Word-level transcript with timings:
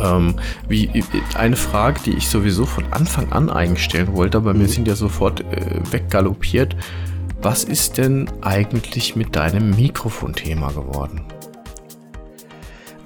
Ähm, 0.00 0.34
wie, 0.68 1.04
eine 1.34 1.56
Frage, 1.56 2.00
die 2.04 2.12
ich 2.12 2.28
sowieso 2.28 2.66
von 2.66 2.84
Anfang 2.92 3.32
an 3.32 3.50
einstellen 3.50 4.14
wollte, 4.14 4.38
aber 4.38 4.54
mhm. 4.54 4.62
mir 4.62 4.68
sind 4.68 4.88
ja 4.88 4.94
sofort 4.94 5.40
äh, 5.40 5.80
weggaloppiert. 5.90 6.76
Was 7.40 7.64
ist 7.64 7.98
denn 7.98 8.28
eigentlich 8.40 9.14
mit 9.14 9.36
deinem 9.36 9.70
Mikrofonthema 9.70 10.68
geworden? 10.72 11.22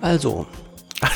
Also. 0.00 0.46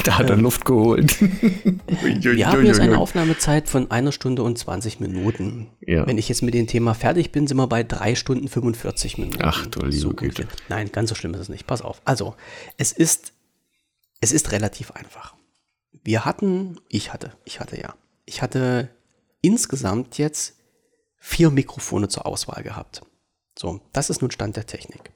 Da 0.02 0.18
hat 0.18 0.30
er 0.30 0.36
äh, 0.36 0.40
Luft 0.40 0.64
geholt. 0.64 1.16
Wir 1.20 2.48
haben 2.48 2.66
jetzt 2.66 2.80
eine 2.80 2.98
Aufnahmezeit 2.98 3.68
von 3.68 3.88
einer 3.90 4.10
Stunde 4.10 4.42
und 4.42 4.58
20 4.58 4.98
Minuten. 4.98 5.68
Ja. 5.80 6.04
Wenn 6.06 6.18
ich 6.18 6.28
jetzt 6.28 6.42
mit 6.42 6.54
dem 6.54 6.66
Thema 6.66 6.94
fertig 6.94 7.30
bin, 7.30 7.46
sind 7.46 7.56
wir 7.56 7.68
bei 7.68 7.84
drei 7.84 8.16
Stunden 8.16 8.48
45 8.48 9.18
Minuten. 9.18 9.38
Ach 9.42 9.64
du 9.66 9.80
liebe 9.80 9.96
so 9.96 10.10
Güte. 10.10 10.48
Nein, 10.68 10.90
ganz 10.90 11.10
so 11.10 11.14
schlimm 11.14 11.34
ist 11.34 11.40
es 11.40 11.48
nicht. 11.48 11.68
Pass 11.68 11.82
auf. 11.82 12.02
Also, 12.04 12.34
es 12.76 12.90
ist, 12.90 13.32
es 14.20 14.32
ist 14.32 14.50
relativ 14.50 14.90
einfach. 14.90 15.36
Wir 16.06 16.24
hatten, 16.24 16.78
ich 16.88 17.12
hatte, 17.12 17.32
ich 17.44 17.58
hatte 17.58 17.80
ja, 17.80 17.96
ich 18.26 18.40
hatte 18.40 18.90
insgesamt 19.40 20.18
jetzt 20.18 20.54
vier 21.16 21.50
Mikrofone 21.50 22.06
zur 22.06 22.26
Auswahl 22.26 22.62
gehabt. 22.62 23.02
So, 23.58 23.80
das 23.92 24.08
ist 24.08 24.22
nun 24.22 24.30
Stand 24.30 24.54
der 24.54 24.66
Technik. 24.66 25.10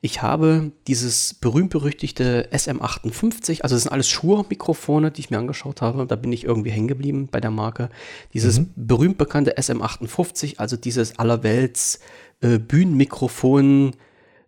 Ich 0.00 0.22
habe 0.22 0.70
dieses 0.86 1.34
berühmt-berüchtigte 1.34 2.48
SM58, 2.52 3.62
also 3.62 3.74
das 3.74 3.82
sind 3.82 3.90
alles 3.90 4.08
Shure-Mikrofone, 4.08 5.10
die 5.10 5.22
ich 5.22 5.30
mir 5.30 5.38
angeschaut 5.38 5.82
habe. 5.82 6.06
Da 6.06 6.14
bin 6.14 6.30
ich 6.30 6.44
irgendwie 6.44 6.70
hängen 6.70 6.86
geblieben 6.86 7.26
bei 7.28 7.40
der 7.40 7.50
Marke. 7.50 7.90
Dieses 8.34 8.60
mhm. 8.60 8.72
berühmt 8.76 9.18
bekannte 9.18 9.58
SM58, 9.58 10.58
also 10.58 10.76
dieses 10.76 11.18
allerwelts 11.18 11.98
äh, 12.40 12.60
Bühnenmikrofon, 12.60 13.96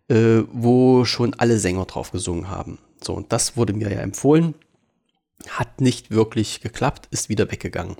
äh, 0.07 0.43
wo 0.53 1.03
schon 1.03 1.33
alle 1.33 1.59
Sänger 1.59 1.83
drauf 1.83 2.11
gesungen 2.11 2.49
haben. 2.49 2.77
So, 3.03 3.15
und 3.15 3.33
das 3.33 3.57
wurde 3.57 3.73
mir 3.73 3.91
ja 3.91 3.99
empfohlen. 3.99 4.55
Hat 5.49 5.81
nicht 5.81 6.11
wirklich 6.11 6.61
geklappt, 6.61 7.07
ist 7.11 7.29
wieder 7.29 7.51
weggegangen. 7.51 7.95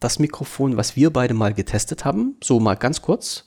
Das 0.01 0.19
Mikrofon, 0.19 0.77
was 0.77 0.97
wir 0.97 1.11
beide 1.11 1.33
mal 1.33 1.55
getestet 1.55 2.05
haben, 2.05 2.37
so 2.43 2.61
mal 2.61 2.75
ganz 2.75 3.01
kurz. 3.01 3.47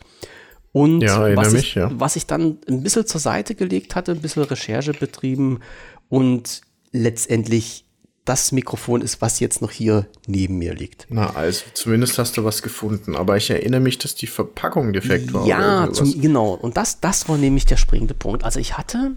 Und 0.75 0.99
ja, 0.99 1.33
was, 1.37 1.53
mich, 1.53 1.67
ich, 1.67 1.75
ja. 1.75 1.89
was 1.93 2.17
ich 2.17 2.25
dann 2.25 2.57
ein 2.67 2.83
bisschen 2.83 3.07
zur 3.07 3.21
Seite 3.21 3.55
gelegt 3.55 3.95
hatte, 3.95 4.11
ein 4.11 4.19
bisschen 4.19 4.43
Recherche 4.43 4.91
betrieben 4.91 5.61
und 6.09 6.59
letztendlich 6.91 7.85
das 8.25 8.51
Mikrofon 8.51 8.99
ist, 8.99 9.21
was 9.21 9.39
jetzt 9.39 9.61
noch 9.61 9.71
hier 9.71 10.05
neben 10.27 10.57
mir 10.57 10.73
liegt. 10.73 11.07
Na, 11.07 11.33
also 11.33 11.63
zumindest 11.75 12.19
hast 12.19 12.35
du 12.35 12.43
was 12.43 12.61
gefunden. 12.61 13.15
Aber 13.15 13.37
ich 13.37 13.49
erinnere 13.49 13.79
mich, 13.79 13.99
dass 13.99 14.15
die 14.15 14.27
Verpackung 14.27 14.91
defekt 14.91 15.31
war. 15.31 15.47
Ja, 15.47 15.89
zum, 15.93 16.19
genau. 16.19 16.55
Und 16.55 16.75
das, 16.75 16.99
das 16.99 17.29
war 17.29 17.37
nämlich 17.37 17.65
der 17.65 17.77
springende 17.77 18.13
Punkt. 18.13 18.43
Also 18.43 18.59
ich 18.59 18.77
hatte 18.77 19.15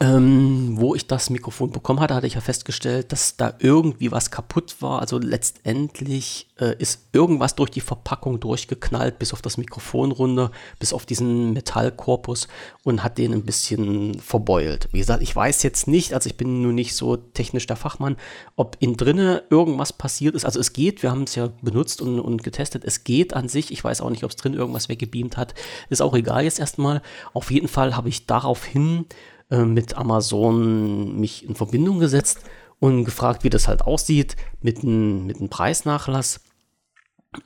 ähm, 0.00 0.80
wo 0.80 0.94
ich 0.94 1.06
das 1.06 1.30
Mikrofon 1.30 1.70
bekommen 1.70 2.00
hatte, 2.00 2.14
hatte 2.14 2.26
ich 2.26 2.34
ja 2.34 2.40
festgestellt, 2.40 3.12
dass 3.12 3.36
da 3.36 3.54
irgendwie 3.60 4.10
was 4.10 4.30
kaputt 4.30 4.76
war. 4.80 5.00
Also 5.00 5.18
letztendlich 5.18 6.48
äh, 6.58 6.74
ist 6.78 7.08
irgendwas 7.12 7.54
durch 7.54 7.70
die 7.70 7.80
Verpackung 7.80 8.40
durchgeknallt, 8.40 9.18
bis 9.18 9.32
auf 9.32 9.42
das 9.42 9.58
Mikrofon 9.58 10.10
runter, 10.10 10.50
bis 10.78 10.92
auf 10.92 11.06
diesen 11.06 11.52
Metallkorpus 11.52 12.48
und 12.82 13.04
hat 13.04 13.18
den 13.18 13.32
ein 13.32 13.44
bisschen 13.44 14.18
verbeult. 14.18 14.88
Wie 14.92 14.98
gesagt, 14.98 15.22
ich 15.22 15.34
weiß 15.34 15.62
jetzt 15.62 15.86
nicht, 15.86 16.14
also 16.14 16.28
ich 16.28 16.36
bin 16.36 16.62
nur 16.62 16.72
nicht 16.72 16.96
so 16.96 17.16
technisch 17.16 17.66
der 17.66 17.76
Fachmann, 17.76 18.16
ob 18.56 18.76
in 18.80 18.96
drinne 18.96 19.44
irgendwas 19.50 19.92
passiert 19.92 20.34
ist. 20.34 20.44
Also 20.44 20.58
es 20.58 20.72
geht, 20.72 21.02
wir 21.02 21.10
haben 21.10 21.24
es 21.24 21.34
ja 21.34 21.50
benutzt 21.62 22.02
und, 22.02 22.18
und 22.18 22.42
getestet, 22.42 22.84
es 22.84 23.04
geht 23.04 23.34
an 23.34 23.48
sich. 23.48 23.70
Ich 23.70 23.84
weiß 23.84 24.00
auch 24.00 24.10
nicht, 24.10 24.24
ob 24.24 24.30
es 24.30 24.36
drin 24.36 24.54
irgendwas 24.54 24.88
weggebeamt 24.88 25.36
hat. 25.36 25.54
Ist 25.90 26.02
auch 26.02 26.14
egal 26.14 26.44
jetzt 26.44 26.58
erstmal. 26.58 27.02
Auf 27.34 27.50
jeden 27.50 27.68
Fall 27.68 27.96
habe 27.96 28.08
ich 28.08 28.26
daraufhin 28.26 29.06
äh, 29.52 29.66
mit 29.66 29.98
Amazon 29.98 31.20
mich 31.20 31.46
in 31.46 31.54
Verbindung 31.54 32.00
gesetzt 32.00 32.40
und 32.80 33.04
gefragt, 33.04 33.44
wie 33.44 33.50
das 33.50 33.68
halt 33.68 33.82
aussieht 33.82 34.34
mit 34.62 34.82
einem 34.82 35.26
mit 35.26 35.50
Preisnachlass. 35.50 36.40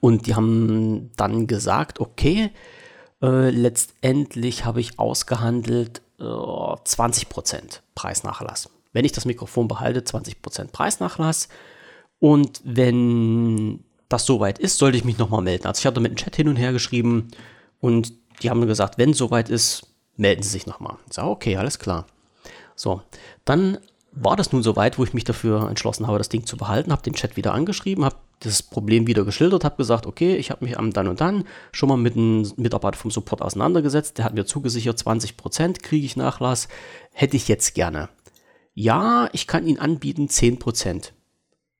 Und 0.00 0.26
die 0.26 0.36
haben 0.36 1.10
dann 1.16 1.48
gesagt, 1.48 1.98
okay, 1.98 2.50
äh, 3.20 3.50
letztendlich 3.50 4.64
habe 4.64 4.80
ich 4.80 5.00
ausgehandelt 5.00 6.00
äh, 6.20 6.22
20% 6.22 7.80
Preisnachlass. 7.96 8.70
Wenn 8.92 9.04
ich 9.04 9.12
das 9.12 9.24
Mikrofon 9.24 9.66
behalte, 9.66 10.00
20% 10.00 10.70
Preisnachlass. 10.70 11.48
Und 12.20 12.60
wenn 12.64 13.84
das 14.08 14.26
soweit 14.26 14.60
ist, 14.60 14.78
sollte 14.78 14.96
ich 14.96 15.04
mich 15.04 15.18
nochmal 15.18 15.42
melden. 15.42 15.66
Also 15.66 15.80
ich 15.80 15.86
habe 15.86 16.00
mit 16.00 16.12
dem 16.12 16.16
Chat 16.16 16.36
hin 16.36 16.48
und 16.48 16.56
her 16.56 16.72
geschrieben 16.72 17.28
und 17.80 18.12
die 18.42 18.50
haben 18.50 18.64
gesagt, 18.66 18.96
wenn 18.96 19.12
soweit 19.12 19.48
ist, 19.48 19.95
melden 20.16 20.42
Sie 20.42 20.50
sich 20.50 20.66
nochmal. 20.66 20.96
Ich 21.08 21.14
sage, 21.14 21.28
okay, 21.28 21.56
alles 21.56 21.78
klar. 21.78 22.06
So, 22.74 23.02
dann 23.44 23.78
war 24.12 24.36
das 24.36 24.52
nun 24.52 24.62
soweit, 24.62 24.98
wo 24.98 25.04
ich 25.04 25.14
mich 25.14 25.24
dafür 25.24 25.68
entschlossen 25.68 26.06
habe, 26.06 26.18
das 26.18 26.30
Ding 26.30 26.46
zu 26.46 26.56
behalten, 26.56 26.90
habe 26.90 27.02
den 27.02 27.14
Chat 27.14 27.36
wieder 27.36 27.52
angeschrieben, 27.52 28.04
habe 28.04 28.16
das 28.40 28.62
Problem 28.62 29.06
wieder 29.06 29.24
geschildert, 29.24 29.64
habe 29.64 29.76
gesagt, 29.76 30.06
okay, 30.06 30.36
ich 30.36 30.50
habe 30.50 30.64
mich 30.64 30.78
am 30.78 30.92
dann 30.92 31.08
und 31.08 31.20
dann 31.20 31.44
schon 31.72 31.88
mal 31.88 31.96
mit 31.96 32.16
einem 32.16 32.50
Mitarbeiter 32.56 32.98
vom 32.98 33.10
Support 33.10 33.42
auseinandergesetzt, 33.42 34.18
der 34.18 34.24
hat 34.24 34.34
mir 34.34 34.46
zugesichert, 34.46 34.98
20% 34.98 35.82
kriege 35.82 36.04
ich 36.04 36.16
Nachlass, 36.16 36.68
hätte 37.12 37.36
ich 37.36 37.48
jetzt 37.48 37.74
gerne. 37.74 38.08
Ja, 38.74 39.28
ich 39.32 39.46
kann 39.46 39.66
ihn 39.66 39.78
anbieten, 39.78 40.26
10%. 40.28 41.12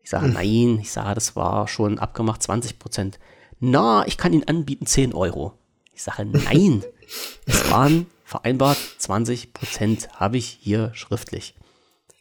Ich 0.03 0.11
sage, 0.11 0.27
hm. 0.27 0.33
nein, 0.33 0.79
ich 0.81 0.93
sage, 0.93 1.15
das 1.15 1.37
war 1.37 1.69
schon 1.69 1.99
abgemacht, 1.99 2.41
20%. 2.43 3.15
Na, 3.61 4.07
ich 4.07 4.17
kann 4.17 4.33
ihn 4.33 4.45
anbieten, 4.45 4.87
10 4.87 5.15
Euro. 5.15 5.53
Ich 5.93 6.03
sage, 6.03 6.25
nein, 6.25 6.85
es 7.47 7.71
waren 7.71 8.07
vereinbart, 8.27 8.77
20 8.99 9.55
Prozent 9.55 10.09
habe 10.21 10.37
ich 10.37 10.59
hier 10.61 10.91
schriftlich. 10.95 11.55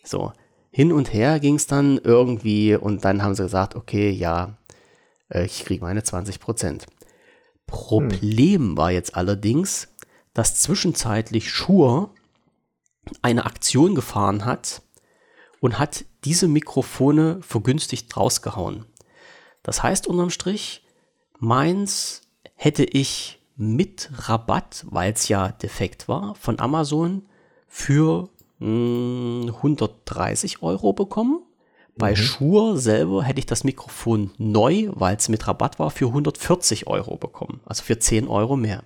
So, 0.04 0.32
hin 0.72 0.92
und 0.94 1.12
her 1.12 1.40
ging 1.40 1.56
es 1.56 1.66
dann 1.68 1.98
irgendwie 1.98 2.76
und 2.76 3.04
dann 3.04 3.24
haben 3.24 3.34
sie 3.34 3.44
gesagt, 3.44 3.76
okay, 3.76 4.12
ja, 4.12 4.56
äh, 5.30 5.46
ich 5.46 5.66
kriege 5.66 5.84
meine 5.84 6.04
20 6.04 6.40
Prozent. 6.40 6.86
Problem 7.66 8.62
hm. 8.62 8.78
war 8.78 8.92
jetzt 8.92 9.16
allerdings, 9.16 9.88
dass 10.34 10.56
zwischenzeitlich 10.56 11.50
Schur 11.50 12.14
eine 13.22 13.46
Aktion 13.46 13.96
gefahren 13.96 14.46
hat 14.46 14.84
und 15.60 15.80
hat 15.80 16.06
diese 16.24 16.48
Mikrofone 16.48 17.42
vergünstigt 17.42 18.16
rausgehauen. 18.16 18.86
Das 19.64 19.82
heißt 19.82 20.06
unterm 20.06 20.30
Strich, 20.30 20.86
meins 21.40 22.22
hätte 22.54 22.84
ich 22.84 23.40
mit 23.56 24.10
Rabatt, 24.14 24.86
weil 24.90 25.14
es 25.14 25.28
ja 25.28 25.50
defekt 25.50 26.08
war, 26.08 26.36
von 26.36 26.60
Amazon 26.60 27.26
für 27.68 28.30
mh, 28.60 29.48
hm, 29.48 29.56
130 29.56 30.62
Euro 30.62 30.94
bekommen. 30.94 31.42
Bei 31.98 32.12
mhm. 32.12 32.16
Shure 32.18 32.78
selber 32.78 33.24
hätte 33.24 33.40
ich 33.40 33.46
das 33.46 33.64
Mikrofon 33.64 34.32
neu, 34.38 34.90
weil 34.94 35.16
es 35.16 35.30
mit 35.30 35.48
Rabatt 35.48 35.80
war, 35.80 35.92
für 35.92 36.08
140 36.08 36.88
Euro 36.88 37.16
bekommen. 37.18 37.62
Also 37.66 37.84
für 37.84 37.98
10 37.98 38.28
Euro 38.28 38.58
mehr. 38.58 38.84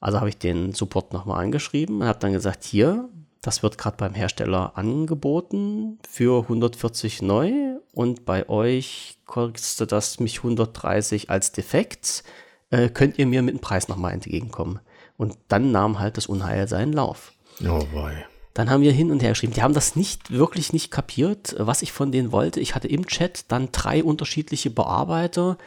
Also 0.00 0.18
habe 0.18 0.28
ich 0.28 0.36
den 0.36 0.72
Support 0.72 1.12
nochmal 1.12 1.42
angeschrieben 1.42 2.02
und 2.02 2.08
habe 2.08 2.18
dann 2.18 2.32
gesagt, 2.32 2.64
hier, 2.64 3.08
das 3.40 3.62
wird 3.62 3.78
gerade 3.78 3.96
beim 3.96 4.14
Hersteller 4.14 4.76
angeboten 4.76 5.98
für 6.08 6.42
140 6.42 7.22
neu 7.22 7.52
und 7.92 8.24
bei 8.24 8.48
euch 8.48 9.18
kostet 9.26 9.92
das 9.92 10.20
mich 10.20 10.38
130 10.38 11.30
als 11.30 11.52
defekt 11.52 12.24
äh, 12.72 12.88
könnt 12.88 13.18
ihr 13.18 13.26
mir 13.26 13.42
mit 13.42 13.54
dem 13.54 13.60
Preis 13.60 13.86
nochmal 13.86 14.12
entgegenkommen. 14.12 14.80
Und 15.16 15.36
dann 15.48 15.70
nahm 15.70 16.00
halt 16.00 16.16
das 16.16 16.26
Unheil 16.26 16.66
seinen 16.66 16.92
Lauf. 16.92 17.32
Oh 17.60 17.84
boy. 17.92 18.12
Dann 18.54 18.68
haben 18.68 18.82
wir 18.82 18.92
hin 18.92 19.10
und 19.10 19.22
her 19.22 19.30
geschrieben. 19.30 19.52
Die 19.52 19.62
haben 19.62 19.74
das 19.74 19.94
nicht 19.94 20.30
wirklich 20.30 20.72
nicht 20.72 20.90
kapiert, 20.90 21.54
was 21.58 21.82
ich 21.82 21.92
von 21.92 22.10
denen 22.10 22.32
wollte. 22.32 22.60
Ich 22.60 22.74
hatte 22.74 22.88
im 22.88 23.06
Chat 23.06 23.44
dann 23.48 23.70
drei 23.72 24.02
unterschiedliche 24.02 24.70
Bearbeiter. 24.70 25.58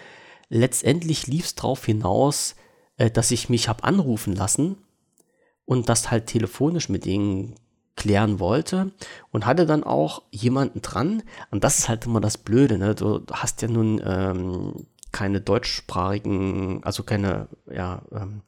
Letztendlich 0.50 1.28
lief 1.28 1.46
es 1.46 1.56
darauf 1.56 1.86
hinaus, 1.86 2.56
äh, 2.98 3.10
dass 3.10 3.32
ich 3.32 3.50
mich 3.50 3.70
habe 3.70 3.84
anrufen 3.84 4.36
lassen 4.36 4.78
und 5.66 5.90
das 5.90 6.12
halt 6.12 6.28
telefonisch 6.28 6.90
mit 6.90 7.06
denen 7.06 7.56
klären 7.96 8.40
wollte 8.40 8.92
und 9.32 9.46
hatte 9.46 9.66
dann 9.66 9.84
auch 9.84 10.24
jemanden 10.32 10.82
dran. 10.82 11.24
Und 11.50 11.64
das 11.64 11.80
ist 11.80 11.90
halt 11.90 12.06
immer 12.06 12.20
das 12.20 12.38
Blöde. 12.38 12.78
Ne? 12.78 12.94
Du 12.94 13.24
hast 13.32 13.62
ja 13.62 13.68
nun 13.68 14.02
ähm, 14.06 14.86
keine 15.16 15.40
deutschsprachigen, 15.40 16.82
also 16.84 17.04
keine, 17.04 17.48
ja, 17.74 18.02
ähm, 18.12 18.42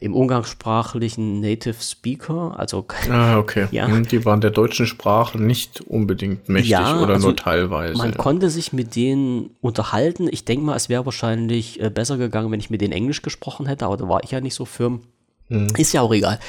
im 0.00 0.14
umgangssprachlichen 0.14 1.40
Native 1.40 1.82
Speaker, 1.82 2.58
also 2.58 2.86
ah, 3.10 3.38
okay. 3.38 3.68
Ja. 3.70 3.86
Hm, 3.86 4.08
die 4.08 4.24
waren 4.24 4.40
der 4.40 4.52
deutschen 4.52 4.86
Sprache 4.86 5.38
nicht 5.38 5.82
unbedingt 5.82 6.48
mächtig 6.48 6.70
ja, 6.70 7.02
oder 7.02 7.14
also 7.14 7.28
nur 7.28 7.36
teilweise. 7.36 7.98
Man 7.98 8.12
ja. 8.12 8.16
konnte 8.16 8.48
sich 8.48 8.72
mit 8.72 8.96
denen 8.96 9.50
unterhalten. 9.60 10.28
Ich 10.30 10.46
denke 10.46 10.64
mal, 10.64 10.76
es 10.76 10.88
wäre 10.88 11.04
wahrscheinlich 11.04 11.78
äh, 11.80 11.90
besser 11.90 12.16
gegangen, 12.16 12.50
wenn 12.50 12.60
ich 12.60 12.70
mit 12.70 12.80
denen 12.80 12.94
Englisch 12.94 13.20
gesprochen 13.20 13.66
hätte, 13.66 13.84
aber 13.84 13.98
da 13.98 14.08
war 14.08 14.24
ich 14.24 14.30
ja 14.30 14.40
nicht 14.40 14.54
so 14.54 14.64
firm. 14.64 15.02
Hm. 15.48 15.68
Ist 15.76 15.92
ja 15.92 16.00
auch 16.00 16.14
egal. 16.14 16.40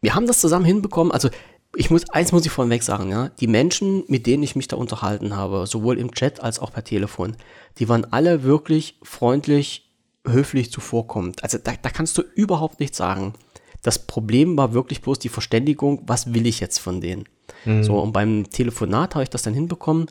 Wir 0.00 0.14
haben 0.14 0.26
das 0.26 0.40
zusammen 0.40 0.64
hinbekommen. 0.64 1.12
Also 1.12 1.28
ich 1.76 1.90
muss, 1.90 2.08
eins 2.10 2.32
muss 2.32 2.46
ich 2.46 2.52
vorweg 2.52 2.82
sagen, 2.82 3.10
ja. 3.10 3.28
Die 3.40 3.46
Menschen, 3.46 4.04
mit 4.08 4.26
denen 4.26 4.42
ich 4.42 4.56
mich 4.56 4.68
da 4.68 4.76
unterhalten 4.76 5.36
habe, 5.36 5.66
sowohl 5.66 5.98
im 5.98 6.12
Chat 6.12 6.40
als 6.40 6.58
auch 6.58 6.72
per 6.72 6.84
Telefon, 6.84 7.36
die 7.78 7.88
waren 7.88 8.06
alle 8.12 8.42
wirklich 8.42 8.98
freundlich, 9.02 9.90
höflich 10.26 10.72
zuvorkommt. 10.72 11.42
Also 11.42 11.58
da, 11.58 11.72
da 11.80 11.90
kannst 11.90 12.16
du 12.18 12.22
überhaupt 12.34 12.80
nichts 12.80 12.96
sagen. 12.96 13.34
Das 13.82 14.06
Problem 14.06 14.56
war 14.56 14.72
wirklich 14.72 15.02
bloß 15.02 15.18
die 15.18 15.28
Verständigung, 15.28 16.02
was 16.06 16.32
will 16.34 16.46
ich 16.46 16.60
jetzt 16.60 16.78
von 16.78 17.00
denen? 17.00 17.24
Mhm. 17.64 17.84
So, 17.84 17.98
und 18.00 18.12
beim 18.12 18.50
Telefonat 18.50 19.14
habe 19.14 19.22
ich 19.22 19.30
das 19.30 19.42
dann 19.42 19.54
hinbekommen 19.54 20.06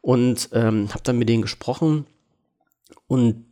und 0.00 0.50
ähm, 0.52 0.88
habe 0.90 1.02
dann 1.02 1.18
mit 1.18 1.28
denen 1.28 1.42
gesprochen 1.42 2.06
und 3.06 3.44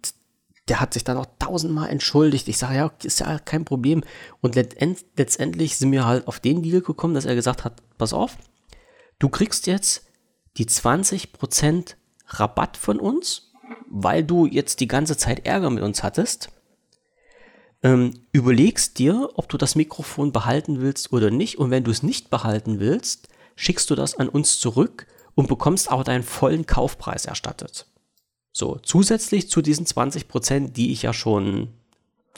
der 0.68 0.80
hat 0.80 0.94
sich 0.94 1.04
dann 1.04 1.16
auch 1.16 1.26
tausendmal 1.38 1.90
entschuldigt. 1.90 2.48
Ich 2.48 2.58
sage, 2.58 2.76
ja, 2.76 2.92
ist 3.02 3.20
ja 3.20 3.38
kein 3.38 3.64
Problem. 3.64 4.02
Und 4.40 4.54
letztendlich 4.54 5.76
sind 5.76 5.92
wir 5.92 6.06
halt 6.06 6.26
auf 6.26 6.40
den 6.40 6.62
Deal 6.62 6.80
gekommen, 6.80 7.14
dass 7.14 7.26
er 7.26 7.34
gesagt 7.34 7.64
hat, 7.64 7.82
pass 7.98 8.12
auf, 8.12 8.38
du 9.18 9.28
kriegst 9.28 9.66
jetzt 9.66 10.06
die 10.56 10.66
20% 10.66 11.96
Rabatt 12.28 12.76
von 12.76 12.98
uns 12.98 13.52
weil 13.88 14.24
du 14.24 14.46
jetzt 14.46 14.80
die 14.80 14.88
ganze 14.88 15.16
Zeit 15.16 15.46
Ärger 15.46 15.70
mit 15.70 15.82
uns 15.82 16.02
hattest, 16.02 16.48
ähm, 17.82 18.12
überlegst 18.32 18.98
dir, 18.98 19.30
ob 19.34 19.48
du 19.48 19.58
das 19.58 19.76
Mikrofon 19.76 20.32
behalten 20.32 20.80
willst 20.80 21.12
oder 21.12 21.30
nicht. 21.30 21.58
Und 21.58 21.70
wenn 21.70 21.84
du 21.84 21.90
es 21.90 22.02
nicht 22.02 22.30
behalten 22.30 22.80
willst, 22.80 23.28
schickst 23.56 23.90
du 23.90 23.94
das 23.94 24.16
an 24.16 24.28
uns 24.28 24.58
zurück 24.58 25.06
und 25.34 25.48
bekommst 25.48 25.90
aber 25.90 26.04
deinen 26.04 26.22
vollen 26.22 26.66
Kaufpreis 26.66 27.26
erstattet. 27.26 27.86
So, 28.56 28.78
zusätzlich 28.80 29.50
zu 29.50 29.62
diesen 29.62 29.84
20 29.84 30.28
Prozent, 30.28 30.76
die 30.76 30.92
ich 30.92 31.02
ja 31.02 31.12
schon 31.12 31.70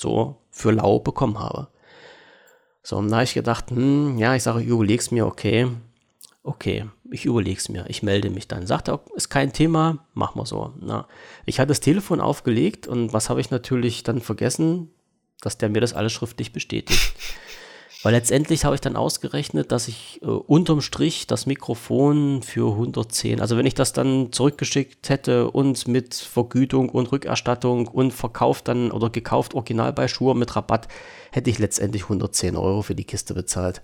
so 0.01 0.39
für 0.51 0.71
lau 0.71 0.99
bekommen 0.99 1.39
habe. 1.39 1.69
So, 2.83 2.97
und 2.97 3.11
da 3.11 3.17
habe 3.17 3.25
ich 3.25 3.35
gedacht, 3.35 3.71
hm, 3.71 4.17
ja, 4.17 4.35
ich 4.35 4.43
sage, 4.43 4.63
ich 4.63 4.69
überleg's 4.69 5.11
mir, 5.11 5.27
okay, 5.27 5.69
okay, 6.43 6.87
ich 7.11 7.27
überlege 7.27 7.59
es 7.59 7.69
mir, 7.69 7.85
ich 7.89 8.03
melde 8.03 8.31
mich 8.31 8.49
dann. 8.49 8.67
Sagt 8.67 8.89
er, 8.89 9.01
ist 9.15 9.29
kein 9.29 9.53
Thema, 9.53 10.07
machen 10.15 10.41
wir 10.41 10.47
so. 10.47 10.73
Na, 10.81 11.07
ich 11.45 11.61
hatte 11.61 11.69
das 11.69 11.81
Telefon 11.81 12.21
aufgelegt 12.21 12.87
und 12.87 13.13
was 13.13 13.29
habe 13.29 13.43
ich 13.43 13.51
natürlich 13.51 14.03
dann 14.03 14.23
vergessen, 14.23 14.91
dass 15.43 15.59
der 15.59 15.69
mir 15.69 15.83
das 15.83 15.93
alles 15.93 16.15
schriftlich 16.15 16.53
bestätigt. 16.53 17.13
Weil 18.03 18.13
letztendlich 18.13 18.65
habe 18.65 18.75
ich 18.75 18.81
dann 18.81 18.95
ausgerechnet, 18.95 19.73
dass 19.73 19.89
ich 19.89 20.21
äh, 20.23 20.27
unterm 20.27 20.81
Strich 20.81 21.27
das 21.27 21.47
Mikrofon 21.47 22.43
für 22.43 22.73
110, 22.73 23.41
also 23.41 23.57
wenn 23.57 23.67
ich 23.67 23.75
das 23.75 23.93
dann 23.93 24.33
zurückgeschickt 24.33 25.09
hätte 25.09 25.51
und 25.51 25.89
mit 25.89 26.15
Vergütung 26.15 26.91
und 26.91 27.11
Rückerstattung 27.11 27.89
und 27.89 28.13
verkauft 28.13 28.69
dann 28.69 28.91
oder 28.91 29.11
gekauft 29.11 29.55
original 29.55 29.93
bei 29.93 30.09
Schuhe 30.09 30.35
mit 30.35 30.55
Rabatt, 30.55 30.89
hätte 31.33 31.51
ich 31.51 31.59
letztendlich 31.59 32.05
110 32.05 32.57
Euro 32.57 32.83
für 32.83 32.95
die 32.95 33.05
Kiste 33.05 33.35
bezahlt. 33.35 33.83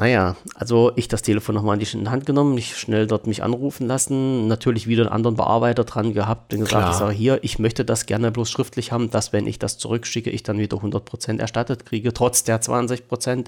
Naja, 0.00 0.34
also 0.54 0.92
ich 0.96 1.08
das 1.08 1.20
Telefon 1.20 1.54
nochmal 1.54 1.78
in 1.78 2.04
die 2.04 2.08
Hand 2.08 2.24
genommen, 2.24 2.54
mich 2.54 2.74
schnell 2.74 3.06
dort 3.06 3.26
mich 3.26 3.42
anrufen 3.42 3.86
lassen, 3.86 4.48
natürlich 4.48 4.86
wieder 4.86 5.02
einen 5.02 5.12
anderen 5.12 5.36
Bearbeiter 5.36 5.84
dran 5.84 6.14
gehabt 6.14 6.54
und 6.54 6.60
gesagt, 6.60 6.88
ich 6.90 6.96
sage 6.96 7.12
hier, 7.12 7.38
ich 7.42 7.58
möchte 7.58 7.84
das 7.84 8.06
gerne 8.06 8.32
bloß 8.32 8.50
schriftlich 8.50 8.92
haben, 8.92 9.10
dass 9.10 9.34
wenn 9.34 9.46
ich 9.46 9.58
das 9.58 9.76
zurückschicke, 9.76 10.30
ich 10.30 10.42
dann 10.42 10.58
wieder 10.58 10.78
100% 10.78 11.38
erstattet 11.38 11.84
kriege, 11.84 12.14
trotz 12.14 12.44
der 12.44 12.62
20%. 12.62 13.46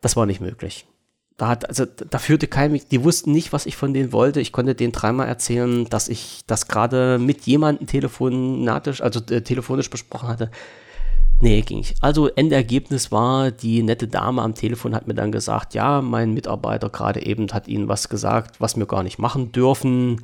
Das 0.00 0.16
war 0.16 0.24
nicht 0.24 0.40
möglich. 0.40 0.86
Da 1.36 1.48
hat, 1.48 1.68
also 1.68 1.84
da 1.84 2.18
führte 2.18 2.48
kein, 2.48 2.80
die 2.90 3.04
wussten 3.04 3.32
nicht, 3.32 3.52
was 3.52 3.66
ich 3.66 3.76
von 3.76 3.92
denen 3.92 4.12
wollte. 4.12 4.40
Ich 4.40 4.52
konnte 4.52 4.74
denen 4.74 4.92
dreimal 4.92 5.28
erzählen, 5.28 5.84
dass 5.90 6.08
ich 6.08 6.40
das 6.46 6.68
gerade 6.68 7.18
mit 7.18 7.42
jemandem 7.42 7.86
telefonatisch, 7.86 9.02
also 9.02 9.20
äh, 9.28 9.42
telefonisch 9.42 9.90
besprochen 9.90 10.28
hatte. 10.28 10.50
Nee, 11.42 11.62
ging 11.62 11.78
nicht. 11.78 11.96
Also 12.02 12.28
Endergebnis 12.28 13.10
war, 13.10 13.50
die 13.50 13.82
nette 13.82 14.06
Dame 14.06 14.42
am 14.42 14.54
Telefon 14.54 14.94
hat 14.94 15.06
mir 15.06 15.14
dann 15.14 15.32
gesagt, 15.32 15.72
ja, 15.72 16.02
mein 16.02 16.34
Mitarbeiter 16.34 16.90
gerade 16.90 17.24
eben 17.24 17.48
hat 17.52 17.66
Ihnen 17.66 17.88
was 17.88 18.10
gesagt, 18.10 18.60
was 18.60 18.76
wir 18.76 18.86
gar 18.86 19.02
nicht 19.02 19.18
machen 19.18 19.50
dürfen. 19.50 20.22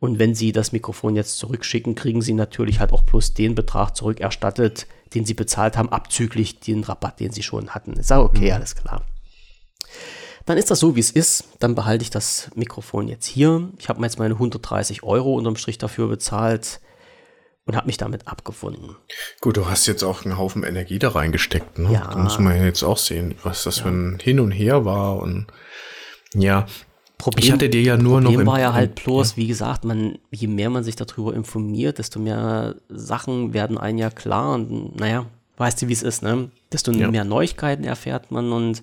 Und 0.00 0.18
wenn 0.18 0.34
Sie 0.34 0.52
das 0.52 0.72
Mikrofon 0.72 1.16
jetzt 1.16 1.38
zurückschicken, 1.38 1.94
kriegen 1.94 2.20
Sie 2.20 2.34
natürlich 2.34 2.78
halt 2.78 2.92
auch 2.92 3.02
bloß 3.02 3.32
den 3.32 3.54
Betrag 3.54 3.96
zurückerstattet, 3.96 4.86
den 5.14 5.24
Sie 5.24 5.34
bezahlt 5.34 5.78
haben, 5.78 5.88
abzüglich 5.88 6.60
den 6.60 6.84
Rabatt, 6.84 7.20
den 7.20 7.32
Sie 7.32 7.42
schon 7.42 7.70
hatten. 7.70 7.94
Ich 7.98 8.06
sage, 8.06 8.22
okay, 8.22 8.48
mhm. 8.48 8.54
alles 8.56 8.76
klar. 8.76 9.02
Dann 10.44 10.58
ist 10.58 10.70
das 10.70 10.80
so, 10.80 10.94
wie 10.94 11.00
es 11.00 11.10
ist. 11.10 11.44
Dann 11.58 11.74
behalte 11.74 12.02
ich 12.02 12.10
das 12.10 12.50
Mikrofon 12.54 13.08
jetzt 13.08 13.26
hier. 13.26 13.70
Ich 13.78 13.88
habe 13.88 14.00
mir 14.00 14.06
jetzt 14.06 14.18
meine 14.18 14.34
130 14.34 15.02
Euro 15.04 15.34
unterm 15.36 15.56
Strich 15.56 15.78
dafür 15.78 16.08
bezahlt 16.08 16.80
und 17.66 17.76
habe 17.76 17.86
mich 17.86 17.96
damit 17.96 18.26
abgefunden. 18.26 18.96
Gut, 19.40 19.56
du 19.56 19.68
hast 19.68 19.86
jetzt 19.86 20.02
auch 20.02 20.24
einen 20.24 20.38
Haufen 20.38 20.64
Energie 20.64 20.98
da 20.98 21.10
reingesteckt. 21.10 21.78
Ne? 21.78 21.92
Ja. 21.92 22.08
Da 22.08 22.18
muss 22.18 22.38
man 22.38 22.56
ja 22.56 22.64
jetzt 22.64 22.82
auch 22.82 22.96
sehen, 22.98 23.34
was 23.42 23.64
das 23.64 23.78
ja. 23.78 23.82
für 23.84 23.88
ein 23.90 24.18
Hin 24.20 24.40
und 24.40 24.50
Her 24.50 24.84
war. 24.84 25.18
Und 25.18 25.46
ja, 26.34 26.66
Problem, 27.18 27.44
ich 27.44 27.52
hatte 27.52 27.68
dir 27.68 27.82
ja 27.82 27.96
nur 27.96 28.20
Problem 28.20 28.40
noch. 28.40 28.52
war 28.52 28.60
ja 28.60 28.72
halt 28.72 28.94
bloß, 28.94 29.32
ja. 29.32 29.36
wie 29.36 29.46
gesagt, 29.46 29.84
man, 29.84 30.18
je 30.30 30.46
mehr 30.46 30.70
man 30.70 30.84
sich 30.84 30.96
darüber 30.96 31.34
informiert, 31.34 31.98
desto 31.98 32.18
mehr 32.18 32.76
Sachen 32.88 33.52
werden 33.52 33.78
einem 33.78 33.98
ja 33.98 34.10
klar. 34.10 34.54
Und 34.54 34.98
naja, 34.98 35.26
weißt 35.58 35.82
du, 35.82 35.88
wie 35.88 35.92
es 35.92 36.02
ist, 36.02 36.22
ne? 36.22 36.50
Desto 36.72 36.92
ja. 36.92 37.10
mehr 37.10 37.24
Neuigkeiten 37.24 37.84
erfährt 37.84 38.30
man 38.30 38.52
und 38.52 38.82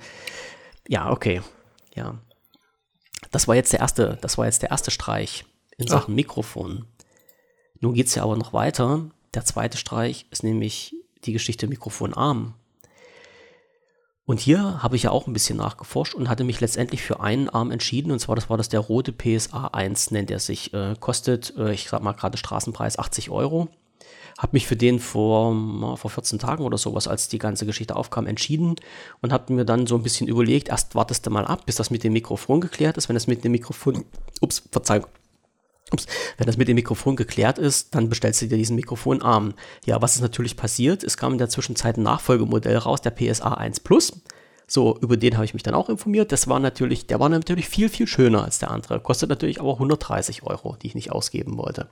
ja, 0.88 1.09
okay. 1.09 1.41
Ja. 1.95 2.19
Das 3.31 3.47
war 3.47 3.56
jetzt 3.56 3.74
der 3.74 3.79
erste, 3.79 4.18
das 4.21 4.38
war 4.38 4.45
jetzt 4.45 4.62
der 4.62 4.69
erste 4.69 4.91
Streich 4.91 5.45
in 5.77 5.88
Sachen 5.88 6.13
Ach. 6.13 6.15
Mikrofon. 6.15 6.85
Nun 7.79 7.94
geht 7.94 8.07
es 8.07 8.15
ja 8.15 8.24
aber 8.24 8.38
noch 8.38 8.53
weiter. 8.53 9.06
Der 9.33 9.45
zweite 9.45 9.77
Streich 9.77 10.25
ist 10.31 10.44
nämlich 10.44 10.95
die 11.25 11.33
Geschichte 11.33 11.68
Mikrofonarm. 11.68 12.53
Und 14.25 14.41
hier 14.41 14.84
habe 14.84 14.98
ich 14.98 15.03
ja 15.03 15.12
auch 15.12 15.25
ein 15.25 15.34
bisschen 15.34 15.57
nachgeforscht 15.57 16.13
und 16.13 16.27
hatte 16.27 16.43
mich 16.43 16.60
letztendlich 16.60 17.01
für 17.01 17.22
einen 17.22 17.48
Arm 17.48 17.72
entschieden. 17.72 18.12
Und 18.12 18.19
zwar, 18.19 18.36
das 18.36 18.50
war 18.50 18.57
das 18.57 18.67
der 18.67 18.81
rote 18.81 19.13
PSA 19.13 19.67
1, 19.67 20.12
nennt 20.12 20.29
er 20.29 20.39
sich. 20.39 20.74
Äh, 20.74 20.96
kostet, 21.00 21.55
äh, 21.57 21.72
ich 21.74 21.88
sag 21.88 22.03
mal 22.03 22.12
gerade 22.12 22.38
Straßenpreis 22.38 23.00
80 23.00 23.29
Euro. 23.29 23.69
Habe 24.38 24.50
mich 24.51 24.67
für 24.67 24.75
den 24.75 25.00
vor, 25.00 25.98
vor 25.98 26.12
14 26.12 26.39
Tagen 26.39 26.63
oder 26.63 26.77
sowas, 26.77 27.07
als 27.07 27.29
die 27.29 27.39
ganze 27.39 27.65
Geschichte 27.65 27.96
aufkam, 27.96 28.27
entschieden 28.27 28.75
und 29.22 29.31
habe 29.31 29.53
mir 29.53 29.65
dann 29.65 29.88
so 29.88 29.96
ein 29.96 30.03
bisschen 30.03 30.27
überlegt, 30.27 30.69
erst 30.69 30.93
wartest 30.93 31.25
du 31.25 31.31
mal 31.31 31.46
ab, 31.46 31.65
bis 31.65 31.77
das 31.77 31.89
mit 31.89 32.03
dem 32.03 32.13
Mikrofon 32.13 32.62
geklärt 32.62 32.98
ist. 32.98 33.10
Wenn 33.10 33.15
das 33.15 33.27
mit 33.27 33.43
dem 33.43 33.53
Mikrofon, 33.53 34.05
ups, 34.41 34.62
Verzeihung, 34.72 35.07
Ups, 35.91 36.06
wenn 36.38 36.48
das 36.48 36.58
mit 36.58 36.67
dem 36.67 36.75
Mikrofon 36.75 37.15
geklärt 37.15 37.58
ist, 37.58 37.96
dann 37.96 38.10
bestellst 38.10 38.41
du 38.41 38.48
dir 38.48 38.58
diesen 38.58 38.75
Mikrofonarm. 38.75 39.53
Ja, 39.86 40.01
was 40.01 40.15
ist 40.15 40.22
natürlich 40.22 40.58
passiert? 40.58 41.03
Es 41.03 41.17
kam 41.17 41.34
in 41.34 41.38
der 41.38 41.50
Zwischenzeit 41.50 41.98
ein 41.98 42.03
Nachfolgemodell 42.03 42.77
raus, 42.77 43.01
der 43.01 43.12
PSA 43.12 43.53
1 43.53 43.79
Plus. 43.82 44.13
So, 44.67 44.98
über 45.00 45.15
den 45.15 45.36
habe 45.36 45.46
ich 45.46 45.53
mich 45.53 45.63
dann 45.63 45.74
auch 45.74 45.88
informiert. 45.88 46.34
Das 46.34 46.50
war 46.50 46.60
natürlich, 46.60 47.08
der 47.08 47.22
war 47.22 47.29
natürlich 47.29 47.70
viel, 47.70 47.88
viel 47.88 48.06
schöner 48.06 48.44
als 48.44 48.60
der 48.60 48.70
andere. 48.70 49.00
Kostet 49.00 49.29
natürlich 49.29 49.62
aber 49.62 49.74
130 49.74 50.44
Euro, 50.44 50.75
die 50.82 50.88
ich 50.88 50.96
nicht 50.96 51.12
ausgeben 51.13 51.58
wollte. 51.58 51.88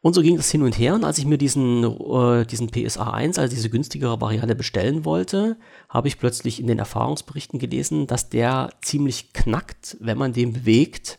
Und 0.00 0.14
so 0.14 0.22
ging 0.22 0.36
das 0.36 0.52
hin 0.52 0.62
und 0.62 0.78
her. 0.78 0.94
Und 0.94 1.02
als 1.02 1.18
ich 1.18 1.26
mir 1.26 1.38
diesen, 1.38 1.82
äh, 1.82 2.46
diesen 2.46 2.70
PSA 2.70 3.10
1, 3.10 3.40
also 3.40 3.52
diese 3.52 3.70
günstigere 3.70 4.20
Variante 4.20 4.54
bestellen 4.54 5.04
wollte, 5.04 5.56
habe 5.88 6.06
ich 6.06 6.20
plötzlich 6.20 6.60
in 6.60 6.68
den 6.68 6.78
Erfahrungsberichten 6.78 7.58
gelesen, 7.58 8.06
dass 8.06 8.28
der 8.28 8.70
ziemlich 8.82 9.32
knackt, 9.32 9.96
wenn 9.98 10.18
man 10.18 10.32
den 10.32 10.52
bewegt 10.52 11.18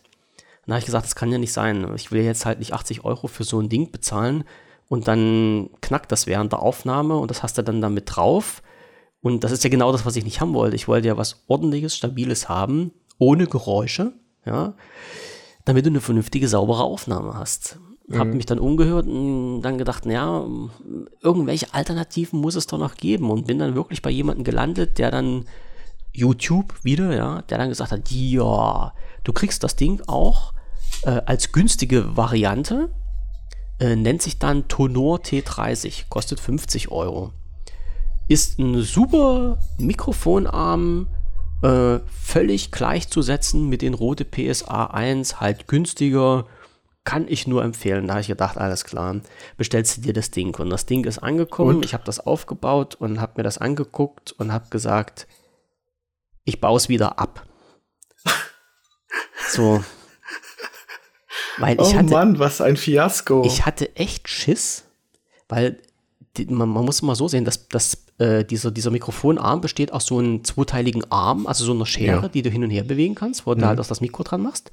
dann 0.68 0.74
habe 0.74 0.80
ich 0.80 0.86
gesagt, 0.86 1.06
das 1.06 1.16
kann 1.16 1.32
ja 1.32 1.38
nicht 1.38 1.54
sein. 1.54 1.90
Ich 1.96 2.12
will 2.12 2.22
jetzt 2.22 2.46
halt 2.46 2.60
nicht 2.60 2.74
80 2.74 3.06
Euro 3.06 3.28
für 3.28 3.46
so 3.46 3.60
ein 3.60 3.70
Ding 3.70 3.90
bezahlen 3.92 4.44
und 4.90 5.08
dann 5.08 5.70
knackt 5.82 6.12
das 6.12 6.28
während 6.28 6.52
der 6.52 6.62
Aufnahme 6.62 7.18
und 7.18 7.32
das 7.32 7.42
hast 7.42 7.58
du 7.58 7.64
dann 7.64 7.82
damit 7.82 8.16
drauf. 8.16 8.62
Und 9.22 9.44
das 9.44 9.54
ist 9.54 9.64
ja 9.64 9.70
genau 9.70 9.94
das, 9.94 10.06
was 10.06 10.18
ich 10.18 10.26
nicht 10.26 10.42
haben 10.42 10.54
wollte. 10.54 10.76
Ich 10.76 10.88
wollte 10.88 11.08
ja 11.08 11.18
was 11.18 11.44
ordentliches, 11.48 11.96
stabiles 11.96 12.50
haben, 12.50 12.92
ohne 13.18 13.48
Geräusche, 13.48 14.14
ja, 14.46 14.76
damit 15.64 15.86
du 15.86 15.90
eine 15.90 16.02
vernünftige, 16.02 16.50
saubere 16.50 16.84
Aufnahme 16.84 17.34
hast. 17.34 17.80
Mhm. 18.08 18.20
Hab 18.20 18.28
mich 18.28 18.46
dann 18.46 18.60
umgehört 18.60 19.08
und 19.08 19.62
dann 19.62 19.78
gedacht, 19.78 20.06
naja, 20.06 20.46
irgendwelche 21.22 21.74
Alternativen 21.74 22.42
muss 22.42 22.56
es 22.56 22.68
doch 22.68 22.78
noch 22.78 22.96
geben 22.96 23.32
und 23.32 23.48
bin 23.48 23.60
dann 23.60 23.76
wirklich 23.76 24.02
bei 24.02 24.10
jemandem 24.10 24.44
gelandet, 24.44 24.98
der 24.98 25.12
dann 25.12 25.46
YouTube 26.14 26.74
wieder, 26.84 27.16
ja, 27.16 27.42
der 27.44 27.58
dann 27.58 27.70
gesagt 27.70 27.92
hat, 27.92 28.12
ja, 28.12 28.94
du 29.24 29.34
kriegst 29.34 29.64
das 29.64 29.76
Ding 29.76 30.02
auch 30.08 30.54
äh, 31.04 31.22
als 31.26 31.52
günstige 31.52 32.16
Variante. 32.16 32.90
Äh, 33.80 33.96
nennt 33.96 34.22
sich 34.22 34.40
dann 34.40 34.68
Tonor 34.68 35.20
T30, 35.20 36.06
kostet 36.10 36.40
50 36.40 36.90
Euro. 36.90 37.32
Ist 38.28 38.58
ein 38.58 38.82
super 38.82 39.60
Mikrofonarm, 39.78 41.08
äh, 41.62 42.00
völlig 42.12 42.72
gleichzusetzen 42.72 43.70
mit 43.70 43.82
den 43.82 43.94
Rode 43.94 44.26
PSA 44.26 44.86
1, 44.86 45.40
halt 45.40 45.68
günstiger, 45.68 46.46
kann 47.04 47.28
ich 47.30 47.48
nur 47.48 47.64
empfehlen. 47.64 48.08
Da 48.08 48.16
habe 48.16 48.22
ich 48.22 48.28
gedacht, 48.28 48.58
alles 48.58 48.84
klar, 48.84 49.16
bestellst 49.56 49.98
du 49.98 50.02
dir 50.02 50.14
das 50.14 50.30
Ding. 50.30 50.54
Und 50.60 50.70
das 50.70 50.86
Ding 50.86 51.06
ist 51.06 51.20
angekommen, 51.20 51.78
Und? 51.78 51.86
ich 51.86 51.94
habe 51.94 52.04
das 52.04 52.20
aufgebaut 52.20 52.96
und 52.96 53.22
habe 53.22 53.34
mir 53.38 53.44
das 53.44 53.60
angeguckt 53.60 54.34
und 54.34 54.52
habe 54.52 54.70
gesagt, 54.70 55.26
ich 56.44 56.60
baue 56.60 56.78
es 56.78 56.90
wieder 56.90 57.20
ab. 57.20 57.46
So. 59.50 59.82
Weil 61.58 61.76
ich 61.82 61.88
oh 61.88 61.94
hatte, 61.96 62.10
Mann, 62.14 62.40
was 62.40 62.62
ein 62.62 62.78
Fiasko. 62.78 63.44
ich 63.46 63.66
hatte 63.66 63.96
echt 63.96 64.28
Schiss, 64.30 64.84
weil 65.50 65.80
die, 66.38 66.46
man, 66.46 66.70
man 66.70 66.86
muss 66.86 67.02
mal 67.02 67.16
so 67.16 67.28
sehen, 67.28 67.46
dass, 67.46 67.68
dass 67.68 68.06
äh, 68.20 68.44
dieser, 68.46 68.70
dieser 68.72 68.92
Mikrofonarm 68.92 69.62
besteht 69.62 69.92
aus 69.92 70.06
so 70.06 70.20
einem 70.20 70.44
zweiteiligen 70.44 71.10
Arm, 71.12 71.48
also 71.48 71.66
so 71.66 71.74
einer 71.74 71.86
Schere, 71.86 72.22
Ja. 72.24 72.28
die 72.30 72.42
du 72.44 72.50
hin 72.50 72.64
und 72.64 72.70
her 72.70 72.84
bewegen 72.84 73.16
kannst, 73.16 73.46
wo 73.46 73.56
du 73.56 73.66
halt 73.66 73.80
auch 73.80 73.88
das 73.88 74.02
Mikro 74.02 74.24
dran 74.24 74.42
machst. 74.44 74.72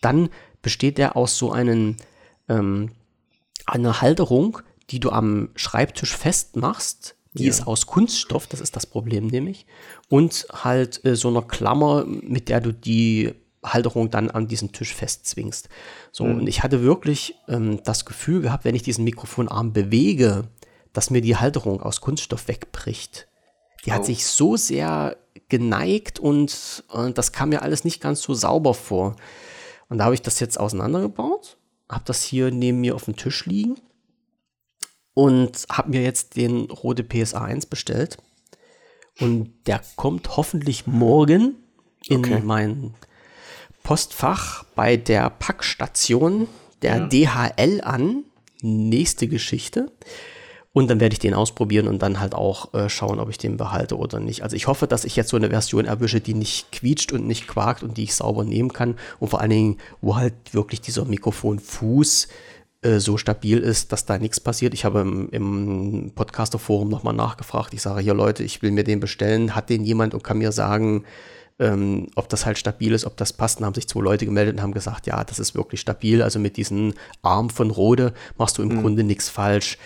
Dann 0.00 0.28
besteht 0.62 0.98
der 0.98 1.16
aus 1.16 1.38
so 1.38 1.52
einen, 1.52 1.96
ähm, 2.48 2.90
einer 3.66 4.00
Halterung, 4.00 4.58
die 4.90 5.00
du 5.00 5.10
am 5.10 5.50
Schreibtisch 5.54 6.16
festmachst. 6.16 7.14
Die 7.34 7.44
Ja. 7.44 7.50
ist 7.50 7.66
aus 7.66 7.86
Kunststoff, 7.86 8.46
das 8.46 8.60
ist 8.60 8.76
das 8.76 8.86
Problem 8.86 9.26
nämlich. 9.26 9.66
Und 10.08 10.46
halt 10.52 11.04
äh, 11.04 11.16
so 11.16 11.28
einer 11.28 11.42
Klammer, 11.42 12.04
mit 12.06 12.48
der 12.48 12.60
du 12.60 12.72
die 12.72 13.34
Halterung 13.64 14.10
dann 14.10 14.30
an 14.30 14.46
diesen 14.46 14.72
Tisch 14.72 14.94
festzwingst. 14.94 15.68
So, 16.12 16.24
und 16.24 16.46
ich 16.46 16.62
hatte 16.62 16.82
wirklich 16.82 17.34
ähm, 17.48 17.80
das 17.84 18.04
Gefühl 18.04 18.42
gehabt, 18.42 18.64
wenn 18.64 18.74
ich 18.74 18.82
diesen 18.82 19.04
Mikrofonarm 19.04 19.72
bewege, 19.72 20.48
dass 20.92 21.10
mir 21.10 21.20
die 21.22 21.36
Halterung 21.36 21.80
aus 21.82 22.00
Kunststoff 22.00 22.46
wegbricht. 22.46 23.26
Die 23.84 23.92
hat 23.92 24.02
Oh. 24.02 24.04
sich 24.04 24.26
so 24.26 24.56
sehr 24.56 25.16
geneigt 25.48 26.18
und, 26.20 26.84
und 26.88 27.18
das 27.18 27.32
kam 27.32 27.48
mir 27.48 27.62
alles 27.62 27.84
nicht 27.84 28.00
ganz 28.00 28.22
so 28.22 28.34
sauber 28.34 28.74
vor. 28.74 29.16
Und 29.88 29.98
da 29.98 30.04
habe 30.04 30.14
ich 30.14 30.22
das 30.22 30.40
jetzt 30.40 30.58
auseinandergebaut, 30.60 31.58
habe 31.90 32.04
das 32.06 32.22
hier 32.22 32.50
neben 32.50 32.80
mir 32.80 32.94
auf 32.94 33.04
dem 33.06 33.16
Tisch 33.16 33.44
liegen 33.46 33.74
und 35.14 35.66
habe 35.70 35.90
mir 35.90 36.02
jetzt 36.02 36.36
den 36.36 36.70
Rode 36.70 37.04
PSA 37.04 37.42
1 37.44 37.66
bestellt. 37.66 38.18
Und 39.20 39.52
der 39.66 39.80
kommt 39.96 40.36
hoffentlich 40.36 40.86
morgen 40.86 41.56
in 42.06 42.18
Okay. 42.20 42.40
mein 42.44 42.94
Postfach 43.84 44.64
bei 44.74 44.96
der 44.96 45.30
Packstation 45.30 46.48
der 46.82 46.96
Ja. 46.96 47.06
DHL 47.06 47.80
an. 47.82 48.24
Nächste 48.62 49.28
Geschichte. 49.28 49.92
Und 50.72 50.90
dann 50.90 50.98
werde 50.98 51.12
ich 51.12 51.20
den 51.20 51.34
ausprobieren 51.34 51.86
und 51.86 52.02
dann 52.02 52.18
halt 52.18 52.34
auch 52.34 52.74
äh, 52.74 52.88
schauen, 52.88 53.20
ob 53.20 53.30
ich 53.30 53.38
den 53.38 53.56
behalte 53.56 53.96
oder 53.96 54.18
nicht. 54.18 54.42
Also 54.42 54.56
ich 54.56 54.66
hoffe, 54.66 54.88
dass 54.88 55.04
ich 55.04 55.14
jetzt 55.14 55.28
so 55.28 55.36
eine 55.36 55.50
Version 55.50 55.84
erwische, 55.84 56.20
die 56.20 56.34
nicht 56.34 56.72
quietscht 56.72 57.12
und 57.12 57.28
nicht 57.28 57.46
quakt 57.46 57.84
und 57.84 57.96
die 57.96 58.02
ich 58.02 58.14
sauber 58.14 58.42
nehmen 58.42 58.72
kann. 58.72 58.96
Und 59.20 59.28
vor 59.28 59.40
allen 59.40 59.50
Dingen, 59.50 59.76
wo 60.00 60.16
halt 60.16 60.34
wirklich 60.52 60.80
dieser 60.80 61.04
Mikrofonfuß 61.04 62.26
äh, 62.82 62.98
so 62.98 63.18
stabil 63.18 63.58
ist, 63.58 63.92
dass 63.92 64.04
da 64.04 64.18
nichts 64.18 64.40
passiert. 64.40 64.74
Ich 64.74 64.84
habe 64.84 65.00
im, 65.02 65.28
im 65.30 66.12
Podcaster-Forum 66.14 66.88
nochmal 66.88 67.14
nachgefragt. 67.14 67.72
Ich 67.74 67.82
sage, 67.82 68.00
hier 68.00 68.14
Leute, 68.14 68.42
ich 68.42 68.60
will 68.60 68.72
mir 68.72 68.84
den 68.84 68.98
bestellen. 68.98 69.54
Hat 69.54 69.70
den 69.70 69.84
jemand 69.84 70.12
und 70.12 70.24
kann 70.24 70.38
mir 70.38 70.50
sagen, 70.52 71.04
ähm, 71.58 72.08
ob 72.16 72.28
das 72.28 72.46
halt 72.46 72.58
stabil 72.58 72.92
ist, 72.92 73.04
ob 73.04 73.16
das 73.16 73.32
passt. 73.32 73.58
Dann 73.58 73.66
haben 73.66 73.74
sich 73.74 73.88
zwei 73.88 74.00
Leute 74.00 74.24
gemeldet 74.24 74.56
und 74.56 74.62
haben 74.62 74.74
gesagt, 74.74 75.06
ja, 75.06 75.22
das 75.22 75.38
ist 75.38 75.54
wirklich 75.54 75.80
stabil. 75.80 76.22
Also 76.22 76.38
mit 76.38 76.56
diesem 76.56 76.94
Arm 77.22 77.50
von 77.50 77.70
Rode 77.70 78.12
machst 78.36 78.58
du 78.58 78.62
im 78.62 78.80
Grunde 78.80 79.04
nichts 79.04 79.28
falsch. 79.28 79.78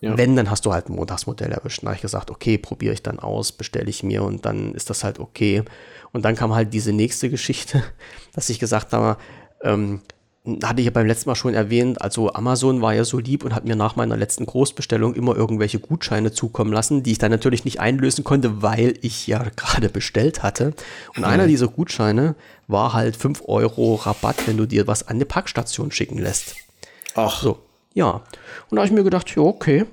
Ja. 0.00 0.18
Wenn, 0.18 0.34
dann 0.34 0.50
hast 0.50 0.66
du 0.66 0.72
halt 0.72 0.88
ein 0.88 0.96
Montagsmodell 0.96 1.52
erwischt. 1.52 1.82
Dann 1.82 1.88
habe 1.88 1.96
ich 1.96 2.02
gesagt, 2.02 2.30
okay, 2.32 2.58
probiere 2.58 2.92
ich 2.92 3.04
dann 3.04 3.20
aus, 3.20 3.52
bestelle 3.52 3.88
ich 3.88 4.02
mir 4.02 4.24
und 4.24 4.44
dann 4.44 4.74
ist 4.74 4.90
das 4.90 5.04
halt 5.04 5.20
okay. 5.20 5.62
Und 6.10 6.24
dann 6.24 6.34
kam 6.34 6.52
halt 6.52 6.74
diese 6.74 6.92
nächste 6.92 7.30
Geschichte, 7.30 7.84
dass 8.34 8.50
ich 8.50 8.58
gesagt 8.58 8.92
habe, 8.92 9.16
ähm, 9.62 10.00
hatte 10.44 10.80
ich 10.80 10.86
ja 10.86 10.90
beim 10.90 11.06
letzten 11.06 11.30
Mal 11.30 11.36
schon 11.36 11.54
erwähnt, 11.54 12.02
also 12.02 12.32
Amazon 12.32 12.82
war 12.82 12.94
ja 12.94 13.04
so 13.04 13.18
lieb 13.18 13.44
und 13.44 13.54
hat 13.54 13.64
mir 13.64 13.76
nach 13.76 13.94
meiner 13.94 14.16
letzten 14.16 14.44
Großbestellung 14.44 15.14
immer 15.14 15.36
irgendwelche 15.36 15.78
Gutscheine 15.78 16.32
zukommen 16.32 16.72
lassen, 16.72 17.04
die 17.04 17.12
ich 17.12 17.18
dann 17.18 17.30
natürlich 17.30 17.64
nicht 17.64 17.78
einlösen 17.78 18.24
konnte, 18.24 18.60
weil 18.60 18.98
ich 19.02 19.28
ja 19.28 19.44
gerade 19.56 19.88
bestellt 19.88 20.42
hatte. 20.42 20.74
Und 21.16 21.24
einer 21.24 21.46
dieser 21.46 21.68
Gutscheine 21.68 22.34
war 22.66 22.92
halt 22.92 23.16
5 23.16 23.42
Euro 23.46 23.94
Rabatt, 23.94 24.48
wenn 24.48 24.56
du 24.56 24.66
dir 24.66 24.88
was 24.88 25.06
an 25.06 25.16
eine 25.16 25.26
Packstation 25.26 25.92
schicken 25.92 26.18
lässt. 26.18 26.56
Ach, 27.14 27.40
So, 27.40 27.60
ja. 27.94 28.22
Und 28.68 28.76
da 28.76 28.78
habe 28.78 28.86
ich 28.86 28.92
mir 28.92 29.04
gedacht, 29.04 29.32
ja, 29.36 29.42
okay. 29.42 29.84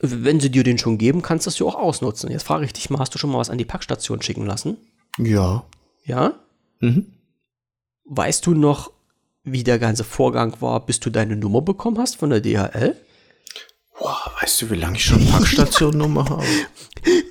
Wenn 0.00 0.40
sie 0.40 0.50
dir 0.50 0.64
den 0.64 0.78
schon 0.78 0.96
geben, 0.96 1.20
kannst 1.20 1.44
du 1.44 1.50
es 1.50 1.58
ja 1.58 1.66
auch 1.66 1.74
ausnutzen. 1.74 2.30
Jetzt 2.30 2.44
frage 2.44 2.64
ich 2.64 2.72
dich 2.72 2.88
mal, 2.88 2.98
hast 2.98 3.14
du 3.14 3.18
schon 3.18 3.30
mal 3.30 3.38
was 3.38 3.50
an 3.50 3.58
die 3.58 3.66
Packstation 3.66 4.22
schicken 4.22 4.46
lassen? 4.46 4.78
ja. 5.18 5.64
Ja? 6.04 6.34
Mhm. 6.80 7.12
Weißt 8.06 8.46
du 8.46 8.54
noch, 8.54 8.90
wie 9.44 9.64
der 9.64 9.78
ganze 9.78 10.04
Vorgang 10.04 10.60
war, 10.60 10.84
bis 10.86 11.00
du 11.00 11.10
deine 11.10 11.36
Nummer 11.36 11.62
bekommen 11.62 11.98
hast 11.98 12.16
von 12.16 12.30
der 12.30 12.40
DHL? 12.40 12.96
Boah, 13.98 14.32
weißt 14.40 14.62
du, 14.62 14.70
wie 14.70 14.76
lange 14.76 14.96
ich 14.96 15.04
schon 15.04 15.24
Packstationnummer 15.26 16.28
habe? 16.28 16.44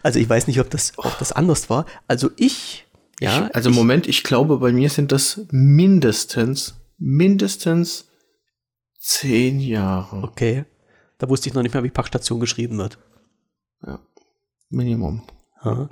Also 0.00 0.20
ich 0.20 0.28
weiß 0.28 0.46
nicht, 0.46 0.60
ob 0.60 0.70
das, 0.70 0.92
ob 0.96 1.18
das 1.18 1.32
anders 1.32 1.68
war. 1.70 1.84
Also 2.06 2.30
ich, 2.36 2.86
ja, 3.20 3.50
Also 3.52 3.70
Moment, 3.70 4.06
ich 4.06 4.22
glaube, 4.22 4.58
bei 4.58 4.70
mir 4.70 4.90
sind 4.90 5.10
das 5.10 5.40
mindestens, 5.50 6.76
mindestens 6.98 8.06
zehn 9.00 9.58
Jahre. 9.58 10.22
okay. 10.22 10.64
Da 11.18 11.28
wusste 11.28 11.48
ich 11.48 11.54
noch 11.54 11.62
nicht 11.62 11.74
mehr, 11.74 11.82
wie 11.82 11.90
Packstation 11.90 12.38
geschrieben 12.38 12.78
wird. 12.78 12.98
Ja. 13.84 13.98
Minimum. 14.70 15.24
Ja. 15.64 15.88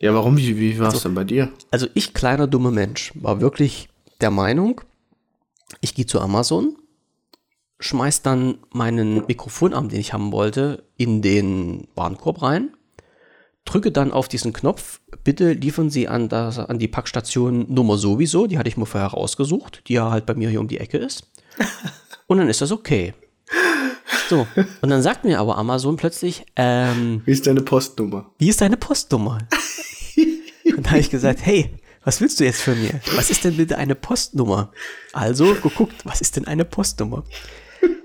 Ja, 0.00 0.12
warum? 0.12 0.36
Wie, 0.36 0.58
wie 0.58 0.78
war 0.80 0.92
es 0.92 1.02
denn 1.02 1.14
bei 1.14 1.22
dir? 1.22 1.52
Also 1.70 1.86
ich, 1.94 2.12
kleiner 2.12 2.48
dummer 2.48 2.72
Mensch, 2.72 3.12
war 3.14 3.40
wirklich 3.40 3.88
der 4.20 4.30
Meinung, 4.30 4.80
ich 5.80 5.94
gehe 5.94 6.06
zu 6.06 6.20
Amazon, 6.20 6.76
schmeiß 7.80 8.22
dann 8.22 8.58
meinen 8.72 9.26
Mikrofonarm, 9.26 9.88
den 9.88 10.00
ich 10.00 10.12
haben 10.12 10.32
wollte, 10.32 10.84
in 10.96 11.22
den 11.22 11.88
Warenkorb 11.94 12.42
rein, 12.42 12.70
drücke 13.64 13.92
dann 13.92 14.12
auf 14.12 14.28
diesen 14.28 14.52
Knopf, 14.52 15.00
bitte 15.24 15.52
liefern 15.52 15.90
Sie 15.90 16.08
an, 16.08 16.28
das, 16.28 16.58
an 16.58 16.78
die 16.78 16.88
Packstation 16.88 17.66
Nummer 17.72 17.98
sowieso, 17.98 18.46
die 18.46 18.58
hatte 18.58 18.68
ich 18.68 18.76
mir 18.76 18.86
vorher 18.86 19.10
rausgesucht, 19.10 19.82
die 19.88 19.94
ja 19.94 20.10
halt 20.10 20.24
bei 20.24 20.34
mir 20.34 20.48
hier 20.48 20.60
um 20.60 20.68
die 20.68 20.78
Ecke 20.78 20.98
ist. 20.98 21.30
Und 22.26 22.38
dann 22.38 22.48
ist 22.48 22.60
das 22.60 22.72
okay. 22.72 23.14
So, 24.28 24.44
und 24.82 24.90
dann 24.90 25.02
sagt 25.02 25.22
mir 25.24 25.38
aber 25.38 25.56
Amazon 25.56 25.94
plötzlich, 25.96 26.44
ähm, 26.56 27.22
Wie 27.24 27.30
ist 27.30 27.46
deine 27.46 27.62
Postnummer? 27.62 28.32
wie 28.38 28.48
ist 28.48 28.60
deine 28.60 28.76
Postnummer? 28.76 29.38
Und 30.76 30.84
da 30.84 30.90
habe 30.90 30.98
ich 30.98 31.10
gesagt, 31.10 31.38
hey, 31.46 31.70
was 32.06 32.20
willst 32.20 32.38
du 32.38 32.44
jetzt 32.44 32.62
von 32.62 32.80
mir? 32.80 33.00
Was 33.16 33.30
ist 33.30 33.42
denn 33.42 33.56
bitte 33.56 33.76
eine 33.78 33.96
Postnummer? 33.96 34.70
Also 35.12 35.54
geguckt, 35.54 36.04
was 36.04 36.20
ist 36.20 36.36
denn 36.36 36.46
eine 36.46 36.64
Postnummer? 36.64 37.24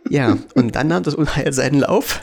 Ja, 0.09 0.39
und 0.55 0.75
dann 0.75 0.87
nahm 0.87 1.03
das 1.03 1.13
Unheil 1.13 1.53
seinen 1.53 1.81
Lauf. 1.81 2.19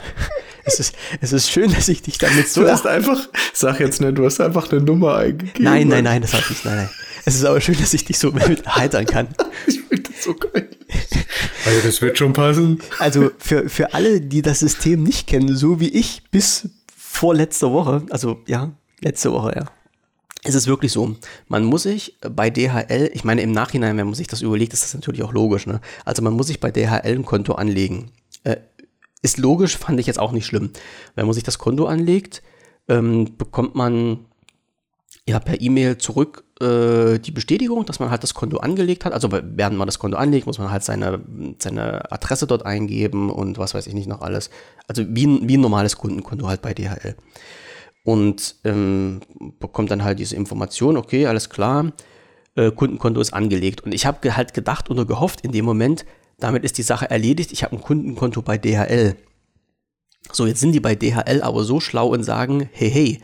Es 0.65 0.79
ist, 0.81 0.93
es 1.21 1.31
ist 1.31 1.49
schön, 1.49 1.71
dass 1.71 1.87
ich 1.87 2.01
dich 2.01 2.17
damit 2.17 2.49
so. 2.49 2.61
Du 2.61 2.69
hast 2.69 2.85
einfach, 2.85 3.29
sag 3.53 3.79
jetzt 3.79 4.01
nicht, 4.01 4.17
du 4.17 4.25
hast 4.25 4.41
einfach 4.41 4.69
eine 4.71 4.81
Nummer 4.81 5.15
eingegeben. 5.15 5.63
Nein, 5.63 5.87
nein, 5.87 6.03
nein, 6.03 6.21
das 6.21 6.33
habe 6.33 6.43
ich 6.43 6.49
nicht. 6.49 6.65
Nein, 6.65 6.75
nein. 6.75 6.89
Es 7.25 7.35
ist 7.35 7.45
aber 7.45 7.61
schön, 7.61 7.79
dass 7.79 7.93
ich 7.93 8.03
dich 8.03 8.19
so 8.19 8.31
mit 8.31 8.67
heitern 8.67 9.05
kann. 9.05 9.29
Ich 9.65 9.79
finde 9.81 10.11
das 10.11 10.23
so 10.23 10.35
geil. 10.35 10.69
Also 11.65 11.79
das 11.83 12.01
wird 12.01 12.17
schon 12.17 12.33
passen. 12.33 12.79
Also 12.99 13.31
für, 13.39 13.69
für 13.69 13.93
alle, 13.93 14.21
die 14.21 14.41
das 14.41 14.59
System 14.59 15.01
nicht 15.01 15.27
kennen, 15.27 15.55
so 15.55 15.79
wie 15.79 15.89
ich 15.89 16.23
bis 16.29 16.69
vor 16.95 17.33
letzter 17.33 17.71
Woche, 17.71 18.03
also 18.11 18.43
ja, 18.45 18.71
letzte 19.01 19.31
Woche, 19.31 19.53
ja. 19.55 19.78
Es 20.43 20.55
ist 20.55 20.67
wirklich 20.67 20.93
so, 20.93 21.15
man 21.49 21.65
muss 21.65 21.83
sich 21.83 22.17
bei 22.21 22.49
DHL, 22.49 23.11
ich 23.13 23.25
meine 23.25 23.41
im 23.41 23.51
Nachhinein, 23.51 23.97
wenn 23.97 24.05
man 24.05 24.13
sich 24.13 24.27
das 24.27 24.41
überlegt, 24.41 24.71
ist 24.71 24.83
das 24.83 24.93
natürlich 24.93 25.23
auch 25.23 25.33
logisch, 25.33 25.67
ne? 25.67 25.81
Also 26.05 26.21
man 26.21 26.33
muss 26.33 26.47
sich 26.47 26.61
bei 26.61 26.71
DHL 26.71 27.15
ein 27.15 27.25
Konto 27.25 27.53
anlegen. 27.53 28.11
Äh, 28.43 28.57
ist 29.21 29.37
logisch, 29.37 29.77
fand 29.77 29.99
ich 29.99 30.07
jetzt 30.07 30.19
auch 30.19 30.31
nicht 30.31 30.45
schlimm. 30.45 30.71
Wenn 31.15 31.25
man 31.25 31.33
sich 31.33 31.43
das 31.43 31.57
Konto 31.57 31.87
anlegt, 31.87 32.41
ähm, 32.87 33.37
bekommt 33.37 33.75
man 33.75 34.25
ja 35.27 35.39
per 35.39 35.61
E-Mail 35.61 35.97
zurück 35.97 36.43
äh, 36.61 37.19
die 37.19 37.31
Bestätigung, 37.31 37.85
dass 37.85 37.99
man 37.99 38.09
halt 38.09 38.23
das 38.23 38.33
Konto 38.33 38.57
angelegt 38.57 39.05
hat. 39.05 39.13
Also 39.13 39.29
während 39.31 39.77
man 39.77 39.87
das 39.87 39.99
Konto 39.99 40.17
anlegt, 40.17 40.47
muss 40.47 40.57
man 40.57 40.71
halt 40.71 40.83
seine, 40.83 41.21
seine 41.59 42.11
Adresse 42.11 42.47
dort 42.47 42.65
eingeben 42.65 43.29
und 43.29 43.57
was 43.57 43.73
weiß 43.73 43.87
ich 43.87 43.93
nicht 43.93 44.07
noch 44.07 44.21
alles. 44.21 44.49
Also 44.87 45.03
wie 45.07 45.47
wie 45.47 45.57
ein 45.57 45.61
normales 45.61 45.97
Kundenkonto 45.97 46.47
halt 46.47 46.61
bei 46.61 46.73
DHL. 46.73 47.15
Und 48.03 48.55
ähm, 48.63 49.19
bekommt 49.59 49.91
dann 49.91 50.03
halt 50.03 50.19
diese 50.19 50.35
Information, 50.35 50.97
okay, 50.97 51.27
alles 51.27 51.49
klar, 51.49 51.91
äh, 52.55 52.71
Kundenkonto 52.71 53.21
ist 53.21 53.33
angelegt. 53.33 53.81
Und 53.81 53.93
ich 53.93 54.05
habe 54.05 54.35
halt 54.35 54.53
gedacht 54.53 54.89
oder 54.89 55.05
gehofft 55.05 55.41
in 55.41 55.51
dem 55.51 55.65
Moment, 55.65 56.05
damit 56.39 56.63
ist 56.63 56.77
die 56.77 56.83
Sache 56.83 57.09
erledigt, 57.09 57.51
ich 57.51 57.63
habe 57.63 57.75
ein 57.75 57.81
Kundenkonto 57.81 58.41
bei 58.41 58.57
DHL. 58.57 59.15
So, 60.31 60.45
jetzt 60.45 60.59
sind 60.59 60.71
die 60.73 60.79
bei 60.79 60.95
DHL 60.95 61.41
aber 61.41 61.63
so 61.63 61.79
schlau 61.79 62.07
und 62.09 62.23
sagen, 62.23 62.69
hey, 62.71 62.89
hey, 62.89 63.21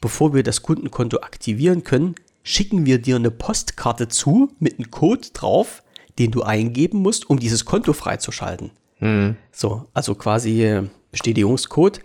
bevor 0.00 0.34
wir 0.34 0.42
das 0.42 0.62
Kundenkonto 0.62 1.18
aktivieren 1.18 1.84
können, 1.84 2.14
schicken 2.42 2.86
wir 2.86 3.00
dir 3.00 3.16
eine 3.16 3.30
Postkarte 3.30 4.08
zu 4.08 4.50
mit 4.58 4.78
einem 4.78 4.90
Code 4.90 5.28
drauf, 5.32 5.82
den 6.18 6.30
du 6.30 6.42
eingeben 6.42 7.00
musst, 7.00 7.28
um 7.28 7.38
dieses 7.38 7.64
Konto 7.64 7.92
freizuschalten. 7.92 8.70
So, 9.52 9.86
also 9.94 10.14
quasi 10.14 10.64
äh, 10.64 10.84
Bestätigungscode. 11.10 12.00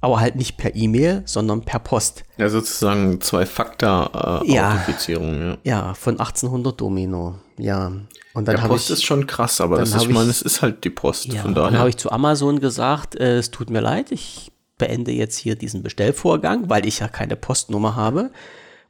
Aber 0.00 0.20
halt 0.20 0.36
nicht 0.36 0.56
per 0.56 0.76
E-Mail, 0.76 1.22
sondern 1.24 1.62
per 1.62 1.80
Post. 1.80 2.22
Ja, 2.36 2.48
sozusagen 2.48 3.20
Zwei-Faktor-Authentifizierung, 3.20 5.58
ja. 5.64 5.64
ja. 5.64 5.92
von 5.94 6.20
1800 6.20 6.80
Domino, 6.80 7.34
ja. 7.58 7.90
Und 8.34 8.46
dann 8.46 8.54
Der 8.56 8.68
Post 8.68 8.86
ich, 8.86 8.92
ist 8.94 9.04
schon 9.04 9.26
krass, 9.26 9.60
aber 9.60 9.78
das 9.78 9.92
ist, 9.94 10.02
ich 10.02 10.10
meine, 10.10 10.30
es 10.30 10.42
ist 10.42 10.62
halt 10.62 10.84
die 10.84 10.90
Post. 10.90 11.24
Ja, 11.26 11.42
von 11.42 11.54
daher. 11.54 11.70
Dann 11.70 11.80
habe 11.80 11.88
ich 11.88 11.96
zu 11.96 12.12
Amazon 12.12 12.60
gesagt, 12.60 13.16
äh, 13.16 13.38
es 13.38 13.50
tut 13.50 13.70
mir 13.70 13.80
leid, 13.80 14.12
ich 14.12 14.52
beende 14.78 15.10
jetzt 15.10 15.36
hier 15.36 15.56
diesen 15.56 15.82
Bestellvorgang, 15.82 16.70
weil 16.70 16.86
ich 16.86 17.00
ja 17.00 17.08
keine 17.08 17.34
Postnummer 17.34 17.96
habe 17.96 18.30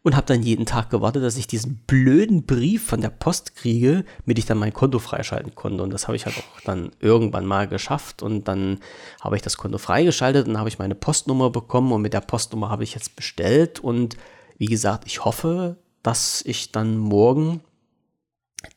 und 0.09 0.17
habe 0.17 0.27
dann 0.27 0.43
jeden 0.43 0.65
Tag 0.65 0.89
gewartet, 0.89 1.23
dass 1.23 1.37
ich 1.37 1.47
diesen 1.47 1.77
blöden 1.87 2.47
Brief 2.47 2.87
von 2.87 3.03
der 3.03 3.11
Post 3.11 3.55
kriege, 3.57 4.07
damit 4.25 4.39
ich 4.39 4.47
dann 4.47 4.57
mein 4.57 4.73
Konto 4.73 4.99
freischalten 4.99 5.55
konnte. 5.55 5.83
Und 5.83 5.91
das 5.91 6.09
habe 6.09 6.17
ich 6.17 6.25
halt 6.25 6.35
auch 6.39 6.61
dann 6.63 6.93
irgendwann 6.99 7.45
mal 7.45 7.69
geschafft. 7.69 8.23
Und 8.23 8.49
dann 8.49 8.81
habe 9.21 9.37
ich 9.37 9.43
das 9.43 9.59
Konto 9.59 9.77
freigeschaltet 9.77 10.49
und 10.49 10.57
habe 10.57 10.71
ich 10.71 10.79
meine 10.79 10.95
Postnummer 10.95 11.51
bekommen 11.51 11.93
und 11.93 12.01
mit 12.01 12.15
der 12.15 12.23
Postnummer 12.23 12.71
habe 12.71 12.85
ich 12.85 12.95
jetzt 12.95 13.17
bestellt. 13.17 13.81
Und 13.81 14.17
wie 14.57 14.65
gesagt, 14.65 15.05
ich 15.07 15.27
hoffe, 15.27 15.77
dass 16.03 16.41
ich 16.41 16.73
dann 16.73 16.97
morgen 16.97 17.61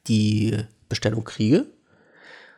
die 0.08 0.58
Bestellung 0.90 1.24
kriege. 1.24 1.66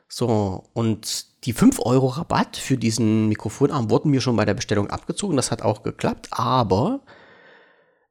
So, 0.08 0.64
und 0.74 1.46
die 1.46 1.54
5 1.54 1.80
Euro 1.86 2.08
Rabatt 2.08 2.58
für 2.58 2.78
diesen 2.78 3.28
Mikrofonarm 3.30 3.92
wurden 3.92 4.10
mir 4.10 4.22
schon 4.22 4.36
bei 4.36 4.46
der 4.46 4.56
Bestellung 4.56 4.90
abgezogen. 4.90 5.36
Das 5.36 5.52
hat 5.52 5.62
auch 5.62 5.84
geklappt, 5.84 6.30
aber 6.32 7.02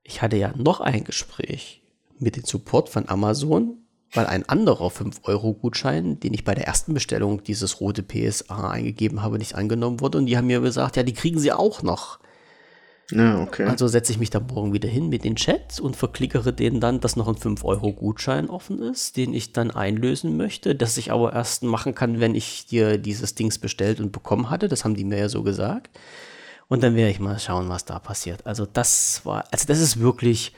ich 0.05 0.23
hatte 0.23 0.37
ja 0.37 0.53
noch 0.57 0.81
ein 0.81 1.05
Gespräch 1.05 1.83
mit 2.19 2.37
dem 2.37 2.45
Support 2.45 2.89
von 2.89 3.09
Amazon, 3.09 3.79
weil 4.13 4.27
ein 4.27 4.49
anderer 4.49 4.89
5-Euro-Gutschein, 4.89 6.21
den 6.21 6.35
ich 6.35 6.45
bei 6.45 6.55
der 6.55 6.67
ersten 6.67 6.93
Bestellung 6.95 7.43
dieses 7.43 7.81
rote 7.81 8.03
PSA 8.03 8.71
eingegeben 8.71 9.23
habe, 9.23 9.39
nicht 9.39 9.55
angenommen 9.55 10.01
wurde. 10.01 10.19
Und 10.19 10.27
die 10.27 10.37
haben 10.37 10.47
mir 10.47 10.61
gesagt, 10.61 10.97
ja, 10.97 11.03
die 11.03 11.15
kriegen 11.15 11.39
sie 11.39 11.53
auch 11.53 11.83
noch. 11.83 12.19
Ja, 13.11 13.43
okay. 13.43 13.65
Also 13.65 13.89
setze 13.89 14.13
ich 14.13 14.19
mich 14.19 14.31
da 14.31 14.41
morgen 14.41 14.73
wieder 14.73 14.89
hin 14.89 15.09
mit 15.09 15.25
den 15.25 15.37
Chat 15.37 15.81
und 15.81 15.97
verklickere 15.97 16.53
denen 16.53 16.81
dann, 16.81 17.01
dass 17.01 17.17
noch 17.17 17.29
ein 17.29 17.37
5-Euro-Gutschein 17.37 18.49
offen 18.49 18.81
ist, 18.81 19.17
den 19.17 19.35
ich 19.35 19.53
dann 19.53 19.71
einlösen 19.71 20.37
möchte, 20.37 20.75
das 20.75 20.97
ich 20.97 21.11
aber 21.11 21.33
erst 21.33 21.63
machen 21.63 21.95
kann, 21.95 22.21
wenn 22.21 22.35
ich 22.35 22.67
dir 22.67 22.99
dieses 22.99 23.35
Dings 23.35 23.59
bestellt 23.59 24.01
und 24.01 24.13
bekommen 24.13 24.51
hatte. 24.51 24.69
Das 24.69 24.85
haben 24.85 24.95
die 24.95 25.05
mir 25.05 25.19
ja 25.19 25.29
so 25.29 25.43
gesagt. 25.43 25.99
Und 26.73 26.83
dann 26.83 26.97
werde 26.97 27.11
ich 27.11 27.21
mal 27.21 27.39
schauen, 27.39 27.69
was 27.69 27.85
da 27.85 27.99
passiert. 27.99 28.47
Also 28.47 28.65
das 28.65 29.27
war, 29.27 29.45
also 29.51 29.67
das 29.67 29.79
ist 29.79 30.01
wirklich 30.01 30.55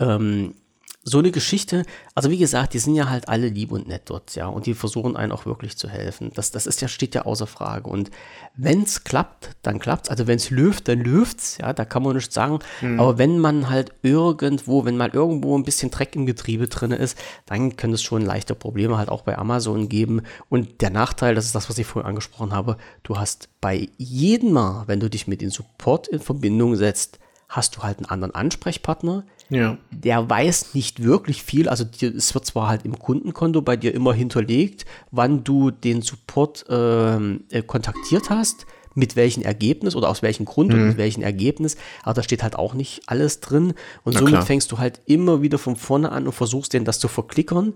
ähm, 0.00 0.56
so 1.04 1.18
eine 1.18 1.32
Geschichte. 1.32 1.84
Also 2.14 2.30
wie 2.30 2.38
gesagt, 2.38 2.74
die 2.74 2.78
sind 2.78 2.94
ja 2.94 3.08
halt 3.08 3.28
alle 3.28 3.48
lieb 3.48 3.72
und 3.72 3.88
nett 3.88 4.02
dort, 4.06 4.34
ja, 4.36 4.46
und 4.46 4.66
die 4.66 4.74
versuchen 4.74 5.16
einen 5.16 5.32
auch 5.32 5.46
wirklich 5.46 5.76
zu 5.76 5.88
helfen. 5.88 6.30
Das, 6.34 6.52
das 6.52 6.66
ist 6.66 6.80
ja, 6.80 6.88
steht 6.88 7.14
ja 7.14 7.22
außer 7.22 7.46
Frage. 7.46 7.90
Und 7.90 8.10
wenn 8.56 8.82
es 8.82 9.02
klappt, 9.02 9.50
dann 9.62 9.80
klappt 9.80 10.06
es. 10.06 10.10
Also 10.10 10.26
wenn 10.26 10.36
es 10.36 10.50
löft, 10.50 10.88
dann 10.88 11.00
löft's, 11.00 11.58
ja, 11.58 11.72
da 11.72 11.84
kann 11.84 12.02
man 12.02 12.14
nichts 12.14 12.34
sagen. 12.34 12.60
Mhm. 12.80 13.00
Aber 13.00 13.18
wenn 13.18 13.38
man 13.38 13.68
halt 13.68 13.92
irgendwo, 14.02 14.84
wenn 14.84 14.96
mal 14.96 15.10
irgendwo 15.10 15.58
ein 15.58 15.64
bisschen 15.64 15.90
Dreck 15.90 16.14
im 16.14 16.26
Getriebe 16.26 16.68
drin 16.68 16.92
ist, 16.92 17.18
dann 17.46 17.76
können 17.76 17.94
es 17.94 18.02
schon 18.02 18.22
leichte 18.22 18.54
Probleme 18.54 18.96
halt 18.96 19.08
auch 19.08 19.22
bei 19.22 19.36
Amazon 19.36 19.88
geben. 19.88 20.22
Und 20.48 20.82
der 20.82 20.90
Nachteil, 20.90 21.34
das 21.34 21.46
ist 21.46 21.54
das, 21.54 21.68
was 21.68 21.78
ich 21.78 21.86
vorhin 21.86 22.08
angesprochen 22.08 22.52
habe, 22.52 22.76
du 23.02 23.18
hast 23.18 23.48
bei 23.60 23.88
jedem 23.96 24.52
Mal, 24.52 24.84
wenn 24.86 25.00
du 25.00 25.10
dich 25.10 25.26
mit 25.26 25.40
dem 25.40 25.50
Support 25.50 26.08
in 26.08 26.20
Verbindung 26.20 26.76
setzt, 26.76 27.18
hast 27.52 27.76
du 27.76 27.82
halt 27.82 27.98
einen 27.98 28.06
anderen 28.06 28.34
Ansprechpartner. 28.34 29.24
Ja. 29.50 29.76
Der 29.90 30.28
weiß 30.28 30.74
nicht 30.74 31.02
wirklich 31.02 31.42
viel. 31.42 31.68
Also 31.68 31.84
dir, 31.84 32.14
es 32.14 32.32
wird 32.32 32.46
zwar 32.46 32.68
halt 32.68 32.84
im 32.86 32.98
Kundenkonto 32.98 33.60
bei 33.60 33.76
dir 33.76 33.94
immer 33.94 34.14
hinterlegt, 34.14 34.86
wann 35.10 35.44
du 35.44 35.70
den 35.70 36.00
Support 36.00 36.64
ähm, 36.70 37.44
äh, 37.50 37.62
kontaktiert 37.62 38.30
hast, 38.30 38.66
mit 38.94 39.16
welchem 39.16 39.42
Ergebnis 39.42 39.94
oder 39.94 40.08
aus 40.08 40.22
welchem 40.22 40.46
Grund 40.46 40.72
mhm. 40.72 40.74
und 40.80 40.88
mit 40.88 40.96
welchem 40.96 41.22
Ergebnis. 41.22 41.76
Aber 42.02 42.14
da 42.14 42.22
steht 42.22 42.42
halt 42.42 42.56
auch 42.56 42.72
nicht 42.72 43.02
alles 43.06 43.40
drin. 43.40 43.74
Und 44.02 44.14
Na 44.14 44.20
somit 44.20 44.32
klar. 44.32 44.46
fängst 44.46 44.72
du 44.72 44.78
halt 44.78 45.02
immer 45.04 45.42
wieder 45.42 45.58
von 45.58 45.76
vorne 45.76 46.10
an 46.10 46.26
und 46.26 46.32
versuchst 46.32 46.72
denen 46.72 46.86
das 46.86 46.98
zu 46.98 47.08
verklickern 47.08 47.74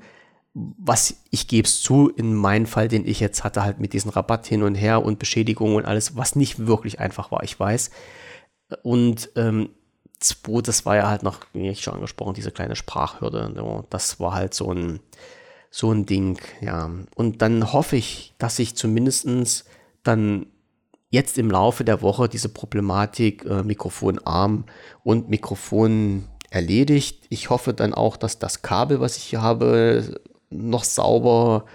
was 0.78 1.16
ich 1.30 1.48
gebe 1.48 1.68
es 1.68 1.82
zu, 1.82 2.08
in 2.08 2.34
meinem 2.34 2.64
Fall, 2.64 2.88
den 2.88 3.06
ich 3.06 3.20
jetzt 3.20 3.44
hatte, 3.44 3.62
halt 3.62 3.78
mit 3.78 3.92
diesem 3.92 4.10
Rabatt 4.10 4.46
hin 4.46 4.62
und 4.62 4.74
her 4.74 5.04
und 5.04 5.18
Beschädigungen 5.18 5.76
und 5.76 5.84
alles, 5.84 6.16
was 6.16 6.34
nicht 6.34 6.66
wirklich 6.66 6.98
einfach 6.98 7.30
war, 7.30 7.42
ich 7.42 7.60
weiß. 7.60 7.90
Und 8.82 9.30
ähm, 9.36 9.70
das 10.18 10.86
war 10.86 10.96
ja 10.96 11.08
halt 11.08 11.22
noch, 11.22 11.40
wie 11.52 11.68
ich 11.68 11.82
schon 11.82 11.94
angesprochen, 11.94 12.34
diese 12.34 12.50
kleine 12.50 12.76
Sprachhürde. 12.76 13.84
Das 13.90 14.18
war 14.18 14.34
halt 14.34 14.54
so 14.54 14.72
ein, 14.72 15.00
so 15.70 15.92
ein 15.92 16.06
Ding, 16.06 16.38
ja. 16.60 16.90
Und 17.14 17.42
dann 17.42 17.72
hoffe 17.72 17.96
ich, 17.96 18.34
dass 18.38 18.58
ich 18.58 18.76
zumindestens 18.76 19.64
dann 20.02 20.46
jetzt 21.10 21.38
im 21.38 21.50
Laufe 21.50 21.84
der 21.84 22.02
Woche 22.02 22.28
diese 22.28 22.48
Problematik 22.48 23.44
äh, 23.44 23.62
Mikrofonarm 23.62 24.64
und 25.04 25.28
Mikrofon 25.28 26.24
erledigt. 26.50 27.26
Ich 27.28 27.50
hoffe 27.50 27.74
dann 27.74 27.94
auch, 27.94 28.16
dass 28.16 28.38
das 28.38 28.62
Kabel, 28.62 29.00
was 29.00 29.16
ich 29.16 29.24
hier 29.24 29.42
habe, 29.42 30.20
noch 30.50 30.84
sauber 30.84 31.66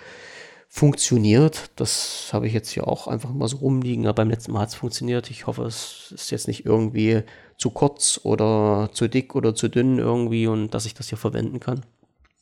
funktioniert. 0.73 1.69
Das 1.75 2.29
habe 2.31 2.47
ich 2.47 2.53
jetzt 2.53 2.69
hier 2.69 2.87
auch 2.87 3.07
einfach 3.07 3.31
mal 3.31 3.49
so 3.49 3.57
rumliegen. 3.57 4.07
Aber 4.07 4.15
beim 4.15 4.29
letzten 4.29 4.53
Mal 4.53 4.61
hat 4.61 4.69
es 4.69 4.75
funktioniert. 4.75 5.29
Ich 5.29 5.45
hoffe, 5.45 5.63
es 5.65 6.13
ist 6.15 6.31
jetzt 6.31 6.47
nicht 6.47 6.65
irgendwie 6.65 7.23
zu 7.57 7.71
kurz 7.71 8.21
oder 8.23 8.89
zu 8.93 9.09
dick 9.09 9.35
oder 9.35 9.53
zu 9.53 9.67
dünn 9.67 9.99
irgendwie 9.99 10.47
und 10.47 10.73
dass 10.73 10.85
ich 10.85 10.93
das 10.93 11.09
hier 11.09 11.17
verwenden 11.17 11.59
kann. 11.59 11.85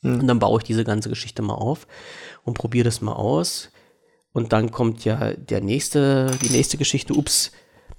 Mhm. 0.02 0.20
Und 0.20 0.26
dann 0.28 0.38
baue 0.38 0.60
ich 0.60 0.64
diese 0.64 0.84
ganze 0.84 1.08
Geschichte 1.08 1.42
mal 1.42 1.54
auf 1.54 1.88
und 2.44 2.54
probiere 2.54 2.84
das 2.84 3.00
mal 3.00 3.14
aus. 3.14 3.70
Und 4.32 4.52
dann 4.52 4.70
kommt 4.70 5.04
ja 5.04 5.32
der 5.34 5.60
nächste, 5.60 6.30
die 6.40 6.50
nächste 6.50 6.78
Geschichte. 6.78 7.14
Ups, 7.14 7.50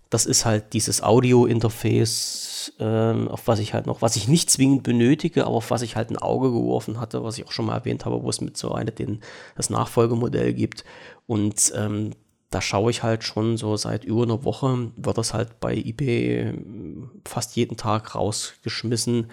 das 0.10 0.26
ist 0.26 0.46
halt 0.46 0.72
dieses 0.72 1.04
Audio-Interface 1.04 2.51
ähm, 2.80 3.28
auf 3.28 3.48
was 3.48 3.60
ich 3.60 3.74
halt 3.74 3.86
noch, 3.88 4.02
was 4.02 4.16
ich 4.16 4.28
nicht 4.28 4.50
zwingend 4.50 4.84
benötige, 4.84 5.46
aber 5.46 5.56
auf 5.56 5.72
was 5.72 5.82
ich 5.82 5.96
halt 5.96 6.10
ein 6.10 6.18
Auge 6.18 6.52
geworfen 6.52 7.00
hatte, 7.00 7.24
was 7.24 7.38
ich 7.38 7.46
auch 7.46 7.52
schon 7.52 7.66
mal 7.66 7.76
erwähnt 7.76 8.06
habe, 8.06 8.24
wo 8.24 8.30
es 8.30 8.42
mit 8.42 8.58
so 8.58 8.72
einer 8.72 8.92
den, 8.92 9.22
das 9.56 9.70
Nachfolgemodell 9.70 10.54
gibt. 10.54 10.84
Und 11.28 11.74
ähm, 11.76 12.12
da 12.50 12.62
schaue 12.62 12.92
ich 12.92 13.02
halt 13.02 13.24
schon 13.24 13.58
so 13.58 13.78
seit 13.78 14.04
über 14.04 14.24
einer 14.24 14.44
Woche, 14.44 14.92
wird 14.98 15.18
das 15.18 15.34
halt 15.34 15.60
bei 15.60 15.76
eBay 15.76 16.50
ähm, 16.50 17.10
fast 17.26 17.56
jeden 17.56 17.78
Tag 17.78 18.14
rausgeschmissen. 18.14 19.32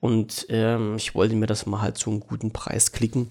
Und 0.00 0.46
ähm, 0.50 0.96
ich 0.96 1.14
wollte 1.14 1.34
mir 1.34 1.46
das 1.46 1.64
mal 1.64 1.80
halt 1.80 1.96
zu 1.96 2.10
einem 2.10 2.20
guten 2.20 2.52
Preis 2.52 2.92
klicken. 2.92 3.30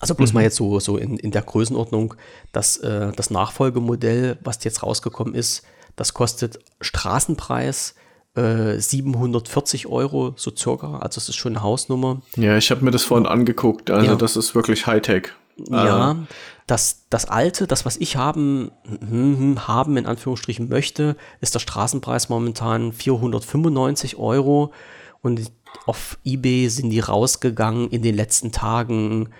Also 0.00 0.14
bloß 0.14 0.32
mhm. 0.32 0.34
mal 0.34 0.42
jetzt 0.42 0.56
so, 0.56 0.80
so 0.80 0.96
in, 0.96 1.18
in 1.18 1.30
der 1.30 1.42
Größenordnung, 1.42 2.14
dass 2.52 2.78
äh, 2.78 3.12
das 3.12 3.30
Nachfolgemodell, 3.30 4.38
was 4.42 4.64
jetzt 4.64 4.82
rausgekommen 4.82 5.34
ist, 5.34 5.64
das 5.96 6.14
kostet 6.14 6.60
Straßenpreis 6.80 7.94
740 8.34 9.84
äh, 9.84 9.88
Euro, 9.88 10.32
so 10.36 10.52
circa. 10.56 10.98
Also 10.98 11.18
es 11.18 11.28
ist 11.28 11.36
schon 11.36 11.56
eine 11.56 11.62
Hausnummer. 11.62 12.22
Ja, 12.36 12.56
ich 12.56 12.70
habe 12.70 12.84
mir 12.84 12.90
das 12.90 13.02
vorhin 13.02 13.26
angeguckt. 13.26 13.90
Also 13.90 14.12
ja. 14.12 14.16
das 14.16 14.36
ist 14.36 14.54
wirklich 14.54 14.86
Hightech. 14.86 15.32
Ja, 15.68 16.12
ähm. 16.12 16.28
das, 16.66 17.06
das 17.10 17.24
alte, 17.24 17.66
das, 17.66 17.84
was 17.84 17.96
ich 17.96 18.16
haben, 18.16 18.70
hm, 18.86 19.66
haben, 19.66 19.96
in 19.96 20.06
Anführungsstrichen 20.06 20.68
möchte, 20.68 21.16
ist 21.40 21.54
der 21.54 21.60
Straßenpreis 21.60 22.28
momentan 22.28 22.92
495 22.92 24.16
Euro. 24.16 24.72
Und 25.20 25.50
auf 25.86 26.18
Ebay 26.24 26.68
sind 26.68 26.90
die 26.90 27.00
rausgegangen 27.00 27.90
in 27.90 28.02
den 28.02 28.14
letzten 28.14 28.52
Tagen 28.52 29.30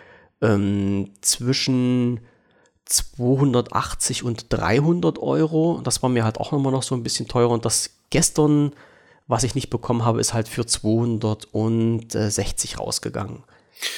ähm, 0.41 1.11
zwischen 1.21 2.21
280 2.89 4.23
und 4.23 4.47
300 4.49 5.19
Euro. 5.19 5.81
Das 5.85 6.03
war 6.03 6.09
mir 6.09 6.25
halt 6.25 6.39
auch 6.39 6.53
immer 6.53 6.71
noch 6.71 6.83
so 6.83 6.95
ein 6.95 7.03
bisschen 7.03 7.29
teurer. 7.29 7.51
Und 7.51 7.65
das 7.65 7.91
gestern, 8.11 8.73
was 9.27 9.45
ich 9.45 9.55
nicht 9.55 9.71
bekommen 9.71 10.05
habe, 10.05 10.21
ist 10.21 10.35
halt 10.35 10.49
für 10.49 10.67
260 10.67 12.79
rausgegangen. 12.79 13.45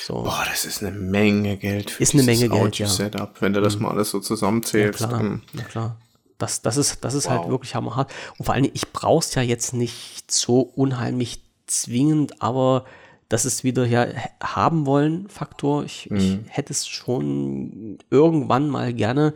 So. 0.05 0.25
Boah, 0.25 0.45
das 0.51 0.65
ist 0.65 0.83
eine 0.83 0.91
Menge 0.91 1.57
Geld 1.57 1.91
für 1.91 2.03
ist 2.03 2.15
eine 2.15 2.25
Menge 2.25 2.49
Geld, 2.49 2.79
ja. 2.79 2.87
Setup, 2.87 3.41
wenn 3.41 3.55
du 3.55 3.63
das 3.63 3.77
mhm. 3.77 3.83
mal 3.83 3.93
alles 3.93 4.11
so 4.11 4.21
zusammenzählst. 4.21 5.01
Ja, 5.01 5.07
klar. 5.07 5.41
Ja, 5.55 5.63
klar. 5.63 5.97
Das, 6.37 6.63
das 6.63 6.77
ist, 6.77 7.05
das 7.05 7.15
ist 7.15 7.29
halt 7.29 7.39
wow. 7.39 7.45
halt 7.45 7.53
wirklich 7.53 7.75
hammerhart. 7.75 8.11
Und 8.39 8.45
vor 8.45 8.55
allem, 8.55 8.71
ich 8.73 8.93
brauche 8.93 9.25
es 9.25 9.35
ja 9.35 9.43
jetzt 9.43 9.73
nicht 9.73 10.31
so 10.31 10.61
unheimlich 10.61 11.43
zwingend, 11.67 12.43
aber 12.43 12.85
das 13.31 13.47
ist 13.47 13.65
wieder 13.65 13.87
ja 13.87 14.07
haben 14.43 14.85
wollen 14.85 15.29
Faktor. 15.29 15.85
Ich, 15.85 16.11
mhm. 16.11 16.17
ich 16.19 16.39
hätte 16.49 16.73
es 16.75 16.87
schon 16.87 17.99
irgendwann 18.11 18.69
mal 18.69 18.93
gerne 18.93 19.33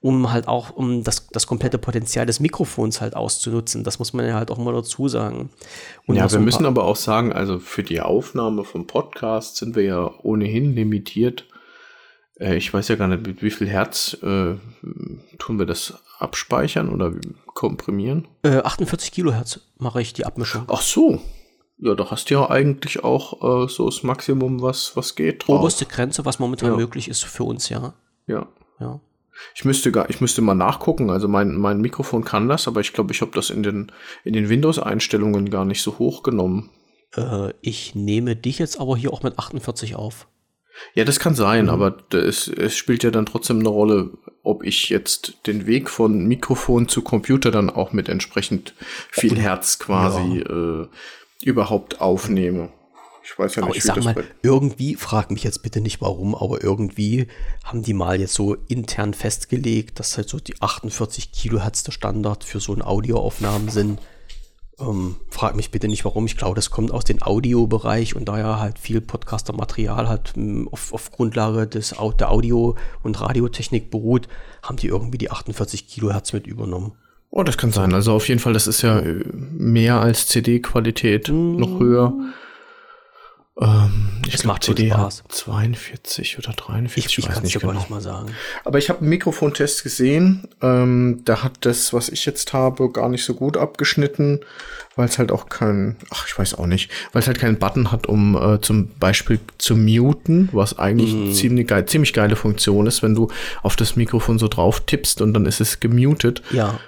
um 0.00 0.30
halt 0.30 0.46
auch, 0.46 0.70
um 0.70 1.02
das, 1.02 1.26
das 1.32 1.48
komplette 1.48 1.78
Potenzial 1.78 2.26
des 2.26 2.38
Mikrofons 2.38 3.00
halt 3.00 3.16
auszunutzen. 3.16 3.82
Das 3.82 3.98
muss 3.98 4.12
man 4.12 4.24
ja 4.24 4.34
halt 4.34 4.52
auch 4.52 4.58
mal 4.58 4.72
dazu 4.72 5.08
sagen. 5.08 5.50
Und 6.06 6.14
ja, 6.14 6.30
wir 6.30 6.38
müssen 6.38 6.64
aber 6.64 6.84
auch 6.84 6.94
sagen, 6.94 7.32
also 7.32 7.58
für 7.58 7.82
die 7.82 8.00
Aufnahme 8.00 8.62
vom 8.62 8.86
Podcast 8.86 9.56
sind 9.56 9.74
wir 9.74 9.82
ja 9.82 10.10
ohnehin 10.22 10.76
limitiert. 10.76 11.46
Äh, 12.38 12.56
ich 12.56 12.72
weiß 12.72 12.86
ja 12.86 12.94
gar 12.94 13.08
nicht, 13.08 13.26
mit 13.26 13.42
wie 13.42 13.50
viel 13.50 13.68
Hertz 13.68 14.16
äh, 14.22 14.54
tun 15.38 15.58
wir 15.58 15.66
das 15.66 15.94
abspeichern 16.20 16.88
oder 16.90 17.12
komprimieren? 17.54 18.28
Äh, 18.44 18.58
48 18.58 19.10
Kilohertz 19.10 19.60
mache 19.78 20.00
ich 20.00 20.12
die 20.12 20.24
Abmischung. 20.24 20.66
Ach 20.68 20.82
so. 20.82 21.20
Ja, 21.78 21.94
da 21.94 22.10
hast 22.10 22.30
du 22.30 22.34
ja 22.34 22.48
eigentlich 22.48 23.04
auch 23.04 23.64
äh, 23.64 23.68
so 23.68 23.86
das 23.86 24.02
Maximum, 24.02 24.62
was, 24.62 24.96
was 24.96 25.14
geht. 25.14 25.46
Drauf. 25.46 25.60
Oberste 25.60 25.84
Grenze, 25.84 26.24
was 26.24 26.38
momentan 26.38 26.70
ja. 26.70 26.76
möglich 26.76 27.08
ist 27.08 27.24
für 27.24 27.44
uns, 27.44 27.68
ja. 27.68 27.94
Ja. 28.26 28.48
Ja. 28.80 29.00
Ich 29.54 29.64
müsste 29.64 29.92
gar, 29.92 30.08
ich 30.08 30.20
müsste 30.20 30.40
mal 30.40 30.54
nachgucken. 30.54 31.10
Also 31.10 31.28
mein, 31.28 31.56
mein 31.56 31.80
Mikrofon 31.80 32.24
kann 32.24 32.48
das, 32.48 32.66
aber 32.66 32.80
ich 32.80 32.94
glaube, 32.94 33.12
ich 33.12 33.20
habe 33.20 33.32
das 33.34 33.50
in 33.50 33.62
den, 33.62 33.92
in 34.24 34.32
den 34.32 34.48
Windows-Einstellungen 34.48 35.50
gar 35.50 35.66
nicht 35.66 35.82
so 35.82 35.98
hochgenommen. 35.98 36.70
Äh, 37.14 37.52
ich 37.60 37.94
nehme 37.94 38.36
dich 38.36 38.58
jetzt 38.58 38.80
aber 38.80 38.96
hier 38.96 39.12
auch 39.12 39.22
mit 39.22 39.38
48 39.38 39.96
auf. 39.96 40.26
Ja, 40.94 41.04
das 41.04 41.18
kann 41.18 41.34
sein, 41.34 41.64
mhm. 41.64 41.70
aber 41.70 41.96
es, 42.12 42.48
es 42.48 42.76
spielt 42.76 43.02
ja 43.02 43.10
dann 43.10 43.26
trotzdem 43.26 43.60
eine 43.60 43.68
Rolle, 43.68 44.12
ob 44.42 44.62
ich 44.62 44.88
jetzt 44.88 45.46
den 45.46 45.66
Weg 45.66 45.88
von 45.88 46.26
Mikrofon 46.26 46.88
zu 46.88 47.02
Computer 47.02 47.50
dann 47.50 47.70
auch 47.70 47.92
mit 47.92 48.08
entsprechend 48.08 48.74
viel 49.10 49.38
Herz 49.38 49.78
quasi 49.78 50.44
ja. 50.46 50.82
äh, 50.82 50.88
überhaupt 51.42 52.00
aufnehme. 52.00 52.70
Ich 53.26 53.36
weiß 53.36 53.56
ja 53.56 53.62
nicht, 53.62 53.68
aber 53.68 53.76
ich 53.76 53.82
sag 53.82 54.04
mal, 54.04 54.24
irgendwie, 54.42 54.94
frag 54.94 55.32
mich 55.32 55.42
jetzt 55.42 55.62
bitte 55.62 55.80
nicht 55.80 56.00
warum, 56.00 56.36
aber 56.36 56.62
irgendwie 56.62 57.26
haben 57.64 57.82
die 57.82 57.92
mal 57.92 58.20
jetzt 58.20 58.34
so 58.34 58.54
intern 58.54 59.14
festgelegt, 59.14 59.98
dass 59.98 60.16
halt 60.16 60.28
so 60.28 60.38
die 60.38 60.60
48 60.62 61.32
Kilohertz 61.32 61.82
der 61.82 61.90
Standard 61.90 62.44
für 62.44 62.60
so 62.60 62.72
ein 62.72 62.82
Audioaufnahmen 62.82 63.68
sind. 63.68 64.00
Ähm, 64.78 65.16
frag 65.28 65.56
mich 65.56 65.72
bitte 65.72 65.88
nicht 65.88 66.04
warum. 66.04 66.26
Ich 66.26 66.36
glaube, 66.36 66.54
das 66.54 66.70
kommt 66.70 66.92
aus 66.92 67.02
dem 67.02 67.20
Audiobereich 67.20 68.14
und 68.14 68.26
daher 68.26 68.60
halt 68.60 68.78
viel 68.78 69.00
Podcaster-Material 69.00 70.08
halt 70.08 70.34
auf, 70.70 70.92
auf, 70.92 71.10
Grundlage 71.10 71.66
des, 71.66 71.96
der 72.20 72.30
Audio- 72.30 72.76
und 73.02 73.20
Radiotechnik 73.20 73.90
beruht, 73.90 74.28
haben 74.62 74.76
die 74.76 74.86
irgendwie 74.86 75.18
die 75.18 75.32
48 75.32 75.88
Kilohertz 75.88 76.32
mit 76.32 76.46
übernommen. 76.46 76.92
Oh, 77.30 77.42
das 77.42 77.58
kann 77.58 77.72
sein. 77.72 77.92
Also 77.92 78.12
auf 78.12 78.28
jeden 78.28 78.40
Fall, 78.40 78.52
das 78.52 78.66
ist 78.66 78.82
ja 78.82 78.98
äh, 78.98 79.24
mehr 79.32 80.00
als 80.00 80.26
CD-Qualität, 80.28 81.28
mm. 81.28 81.56
noch 81.56 81.80
höher. 81.80 82.12
Ähm, 83.58 84.08
ich 84.26 84.34
es 84.34 84.44
macht 84.44 84.64
CD 84.64 84.90
Spaß. 84.90 85.24
42 85.28 86.38
oder 86.38 86.52
43, 86.52 86.96
ich, 86.96 87.06
ich, 87.06 87.18
ich 87.18 87.30
weiß 87.30 87.42
nicht 87.42 87.58
genau. 87.58 87.72
Nicht 87.72 87.88
mal 87.88 88.02
sagen. 88.02 88.30
Aber 88.64 88.78
ich 88.78 88.90
habe 88.90 89.00
einen 89.00 89.08
Mikrofontest 89.08 89.82
gesehen. 89.82 90.46
Ähm, 90.60 91.22
da 91.24 91.42
hat 91.42 91.64
das, 91.64 91.94
was 91.94 92.10
ich 92.10 92.26
jetzt 92.26 92.52
habe, 92.52 92.90
gar 92.92 93.08
nicht 93.08 93.24
so 93.24 93.34
gut 93.34 93.56
abgeschnitten, 93.56 94.40
weil 94.94 95.06
es 95.06 95.18
halt 95.18 95.32
auch 95.32 95.48
kein, 95.48 95.96
ach, 96.10 96.26
ich 96.28 96.38
weiß 96.38 96.54
auch 96.54 96.66
nicht, 96.66 96.90
weil 97.12 97.20
es 97.20 97.28
halt 97.28 97.38
keinen 97.38 97.58
Button 97.58 97.92
hat, 97.92 98.06
um 98.06 98.36
äh, 98.36 98.60
zum 98.60 98.88
Beispiel 98.98 99.40
zu 99.56 99.74
muten, 99.74 100.50
was 100.52 100.78
eigentlich 100.78 101.14
mm. 101.14 101.32
ziemlich, 101.32 101.66
geil, 101.66 101.86
ziemlich 101.86 102.12
geile 102.12 102.36
Funktion 102.36 102.86
ist, 102.86 103.02
wenn 103.02 103.14
du 103.14 103.28
auf 103.62 103.76
das 103.76 103.96
Mikrofon 103.96 104.38
so 104.38 104.48
drauf 104.48 104.80
tippst 104.80 105.22
und 105.22 105.32
dann 105.32 105.46
ist 105.46 105.60
es 105.60 105.80
gemutet. 105.80 106.42
Ja. 106.50 106.78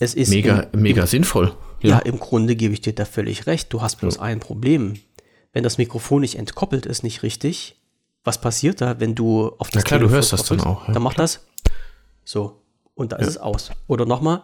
Es 0.00 0.14
ist 0.14 0.30
mega, 0.30 0.60
im, 0.72 0.82
mega 0.82 1.02
im, 1.02 1.06
sinnvoll. 1.08 1.54
Ja. 1.80 1.90
ja. 1.90 1.98
im 1.98 2.18
Grunde 2.18 2.56
gebe 2.56 2.74
ich 2.74 2.80
dir 2.80 2.94
da 2.94 3.04
völlig 3.04 3.46
recht. 3.46 3.72
Du 3.72 3.82
hast 3.82 3.96
bloß 3.96 4.16
ja. 4.16 4.22
ein 4.22 4.40
Problem 4.40 4.94
wenn 5.52 5.62
das 5.64 5.78
Mikrofon 5.78 6.20
nicht 6.20 6.36
entkoppelt 6.36 6.86
ist, 6.86 7.02
nicht 7.02 7.22
richtig, 7.22 7.76
was 8.24 8.40
passiert 8.40 8.80
da, 8.80 9.00
wenn 9.00 9.14
du 9.14 9.52
auf 9.58 9.70
das 9.70 9.82
Na 9.82 9.82
klar, 9.82 9.98
Telefon 9.98 10.08
du 10.10 10.14
hörst 10.14 10.32
das 10.32 10.44
dann 10.44 10.60
auch. 10.60 10.86
Ja, 10.86 10.94
dann 10.94 11.02
macht 11.02 11.16
klar. 11.16 11.24
das 11.24 11.46
so 12.24 12.62
und 12.94 13.12
da 13.12 13.16
ist 13.16 13.28
es 13.28 13.38
aus. 13.38 13.70
Oder 13.86 14.06
nochmal 14.06 14.42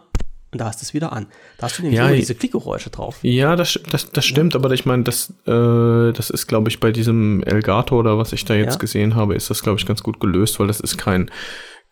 und 0.51 0.59
da 0.59 0.65
hast 0.65 0.81
du 0.81 0.83
es 0.83 0.93
wieder 0.93 1.11
an. 1.11 1.27
Da 1.57 1.67
hast 1.67 1.77
du 1.77 1.83
nämlich 1.83 1.97
ja, 1.97 2.07
immer 2.07 2.15
diese 2.15 2.35
Klickgeräusche 2.35 2.89
drauf. 2.89 3.19
Ja, 3.21 3.55
das, 3.55 3.79
das, 3.91 4.11
das 4.11 4.25
stimmt, 4.25 4.55
aber 4.55 4.71
ich 4.71 4.85
meine, 4.85 5.03
das, 5.03 5.31
äh, 5.45 6.13
das 6.13 6.29
ist, 6.29 6.47
glaube 6.47 6.69
ich, 6.69 6.79
bei 6.79 6.91
diesem 6.91 7.43
Elgato 7.43 7.99
oder 7.99 8.17
was 8.17 8.33
ich 8.33 8.45
da 8.45 8.55
jetzt 8.55 8.79
gesehen 8.79 9.15
habe, 9.15 9.35
ist 9.35 9.49
das, 9.49 9.63
glaube 9.63 9.79
ich, 9.79 9.85
ganz 9.85 10.01
gut 10.01 10.19
gelöst, 10.19 10.59
weil 10.59 10.67
das 10.67 10.79
ist 10.79 10.97
kein 10.97 11.29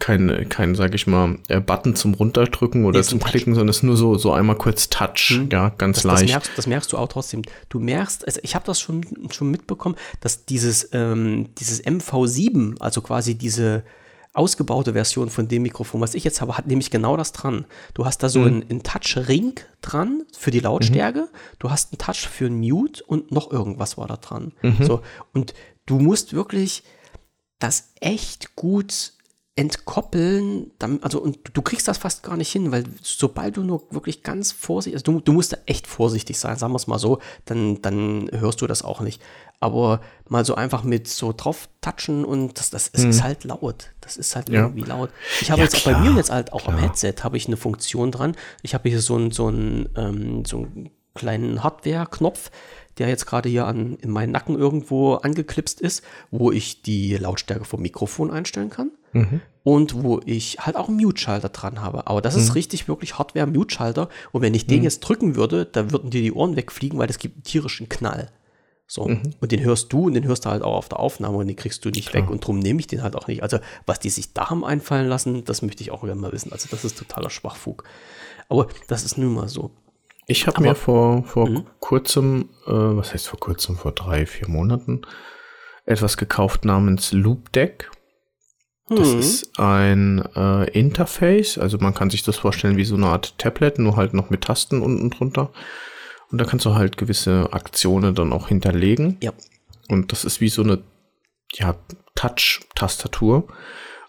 kein, 0.04 0.50
kein, 0.50 0.76
sag 0.76 0.94
ich 0.96 1.08
mal, 1.08 1.38
äh, 1.48 1.62
Button 1.62 1.96
zum 1.96 2.14
Runterdrücken 2.14 2.84
oder 2.84 3.04
zum 3.04 3.22
Klicken, 3.22 3.56
sondern 3.56 3.70
es 3.70 3.78
ist 3.78 3.84
nur 3.84 3.96
so, 3.96 4.18
so 4.18 4.34
einmal 4.34 4.58
kurz 4.58 4.90
Touch, 4.90 5.32
mhm. 5.40 5.48
ja, 5.50 5.70
ganz 5.70 6.00
das, 6.00 6.04
leicht. 6.04 6.24
Das 6.24 6.30
merkst, 6.30 6.52
das 6.58 6.68
merkst, 6.68 6.92
du 6.92 6.98
auch 6.98 7.08
trotzdem. 7.08 7.42
Du 7.70 7.80
merkst, 7.80 8.28
also 8.28 8.42
ich 8.44 8.54
habe 8.54 8.66
das 8.66 8.82
schon, 8.82 9.06
schon 9.32 9.50
mitbekommen, 9.50 9.96
dass 10.20 10.44
dieses, 10.44 10.90
ähm, 10.92 11.52
dieses 11.58 11.82
MV7, 11.86 12.82
also 12.82 13.00
quasi 13.00 13.36
diese 13.36 13.86
ausgebaute 14.34 14.92
Version 14.92 15.30
von 15.30 15.48
dem 15.48 15.62
Mikrofon, 15.62 16.02
was 16.02 16.16
ich 16.16 16.26
jetzt 16.26 16.42
habe, 16.42 16.58
hat 16.58 16.68
nämlich 16.68 16.92
genau 16.92 17.16
das 17.16 17.32
dran. 17.32 17.64
Du 17.94 18.06
hast 18.06 18.24
da 18.24 18.28
so 18.28 18.40
mhm. 18.40 18.48
einen, 18.48 18.70
einen 18.70 18.84
Touch-Ring 18.84 19.54
dran 19.82 20.24
für 20.38 20.52
die 20.52 20.60
Lautstärke, 20.60 21.22
mhm. 21.22 21.38
du 21.60 21.70
hast 21.70 21.94
einen 21.94 22.00
Touch 22.00 22.28
für 22.28 22.48
ein 22.48 22.60
Mute 22.60 23.02
und 23.06 23.32
noch 23.32 23.50
irgendwas 23.50 23.98
war 23.98 24.08
da 24.08 24.18
dran. 24.18 24.52
Mhm. 24.64 24.84
So, 24.84 25.02
und 25.32 25.54
du 25.86 25.98
musst 25.98 26.34
wirklich 26.34 26.84
das 27.58 27.94
echt 28.02 28.58
gut 28.58 29.14
entkoppeln, 29.56 30.72
also 31.02 31.22
und 31.22 31.38
du 31.54 31.62
kriegst 31.62 31.88
das 31.88 32.00
fast 32.00 32.24
gar 32.24 32.38
nicht 32.38 32.52
hin, 32.52 32.72
weil 32.72 32.86
sobald 33.04 33.56
du 33.56 33.64
nur 33.64 33.84
wirklich 33.92 34.24
ganz 34.24 34.52
vorsichtig, 34.52 34.96
also 34.96 35.12
du, 35.12 35.20
du 35.20 35.32
musst 35.32 35.54
da 35.54 35.58
echt 35.68 35.86
vorsichtig 35.86 36.40
sein, 36.40 36.58
sagen 36.58 36.74
wir 36.74 36.78
es 36.78 36.88
mal 36.88 36.98
so, 36.98 37.20
dann, 37.46 37.80
dann 37.84 38.30
hörst 38.32 38.62
du 38.62 38.68
das 38.68 38.82
auch 38.82 39.02
nicht. 39.02 39.22
Aber 39.60 40.02
mal 40.28 40.44
so 40.44 40.56
einfach 40.56 40.84
mit 40.84 41.08
so 41.08 41.34
drauf 41.38 41.70
touchen 41.82 42.26
und 42.26 42.58
das, 42.60 42.72
das 42.72 42.92
hm. 42.94 43.12
ist 43.12 43.24
halt 43.24 43.44
laut. 43.44 43.92
Das 44.02 44.18
ist 44.18 44.36
halt 44.36 44.50
ja. 44.50 44.62
irgendwie 44.62 44.90
laut. 44.90 45.12
Ich 45.40 45.52
habe 45.52 45.60
ja, 45.60 45.66
jetzt 45.66 45.76
klar, 45.76 46.02
bei 46.02 46.10
mir 46.10 46.18
jetzt 46.18 46.32
halt 46.32 46.52
auch 46.52 46.64
klar. 46.64 46.76
am 46.76 46.82
Headset 46.82 47.16
habe 47.22 47.38
ich 47.38 47.46
eine 47.46 47.56
Funktion 47.56 48.12
dran. 48.12 48.36
Ich 48.64 48.74
habe 48.74 48.90
hier 48.90 49.02
so 49.02 49.16
einen 49.16 49.32
so 49.32 49.48
einen, 49.48 49.88
ähm, 49.96 50.46
so 50.46 50.58
einen 50.58 50.90
kleinen 51.14 51.64
Hardware-Knopf, 51.64 52.50
der 52.98 53.08
jetzt 53.08 53.28
gerade 53.28 53.50
hier 53.50 53.68
an, 53.68 53.98
in 53.98 54.10
meinen 54.10 54.32
Nacken 54.32 54.58
irgendwo 54.58 55.14
angeklipst 55.14 55.80
ist, 55.80 56.04
wo 56.32 56.52
ich 56.52 56.82
die 56.82 57.16
Lautstärke 57.18 57.66
vom 57.66 57.84
Mikrofon 57.84 58.32
einstellen 58.32 58.72
kann. 58.72 58.92
Mhm. 59.14 59.42
Und 59.64 60.04
wo 60.04 60.20
ich 60.26 60.58
halt 60.60 60.76
auch 60.76 60.90
einen 60.90 60.98
Mute-Schalter 60.98 61.50
dran 61.50 61.82
habe. 61.82 62.08
Aber 62.08 62.22
das 62.22 62.36
ist 62.36 62.50
mhm. 62.50 62.54
richtig 62.54 62.88
wirklich 62.90 63.18
Hardware-Mute-Schalter. 63.18 64.10
Und 64.34 64.42
wenn 64.42 64.54
ich 64.54 64.68
den 64.68 64.80
mhm. 64.80 64.84
jetzt 64.84 65.00
drücken 65.00 65.36
würde, 65.36 65.66
da 65.66 65.92
würden 65.92 66.10
dir 66.10 66.22
die 66.22 66.34
Ohren 66.34 66.58
wegfliegen, 66.58 67.00
weil 67.00 67.10
es 67.10 67.18
gibt 67.18 67.38
einen 67.38 67.44
tierischen 67.44 67.88
Knall. 67.88 68.30
So. 68.88 69.08
Mhm. 69.08 69.34
Und 69.40 69.52
den 69.52 69.64
hörst 69.64 69.94
du 69.94 70.08
und 70.08 70.14
den 70.14 70.26
hörst 70.26 70.46
du 70.46 70.50
halt 70.50 70.62
auch 70.62 70.76
auf 70.76 70.90
der 70.90 71.00
Aufnahme 71.00 71.38
und 71.38 71.48
den 71.48 71.56
kriegst 71.56 71.86
du 71.86 71.90
nicht 71.90 72.10
Klar. 72.10 72.24
weg. 72.24 72.30
Und 72.30 72.44
darum 72.44 72.60
nehme 72.60 72.80
ich 72.80 72.88
den 72.88 73.02
halt 73.02 73.16
auch 73.16 73.28
nicht. 73.28 73.42
Also, 73.42 73.60
was 73.86 74.00
die 74.00 74.10
sich 74.10 74.34
da 74.34 74.50
haben 74.50 74.66
einfallen 74.66 75.08
lassen, 75.08 75.46
das 75.46 75.62
möchte 75.62 75.82
ich 75.82 75.92
auch 75.92 76.02
gerne 76.02 76.20
mal 76.20 76.32
wissen. 76.34 76.52
Also, 76.52 76.68
das 76.70 76.84
ist 76.84 76.98
totaler 76.98 77.30
Schwachfug. 77.30 77.86
Aber 78.50 78.68
das 78.88 79.06
ist 79.06 79.18
nun 79.18 79.34
mal 79.34 79.48
so. 79.48 79.72
Ich 80.28 80.48
habe 80.48 80.62
mir 80.62 80.76
vor, 80.76 81.24
vor 81.24 81.50
mhm. 81.50 81.66
kurzem, 81.80 82.50
äh, 82.66 82.72
was 82.72 83.14
heißt 83.14 83.28
vor 83.28 83.40
kurzem, 83.40 83.76
vor 83.78 83.92
drei, 83.94 84.26
vier 84.26 84.48
Monaten, 84.48 85.02
etwas 85.86 86.18
gekauft 86.18 86.66
namens 86.66 87.12
Loop 87.12 87.52
Deck. 87.52 87.92
Das 88.90 89.14
mhm. 89.14 89.20
ist 89.20 89.60
ein 89.60 90.24
äh, 90.36 90.70
Interface, 90.72 91.58
also 91.58 91.78
man 91.78 91.94
kann 91.94 92.10
sich 92.10 92.24
das 92.24 92.38
vorstellen 92.38 92.78
wie 92.78 92.84
so 92.84 92.96
eine 92.96 93.08
Art 93.08 93.38
Tablet, 93.38 93.80
nur 93.80 93.96
halt 93.96 94.14
noch 94.14 94.30
mit 94.30 94.42
Tasten 94.42 94.82
unten 94.82 95.10
drunter. 95.10 95.52
Und 96.32 96.40
da 96.40 96.46
kannst 96.46 96.66
du 96.66 96.76
halt 96.76 96.98
gewisse 96.98 97.54
Aktionen 97.54 98.16
dann 98.16 98.34
auch 98.34 98.48
hinterlegen. 98.48 99.18
Ja. 99.22 99.32
Und 99.88 100.12
das 100.12 100.26
ist 100.26 100.42
wie 100.42 100.50
so 100.50 100.64
eine 100.64 100.80
ja, 101.54 101.76
Touch-Tastatur. 102.16 103.48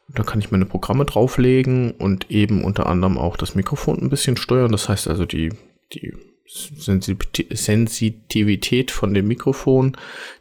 Da 0.08 0.22
kann 0.22 0.40
ich 0.40 0.50
meine 0.50 0.66
Programme 0.66 1.04
drauflegen 1.04 1.92
und 1.92 2.30
eben 2.30 2.64
unter 2.64 2.87
anderem 2.87 3.18
auch 3.18 3.37
das 3.37 3.54
Mikrofon 3.54 3.98
ein 4.00 4.10
bisschen 4.10 4.37
steuern. 4.37 4.72
Das 4.72 4.88
heißt 4.88 5.08
also 5.08 5.24
die 5.24 5.50
die 5.92 6.14
Sensitivität 6.46 8.90
von 8.90 9.14
dem 9.14 9.28
Mikrofon, 9.28 9.96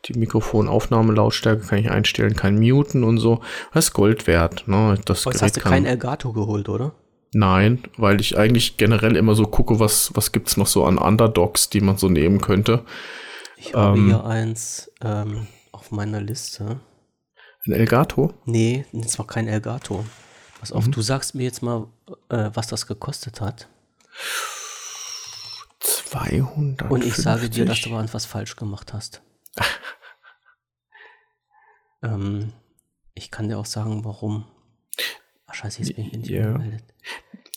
die 0.06 0.14
Mikrofonaufnahmelautstärke 0.14 1.66
kann 1.66 1.80
ich 1.80 1.90
einstellen, 1.90 2.36
kein 2.36 2.60
Muten 2.60 3.04
und 3.04 3.20
so. 3.20 3.42
Das 3.74 3.86
ist 3.86 3.94
Gold 3.94 4.28
wert. 4.28 4.68
Ne? 4.68 5.00
Das 5.06 5.24
Gerät 5.24 5.42
hast 5.42 5.58
du 5.58 5.62
kein 5.62 5.86
Elgato 5.86 6.34
geholt, 6.34 6.68
oder? 6.68 6.94
Nein, 7.34 7.84
weil 7.98 8.22
ich 8.22 8.38
eigentlich 8.38 8.78
generell 8.78 9.16
immer 9.16 9.34
so 9.34 9.48
gucke, 9.48 9.80
was, 9.80 10.12
was 10.14 10.32
es 10.46 10.58
noch 10.58 10.68
so 10.68 10.86
an 10.86 11.00
Underdogs, 11.00 11.70
die 11.70 11.82
man 11.82 11.98
so 11.98 12.10
nehmen 12.10 12.42
könnte. 12.42 12.86
Ich 13.58 13.74
habe 13.74 13.98
ähm, 13.98 14.08
hier 14.08 14.24
eins 14.26 14.92
ähm, 15.02 15.48
auf 15.72 15.90
meiner 15.92 16.22
Liste. 16.22 16.80
Ein 17.66 17.72
Elgato? 17.72 18.34
Nee, 18.46 18.86
das 18.92 19.18
war 19.18 19.26
kein 19.26 19.48
Elgato. 19.48 20.06
Pass 20.60 20.72
auf, 20.72 20.86
mhm. 20.86 20.92
du 20.92 21.02
sagst 21.02 21.34
mir 21.34 21.42
jetzt 21.44 21.64
mal, 21.64 21.88
äh, 22.30 22.52
was 22.54 22.68
das 22.68 22.86
gekostet 22.88 23.42
hat. 23.42 23.68
200. 26.14 26.92
Und 26.92 27.04
ich 27.04 27.16
sage 27.16 27.50
dir, 27.50 27.66
dass 27.66 27.82
du 27.82 27.90
mal 27.90 28.08
was 28.14 28.26
falsch 28.26 28.56
gemacht 28.56 28.94
hast. 28.94 29.22
ähm, 32.04 32.54
ich 33.16 33.32
kann 33.32 33.48
dir 33.48 33.58
auch 33.58 33.66
sagen, 33.66 34.06
warum. 34.06 34.46
Ach, 35.48 35.56
scheiße, 35.56 35.82
jetzt 35.82 35.96
bin 35.96 36.06
ich 36.06 36.14
nicht 36.14 36.30
ja. 36.30 36.52
gemeldet. 36.52 36.84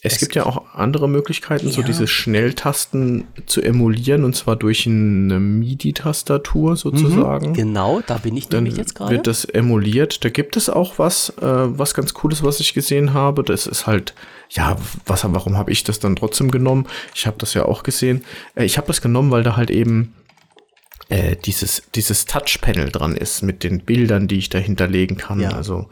Es, 0.01 0.13
es, 0.13 0.19
gibt 0.19 0.35
ja 0.35 0.45
auch 0.45 0.56
andere 0.77 1.09
Möglichkeiten, 1.09 1.67
ja. 1.67 1.71
so 1.71 1.81
diese 1.81 2.07
Schnelltasten 2.07 3.25
zu 3.45 3.61
emulieren 3.61 4.23
und 4.23 4.35
zwar 4.35 4.55
durch 4.55 4.85
eine 4.85 5.39
MIDI-Tastatur 5.39 6.75
sozusagen. 6.75 7.49
Mhm, 7.49 7.53
genau, 7.53 8.01
da 8.05 8.17
bin 8.17 8.37
ich 8.37 8.47
Dann 8.47 8.63
nämlich 8.63 8.77
jetzt 8.77 8.95
gerade. 8.95 9.11
Wird 9.11 9.27
das 9.27 9.45
emuliert. 9.45 10.23
Da 10.23 10.29
gibt 10.29 10.57
es 10.57 10.69
auch 10.69 10.99
was, 10.99 11.29
äh, 11.41 11.43
was 11.43 11.93
ganz 11.93 12.13
Cooles, 12.13 12.43
was 12.43 12.59
ich 12.59 12.73
gesehen 12.73 13.13
habe. 13.13 13.43
Das 13.43 13.67
ist 13.67 13.87
halt, 13.87 14.13
ja, 14.49 14.77
was, 15.05 15.23
warum 15.23 15.57
habe 15.57 15.71
ich 15.71 15.83
das 15.83 15.99
dann 15.99 16.15
trotzdem 16.15 16.51
genommen? 16.51 16.87
Ich 17.13 17.27
habe 17.27 17.37
das 17.39 17.53
ja 17.53 17.65
auch 17.65 17.83
gesehen. 17.83 18.23
Äh, 18.55 18.65
ich 18.65 18.77
habe 18.77 18.87
das 18.87 19.01
genommen, 19.01 19.31
weil 19.31 19.43
da 19.43 19.57
halt 19.57 19.71
eben 19.71 20.13
äh, 21.09 21.35
dieses, 21.35 21.83
dieses 21.95 22.25
Touch-Panel 22.25 22.91
dran 22.91 23.15
ist 23.15 23.41
mit 23.41 23.63
den 23.63 23.79
Bildern, 23.79 24.27
die 24.27 24.37
ich 24.37 24.49
da 24.49 24.57
hinterlegen 24.57 25.17
kann. 25.17 25.39
Ja. 25.39 25.51
Also 25.51 25.87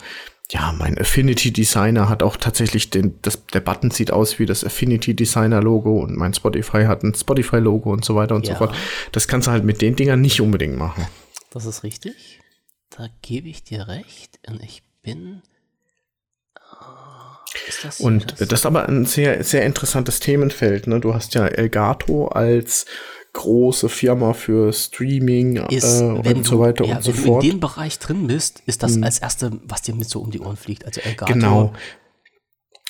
ja, 0.52 0.74
mein 0.78 0.98
Affinity 0.98 1.52
Designer 1.52 2.08
hat 2.08 2.22
auch 2.22 2.38
tatsächlich 2.38 2.90
den, 2.90 3.20
das, 3.22 3.46
der 3.48 3.62
Button 3.62 3.90
sieht 3.90 4.12
aus 4.12 4.38
wie 4.38 4.46
das 4.46 4.64
Affinity 4.64 5.16
Designer 5.16 5.62
Logo 5.62 6.00
und 6.00 6.16
mein 6.16 6.34
Spotify 6.34 6.86
hat 6.86 7.04
ein 7.04 7.16
Spotify 7.16 7.58
Logo 7.58 7.92
und 7.92 8.06
so 8.06 8.16
weiter 8.16 8.36
und 8.36 8.46
ja. 8.46 8.54
so 8.54 8.60
fort. 8.60 8.76
Das 9.12 9.28
kannst 9.28 9.48
du 9.48 9.52
halt 9.52 9.64
mit 9.64 9.82
den 9.82 9.96
Dingern 9.96 10.22
nicht 10.22 10.42
unbedingt 10.42 10.78
machen. 10.78 11.08
Das 11.52 11.66
ist 11.66 11.84
richtig. 11.84 12.42
Da 12.92 13.08
gebe 13.22 13.50
ich 13.50 13.64
dir 13.64 13.88
recht 13.88 14.40
und 14.48 14.62
ich 14.62 14.84
bin. 15.02 15.42
Das, 17.82 18.00
und 18.00 18.34
das, 18.40 18.48
das 18.48 18.60
ist 18.60 18.66
aber 18.66 18.88
ein 18.88 19.06
sehr, 19.06 19.44
sehr 19.44 19.66
interessantes 19.66 20.20
Themenfeld. 20.20 20.88
Ne? 20.88 21.00
Du 21.00 21.14
hast 21.14 21.34
ja 21.34 21.48
Elgato 21.48 22.28
als 22.28 22.86
große 23.36 23.90
Firma 23.90 24.34
für 24.34 24.74
Streaming 24.74 25.58
ist, 25.70 26.02
äh, 26.02 26.06
und 26.06 26.26
du, 26.26 26.44
so 26.44 26.60
weiter 26.60 26.86
ja, 26.86 26.96
und 26.96 27.04
so 27.04 27.12
fort. 27.12 27.26
Wenn 27.26 27.34
du 27.34 27.40
in 27.42 27.52
dem 27.52 27.60
Bereich 27.60 28.00
drin 28.00 28.28
bist, 28.28 28.64
ist 28.66 28.82
das 28.82 28.96
hm. 28.96 29.04
als 29.04 29.20
erste, 29.20 29.52
was 29.64 29.84
dir 29.84 29.94
mit 29.94 30.10
so 30.10 30.22
um 30.22 30.32
die 30.32 30.40
Ohren 30.40 30.58
fliegt. 30.58 30.86
Also 30.86 31.02
Elgato. 31.02 31.32
Genau. 31.32 31.74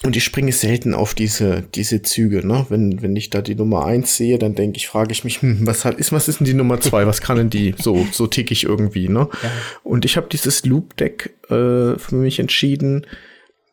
Und 0.04 0.16
ich 0.16 0.24
springe 0.24 0.52
selten 0.52 0.94
auf 0.94 1.16
diese, 1.16 1.64
diese 1.74 2.02
Züge, 2.04 2.46
ne? 2.46 2.68
Wenn, 2.70 3.02
wenn 3.02 3.16
ich 3.16 3.32
da 3.32 3.42
die 3.42 3.56
Nummer 3.56 3.86
eins 3.86 4.16
sehe, 4.16 4.38
dann 4.38 4.54
denke 4.54 4.78
ich, 4.78 4.88
frage 4.88 5.12
ich 5.12 5.24
mich, 5.24 5.42
hm, 5.42 5.66
was 5.66 5.84
hat, 5.84 5.96
ist, 5.96 6.12
was 6.12 6.28
ist 6.28 6.40
denn 6.40 6.46
die 6.46 6.54
Nummer 6.54 6.80
zwei? 6.80 7.08
Was 7.08 7.22
kann 7.22 7.38
denn 7.38 7.50
die? 7.50 7.74
So, 7.86 8.06
so 8.12 8.28
tick 8.28 8.52
ich 8.52 8.64
irgendwie, 8.64 9.10
ne? 9.10 9.28
Ja. 9.42 9.52
Und 9.84 10.06
ich 10.06 10.18
habe 10.18 10.28
dieses 10.32 10.66
Loop 10.66 10.96
Deck 10.98 11.36
äh, 11.50 11.98
für 11.98 12.16
mich 12.16 12.40
entschieden, 12.40 13.06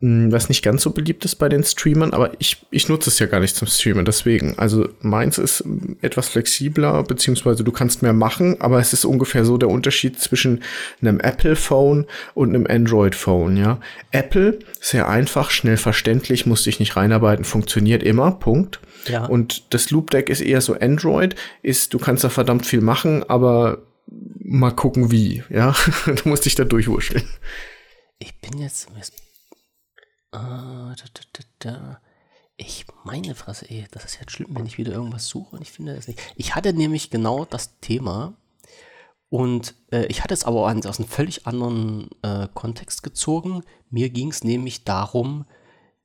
was 0.02 0.48
nicht 0.48 0.64
ganz 0.64 0.82
so 0.82 0.90
beliebt 0.90 1.24
ist 1.24 1.36
bei 1.36 1.48
den 1.48 1.62
Streamern, 1.62 2.12
aber 2.12 2.32
ich, 2.40 2.66
ich 2.72 2.88
nutze 2.88 3.08
es 3.08 3.20
ja 3.20 3.26
gar 3.26 3.38
nicht 3.38 3.54
zum 3.54 3.68
Streamen, 3.68 4.04
deswegen. 4.04 4.58
Also 4.58 4.88
meins 5.00 5.38
ist 5.38 5.62
etwas 6.00 6.28
flexibler, 6.28 7.04
beziehungsweise 7.04 7.62
du 7.62 7.70
kannst 7.70 8.02
mehr 8.02 8.12
machen, 8.12 8.60
aber 8.60 8.80
es 8.80 8.92
ist 8.92 9.04
ungefähr 9.04 9.44
so 9.44 9.58
der 9.58 9.68
Unterschied 9.68 10.18
zwischen 10.18 10.64
einem 11.00 11.20
Apple-Phone 11.20 12.06
und 12.34 12.48
einem 12.48 12.66
Android-Phone, 12.66 13.56
ja. 13.56 13.78
Apple, 14.10 14.58
sehr 14.80 15.08
einfach, 15.08 15.50
schnell 15.50 15.76
verständlich, 15.76 16.46
musste 16.46 16.68
ich 16.68 16.80
nicht 16.80 16.96
reinarbeiten, 16.96 17.44
funktioniert 17.44 18.02
immer, 18.02 18.32
Punkt. 18.32 18.80
Ja. 19.06 19.26
Und 19.26 19.72
das 19.72 19.92
Loop 19.92 20.10
Deck 20.10 20.30
ist 20.30 20.40
eher 20.40 20.60
so 20.60 20.74
Android, 20.74 21.36
ist, 21.62 21.94
du 21.94 21.98
kannst 22.00 22.24
da 22.24 22.28
verdammt 22.28 22.66
viel 22.66 22.80
machen, 22.80 23.22
aber 23.28 23.82
mal 24.40 24.72
gucken 24.72 25.12
wie, 25.12 25.44
ja. 25.48 25.76
du 26.06 26.28
musst 26.28 26.44
dich 26.44 26.56
da 26.56 26.64
durchwurschteln. 26.64 27.28
Ich 28.18 28.40
bin 28.40 28.58
jetzt, 28.58 28.88
Ah, 30.32 30.94
da, 30.96 31.20
da, 31.32 31.44
da, 31.58 32.00
ich 32.56 32.86
meine 33.04 33.34
Fresse, 33.34 33.68
ey, 33.70 33.86
das 33.90 34.04
ist 34.04 34.18
jetzt 34.18 34.32
schlimm, 34.32 34.48
wenn 34.50 34.66
ich 34.66 34.78
wieder 34.78 34.92
irgendwas 34.92 35.28
suche 35.28 35.56
und 35.56 35.62
ich 35.62 35.70
finde 35.70 35.92
es 35.92 36.08
nicht. 36.08 36.20
Ich 36.36 36.54
hatte 36.54 36.72
nämlich 36.72 37.10
genau 37.10 37.44
das 37.44 37.78
Thema 37.80 38.34
und 39.28 39.74
äh, 39.90 40.06
ich 40.06 40.22
hatte 40.22 40.34
es 40.34 40.44
aber 40.44 40.60
aus 40.60 40.98
einem 40.98 41.08
völlig 41.08 41.46
anderen 41.46 42.10
äh, 42.22 42.48
Kontext 42.52 43.02
gezogen. 43.02 43.62
Mir 43.90 44.10
ging 44.10 44.30
es 44.30 44.44
nämlich 44.44 44.84
darum, 44.84 45.46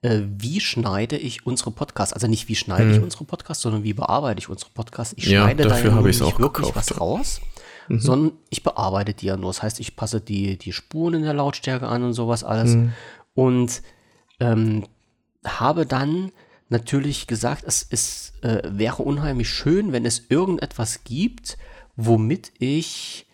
äh, 0.02 0.22
wie 0.38 0.60
schneide 0.60 1.18
ich 1.18 1.46
unsere 1.46 1.72
Podcasts? 1.72 2.14
Also 2.14 2.28
nicht 2.28 2.48
wie 2.48 2.56
schneide 2.56 2.86
hm. 2.86 2.94
ich 2.94 3.02
unsere 3.02 3.26
Podcasts, 3.26 3.64
sondern 3.64 3.84
wie 3.84 3.94
bearbeite 3.94 4.40
ich 4.40 4.50
unsere 4.50 4.72
Podcasts? 4.72 5.14
Ich 5.18 5.26
ja, 5.26 5.44
schneide 5.44 5.64
da 5.64 5.78
ja 5.78 6.02
nicht 6.02 6.40
wirklich 6.40 6.68
gekauft. 6.68 6.76
was 6.76 7.00
raus, 7.00 7.42
mhm. 7.90 8.00
sondern 8.00 8.38
ich 8.50 8.64
bearbeite 8.64 9.14
die 9.14 9.26
ja 9.26 9.38
nur. 9.38 9.50
Das 9.50 9.62
heißt, 9.62 9.80
ich 9.80 9.96
passe 9.96 10.22
die, 10.22 10.58
die 10.58 10.72
Spuren 10.72 11.16
in 11.16 11.24
der 11.24 11.34
Lautstärke 11.34 11.88
an 11.88 12.04
und 12.04 12.14
sowas 12.14 12.44
alles. 12.44 12.76
Mhm. 12.76 12.94
Und 13.34 13.82
ähm, 14.40 14.86
habe 15.46 15.86
dann 15.86 16.32
natürlich 16.70 17.28
gesagt, 17.28 17.64
es 17.66 17.84
ist, 17.84 18.34
äh, 18.44 18.62
wäre 18.66 19.04
unheimlich 19.04 19.50
schön, 19.50 19.92
wenn 19.92 20.06
es 20.06 20.26
irgendetwas 20.30 21.04
gibt, 21.04 21.58
womit 21.96 22.52
ich 22.60 23.28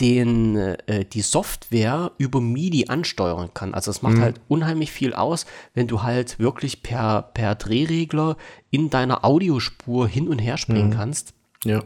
den, 0.00 0.56
äh, 0.56 1.04
die 1.04 1.20
Software 1.20 2.12
über 2.18 2.40
MIDI 2.40 2.86
ansteuern 2.88 3.54
kann. 3.54 3.74
Also 3.74 3.90
es 3.90 4.02
macht 4.02 4.16
mhm. 4.16 4.22
halt 4.22 4.40
unheimlich 4.48 4.90
viel 4.90 5.14
aus, 5.14 5.46
wenn 5.74 5.86
du 5.86 6.02
halt 6.02 6.38
wirklich 6.38 6.82
per, 6.82 7.22
per 7.22 7.54
Drehregler 7.54 8.36
in 8.70 8.90
deiner 8.90 9.24
Audiospur 9.24 10.08
hin 10.08 10.28
und 10.28 10.38
her 10.38 10.56
springen 10.56 10.88
mhm. 10.88 10.94
kannst. 10.94 11.34
Ja. 11.64 11.84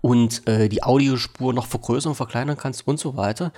Und 0.00 0.46
äh, 0.46 0.68
die 0.68 0.84
Audiospur 0.84 1.52
noch 1.52 1.66
vergrößern, 1.66 2.14
verkleinern 2.14 2.56
kannst 2.56 2.86
und 2.86 3.00
so 3.00 3.16
weiter. 3.16 3.52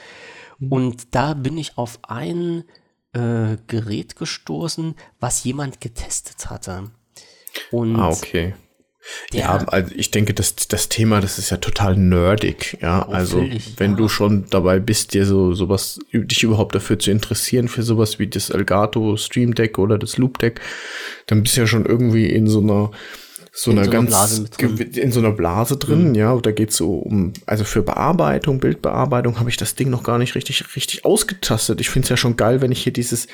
Mhm. 0.58 0.72
Und 0.72 1.14
da 1.14 1.34
bin 1.34 1.58
ich 1.58 1.76
auf 1.76 1.98
einen 2.02 2.64
äh, 3.12 3.56
Gerät 3.66 4.16
gestoßen, 4.16 4.94
was 5.18 5.44
jemand 5.44 5.80
getestet 5.80 6.50
hatte. 6.50 6.90
Und 7.70 7.96
ah, 7.96 8.08
okay. 8.08 8.54
Ja, 9.32 9.56
also 9.68 9.94
ich 9.96 10.10
denke, 10.10 10.34
das, 10.34 10.54
das 10.54 10.88
Thema, 10.88 11.20
das 11.20 11.38
ist 11.38 11.50
ja 11.50 11.56
total 11.56 11.96
nerdig, 11.96 12.76
ja. 12.82 13.06
Oh, 13.08 13.12
also, 13.12 13.38
wenn 13.78 13.92
ja. 13.92 13.96
du 13.96 14.08
schon 14.08 14.44
dabei 14.50 14.78
bist, 14.78 15.14
dir 15.14 15.24
so 15.24 15.54
sowas, 15.54 15.98
dich 16.12 16.42
überhaupt 16.42 16.74
dafür 16.74 16.98
zu 16.98 17.10
interessieren, 17.10 17.68
für 17.68 17.82
sowas 17.82 18.18
wie 18.18 18.26
das 18.26 18.50
Elgato 18.50 19.16
Stream 19.16 19.54
Deck 19.54 19.78
oder 19.78 19.98
das 19.98 20.18
Loop 20.18 20.38
Deck, 20.38 20.60
dann 21.26 21.42
bist 21.42 21.56
du 21.56 21.62
ja 21.62 21.66
schon 21.66 21.86
irgendwie 21.86 22.26
in 22.26 22.46
so 22.46 22.60
einer 22.60 22.90
so 23.60 23.72
in 23.72 23.78
einer 23.78 23.84
so 23.84 23.90
ganz 23.90 24.08
Blase 24.08 24.46
in 24.98 25.12
so 25.12 25.20
einer 25.20 25.32
Blase 25.32 25.76
drin, 25.76 26.08
mhm. 26.08 26.14
ja, 26.14 26.34
da 26.36 26.50
geht's 26.50 26.76
so 26.76 26.94
um, 26.94 27.34
also 27.44 27.64
für 27.64 27.82
Bearbeitung, 27.82 28.58
Bildbearbeitung 28.58 29.38
habe 29.38 29.50
ich 29.50 29.58
das 29.58 29.74
Ding 29.74 29.90
noch 29.90 30.02
gar 30.02 30.16
nicht 30.16 30.34
richtig, 30.34 30.64
richtig 30.74 31.04
ausgetastet. 31.04 31.78
Ich 31.82 31.90
finde 31.90 32.06
es 32.06 32.08
ja 32.08 32.16
schon 32.16 32.36
geil, 32.36 32.62
wenn 32.62 32.72
ich 32.72 32.82
hier 32.82 32.94
dieses, 32.94 33.26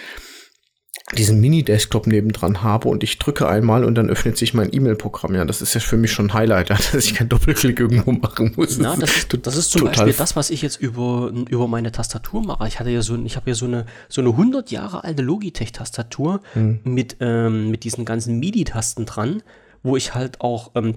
diesen 1.16 1.40
Mini-Desktop 1.40 2.08
nebendran 2.08 2.64
habe 2.64 2.88
und 2.88 3.04
ich 3.04 3.20
drücke 3.20 3.46
einmal 3.46 3.84
und 3.84 3.94
dann 3.94 4.10
öffnet 4.10 4.36
sich 4.36 4.52
mein 4.52 4.74
E-Mail-Programm. 4.74 5.32
Ja, 5.36 5.44
das 5.44 5.62
ist 5.62 5.74
ja 5.74 5.80
für 5.80 5.96
mich 5.96 6.10
schon 6.10 6.26
ein 6.30 6.34
Highlight, 6.34 6.70
dass 6.92 6.92
ich 6.92 7.14
keinen 7.14 7.28
Doppelklick 7.28 7.78
irgendwo 7.78 8.10
machen 8.10 8.52
muss. 8.56 8.78
Na, 8.78 8.96
das, 8.96 9.16
ist, 9.16 9.38
das 9.46 9.56
ist 9.56 9.70
zum 9.70 9.84
Beispiel 9.84 10.12
das, 10.12 10.34
was 10.34 10.50
ich 10.50 10.60
jetzt 10.60 10.80
über, 10.80 11.32
über 11.48 11.68
meine 11.68 11.92
Tastatur 11.92 12.42
mache. 12.42 12.66
Ich 12.66 12.80
hatte 12.80 12.90
ja 12.90 13.00
so, 13.00 13.16
ich 13.24 13.36
habe 13.36 13.48
ja 13.48 13.54
so 13.54 13.66
eine, 13.66 13.86
so 14.08 14.22
eine 14.22 14.30
100 14.30 14.72
Jahre 14.72 15.04
alte 15.04 15.22
Logitech-Tastatur 15.22 16.40
hm. 16.54 16.80
mit, 16.82 17.18
ähm, 17.20 17.70
mit 17.70 17.84
diesen 17.84 18.04
ganzen 18.04 18.40
MIDI-Tasten 18.40 19.06
dran 19.06 19.44
wo 19.86 19.96
ich 19.96 20.14
halt 20.14 20.40
auch, 20.40 20.72
ähm, 20.74 20.96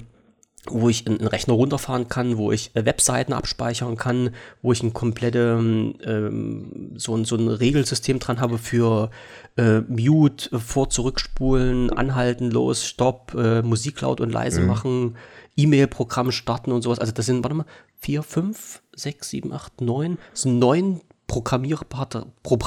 wo 0.65 0.89
ich 0.89 1.07
einen 1.07 1.25
Rechner 1.25 1.53
runterfahren 1.53 2.09
kann, 2.09 2.37
wo 2.37 2.51
ich 2.51 2.75
äh, 2.75 2.85
Webseiten 2.85 3.33
abspeichern 3.33 3.97
kann, 3.97 4.31
wo 4.61 4.71
ich 4.71 4.83
ein 4.83 4.93
komplette 4.93 5.57
ähm, 6.03 6.91
so, 6.95 7.23
so 7.23 7.35
ein 7.35 7.47
Regelsystem 7.47 8.19
dran 8.19 8.41
habe 8.41 8.57
für 8.57 9.11
äh, 9.57 9.81
Mute, 9.81 10.59
vor, 10.59 10.89
zurückspulen, 10.89 11.91
anhalten, 11.91 12.49
los, 12.49 12.85
Stopp, 12.85 13.35
äh, 13.35 13.61
Musik 13.61 14.01
laut 14.01 14.19
und 14.21 14.31
leise 14.31 14.61
mhm. 14.61 14.67
machen, 14.67 15.17
E-Mail-Programm 15.55 16.31
starten 16.31 16.71
und 16.71 16.81
sowas. 16.81 16.99
Also 16.99 17.13
das 17.13 17.27
sind, 17.27 17.43
warte 17.43 17.55
mal, 17.55 17.65
vier, 17.99 18.23
fünf, 18.23 18.81
sechs, 18.95 19.29
sieben, 19.29 19.53
acht, 19.53 19.81
neun, 19.81 20.17
das 20.31 20.41
sind 20.41 20.57
neun 20.57 21.01
programmierbare, 21.27 22.25
pro, 22.41 22.57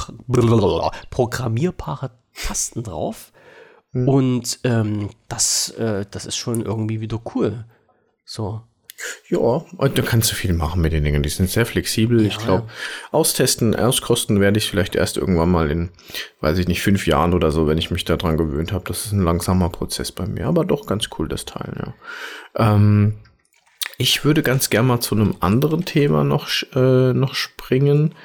programmierbare 1.09 2.11
Tasten 2.33 2.81
drauf. 2.81 3.32
Mhm. 3.93 4.09
Und 4.09 4.59
ähm, 4.63 5.09
das, 5.29 5.69
äh, 5.71 6.05
das 6.09 6.25
ist 6.25 6.35
schon 6.35 6.61
irgendwie 6.61 6.99
wieder 6.99 7.21
cool. 7.33 7.65
So. 8.25 8.61
Ja, 9.29 9.37
und 9.37 9.97
da 9.97 10.01
kannst 10.01 10.31
du 10.31 10.35
viel 10.35 10.53
machen 10.53 10.81
mit 10.81 10.93
den 10.93 11.03
Dingen. 11.03 11.23
Die 11.23 11.29
sind 11.29 11.49
sehr 11.49 11.65
flexibel. 11.65 12.21
Ja, 12.21 12.27
ich 12.27 12.37
glaube, 12.37 12.67
ja. 12.67 12.73
austesten, 13.11 13.75
auskosten 13.75 14.39
werde 14.39 14.57
ich 14.57 14.69
vielleicht 14.69 14.95
erst 14.95 15.17
irgendwann 15.17 15.51
mal 15.51 15.69
in, 15.69 15.89
weiß 16.41 16.57
ich 16.57 16.67
nicht, 16.67 16.81
fünf 16.81 17.07
Jahren 17.07 17.33
oder 17.33 17.51
so, 17.51 17.67
wenn 17.67 17.77
ich 17.77 17.91
mich 17.91 18.05
daran 18.05 18.37
gewöhnt 18.37 18.71
habe. 18.71 18.85
Das 18.87 19.05
ist 19.05 19.11
ein 19.11 19.23
langsamer 19.23 19.69
Prozess 19.69 20.11
bei 20.11 20.25
mir, 20.25 20.47
aber 20.47 20.63
doch 20.63 20.85
ganz 20.85 21.09
cool, 21.17 21.27
das 21.27 21.45
Teil, 21.45 21.73
ja. 21.77 21.93
Ähm, 22.75 23.15
ich 23.97 24.25
würde 24.25 24.41
ganz 24.41 24.69
gerne 24.69 24.87
mal 24.87 24.99
zu 24.99 25.15
einem 25.15 25.35
anderen 25.39 25.85
Thema 25.85 26.23
noch, 26.23 26.49
äh, 26.73 27.13
noch 27.13 27.35
springen. 27.35 28.15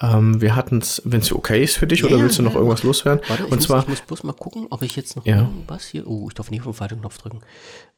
Ähm, 0.00 0.40
wir 0.40 0.56
hatten 0.56 0.78
es, 0.78 1.00
wenn 1.04 1.20
es 1.20 1.32
okay 1.32 1.62
ist 1.62 1.76
für 1.76 1.86
dich, 1.86 2.00
ja, 2.00 2.06
oder 2.06 2.18
willst 2.18 2.38
du 2.38 2.42
noch 2.42 2.52
ja, 2.52 2.58
irgendwas 2.58 2.82
loswerden? 2.82 3.20
Warte, 3.28 3.46
Und 3.46 3.62
zwar, 3.62 3.76
muss, 3.76 3.84
ich 3.84 3.90
muss 3.90 4.00
bloß 4.00 4.24
mal 4.24 4.32
gucken, 4.32 4.66
ob 4.70 4.82
ich 4.82 4.96
jetzt 4.96 5.16
noch 5.16 5.24
ja. 5.24 5.42
irgendwas 5.42 5.86
hier. 5.86 6.06
Oh, 6.06 6.26
ich 6.28 6.34
darf 6.34 6.50
nicht 6.50 6.60
auf 6.60 6.66
den 6.66 6.74
falschen 6.74 7.00
Knopf 7.00 7.18
drücken. 7.18 7.40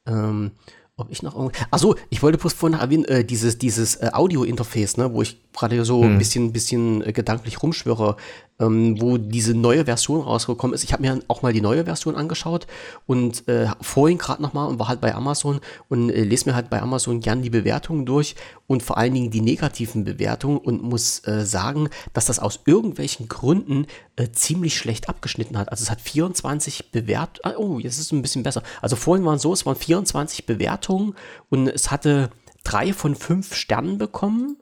Ähm, 0.06 0.52
ob 0.98 1.10
ich 1.10 1.22
noch 1.22 1.34
irgendwie. 1.34 1.58
Achso, 1.70 1.94
ich 2.10 2.22
wollte 2.22 2.38
bloß 2.38 2.52
vorhin 2.52 2.78
erwähnen, 2.78 3.04
äh, 3.04 3.24
dieses, 3.24 3.58
dieses 3.58 3.96
äh, 3.96 4.10
Audio-Interface, 4.12 4.96
ne, 4.96 5.12
wo 5.12 5.22
ich 5.22 5.38
gerade 5.52 5.84
so 5.84 6.02
hm. 6.02 6.12
ein 6.12 6.18
bisschen, 6.18 6.52
bisschen 6.52 7.02
äh, 7.02 7.12
gedanklich 7.12 7.62
rumschwöre 7.62 8.16
ähm, 8.58 9.00
wo 9.00 9.18
diese 9.18 9.54
neue 9.54 9.84
Version 9.84 10.20
rausgekommen 10.20 10.74
ist. 10.74 10.84
Ich 10.84 10.92
habe 10.92 11.02
mir 11.02 11.20
auch 11.28 11.42
mal 11.42 11.52
die 11.52 11.60
neue 11.60 11.84
Version 11.84 12.16
angeschaut 12.16 12.66
und 13.06 13.46
äh, 13.48 13.68
vorhin 13.80 14.18
gerade 14.18 14.42
nochmal 14.42 14.68
und 14.68 14.78
war 14.78 14.88
halt 14.88 15.00
bei 15.00 15.14
Amazon 15.14 15.60
und 15.88 16.10
äh, 16.10 16.24
lese 16.24 16.48
mir 16.48 16.54
halt 16.54 16.70
bei 16.70 16.80
Amazon 16.80 17.20
gern 17.20 17.42
die 17.42 17.50
Bewertungen 17.50 18.06
durch 18.06 18.34
und 18.66 18.82
vor 18.82 18.96
allen 18.98 19.14
Dingen 19.14 19.30
die 19.30 19.40
negativen 19.40 20.04
Bewertungen 20.04 20.58
und 20.58 20.82
muss 20.82 21.26
äh, 21.26 21.44
sagen, 21.44 21.88
dass 22.12 22.26
das 22.26 22.38
aus 22.38 22.60
irgendwelchen 22.64 23.28
Gründen 23.28 23.86
äh, 24.16 24.28
ziemlich 24.30 24.76
schlecht 24.76 25.08
abgeschnitten 25.08 25.58
hat. 25.58 25.70
Also 25.70 25.82
es 25.82 25.90
hat 25.90 26.00
24 26.00 26.90
Bewertungen. 26.90 27.26
Ah, 27.42 27.58
oh, 27.58 27.78
jetzt 27.78 27.98
ist 27.98 28.06
es 28.06 28.12
ein 28.12 28.22
bisschen 28.22 28.42
besser. 28.42 28.62
Also 28.80 28.96
vorhin 28.96 29.24
waren 29.24 29.38
so, 29.38 29.52
es 29.52 29.66
waren 29.66 29.76
24 29.76 30.46
Bewertungen 30.46 31.14
und 31.50 31.68
es 31.68 31.90
hatte 31.90 32.30
drei 32.64 32.92
von 32.92 33.14
fünf 33.14 33.54
Sternen 33.54 33.98
bekommen 33.98 34.56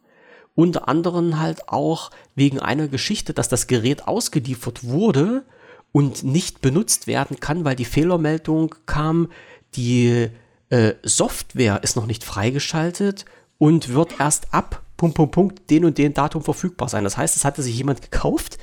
unter 0.54 0.88
anderem 0.88 1.40
halt 1.40 1.68
auch 1.68 2.10
wegen 2.34 2.60
einer 2.60 2.88
Geschichte, 2.88 3.34
dass 3.34 3.48
das 3.48 3.66
Gerät 3.66 4.06
ausgeliefert 4.06 4.84
wurde 4.84 5.44
und 5.92 6.24
nicht 6.24 6.60
benutzt 6.60 7.06
werden 7.06 7.40
kann, 7.40 7.64
weil 7.64 7.76
die 7.76 7.84
Fehlermeldung 7.84 8.74
kam, 8.86 9.30
die 9.74 10.28
äh, 10.70 10.94
Software 11.02 11.82
ist 11.82 11.96
noch 11.96 12.06
nicht 12.06 12.24
freigeschaltet 12.24 13.24
und 13.58 13.92
wird 13.94 14.18
erst 14.18 14.52
ab 14.52 14.82
Punkt, 14.96 15.16
Punkt, 15.16 15.32
Punkt, 15.32 15.70
den 15.70 15.84
und 15.84 15.98
den 15.98 16.14
Datum 16.14 16.42
verfügbar 16.42 16.88
sein. 16.88 17.04
Das 17.04 17.16
heißt, 17.16 17.36
es 17.36 17.44
hatte 17.44 17.62
sich 17.62 17.76
jemand 17.76 18.02
gekauft 18.02 18.58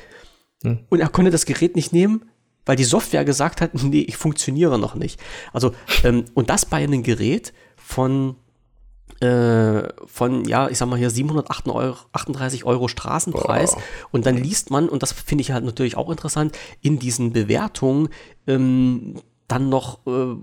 hm. 0.63 0.79
und 0.89 0.99
er 0.99 1.09
konnte 1.09 1.31
das 1.31 1.45
Gerät 1.45 1.75
nicht 1.75 1.93
nehmen, 1.93 2.25
weil 2.65 2.75
die 2.75 2.83
Software 2.83 3.25
gesagt 3.25 3.61
hat, 3.61 3.71
nee, 3.83 4.01
ich 4.01 4.17
funktioniere 4.17 4.79
noch 4.79 4.95
nicht. 4.95 5.19
Also, 5.51 5.73
ähm, 6.03 6.25
und 6.33 6.49
das 6.49 6.65
bei 6.65 6.77
einem 6.77 7.03
Gerät 7.03 7.53
von 7.75 8.35
von, 9.19 10.45
ja, 10.45 10.69
ich 10.69 10.77
sag 10.77 10.87
mal 10.87 10.97
hier 10.97 11.09
738 11.09 12.63
Euro, 12.65 12.71
Euro 12.71 12.87
Straßenpreis. 12.87 13.75
Boah. 13.75 13.81
Und 14.11 14.25
dann 14.25 14.37
liest 14.37 14.71
man, 14.71 14.89
und 14.89 15.03
das 15.03 15.11
finde 15.11 15.41
ich 15.41 15.51
halt 15.51 15.65
natürlich 15.65 15.97
auch 15.97 16.09
interessant, 16.09 16.57
in 16.81 16.99
diesen 16.99 17.33
Bewertungen 17.33 18.09
ähm, 18.47 19.15
dann 19.47 19.69
noch 19.69 19.99
äh, 20.07 20.35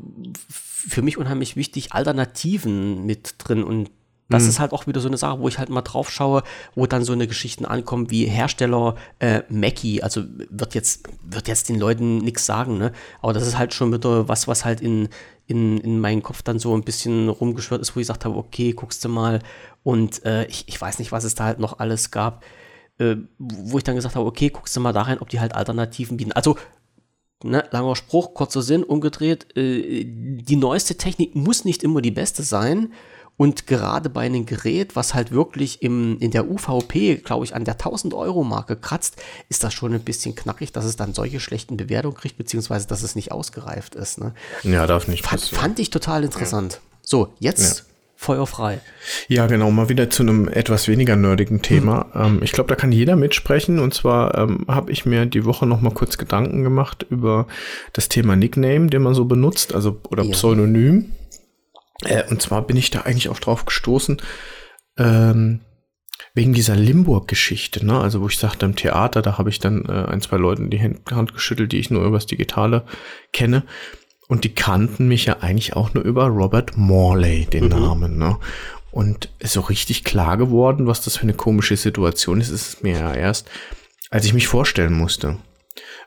für 0.43 1.03
mich 1.03 1.19
unheimlich 1.19 1.57
wichtig 1.57 1.93
Alternativen 1.93 3.07
mit 3.07 3.35
drin. 3.39 3.65
Und 3.65 3.91
das 4.29 4.45
mhm. 4.45 4.49
ist 4.51 4.61
halt 4.61 4.73
auch 4.73 4.87
wieder 4.87 5.01
so 5.01 5.09
eine 5.09 5.17
Sache, 5.17 5.41
wo 5.41 5.49
ich 5.49 5.59
halt 5.59 5.71
mal 5.71 5.83
drauf 5.83 6.11
schaue, 6.11 6.43
wo 6.75 6.87
dann 6.87 7.05
so 7.05 7.13
eine 7.13 7.27
Geschichten 7.27 7.65
ankommen 7.65 8.11
wie 8.11 8.27
Hersteller 8.27 8.97
äh, 9.19 9.43
Mackie. 9.49 10.03
Also 10.03 10.25
wird 10.51 10.75
jetzt, 10.75 11.09
wird 11.23 11.49
jetzt 11.49 11.69
den 11.69 11.79
Leuten 11.79 12.19
nichts 12.19 12.45
sagen, 12.45 12.79
ne? 12.79 12.93
Aber 13.23 13.33
das 13.33 13.47
ist 13.47 13.59
halt 13.59 13.73
schon 13.73 13.93
wieder 13.93 14.29
was, 14.29 14.47
was 14.47 14.65
halt 14.65 14.81
in, 14.81 15.09
in, 15.49 15.79
in 15.79 15.99
meinen 15.99 16.23
Kopf 16.23 16.43
dann 16.43 16.59
so 16.59 16.75
ein 16.77 16.83
bisschen 16.83 17.29
rumgeschwört 17.29 17.81
ist, 17.81 17.97
wo 17.97 18.01
ich 18.01 18.07
gesagt 18.07 18.25
habe, 18.25 18.37
okay, 18.37 18.73
guckst 18.73 19.05
du 19.05 19.09
mal. 19.09 19.41
Und 19.83 20.25
äh, 20.25 20.45
ich, 20.47 20.69
ich 20.69 20.81
weiß 20.81 20.99
nicht, 20.99 21.11
was 21.11 21.25
es 21.25 21.35
da 21.35 21.45
halt 21.45 21.59
noch 21.59 21.79
alles 21.81 22.11
gab. 22.11 22.45
Äh, 22.99 23.17
wo 23.39 23.79
ich 23.79 23.85
dann 23.85 23.97
gesagt 23.97 24.15
habe, 24.15 24.27
okay, 24.27 24.51
guckst 24.51 24.77
du 24.77 24.81
mal 24.81 24.93
da 24.93 25.03
rein, 25.03 25.19
ob 25.21 25.31
die 25.31 25.41
halt 25.41 25.55
Alternativen 25.55 26.17
bieten. 26.17 26.33
Also 26.33 26.57
Ne, 27.45 27.65
langer 27.71 27.95
Spruch, 27.95 28.35
kurzer 28.35 28.63
Sinn, 28.63 28.83
umgedreht. 28.83 29.57
Äh, 29.57 30.05
die 30.05 30.57
neueste 30.57 30.97
Technik 30.97 31.37
muss 31.37 31.65
nicht 31.65 31.85
immer 31.85 32.01
die 32.03 32.11
beste 32.11 32.43
sein. 32.43 32.93
Und 33.39 33.69
gerade 33.69 34.11
bei 34.11 34.23
einem 34.23 34.47
Gerät, 34.47 34.97
was 34.97 35.15
halt 35.15 35.31
wirklich 35.31 35.81
im, 35.81 36.19
in 36.19 36.33
der 36.33 36.51
UVP, 36.51 37.19
glaube 37.25 37.45
ich, 37.45 37.55
an 37.55 37.65
der 37.65 37.75
1000 37.75 38.13
Euro 38.13 38.43
Marke 38.43 38.75
kratzt, 38.75 39.23
ist 39.49 39.63
das 39.63 39.73
schon 39.73 39.95
ein 39.95 40.01
bisschen 40.01 40.35
knackig, 40.35 40.73
dass 40.73 40.85
es 40.85 40.97
dann 40.97 41.15
solche 41.15 41.39
schlechten 41.39 41.77
Bewertungen 41.77 42.17
kriegt, 42.17 42.37
beziehungsweise 42.37 42.89
dass 42.89 43.05
es 43.05 43.15
nicht 43.15 43.31
ausgereift 43.31 43.95
ist. 43.95 44.19
Ne? 44.19 44.35
Ja, 44.65 44.89
darf 44.89 45.07
nicht 45.07 45.25
fand, 45.25 45.41
fand 45.41 45.79
ich 45.79 45.91
total 45.91 46.25
interessant. 46.25 46.75
Ja. 46.75 46.81
So, 47.03 47.29
jetzt 47.39 47.79
ja. 47.79 47.85
feuerfrei. 48.17 48.81
Ja, 49.29 49.47
genau, 49.47 49.71
mal 49.71 49.89
wieder 49.89 50.11
zu 50.11 50.25
einem 50.25 50.49
etwas 50.49 50.89
weniger 50.89 51.15
nerdigen 51.15 51.63
Thema. 51.63 52.07
Hm. 52.11 52.23
Ähm, 52.25 52.41
ich 52.43 52.51
glaube, 52.51 52.69
da 52.69 52.75
kann 52.75 52.91
jeder 52.91 53.15
mitsprechen. 53.15 53.79
Und 53.79 53.95
zwar 53.95 54.37
ähm, 54.37 54.65
habe 54.67 54.91
ich 54.91 55.07
mir 55.07 55.27
die 55.27 55.45
Woche 55.45 55.65
noch 55.65 55.81
mal 55.81 55.95
kurz 55.95 56.19
Gedanken 56.19 56.65
gemacht 56.65 57.07
über 57.09 57.47
das 57.93 58.09
Thema 58.09 58.35
Nickname, 58.35 58.89
den 58.89 59.03
man 59.03 59.15
so 59.15 59.27
benutzt, 59.27 59.77
also 59.77 60.01
oder 60.11 60.25
ja. 60.25 60.33
Pseudonym. 60.33 61.13
Äh, 62.05 62.25
und 62.31 62.43
zwar 62.43 62.63
bin 62.63 62.77
ich 62.77 62.91
da 62.91 63.03
eigentlich 63.03 63.29
auch 63.29 63.41
drauf 63.41 63.65
gestoßen, 63.65 64.21
ähm, 64.97 65.61
wegen 66.35 66.53
dieser 66.53 66.77
Limburg-Geschichte, 66.77 67.85
ne? 67.85 68.01
Also 68.01 68.21
wo 68.21 68.29
ich 68.29 68.39
sagte, 68.39 68.67
im 68.67 68.77
Theater, 68.77 69.23
da 69.23 69.39
habe 69.39 69.51
ich 69.51 69.59
dann 69.59 69.85
äh, 69.87 70.11
ein, 70.11 70.21
zwei 70.21 70.37
Leuten 70.37 70.71
die 70.71 70.81
Hand 70.81 71.33
geschüttelt, 71.33 71.73
die 71.73 71.79
ich 71.79 71.91
nur 71.91 72.05
übers 72.05 72.27
Digitale 72.27 72.85
kenne. 73.33 73.65
Und 74.29 74.45
die 74.45 74.55
kannten 74.55 75.09
mich 75.09 75.25
ja 75.25 75.39
eigentlich 75.41 75.75
auch 75.75 75.95
nur 75.95 76.05
über 76.05 76.27
Robert 76.27 76.77
Morley, 76.77 77.47
den 77.47 77.65
mhm. 77.65 77.71
Namen, 77.71 78.19
ne? 78.19 78.39
Und 78.91 79.31
so 79.43 79.61
richtig 79.61 80.05
klar 80.05 80.37
geworden, 80.37 80.87
was 80.87 81.03
das 81.03 81.17
für 81.17 81.23
eine 81.25 81.35
komische 81.35 81.77
Situation 81.77 82.41
ist, 82.41 82.49
ist 82.49 82.69
es 82.69 82.83
mir 82.83 82.99
ja 82.99 83.15
erst, 83.15 83.49
als 84.11 84.25
ich 84.25 84.33
mich 84.33 84.49
vorstellen 84.49 84.95
musste. 84.95 85.37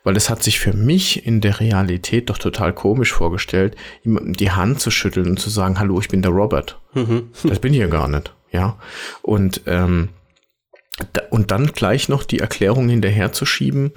Weil 0.04 0.18
es 0.18 0.30
hat 0.30 0.42
sich 0.42 0.60
für 0.60 0.74
mich 0.74 1.26
in 1.26 1.42
der 1.42 1.60
Realität 1.60 2.30
doch 2.30 2.38
total 2.38 2.74
komisch 2.74 3.14
vorgestellt, 3.14 3.76
jemandem 4.04 4.34
die 4.34 4.52
Hand 4.52 4.80
zu 4.80 4.92
schütteln 4.92 5.28
und 5.28 5.40
zu 5.40 5.50
sagen, 5.50 5.80
hallo, 5.80 6.00
ich 6.00 6.10
bin 6.10 6.22
der 6.22 6.32
Robert. 6.32 6.80
Mhm. 6.94 7.30
Das 7.44 7.60
bin 7.60 7.74
ich 7.74 7.80
ja 7.80 7.88
gar 7.88 8.08
nicht. 8.08 8.34
Ja. 8.52 8.78
Und, 9.22 9.62
ähm, 9.66 10.10
da, 11.14 11.22
und 11.30 11.52
dann 11.52 11.68
gleich 11.68 12.10
noch 12.10 12.24
die 12.24 12.40
Erklärung 12.40 12.90
hinterherzuschieben, 12.90 13.94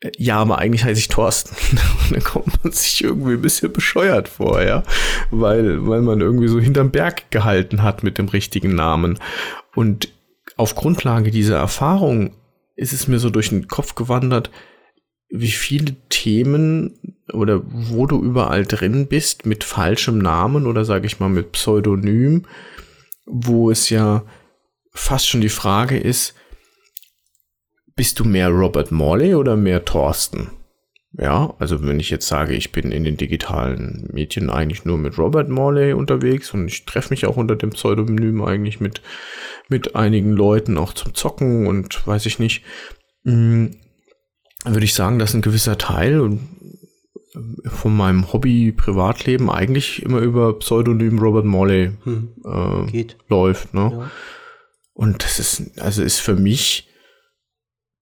äh, 0.00 0.10
ja, 0.16 0.38
aber 0.38 0.58
eigentlich 0.58 0.84
heiße 0.84 1.00
ich 1.00 1.08
Thorsten. 1.08 1.56
Und 2.02 2.10
dann 2.12 2.24
kommt 2.24 2.62
man 2.62 2.72
sich 2.72 3.02
irgendwie 3.02 3.34
ein 3.34 3.42
bisschen 3.42 3.72
bescheuert 3.72 4.28
vor, 4.28 4.62
ja. 4.62 4.82
Weil, 5.30 5.86
weil 5.86 6.02
man 6.02 6.20
irgendwie 6.20 6.48
so 6.48 6.60
hinterm 6.60 6.90
Berg 6.90 7.30
gehalten 7.30 7.82
hat 7.82 8.02
mit 8.02 8.18
dem 8.18 8.28
richtigen 8.28 8.74
Namen. 8.74 9.18
Und 9.74 10.08
auf 10.56 10.74
Grundlage 10.74 11.30
dieser 11.30 11.56
Erfahrung 11.56 12.34
ist 12.76 12.92
es 12.92 13.08
mir 13.08 13.18
so 13.18 13.30
durch 13.30 13.48
den 13.48 13.68
Kopf 13.68 13.94
gewandert, 13.94 14.50
wie 15.36 15.50
viele 15.50 15.96
Themen 16.10 16.96
oder 17.32 17.60
wo 17.64 18.06
du 18.06 18.22
überall 18.22 18.64
drin 18.64 19.08
bist 19.08 19.46
mit 19.46 19.64
falschem 19.64 20.18
Namen 20.18 20.64
oder 20.64 20.84
sage 20.84 21.06
ich 21.06 21.18
mal 21.18 21.28
mit 21.28 21.50
Pseudonym, 21.50 22.46
wo 23.26 23.68
es 23.68 23.90
ja 23.90 24.24
fast 24.92 25.28
schon 25.28 25.40
die 25.40 25.48
Frage 25.48 25.98
ist, 25.98 26.34
bist 27.96 28.20
du 28.20 28.24
mehr 28.24 28.48
Robert 28.48 28.92
Morley 28.92 29.34
oder 29.34 29.56
mehr 29.56 29.84
Thorsten? 29.84 30.50
Ja, 31.18 31.54
also 31.58 31.84
wenn 31.84 31.98
ich 31.98 32.10
jetzt 32.10 32.28
sage, 32.28 32.54
ich 32.54 32.70
bin 32.70 32.92
in 32.92 33.02
den 33.02 33.16
digitalen 33.16 34.08
Medien 34.12 34.50
eigentlich 34.50 34.84
nur 34.84 34.98
mit 34.98 35.18
Robert 35.18 35.48
Morley 35.48 35.94
unterwegs 35.94 36.54
und 36.54 36.68
ich 36.68 36.84
treffe 36.84 37.10
mich 37.10 37.26
auch 37.26 37.36
unter 37.36 37.56
dem 37.56 37.70
Pseudonym 37.70 38.40
eigentlich 38.42 38.78
mit, 38.78 39.02
mit 39.68 39.96
einigen 39.96 40.32
Leuten 40.32 40.78
auch 40.78 40.92
zum 40.92 41.12
Zocken 41.14 41.66
und 41.66 42.06
weiß 42.06 42.26
ich 42.26 42.38
nicht, 42.38 42.64
mm, 43.24 43.66
würde 44.64 44.84
ich 44.84 44.94
sagen, 44.94 45.18
dass 45.18 45.34
ein 45.34 45.42
gewisser 45.42 45.78
Teil 45.78 46.38
von 47.66 47.96
meinem 47.96 48.32
Hobby 48.32 48.72
Privatleben 48.72 49.50
eigentlich 49.50 50.02
immer 50.02 50.18
über 50.18 50.58
Pseudonym 50.58 51.18
Robert 51.18 51.44
Morley 51.44 51.92
hm. 52.04 52.28
äh, 52.44 53.06
läuft. 53.28 53.74
Ne? 53.74 53.90
Ja. 53.92 54.10
Und 54.92 55.24
das 55.24 55.38
ist, 55.38 55.78
also 55.80 56.02
ist 56.02 56.20
für 56.20 56.36
mich 56.36 56.88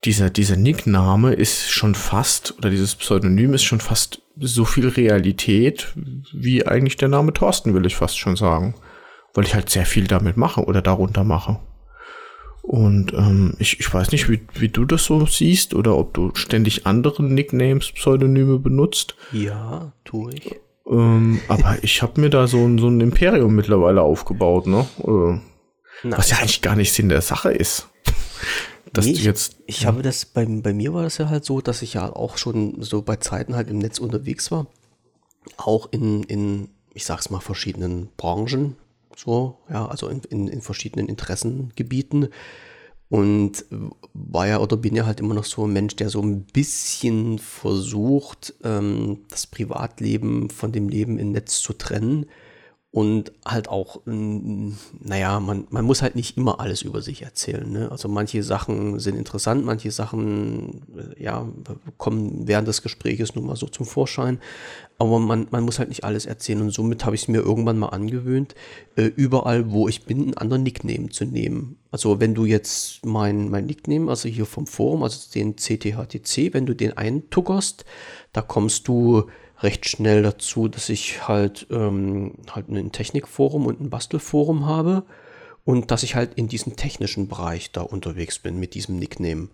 dieser, 0.05 0.31
dieser 0.31 0.57
Nickname 0.57 1.33
ist 1.33 1.70
schon 1.70 1.94
fast, 1.94 2.57
oder 2.59 2.70
dieses 2.70 2.94
Pseudonym 2.94 3.55
ist 3.55 3.62
schon 3.62 3.81
fast 3.81 4.20
so 4.37 4.64
viel 4.64 4.88
Realität, 4.88 5.92
wie 6.33 6.66
eigentlich 6.66 6.96
der 6.96 7.09
Name 7.09 7.33
Thorsten, 7.33 7.75
will 7.75 7.87
ich 7.87 7.96
fast 7.96 8.18
schon 8.18 8.37
sagen. 8.37 8.75
Weil 9.35 9.44
ich 9.44 9.55
halt 9.55 9.70
sehr 9.70 9.87
viel 9.87 10.07
damit 10.09 10.37
mache 10.37 10.62
oder 10.64 10.83
darunter 10.83 11.25
mache. 11.25 11.59
Und 12.62 13.12
ähm, 13.12 13.55
ich, 13.59 13.81
ich 13.81 13.92
weiß 13.92 14.12
nicht, 14.12 14.31
wie, 14.31 14.40
wie 14.55 14.68
du 14.68 14.85
das 14.85 15.05
so 15.05 15.27
siehst 15.27 15.75
oder 15.75 15.96
ob 15.96 16.14
du 16.14 16.31
ständig 16.35 16.87
andere 16.87 17.25
Nicknames, 17.25 17.90
Pseudonyme 17.90 18.59
benutzt. 18.59 19.16
Ja, 19.33 19.92
tue 20.05 20.35
ich. 20.35 20.55
Ähm, 20.88 21.40
aber 21.48 21.79
ich 21.83 22.03
habe 22.03 22.20
mir 22.20 22.31
da 22.31 22.46
so 22.46 22.59
ein, 22.59 22.79
so 22.79 22.88
ein 22.88 23.01
Imperium 23.01 23.55
mittlerweile 23.55 24.03
aufgebaut, 24.03 24.66
ne? 24.66 24.87
Äh, 25.01 26.11
was 26.11 26.31
ja 26.31 26.38
eigentlich 26.38 26.62
gar 26.62 26.77
nicht 26.77 26.92
Sinn 26.92 27.09
der 27.09 27.20
Sache 27.20 27.53
ist. 27.53 27.88
dass 28.92 29.07
nee, 29.07 29.14
du 29.14 29.20
jetzt. 29.20 29.57
Ich, 29.66 29.79
ich 29.79 29.87
habe 29.87 30.03
das, 30.03 30.25
bei, 30.25 30.44
bei 30.46 30.72
mir 30.72 30.94
war 30.94 31.03
das 31.03 31.18
ja 31.18 31.29
halt 31.29 31.44
so, 31.44 31.61
dass 31.61 31.83
ich 31.83 31.94
ja 31.94 32.14
auch 32.14 32.37
schon 32.38 32.81
so 32.83 33.03
bei 33.03 33.16
Zeiten 33.16 33.57
halt 33.57 33.70
im 33.70 33.79
Netz 33.79 33.98
unterwegs 33.98 34.51
war. 34.51 34.66
Auch 35.57 35.88
in, 35.90 36.22
in 36.25 36.68
ich 36.94 37.05
sag's 37.05 37.31
mal, 37.31 37.40
verschiedenen 37.40 38.09
Branchen, 38.16 38.77
so, 39.16 39.59
ja, 39.70 39.87
also 39.87 40.09
in, 40.09 40.20
in, 40.31 40.48
in 40.48 40.61
verschiedenen 40.61 41.09
Interessengebieten. 41.09 42.29
Und 43.09 43.66
war 44.14 44.46
ja 44.46 44.59
oder 44.59 44.79
bin 44.79 44.96
ja 44.96 45.05
halt 45.05 45.20
immer 45.20 45.35
noch 45.35 45.44
so 45.44 45.66
ein 45.66 45.72
Mensch, 45.75 45.96
der 45.96 46.09
so 46.09 46.22
ein 46.22 46.44
bisschen 46.44 47.38
versucht, 47.38 48.55
ähm, 48.64 49.25
das 49.29 49.46
Privatleben 49.46 50.48
von 50.48 50.72
dem 50.72 50.88
Leben 50.88 51.18
im 51.18 51.33
Netz 51.33 51.61
zu 51.61 51.75
trennen 51.75 52.25
und 52.92 53.33
halt 53.46 53.68
auch, 53.68 54.03
naja, 54.05 55.40
man, 55.40 55.66
man 55.70 55.85
muss 55.87 56.03
halt 56.03 56.14
nicht 56.14 56.37
immer 56.37 56.61
alles 56.61 56.83
über 56.83 57.01
sich 57.01 57.22
erzählen. 57.22 57.70
Ne? 57.72 57.90
Also 57.90 58.07
manche 58.07 58.42
Sachen 58.42 59.01
sind 59.01 59.16
interessant, 59.16 59.64
manche 59.64 59.90
Sachen, 59.90 60.83
äh, 60.94 61.22
ja, 61.22 61.48
kommen 61.96 62.46
während 62.46 62.68
des 62.68 62.83
Gespräches 62.83 63.35
nun 63.35 63.46
mal 63.46 63.57
so 63.57 63.66
zum 63.66 63.87
Vorschein. 63.87 64.40
Aber 64.98 65.18
man, 65.18 65.48
man 65.50 65.64
muss 65.64 65.78
halt 65.78 65.88
nicht 65.88 66.05
alles 66.05 66.26
erzählen 66.26 66.61
und 66.62 66.70
somit 66.70 67.05
habe 67.05 67.16
ich 67.16 67.22
es 67.22 67.28
mir 67.28 67.40
irgendwann 67.40 67.78
mal 67.78 67.88
angewöhnt, 67.88 68.55
äh, 68.96 69.05
überall, 69.05 69.72
wo 69.72 69.88
ich 69.88 70.05
bin, 70.05 70.22
einen 70.22 70.35
anderen 70.35 70.62
Nickname 70.62 71.09
zu 71.09 71.24
nehmen. 71.24 71.76
Also 71.90 72.20
wenn 72.20 72.35
du 72.35 72.44
jetzt 72.44 73.05
mein, 73.05 73.48
mein 73.48 73.66
Nickname, 73.66 74.09
also 74.09 74.28
hier 74.28 74.46
vom 74.46 74.66
Forum, 74.66 75.02
also 75.02 75.31
den 75.35 75.57
CTHTC, 75.57 76.55
wenn 76.55 76.66
du 76.66 76.74
den 76.74 76.96
eintuckerst, 76.96 77.85
da 78.33 78.42
kommst 78.42 78.87
du 78.87 79.24
recht 79.61 79.88
schnell 79.88 80.22
dazu, 80.22 80.68
dass 80.68 80.88
ich 80.88 81.26
halt, 81.26 81.66
ähm, 81.70 82.35
halt 82.50 82.68
ein 82.68 82.92
Technikforum 82.92 83.66
und 83.66 83.81
ein 83.81 83.90
Bastelforum 83.90 84.66
habe 84.66 85.05
und 85.64 85.90
dass 85.90 86.02
ich 86.02 86.14
halt 86.14 86.35
in 86.35 86.48
diesem 86.48 86.76
technischen 86.76 87.28
Bereich 87.28 87.73
da 87.73 87.83
unterwegs 87.83 88.38
bin 88.38 88.58
mit 88.58 88.75
diesem 88.75 88.98
Nickname. 88.98 89.48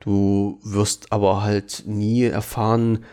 Du 0.00 0.58
wirst 0.62 1.12
aber 1.12 1.42
halt 1.42 1.84
nie 1.86 2.24
erfahren, 2.24 3.04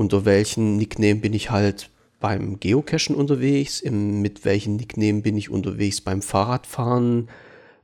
unter 0.00 0.24
welchen 0.24 0.78
Nickname 0.78 1.16
bin 1.16 1.34
ich 1.34 1.50
halt 1.50 1.90
beim 2.20 2.58
Geocachen 2.58 3.14
unterwegs, 3.14 3.80
im, 3.80 4.22
mit 4.22 4.46
welchen 4.46 4.76
Nickname 4.76 5.20
bin 5.20 5.36
ich 5.36 5.50
unterwegs 5.50 6.00
beim 6.00 6.22
Fahrradfahren. 6.22 7.28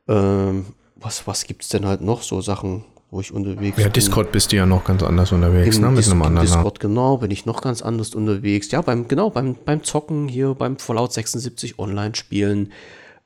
Ähm, 0.09 0.65
was 0.97 1.27
was 1.27 1.45
gibt 1.45 1.63
es 1.63 1.69
denn 1.69 1.85
halt 1.85 2.01
noch 2.01 2.23
so 2.23 2.41
Sachen? 2.41 2.85
wo 3.09 3.21
ich 3.21 3.33
unterwegs 3.33 3.77
ja, 3.79 3.85
bin. 3.85 3.85
Ja, 3.85 3.89
Discord 3.91 4.33
bist 4.33 4.51
du 4.51 4.57
ja 4.57 4.67
noch 4.67 4.85
ganz 4.85 5.03
anders 5.03 5.31
unterwegs, 5.31 5.79
ne? 5.79 5.89
Mit 5.91 5.99
Dis 5.99 6.11
einem 6.11 6.23
anderen. 6.23 6.45
Discord, 6.45 6.81
genau, 6.81 7.19
bin 7.19 7.31
ich 7.31 7.47
noch 7.47 7.63
ganz 7.63 7.81
anders 7.81 8.15
unterwegs. 8.17 8.71
Ja, 8.73 8.83
beim, 8.83 9.07
genau, 9.07 9.31
beim, 9.31 9.55
beim 9.65 9.85
Zocken 9.85 10.27
hier, 10.27 10.55
beim 10.55 10.77
Fallout 10.79 11.13
76 11.13 11.79
Online-Spielen. 11.79 12.73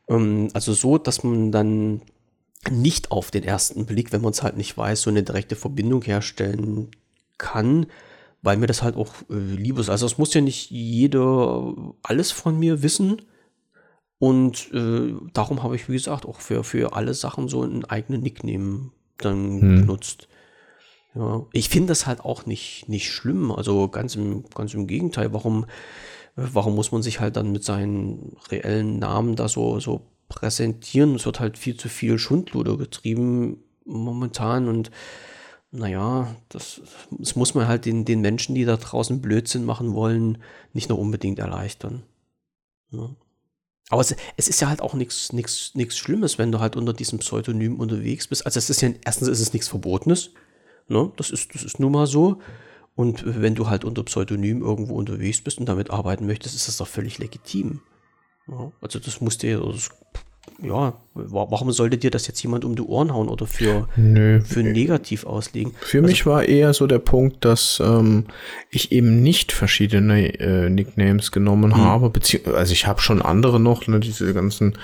Ähm, 0.06 0.48
also 0.52 0.74
so, 0.74 0.98
dass 0.98 1.24
man 1.24 1.50
dann 1.50 2.02
nicht 2.70 3.10
auf 3.10 3.30
den 3.30 3.42
ersten 3.42 3.86
Blick, 3.86 4.12
wenn 4.12 4.20
man 4.20 4.32
es 4.32 4.42
halt 4.42 4.58
nicht 4.58 4.76
weiß, 4.76 5.00
so 5.00 5.10
eine 5.10 5.22
direkte 5.22 5.56
Verbindung 5.56 6.02
herstellen 6.02 6.88
kann, 7.38 7.86
weil 8.42 8.56
mir 8.56 8.66
das 8.66 8.82
halt 8.82 8.96
auch 8.96 9.14
äh, 9.30 9.34
lieb 9.34 9.78
ist. 9.78 9.90
Also 9.90 10.06
es 10.06 10.18
muss 10.18 10.34
ja 10.34 10.40
nicht 10.40 10.70
jeder 10.70 11.74
alles 12.02 12.30
von 12.32 12.58
mir 12.58 12.82
wissen, 12.82 13.22
Und 14.20 14.70
äh, 14.74 15.14
darum 15.32 15.62
habe 15.62 15.76
ich, 15.76 15.88
wie 15.88 15.94
gesagt, 15.94 16.26
auch 16.26 16.40
für, 16.40 16.62
für 16.62 16.92
alle 16.92 17.14
Sachen 17.14 17.48
so 17.48 17.62
einen 17.62 17.86
eigenen 17.86 18.22
Nickname 18.22 18.90
dann 19.16 19.60
hm. 19.60 19.80
benutzt. 19.80 20.28
Ja, 21.14 21.46
ich 21.54 21.70
finde 21.70 21.88
das 21.88 22.06
halt 22.06 22.20
auch 22.20 22.44
nicht, 22.44 22.86
nicht 22.86 23.10
schlimm. 23.10 23.50
Also 23.50 23.88
ganz 23.88 24.16
im, 24.16 24.44
ganz 24.54 24.74
im 24.74 24.86
Gegenteil. 24.86 25.32
Warum, 25.32 25.64
warum 26.36 26.74
muss 26.74 26.92
man 26.92 27.00
sich 27.02 27.18
halt 27.18 27.36
dann 27.36 27.50
mit 27.50 27.64
seinen 27.64 28.36
reellen 28.50 28.98
Namen 28.98 29.36
da 29.36 29.48
so, 29.48 29.80
so 29.80 30.02
präsentieren? 30.28 31.14
Es 31.14 31.24
wird 31.24 31.40
halt 31.40 31.56
viel 31.56 31.78
zu 31.78 31.88
viel 31.88 32.18
Schundluder 32.18 32.76
getrieben 32.76 33.64
momentan 33.86 34.68
und 34.68 34.90
naja, 35.72 36.34
das, 36.48 36.80
das 37.10 37.36
muss 37.36 37.54
man 37.54 37.68
halt 37.68 37.84
den, 37.84 38.04
den 38.04 38.20
Menschen, 38.20 38.54
die 38.54 38.64
da 38.64 38.76
draußen 38.76 39.20
Blödsinn 39.20 39.64
machen 39.64 39.94
wollen, 39.94 40.38
nicht 40.72 40.88
nur 40.88 40.98
unbedingt 40.98 41.38
erleichtern. 41.38 42.02
Ja. 42.90 43.10
Aber 43.88 44.00
es, 44.00 44.14
es, 44.36 44.48
ist 44.48 44.60
ja 44.60 44.68
halt 44.68 44.80
auch 44.80 44.94
nichts 44.94 45.32
Schlimmes, 45.96 46.38
wenn 46.38 46.52
du 46.52 46.60
halt 46.60 46.76
unter 46.76 46.92
diesem 46.92 47.18
Pseudonym 47.18 47.78
unterwegs 47.78 48.28
bist. 48.28 48.46
Also 48.46 48.58
es 48.58 48.70
ist 48.70 48.82
ja, 48.82 48.90
erstens 49.04 49.28
ist 49.28 49.40
es 49.40 49.52
nichts 49.52 49.68
Verbotenes. 49.68 50.30
Ne? 50.88 51.12
Das, 51.16 51.30
ist, 51.30 51.54
das 51.54 51.64
ist 51.64 51.80
nun 51.80 51.92
mal 51.92 52.06
so. 52.06 52.40
Und 52.94 53.22
wenn 53.24 53.54
du 53.54 53.68
halt 53.68 53.84
unter 53.84 54.04
Pseudonym 54.04 54.62
irgendwo 54.62 54.94
unterwegs 54.94 55.40
bist 55.40 55.58
und 55.58 55.66
damit 55.66 55.90
arbeiten 55.90 56.26
möchtest, 56.26 56.54
ist 56.54 56.68
das 56.68 56.76
doch 56.76 56.86
völlig 56.86 57.18
legitim. 57.18 57.80
Ja? 58.48 58.72
Also 58.80 58.98
das 58.98 59.20
musst 59.20 59.42
du 59.42 59.60
das 59.60 59.90
ja, 60.62 60.94
warum 61.14 61.72
sollte 61.72 61.98
dir 61.98 62.10
das 62.10 62.26
jetzt 62.26 62.42
jemand 62.42 62.64
um 62.64 62.76
die 62.76 62.82
Ohren 62.82 63.12
hauen 63.12 63.28
oder 63.28 63.46
für, 63.46 63.88
Nö. 63.96 64.40
für 64.42 64.62
negativ 64.62 65.26
auslegen? 65.26 65.72
Für 65.80 65.98
also, 65.98 66.08
mich 66.08 66.26
war 66.26 66.44
eher 66.44 66.72
so 66.74 66.86
der 66.86 66.98
Punkt, 66.98 67.44
dass 67.44 67.82
ähm, 67.84 68.24
ich 68.70 68.92
eben 68.92 69.22
nicht 69.22 69.52
verschiedene 69.52 70.38
äh, 70.38 70.70
Nicknames 70.70 71.32
genommen 71.32 71.74
hm. 71.74 71.80
habe, 71.80 72.10
beziehungsweise 72.10 72.56
also 72.56 72.72
ich 72.72 72.86
habe 72.86 73.00
schon 73.00 73.22
andere 73.22 73.58
noch, 73.58 73.86
ne, 73.86 74.00
diese 74.00 74.32
ganzen 74.34 74.74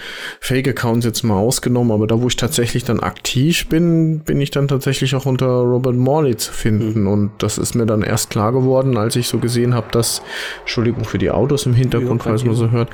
Fake-Accounts 0.40 1.06
jetzt 1.06 1.22
mal 1.22 1.38
ausgenommen, 1.38 1.92
aber 1.92 2.06
da, 2.06 2.20
wo 2.20 2.28
ich 2.28 2.36
tatsächlich 2.36 2.84
dann 2.84 3.00
aktiv 3.00 3.68
bin, 3.68 4.20
bin 4.20 4.40
ich 4.40 4.50
dann 4.50 4.68
tatsächlich 4.68 5.14
auch 5.14 5.26
unter 5.26 5.46
Robert 5.46 5.96
Morley 5.96 6.36
zu 6.36 6.52
finden 6.52 6.94
hm. 6.94 7.06
und 7.06 7.30
das 7.38 7.58
ist 7.58 7.74
mir 7.74 7.86
dann 7.86 8.02
erst 8.02 8.30
klar 8.30 8.52
geworden, 8.52 8.96
als 8.96 9.16
ich 9.16 9.28
so 9.28 9.38
gesehen 9.38 9.74
habe, 9.74 9.88
dass, 9.92 10.22
Entschuldigung 10.60 11.04
für 11.04 11.18
die 11.18 11.30
Autos 11.30 11.66
im 11.66 11.74
Hintergrund, 11.74 12.22
falls 12.22 12.44
man 12.44 12.54
so 12.54 12.70
hört, 12.70 12.90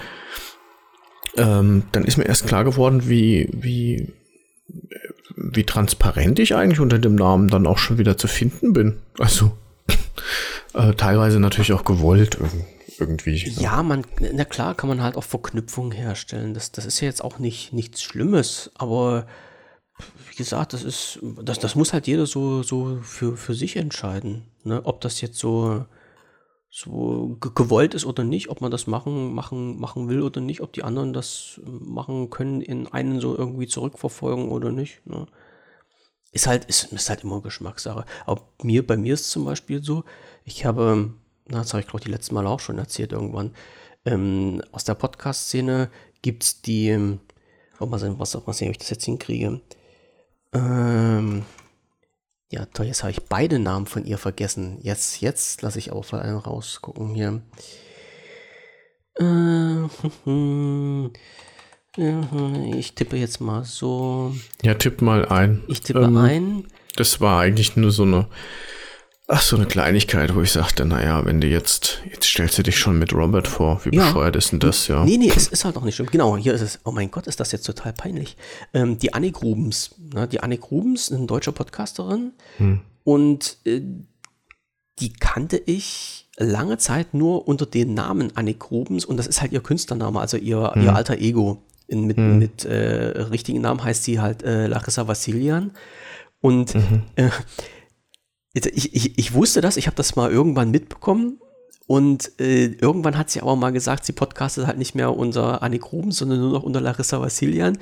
ähm, 1.36 1.84
dann 1.92 2.04
ist 2.04 2.16
mir 2.16 2.24
erst 2.24 2.46
klar 2.46 2.64
geworden, 2.64 3.08
wie, 3.08 3.48
wie, 3.52 4.12
wie 5.36 5.64
transparent 5.64 6.38
ich 6.38 6.54
eigentlich 6.54 6.80
unter 6.80 6.98
dem 6.98 7.14
Namen 7.14 7.48
dann 7.48 7.66
auch 7.66 7.78
schon 7.78 7.98
wieder 7.98 8.16
zu 8.16 8.28
finden 8.28 8.72
bin. 8.72 8.98
Also 9.18 9.52
äh, 10.74 10.92
teilweise 10.94 11.40
natürlich 11.40 11.72
auch 11.72 11.84
gewollt 11.84 12.38
irgendwie. 12.98 13.48
Ja, 13.58 13.82
man, 13.82 14.04
na 14.32 14.44
klar, 14.44 14.74
kann 14.74 14.88
man 14.88 15.02
halt 15.02 15.16
auch 15.16 15.24
Verknüpfungen 15.24 15.92
herstellen. 15.92 16.54
Das, 16.54 16.72
das 16.72 16.86
ist 16.86 17.00
ja 17.00 17.08
jetzt 17.08 17.24
auch 17.24 17.38
nicht 17.38 17.72
nichts 17.72 18.02
Schlimmes, 18.02 18.70
aber 18.74 19.26
wie 20.30 20.36
gesagt, 20.36 20.72
das 20.72 20.82
ist, 20.84 21.18
das, 21.42 21.58
das 21.58 21.74
muss 21.74 21.92
halt 21.92 22.06
jeder 22.06 22.26
so, 22.26 22.62
so 22.62 22.98
für, 23.02 23.36
für 23.36 23.54
sich 23.54 23.76
entscheiden. 23.76 24.44
Ne? 24.64 24.80
Ob 24.84 25.00
das 25.00 25.20
jetzt 25.20 25.38
so 25.38 25.84
so 26.74 27.36
gewollt 27.38 27.92
ist 27.92 28.06
oder 28.06 28.24
nicht, 28.24 28.48
ob 28.48 28.62
man 28.62 28.70
das 28.70 28.86
machen, 28.86 29.34
machen, 29.34 29.78
machen 29.78 30.08
will 30.08 30.22
oder 30.22 30.40
nicht, 30.40 30.62
ob 30.62 30.72
die 30.72 30.82
anderen 30.82 31.12
das 31.12 31.60
machen 31.64 32.30
können, 32.30 32.62
in 32.62 32.86
einen 32.86 33.20
so 33.20 33.36
irgendwie 33.36 33.66
zurückverfolgen 33.66 34.48
oder 34.48 34.72
nicht. 34.72 35.06
Ne? 35.06 35.26
Ist 36.32 36.46
halt, 36.46 36.64
ist, 36.64 36.90
ist 36.90 37.10
halt 37.10 37.24
immer 37.24 37.42
Geschmackssache. 37.42 38.06
Aber 38.24 38.48
mir, 38.62 38.86
bei 38.86 38.96
mir 38.96 39.12
ist 39.12 39.30
zum 39.30 39.44
Beispiel 39.44 39.82
so, 39.82 40.04
ich 40.46 40.64
habe, 40.64 41.12
na, 41.46 41.58
das 41.58 41.74
habe 41.74 41.82
ich 41.82 41.88
glaube 41.88 42.04
die 42.04 42.10
letzten 42.10 42.34
Mal 42.34 42.46
auch 42.46 42.60
schon 42.60 42.78
erzählt 42.78 43.12
irgendwann, 43.12 43.54
ähm, 44.06 44.62
aus 44.72 44.84
der 44.84 44.94
Podcast-Szene 44.94 45.90
gibt 46.22 46.42
es 46.42 46.62
die, 46.62 46.88
ähm, 46.88 47.20
mal 47.80 47.98
sehen, 47.98 48.18
was, 48.18 48.34
mal 48.46 48.54
sehen, 48.54 48.68
ob 48.68 48.72
ich 48.72 48.78
das 48.78 48.88
jetzt 48.88 49.04
hinkriege. 49.04 49.60
Ähm, 50.54 51.44
ja, 52.52 52.66
toll, 52.66 52.84
jetzt 52.86 53.02
habe 53.02 53.10
ich 53.10 53.22
beide 53.22 53.58
Namen 53.58 53.86
von 53.86 54.04
ihr 54.04 54.18
vergessen. 54.18 54.78
Jetzt, 54.82 55.22
jetzt 55.22 55.62
lasse 55.62 55.78
ich 55.78 55.90
auch 55.90 56.12
einen 56.12 56.36
rausgucken 56.36 57.14
hier. 57.14 57.40
Äh, 59.18 59.84
ich 62.78 62.94
tippe 62.94 63.16
jetzt 63.16 63.40
mal 63.40 63.64
so. 63.64 64.34
Ja, 64.62 64.74
tipp 64.74 65.00
mal 65.00 65.24
ein. 65.26 65.62
Ich 65.66 65.80
tippe 65.80 66.02
ähm, 66.02 66.18
ein. 66.18 66.66
Das 66.94 67.22
war 67.22 67.40
eigentlich 67.40 67.74
nur 67.76 67.90
so 67.90 68.02
eine 68.02 68.28
Ach, 69.34 69.40
so 69.40 69.56
eine 69.56 69.64
Kleinigkeit, 69.64 70.34
wo 70.34 70.42
ich 70.42 70.52
sagte, 70.52 70.84
naja, 70.84 71.24
wenn 71.24 71.40
du 71.40 71.46
jetzt, 71.46 72.02
jetzt 72.04 72.26
stellst 72.26 72.58
du 72.58 72.62
dich 72.62 72.76
schon 72.76 72.98
mit 72.98 73.14
Robert 73.14 73.48
vor, 73.48 73.80
wie 73.82 73.96
ja. 73.96 74.04
bescheuert 74.04 74.36
ist 74.36 74.52
denn 74.52 74.58
das, 74.58 74.88
ja? 74.88 75.06
Nee, 75.06 75.16
nee, 75.16 75.32
es 75.34 75.46
ist 75.46 75.64
halt 75.64 75.78
auch 75.78 75.84
nicht 75.84 75.94
schlimm. 75.94 76.08
Genau, 76.12 76.36
hier 76.36 76.52
ist 76.52 76.60
es, 76.60 76.80
oh 76.84 76.90
mein 76.90 77.10
Gott, 77.10 77.26
ist 77.26 77.40
das 77.40 77.50
jetzt 77.50 77.64
total 77.64 77.94
peinlich. 77.94 78.36
Ähm, 78.74 78.98
die 78.98 79.14
Annik 79.14 79.42
Rubens, 79.42 79.94
ne? 80.12 80.28
die 80.28 80.40
Annik 80.40 80.70
Rubens, 80.70 81.10
eine 81.10 81.24
deutsche 81.24 81.50
Podcasterin 81.50 82.32
hm. 82.58 82.80
und 83.04 83.56
äh, 83.64 83.80
die 84.98 85.14
kannte 85.14 85.56
ich 85.64 86.28
lange 86.36 86.76
Zeit 86.76 87.14
nur 87.14 87.48
unter 87.48 87.64
dem 87.64 87.94
Namen 87.94 88.36
Annik 88.36 88.70
Rubens 88.70 89.06
und 89.06 89.16
das 89.16 89.26
ist 89.26 89.40
halt 89.40 89.52
ihr 89.52 89.62
Künstlername, 89.62 90.20
also 90.20 90.36
ihr, 90.36 90.72
hm. 90.74 90.84
ihr 90.84 90.94
alter 90.94 91.16
Ego. 91.16 91.62
In, 91.86 92.04
mit 92.04 92.18
hm. 92.18 92.38
mit 92.38 92.66
äh, 92.66 93.22
richtigen 93.22 93.62
Namen 93.62 93.82
heißt 93.82 94.04
sie 94.04 94.20
halt 94.20 94.42
äh, 94.42 94.66
Larissa 94.66 95.08
Vassilian 95.08 95.72
und 96.42 96.74
mhm. 96.74 97.02
äh, 97.16 97.30
ich, 98.54 98.94
ich, 98.94 99.18
ich 99.18 99.34
wusste 99.34 99.60
das, 99.60 99.76
ich 99.76 99.86
habe 99.86 99.96
das 99.96 100.16
mal 100.16 100.30
irgendwann 100.30 100.70
mitbekommen 100.70 101.40
und 101.86 102.32
äh, 102.40 102.66
irgendwann 102.66 103.18
hat 103.18 103.30
sie 103.30 103.40
aber 103.40 103.56
mal 103.56 103.72
gesagt, 103.72 104.04
sie 104.04 104.12
podcastet 104.12 104.66
halt 104.66 104.78
nicht 104.78 104.94
mehr 104.94 105.16
unter 105.16 105.62
Annik 105.62 105.92
Ruben, 105.92 106.12
sondern 106.12 106.40
nur 106.40 106.52
noch 106.52 106.62
unter 106.62 106.80
Larissa 106.80 107.20
Vassilian. 107.20 107.78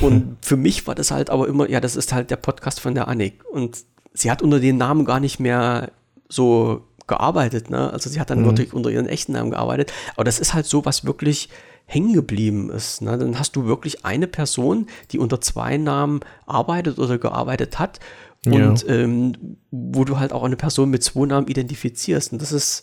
Und 0.00 0.12
hm. 0.12 0.36
für 0.40 0.56
mich 0.56 0.86
war 0.86 0.94
das 0.94 1.10
halt 1.10 1.30
aber 1.30 1.48
immer, 1.48 1.68
ja, 1.68 1.80
das 1.80 1.96
ist 1.96 2.12
halt 2.12 2.30
der 2.30 2.36
Podcast 2.36 2.80
von 2.80 2.94
der 2.94 3.08
Annik. 3.08 3.44
Und 3.50 3.84
sie 4.14 4.30
hat 4.30 4.42
unter 4.42 4.60
den 4.60 4.76
Namen 4.76 5.04
gar 5.04 5.20
nicht 5.20 5.40
mehr 5.40 5.90
so 6.28 6.82
gearbeitet, 7.06 7.68
ne? 7.68 7.92
Also 7.92 8.08
sie 8.08 8.20
hat 8.20 8.30
dann 8.30 8.40
mhm. 8.40 8.46
wirklich 8.46 8.72
unter 8.72 8.88
ihren 8.88 9.06
echten 9.06 9.32
Namen 9.32 9.50
gearbeitet. 9.50 9.92
Aber 10.14 10.24
das 10.24 10.38
ist 10.38 10.54
halt 10.54 10.66
so, 10.66 10.84
was 10.84 11.04
wirklich 11.04 11.48
hängen 11.84 12.14
geblieben 12.14 12.70
ist. 12.70 13.02
Ne? 13.02 13.18
Dann 13.18 13.38
hast 13.38 13.56
du 13.56 13.66
wirklich 13.66 14.04
eine 14.04 14.26
Person, 14.26 14.86
die 15.10 15.18
unter 15.18 15.40
zwei 15.40 15.76
Namen 15.76 16.20
arbeitet 16.46 16.98
oder 16.98 17.18
gearbeitet 17.18 17.78
hat 17.78 17.98
und 18.46 18.82
ja. 18.82 18.94
ähm, 18.94 19.58
wo 19.70 20.04
du 20.04 20.18
halt 20.18 20.32
auch 20.32 20.42
eine 20.42 20.56
Person 20.56 20.90
mit 20.90 21.02
zwei 21.02 21.26
Namen 21.26 21.46
identifizierst. 21.46 22.32
Und 22.32 22.42
das 22.42 22.50
ist, 22.50 22.82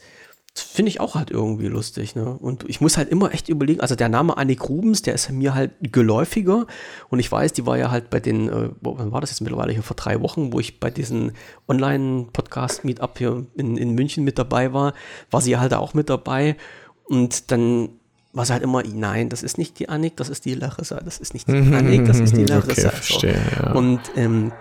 finde 0.53 0.89
ich 0.89 0.99
auch 0.99 1.15
halt 1.15 1.31
irgendwie 1.31 1.67
lustig. 1.67 2.15
Ne? 2.15 2.25
Und 2.25 2.63
ich 2.69 2.79
muss 2.79 2.97
halt 2.97 3.09
immer 3.09 3.33
echt 3.33 3.49
überlegen, 3.49 3.81
also 3.81 3.95
der 3.95 4.07
Name 4.07 4.37
Annik 4.37 4.69
Rubens, 4.69 5.01
der 5.01 5.15
ist 5.15 5.29
mir 5.29 5.53
halt 5.53 5.71
geläufiger. 5.81 6.65
Und 7.09 7.19
ich 7.19 7.29
weiß, 7.29 7.51
die 7.53 7.65
war 7.65 7.77
ja 7.77 7.91
halt 7.91 8.09
bei 8.09 8.21
den, 8.21 8.47
äh, 8.47 8.69
wann 8.81 9.11
war 9.11 9.19
das 9.19 9.31
jetzt 9.31 9.41
mittlerweile 9.41 9.73
hier 9.73 9.83
vor 9.83 9.97
drei 9.97 10.21
Wochen, 10.21 10.53
wo 10.53 10.59
ich 10.59 10.79
bei 10.79 10.89
diesem 10.89 11.31
Online-Podcast-Meetup 11.67 13.17
hier 13.17 13.45
in, 13.55 13.75
in 13.75 13.95
München 13.95 14.23
mit 14.23 14.39
dabei 14.39 14.71
war, 14.71 14.93
war 15.29 15.41
sie 15.41 15.57
halt 15.57 15.73
auch 15.73 15.93
mit 15.93 16.09
dabei. 16.09 16.55
Und 17.03 17.51
dann 17.51 17.89
war 18.31 18.43
es 18.43 18.49
halt 18.49 18.63
immer, 18.63 18.83
nein, 18.83 19.27
das 19.27 19.43
ist 19.43 19.57
nicht 19.57 19.79
die 19.79 19.89
Annik, 19.89 20.15
das 20.17 20.29
ist 20.29 20.45
die 20.45 20.53
Larissa, 20.53 21.01
das 21.01 21.17
ist 21.17 21.33
nicht 21.33 21.47
die 21.47 21.53
Annik, 21.53 22.05
das 22.05 22.19
ist 22.19 22.37
die 22.37 22.45
Larissa. 22.45 22.89
Okay, 22.89 22.95
verstehe, 22.95 23.41
ja. 23.59 23.73
Und 23.73 23.99
ähm, 24.15 24.51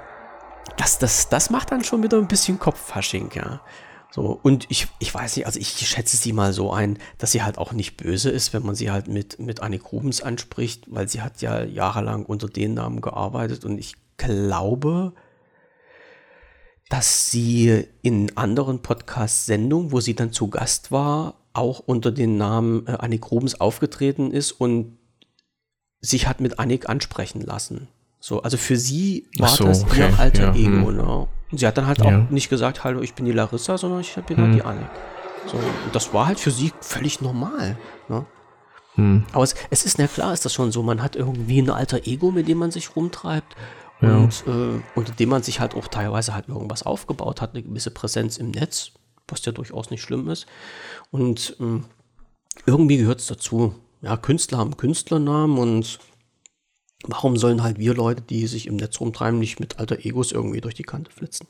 das, 0.79 0.99
das, 0.99 1.29
das 1.29 1.51
macht 1.51 1.73
dann 1.73 1.85
schon 1.85 2.03
wieder 2.03 2.17
ein 2.19 2.29
bisschen 2.29 2.59
Kopffasching, 2.59 3.31
ja. 3.35 3.61
So, 4.11 4.39
und 4.43 4.67
ich, 4.71 4.89
ich 5.01 5.13
weiß 5.13 5.37
nicht, 5.37 5.45
also 5.45 5.61
ich 5.61 5.69
schätze 5.69 6.17
sie 6.17 6.33
mal 6.33 6.55
so 6.55 6.73
ein, 6.73 6.99
dass 7.19 7.33
sie 7.33 7.43
halt 7.43 7.59
auch 7.59 7.73
nicht 7.73 7.99
böse 7.99 8.31
ist, 8.31 8.55
wenn 8.55 8.65
man 8.65 8.75
sie 8.75 8.91
halt 8.91 9.07
mit, 9.07 9.39
mit 9.39 9.61
Annik 9.61 9.93
Rubens 9.93 10.23
anspricht, 10.23 10.87
weil 10.89 11.09
sie 11.09 11.21
hat 11.21 11.43
ja 11.43 11.63
jahrelang 11.63 12.25
unter 12.25 12.49
den 12.49 12.73
Namen 12.75 13.03
gearbeitet 13.03 13.67
und 13.67 13.77
ich 13.77 13.97
glaube, 14.17 15.13
dass 16.89 17.31
sie 17.31 17.87
in 18.01 18.35
anderen 18.37 18.81
Podcast-Sendungen, 18.81 19.93
wo 19.93 20.01
sie 20.01 20.15
dann 20.15 20.33
zu 20.33 20.49
Gast 20.49 20.91
war, 20.91 21.35
auch 21.53 21.81
unter 21.81 22.11
dem 22.11 22.39
Namen 22.39 22.87
äh, 22.87 22.93
Annik 22.93 23.31
Rubens 23.31 23.61
aufgetreten 23.61 24.31
ist 24.31 24.53
und 24.53 24.97
sich 26.01 26.27
hat 26.27 26.41
mit 26.41 26.59
Annik 26.59 26.89
ansprechen 26.89 27.43
lassen. 27.43 27.89
So, 28.21 28.43
also 28.43 28.57
für 28.57 28.77
sie 28.77 29.29
war 29.39 29.49
so, 29.49 29.65
das 29.65 29.85
okay. 29.85 30.01
ihr 30.01 30.19
alter 30.19 30.55
ja, 30.55 30.55
Ego, 30.55 30.89
hm. 30.89 30.97
ne? 30.97 31.29
Und 31.51 31.59
sie 31.59 31.67
hat 31.67 31.79
dann 31.79 31.87
halt 31.87 31.99
ja. 31.99 32.05
auch 32.05 32.31
nicht 32.31 32.51
gesagt, 32.51 32.85
hallo, 32.85 33.01
ich 33.01 33.15
bin 33.15 33.25
die 33.25 33.33
Larissa, 33.33 33.79
sondern 33.79 34.01
ich 34.01 34.15
bin 34.15 34.37
hm. 34.37 34.45
halt 34.45 34.55
die 34.55 34.63
Annik. 34.63 34.91
So, 35.47 35.57
und 35.57 35.95
das 35.95 36.13
war 36.13 36.27
halt 36.27 36.41
für 36.41 36.51
sie 36.51 36.73
völlig 36.81 37.21
normal, 37.21 37.79
ne? 38.09 38.27
Hm. 38.95 39.25
Aber 39.33 39.45
es, 39.45 39.55
es 39.71 39.85
ist, 39.85 39.99
na 39.99 40.09
klar, 40.09 40.33
ist 40.33 40.45
das 40.45 40.53
schon 40.53 40.73
so, 40.73 40.83
man 40.83 41.03
hat 41.03 41.15
irgendwie 41.15 41.63
ein 41.63 41.71
alter 41.71 42.07
Ego, 42.07 42.33
mit 42.33 42.49
dem 42.49 42.59
man 42.59 42.73
sich 42.73 42.97
rumtreibt 42.97 43.55
ja. 44.01 44.17
und 44.17 44.45
äh, 44.47 44.83
unter 44.97 45.13
dem 45.13 45.29
man 45.29 45.43
sich 45.43 45.61
halt 45.61 45.75
auch 45.75 45.87
teilweise 45.87 46.35
halt 46.35 46.49
irgendwas 46.49 46.83
aufgebaut 46.83 47.41
hat, 47.41 47.55
eine 47.55 47.63
gewisse 47.63 47.93
Präsenz 47.93 48.37
im 48.37 48.51
Netz, 48.51 48.91
was 49.29 49.45
ja 49.45 49.53
durchaus 49.53 49.91
nicht 49.91 50.03
schlimm 50.03 50.29
ist. 50.29 50.47
Und 51.13 51.57
äh, 51.61 51.81
irgendwie 52.67 52.99
gehört 52.99 53.21
es 53.21 53.29
dazu. 53.29 53.75
Ja, 54.03 54.17
Künstler 54.17 54.59
haben 54.59 54.77
Künstlernamen 54.77 55.59
und 55.59 55.99
Warum 57.05 57.37
sollen 57.37 57.63
halt 57.63 57.79
wir 57.79 57.95
Leute, 57.95 58.23
die 58.23 58.47
sich 58.47 58.67
im 58.67 58.77
Netz 58.77 59.01
rumtreiben, 59.01 59.39
nicht 59.39 59.61
mit 59.61 59.79
alter 59.79 60.05
Egos 60.05 60.33
irgendwie 60.33 60.61
durch 60.61 60.75
die 60.75 60.83
Kante 60.83 61.11
flitzen? 61.11 61.47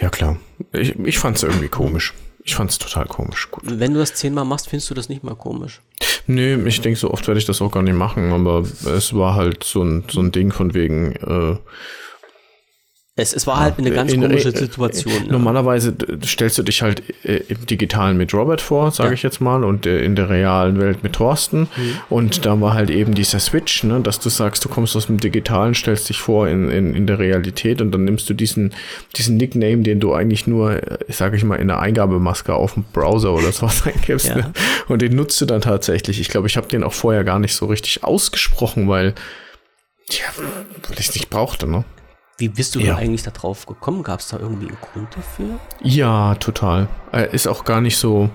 Ja, 0.00 0.10
klar. 0.10 0.38
Ich, 0.72 0.98
ich 0.98 1.18
fand 1.18 1.36
es 1.36 1.42
irgendwie 1.42 1.68
komisch. 1.68 2.14
Ich 2.44 2.56
fand 2.56 2.70
es 2.70 2.78
total 2.78 3.06
komisch. 3.06 3.50
Gut. 3.50 3.62
Wenn 3.66 3.94
du 3.94 4.00
das 4.00 4.14
zehnmal 4.14 4.44
machst, 4.44 4.68
findest 4.68 4.90
du 4.90 4.94
das 4.94 5.08
nicht 5.08 5.22
mal 5.22 5.36
komisch. 5.36 5.80
Nee, 6.26 6.54
ich 6.66 6.80
denke, 6.80 6.98
so 6.98 7.10
oft 7.10 7.26
werde 7.26 7.38
ich 7.38 7.46
das 7.46 7.62
auch 7.62 7.70
gar 7.70 7.82
nicht 7.82 7.96
machen, 7.96 8.32
aber 8.32 8.60
es 8.60 9.14
war 9.14 9.34
halt 9.34 9.64
so 9.64 9.82
ein, 9.82 10.04
so 10.10 10.20
ein 10.20 10.32
Ding 10.32 10.52
von 10.52 10.74
wegen, 10.74 11.12
äh, 11.12 11.56
es, 13.14 13.34
es 13.34 13.46
war 13.46 13.60
halt 13.60 13.78
eine 13.78 13.90
ganz 13.90 14.10
in, 14.10 14.22
komische 14.22 14.52
Situation. 14.52 15.24
In, 15.24 15.30
normalerweise 15.30 15.94
stellst 16.24 16.56
du 16.56 16.62
dich 16.62 16.80
halt 16.80 17.02
äh, 17.26 17.42
im 17.48 17.66
Digitalen 17.66 18.16
mit 18.16 18.32
Robert 18.32 18.62
vor, 18.62 18.90
sage 18.90 19.10
ja. 19.10 19.14
ich 19.14 19.22
jetzt 19.22 19.38
mal, 19.38 19.64
und 19.64 19.84
äh, 19.84 20.02
in 20.02 20.16
der 20.16 20.30
realen 20.30 20.80
Welt 20.80 21.02
mit 21.02 21.12
Thorsten. 21.12 21.68
Mhm. 21.76 21.96
Und 22.08 22.46
da 22.46 22.58
war 22.58 22.72
halt 22.72 22.88
eben 22.88 23.14
dieser 23.14 23.38
Switch, 23.38 23.84
ne, 23.84 24.00
dass 24.00 24.18
du 24.18 24.30
sagst, 24.30 24.64
du 24.64 24.70
kommst 24.70 24.96
aus 24.96 25.08
dem 25.08 25.18
Digitalen, 25.18 25.74
stellst 25.74 26.08
dich 26.08 26.20
vor 26.20 26.48
in, 26.48 26.70
in, 26.70 26.94
in 26.94 27.06
der 27.06 27.18
Realität 27.18 27.82
und 27.82 27.92
dann 27.92 28.04
nimmst 28.04 28.30
du 28.30 28.34
diesen, 28.34 28.72
diesen 29.14 29.36
Nickname, 29.36 29.82
den 29.82 30.00
du 30.00 30.14
eigentlich 30.14 30.46
nur, 30.46 30.82
äh, 30.82 30.98
sage 31.12 31.36
ich 31.36 31.44
mal, 31.44 31.56
in 31.56 31.68
der 31.68 31.80
Eingabemaske 31.80 32.54
auf 32.54 32.74
dem 32.74 32.84
Browser 32.94 33.34
oder 33.34 33.52
sowas 33.52 33.82
eingibst. 33.86 34.28
Ja. 34.28 34.36
Ne? 34.36 34.52
Und 34.88 35.02
den 35.02 35.14
nutzt 35.14 35.38
du 35.38 35.44
dann 35.44 35.60
tatsächlich. 35.60 36.18
Ich 36.18 36.30
glaube, 36.30 36.46
ich 36.46 36.56
habe 36.56 36.68
den 36.68 36.82
auch 36.82 36.94
vorher 36.94 37.24
gar 37.24 37.38
nicht 37.38 37.54
so 37.54 37.66
richtig 37.66 38.04
ausgesprochen, 38.04 38.88
weil, 38.88 39.14
ja, 40.08 40.24
weil 40.88 40.98
ich 40.98 41.10
es 41.10 41.14
nicht 41.14 41.28
brauchte, 41.28 41.70
ne? 41.70 41.84
Wie 42.38 42.48
bist 42.48 42.74
du 42.74 42.80
ja. 42.80 42.96
eigentlich 42.96 43.22
darauf 43.22 43.66
gekommen? 43.66 44.02
Gab 44.02 44.20
es 44.20 44.28
da 44.28 44.38
irgendwie 44.38 44.68
einen 44.68 44.78
Grund 44.80 45.08
dafür? 45.14 45.58
Ja, 45.82 46.34
total. 46.36 46.88
Ist 47.30 47.46
auch 47.46 47.64
gar 47.64 47.80
nicht 47.80 47.98
so, 47.98 48.30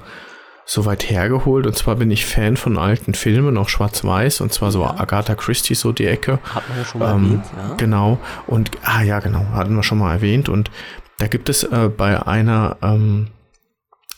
so 0.66 0.86
weit 0.86 1.10
hergeholt. 1.10 1.66
Und 1.66 1.76
zwar 1.76 1.96
bin 1.96 2.12
ich 2.12 2.26
Fan 2.26 2.58
von 2.58 2.78
alten 2.78 3.16
Filmen, 3.16 3.58
auch 3.58 3.70
schwarz-weiß. 3.70 4.42
Und 4.42 4.54
zwar 4.54 4.72
so 4.72 4.82
ja. 4.82 4.98
Agatha 4.98 5.36
Christie, 5.36 5.76
so 5.76 5.92
die 5.92 6.06
Ecke. 6.06 6.40
Hat 6.54 6.70
man 6.70 6.78
ja 6.78 6.86
schon 6.86 7.00
mal 7.00 7.16
ähm, 7.16 7.24
erwähnt, 7.26 7.46
ja. 7.58 7.74
Genau. 7.76 8.20
Und, 8.46 8.72
ah 8.84 9.02
ja, 9.02 9.20
genau, 9.20 9.46
hatten 9.54 9.76
wir 9.76 9.84
schon 9.84 9.98
mal 9.98 10.14
erwähnt. 10.14 10.48
Und 10.48 10.70
da 11.18 11.28
gibt 11.28 11.50
es 11.50 11.64
äh, 11.64 11.90
bei 11.90 12.26
einer, 12.26 12.78
ähm, 12.82 13.30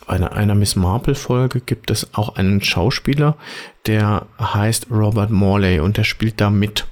einer, 0.07 0.33
einer 0.33 0.55
Miss 0.55 0.75
Marple-Folge 0.75 1.61
gibt 1.61 1.89
es 1.91 2.13
auch 2.13 2.35
einen 2.35 2.61
Schauspieler, 2.61 3.37
der 3.85 4.25
heißt 4.39 4.87
Robert 4.91 5.29
Morley 5.29 5.79
und 5.79 5.97
der 5.97 6.03
spielt 6.03 6.41
da 6.41 6.49
mit. 6.49 6.85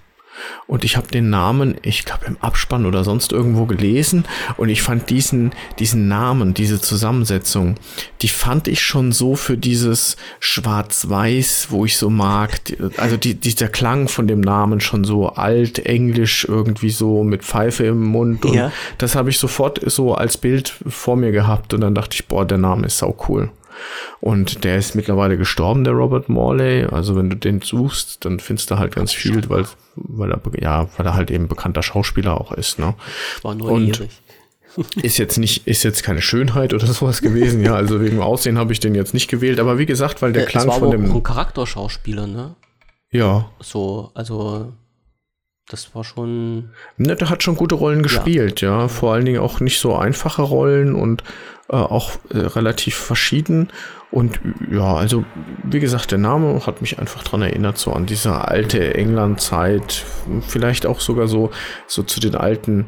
Und 0.67 0.83
ich 0.83 0.97
habe 0.97 1.07
den 1.07 1.29
Namen, 1.29 1.75
ich 1.81 2.05
glaube 2.05 2.25
im 2.25 2.37
Abspann 2.41 2.85
oder 2.85 3.03
sonst 3.03 3.31
irgendwo 3.31 3.65
gelesen 3.65 4.25
und 4.57 4.69
ich 4.69 4.81
fand 4.81 5.09
diesen, 5.09 5.51
diesen 5.79 6.07
Namen, 6.07 6.53
diese 6.53 6.81
Zusammensetzung, 6.81 7.75
die 8.21 8.27
fand 8.27 8.67
ich 8.67 8.81
schon 8.81 9.11
so 9.11 9.35
für 9.35 9.57
dieses 9.57 10.17
Schwarz-Weiß, 10.39 11.67
wo 11.69 11.85
ich 11.85 11.97
so 11.97 12.09
mag. 12.09 12.59
Also 12.97 13.17
die, 13.17 13.35
dieser 13.35 13.67
Klang 13.67 14.07
von 14.07 14.27
dem 14.27 14.41
Namen 14.41 14.79
schon 14.79 15.03
so 15.03 15.29
alt, 15.29 15.79
englisch, 15.79 16.45
irgendwie 16.47 16.89
so 16.89 17.23
mit 17.23 17.43
Pfeife 17.43 17.85
im 17.85 18.03
Mund. 18.03 18.45
Und 18.45 18.53
ja. 18.53 18.71
das 18.97 19.15
habe 19.15 19.29
ich 19.29 19.39
sofort 19.39 19.79
so 19.89 20.13
als 20.13 20.37
Bild 20.37 20.73
vor 20.87 21.15
mir 21.15 21.31
gehabt 21.31 21.73
und 21.73 21.81
dann 21.81 21.95
dachte 21.95 22.15
ich, 22.15 22.27
boah, 22.27 22.45
der 22.45 22.57
Name 22.57 22.87
ist 22.87 22.97
sau 22.97 23.15
cool. 23.27 23.49
Und 24.19 24.63
der 24.63 24.77
ist 24.77 24.95
mittlerweile 24.95 25.37
gestorben, 25.37 25.83
der 25.83 25.93
Robert 25.93 26.29
Morley. 26.29 26.85
Also 26.85 27.15
wenn 27.15 27.29
du 27.29 27.35
den 27.35 27.61
suchst, 27.61 28.25
dann 28.25 28.39
findest 28.39 28.71
du 28.71 28.77
halt 28.77 28.95
ganz 28.95 29.13
viel, 29.13 29.47
weil, 29.49 29.65
weil 29.95 30.31
er, 30.31 30.41
ja, 30.59 30.89
weil 30.97 31.05
er 31.05 31.13
halt 31.13 31.31
eben 31.31 31.47
bekannter 31.47 31.83
Schauspieler 31.83 32.39
auch 32.39 32.51
ist, 32.51 32.79
ne? 32.79 32.95
War 33.41 33.55
neugierig. 33.55 34.09
Und 34.75 34.97
ist 35.03 35.17
jetzt 35.17 35.37
nicht, 35.37 35.67
ist 35.67 35.83
jetzt 35.83 36.03
keine 36.03 36.21
Schönheit 36.21 36.73
oder 36.73 36.87
sowas 36.87 37.21
gewesen, 37.21 37.63
ja. 37.63 37.75
Also 37.75 38.01
wegen 38.01 38.21
Aussehen 38.21 38.57
habe 38.57 38.73
ich 38.73 38.79
den 38.79 38.95
jetzt 38.95 39.13
nicht 39.13 39.29
gewählt. 39.29 39.59
Aber 39.59 39.77
wie 39.77 39.85
gesagt, 39.85 40.21
weil 40.21 40.33
der 40.33 40.43
ja, 40.43 40.49
Klang 40.49 40.71
von 40.71 40.91
dem. 40.91 41.11
Auch 41.11 41.15
ein 41.15 41.23
Charakterschauspieler, 41.23 42.27
ne? 42.27 42.55
Ja. 43.11 43.49
So, 43.59 44.11
also 44.13 44.73
das 45.69 45.93
war 45.93 46.03
schon. 46.03 46.69
Ne, 46.97 47.15
der 47.15 47.29
hat 47.29 47.43
schon 47.43 47.55
gute 47.55 47.75
Rollen 47.75 48.03
gespielt, 48.03 48.61
ja. 48.61 48.81
ja. 48.81 48.87
Vor 48.87 49.13
allen 49.13 49.25
Dingen 49.25 49.41
auch 49.41 49.59
nicht 49.59 49.79
so 49.79 49.95
einfache 49.95 50.41
Rollen 50.41 50.95
und 50.95 51.23
äh, 51.69 51.75
auch 51.75 52.11
äh, 52.29 52.37
relativ 52.39 52.95
verschieden. 52.95 53.69
Und 54.09 54.39
ja, 54.71 54.95
also 54.95 55.25
wie 55.63 55.81
gesagt, 55.81 56.11
der 56.11 56.17
Name 56.17 56.65
hat 56.65 56.81
mich 56.81 56.97
einfach 56.97 57.23
dran 57.23 57.41
erinnert, 57.41 57.77
so 57.77 57.91
an 57.91 58.05
diese 58.05 58.47
alte 58.47 58.95
England-Zeit, 58.95 60.05
vielleicht 60.47 60.85
auch 60.85 61.01
sogar 61.01 61.27
so, 61.27 61.51
so 61.87 62.03
zu 62.03 62.21
den 62.21 62.35
alten, 62.35 62.87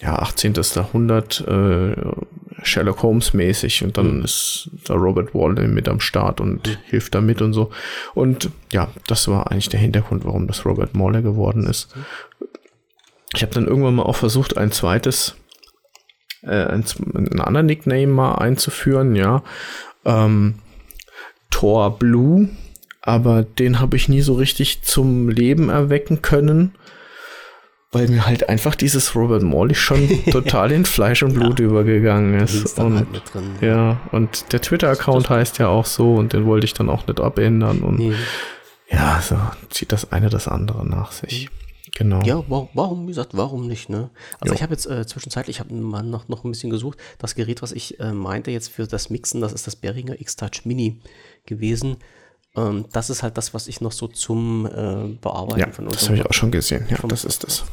ja, 0.00 0.18
18. 0.18 0.54
Jahrhundert, 0.74 1.46
äh, 1.46 1.94
Sherlock 2.62 3.02
Holmes 3.02 3.32
mäßig 3.32 3.84
und 3.84 3.96
dann 3.96 4.18
mhm. 4.18 4.24
ist 4.24 4.70
da 4.86 4.94
Robert 4.94 5.34
Walden 5.34 5.72
mit 5.72 5.88
am 5.88 6.00
Start 6.00 6.40
und 6.40 6.66
mhm. 6.66 6.76
hilft 6.86 7.14
da 7.14 7.20
mit 7.20 7.42
und 7.42 7.52
so. 7.52 7.70
Und 8.14 8.50
ja, 8.72 8.88
das 9.06 9.28
war 9.28 9.50
eigentlich 9.50 9.68
der 9.68 9.80
Hintergrund, 9.80 10.24
warum 10.24 10.48
das 10.48 10.64
Robert 10.64 10.94
Morley 10.94 11.22
geworden 11.22 11.66
ist. 11.66 11.94
Ich 13.34 13.42
habe 13.42 13.54
dann 13.54 13.68
irgendwann 13.68 13.94
mal 13.94 14.02
auch 14.02 14.16
versucht, 14.16 14.56
ein 14.56 14.72
zweites 14.72 15.36
äh, 16.46 16.66
einen 16.66 17.40
anderen 17.40 17.66
Nickname 17.66 18.06
mal 18.06 18.36
einzuführen, 18.36 19.14
ja. 19.16 19.42
Ähm, 20.04 20.56
Thor 21.50 21.98
Blue, 21.98 22.48
aber 23.02 23.42
den 23.42 23.80
habe 23.80 23.96
ich 23.96 24.08
nie 24.08 24.20
so 24.20 24.34
richtig 24.34 24.82
zum 24.82 25.28
Leben 25.28 25.68
erwecken 25.68 26.22
können, 26.22 26.74
weil 27.92 28.08
mir 28.08 28.26
halt 28.26 28.48
einfach 28.48 28.74
dieses 28.74 29.14
Robert 29.14 29.42
Morley 29.42 29.74
schon 29.74 30.08
total 30.30 30.72
in 30.72 30.84
Fleisch 30.84 31.22
und 31.22 31.34
Blut 31.34 31.60
ja. 31.60 31.66
übergegangen 31.66 32.38
ist. 32.40 32.78
Und, 32.78 32.96
halt 32.96 33.22
drin, 33.32 33.54
ja. 33.60 34.00
und 34.12 34.52
der 34.52 34.60
Twitter-Account 34.60 35.30
heißt 35.30 35.58
ja 35.58 35.68
auch 35.68 35.86
so 35.86 36.14
und 36.14 36.32
den 36.32 36.46
wollte 36.46 36.66
ich 36.66 36.74
dann 36.74 36.90
auch 36.90 37.06
nicht 37.06 37.20
abändern 37.20 37.80
und 37.80 37.98
nee. 37.98 38.12
ja, 38.90 39.20
so 39.22 39.36
zieht 39.70 39.92
das 39.92 40.12
eine 40.12 40.28
das 40.28 40.48
andere 40.48 40.86
nach 40.86 41.12
sich. 41.12 41.48
Genau. 41.96 42.20
Ja, 42.24 42.44
warum, 42.46 43.04
wie 43.04 43.08
gesagt, 43.08 43.30
warum 43.32 43.66
nicht, 43.66 43.88
ne? 43.88 44.10
Also 44.38 44.52
jo. 44.52 44.56
ich 44.56 44.62
habe 44.62 44.74
jetzt 44.74 44.84
äh, 44.84 45.06
zwischenzeitlich, 45.06 45.56
ich 45.56 45.60
habe 45.60 45.72
mal 45.72 46.02
noch, 46.02 46.28
noch 46.28 46.44
ein 46.44 46.50
bisschen 46.50 46.68
gesucht, 46.68 46.98
das 47.16 47.34
Gerät, 47.34 47.62
was 47.62 47.72
ich 47.72 47.98
äh, 48.00 48.12
meinte 48.12 48.50
jetzt 48.50 48.68
für 48.68 48.86
das 48.86 49.08
Mixen, 49.08 49.40
das 49.40 49.54
ist 49.54 49.66
das 49.66 49.76
Behringer 49.76 50.20
X-Touch 50.20 50.66
Mini 50.66 51.00
gewesen. 51.46 51.96
Ähm, 52.56 52.86
das 52.92 53.10
ist 53.10 53.22
halt 53.22 53.36
das, 53.36 53.52
was 53.52 53.68
ich 53.68 53.80
noch 53.80 53.92
so 53.92 54.08
zum 54.08 54.66
äh, 54.66 55.16
Bearbeiten 55.20 55.60
ja, 55.60 55.70
von 55.70 55.86
uns. 55.86 55.98
Das 55.98 56.08
habe 56.08 56.18
ich 56.18 56.26
auch 56.26 56.32
schon 56.32 56.50
gesehen, 56.50 56.86
ja, 56.88 56.96
das 57.06 57.24
ist 57.24 57.44
das. 57.44 57.64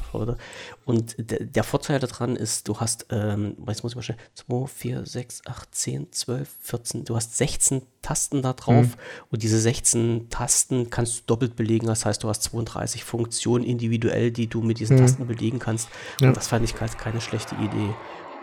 Und 0.85 1.15
der 1.17 1.63
Vorteil 1.63 1.99
daran 1.99 2.35
ist, 2.35 2.67
du 2.67 2.79
hast, 2.79 3.05
ähm, 3.09 3.55
jetzt 3.67 3.83
muss 3.83 3.93
ich 3.93 3.95
mal 3.95 4.01
schnell, 4.01 4.17
2, 4.35 4.67
4, 4.67 5.05
6, 5.05 5.41
8, 5.45 5.75
10, 5.75 6.11
12, 6.11 6.49
14, 6.59 7.05
du 7.05 7.15
hast 7.15 7.37
16 7.37 7.81
Tasten 8.01 8.41
da 8.41 8.51
drauf 8.51 8.85
mhm. 8.85 8.93
und 9.31 9.43
diese 9.43 9.57
16 9.57 10.29
Tasten 10.29 10.89
kannst 10.89 11.19
du 11.19 11.21
doppelt 11.27 11.55
belegen, 11.55 11.87
das 11.87 12.05
heißt, 12.05 12.21
du 12.21 12.27
hast 12.27 12.43
32 12.43 13.05
Funktionen 13.05 13.63
individuell, 13.63 14.31
die 14.31 14.47
du 14.47 14.61
mit 14.61 14.79
diesen 14.79 14.97
mhm. 14.97 15.01
Tasten 15.01 15.27
belegen 15.27 15.59
kannst. 15.59 15.87
Ja. 16.19 16.27
Und 16.27 16.37
das 16.37 16.47
fand 16.47 16.65
ich 16.65 16.79
halt 16.79 16.97
keine 16.97 17.21
schlechte 17.21 17.55
Idee. 17.55 17.93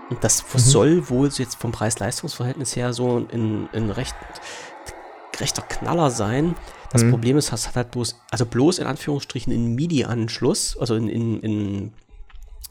Und 0.08 0.24
das 0.24 0.42
mhm. 0.42 0.58
soll 0.58 1.08
wohl 1.10 1.28
jetzt 1.28 1.56
vom 1.56 1.72
Preis-Leistungs-Verhältnis 1.72 2.74
her 2.74 2.94
so 2.94 3.18
ein, 3.30 3.68
ein 3.72 3.90
recht 3.90 4.16
rechter 5.40 5.62
Knaller 5.62 6.10
sein. 6.10 6.54
Das 6.92 7.04
mhm. 7.04 7.10
Problem 7.10 7.36
ist, 7.36 7.52
es 7.52 7.68
hat 7.68 7.76
halt 7.76 7.90
bloß, 7.92 8.16
also 8.30 8.46
bloß 8.46 8.78
in 8.78 8.86
Anführungsstrichen 8.86 9.52
in 9.52 9.74
MIDI-Anschluss, 9.74 10.76
also 10.78 10.96
in, 10.96 11.08
in, 11.08 11.40
in 11.40 11.92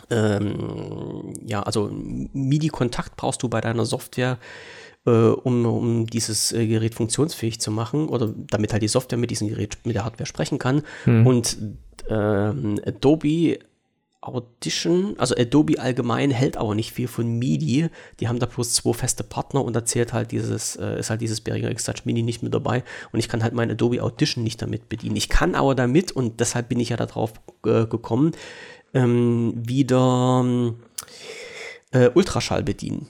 ähm, 0.10 1.34
ja, 1.46 1.64
also 1.64 1.90
MIDI-Kontakt 2.34 3.16
brauchst 3.16 3.44
du 3.44 3.50
bei 3.50 3.62
deiner 3.62 3.86
Software, 3.86 4.38
äh, 5.06 5.12
um, 5.12 5.66
um 5.66 6.06
dieses 6.08 6.52
äh, 6.52 6.68
Gerät 6.68 6.96
funktionsfähig 6.96 7.60
zu 7.60 7.72
machen 7.72 8.10
oder 8.10 8.34
damit 8.36 8.74
halt 8.74 8.82
die 8.82 8.88
Software 8.88 9.18
mit 9.18 9.32
diesem 9.32 9.48
Gerät, 9.48 9.78
mit 9.84 9.96
der 9.96 10.06
Hardware 10.06 10.26
sprechen 10.26 10.60
kann. 10.60 10.84
Mhm. 11.06 11.28
Und 11.28 11.58
ähm, 12.10 12.80
Adobe 12.86 13.60
Audition, 14.22 15.16
also 15.18 15.34
Adobe 15.36 15.80
allgemein 15.80 16.30
hält 16.32 16.58
aber 16.58 16.76
nicht 16.76 16.92
viel 16.92 17.08
von 17.08 17.40
MIDI. 17.40 17.90
Die 18.20 18.28
haben 18.28 18.40
da 18.40 18.48
bloß 18.48 18.74
zwei 18.74 18.94
feste 18.94 19.24
Partner 19.24 19.64
und 19.64 19.74
da 19.74 19.86
zählt 19.86 20.12
halt 20.12 20.32
dieses, 20.32 20.76
äh, 20.76 21.00
ist 21.00 21.10
halt 21.10 21.22
dieses 21.22 21.40
Behringer 21.40 21.72
X-Touch 21.72 22.06
Mini 22.06 22.22
nicht 22.22 22.44
mit 22.44 22.54
dabei 22.54 22.84
und 23.12 23.20
ich 23.20 23.30
kann 23.30 23.44
halt 23.44 23.54
mein 23.54 23.72
Adobe 23.72 24.04
Audition 24.04 24.44
nicht 24.44 24.62
damit 24.62 24.90
bedienen. 24.90 25.16
Ich 25.16 25.30
kann 25.30 25.56
aber 25.56 25.74
damit, 25.74 26.12
und 26.12 26.40
deshalb 26.42 26.68
bin 26.68 26.80
ich 26.82 26.90
ja 26.90 26.98
darauf 26.98 27.34
äh, 27.66 27.86
gekommen, 27.86 28.34
ähm, 28.94 29.54
wieder 29.56 30.46
äh, 31.92 32.10
Ultraschall 32.14 32.64
bedienen. 32.64 33.08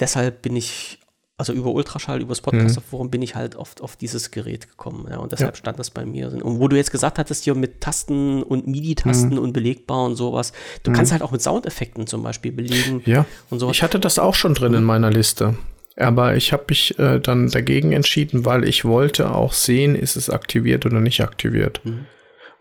Deshalb 0.00 0.42
bin 0.42 0.54
ich 0.54 0.98
also 1.38 1.52
über 1.52 1.70
Ultraschall, 1.70 2.22
über 2.22 2.30
das 2.30 2.40
Podcaster-Forum 2.40 3.08
mhm. 3.08 3.10
bin 3.10 3.22
ich 3.22 3.34
halt 3.34 3.56
oft 3.56 3.82
auf 3.82 3.96
dieses 3.96 4.30
Gerät 4.30 4.68
gekommen. 4.70 5.06
Ja, 5.10 5.18
und 5.18 5.32
deshalb 5.32 5.52
ja. 5.52 5.56
stand 5.56 5.78
das 5.78 5.90
bei 5.90 6.06
mir. 6.06 6.32
Und 6.32 6.60
wo 6.60 6.68
du 6.68 6.76
jetzt 6.76 6.90
gesagt 6.90 7.18
hattest, 7.18 7.44
hier 7.44 7.54
mit 7.54 7.82
Tasten 7.82 8.42
und 8.42 8.66
MIDI-Tasten 8.66 9.34
mhm. 9.34 9.38
und 9.38 9.52
belegbar 9.52 10.06
und 10.06 10.16
sowas, 10.16 10.52
du 10.82 10.90
mhm. 10.90 10.94
kannst 10.94 11.12
halt 11.12 11.20
auch 11.20 11.32
mit 11.32 11.42
Soundeffekten 11.42 12.06
zum 12.06 12.22
Beispiel 12.22 12.52
belegen. 12.52 13.02
Ja. 13.04 13.26
Und 13.50 13.58
sowas. 13.58 13.76
Ich 13.76 13.82
hatte 13.82 14.00
das 14.00 14.18
auch 14.18 14.34
schon 14.34 14.54
drin 14.54 14.72
in 14.72 14.80
mhm. 14.80 14.86
meiner 14.86 15.10
Liste. 15.10 15.56
Aber 15.98 16.36
ich 16.36 16.52
habe 16.52 16.64
mich 16.68 16.98
äh, 16.98 17.20
dann 17.20 17.48
dagegen 17.48 17.92
entschieden, 17.92 18.44
weil 18.44 18.64
ich 18.64 18.84
wollte 18.84 19.34
auch 19.34 19.52
sehen, 19.52 19.94
ist 19.94 20.16
es 20.16 20.30
aktiviert 20.30 20.86
oder 20.86 21.00
nicht 21.00 21.22
aktiviert. 21.22 21.80
Mhm. 21.84 21.90
Und 21.90 22.06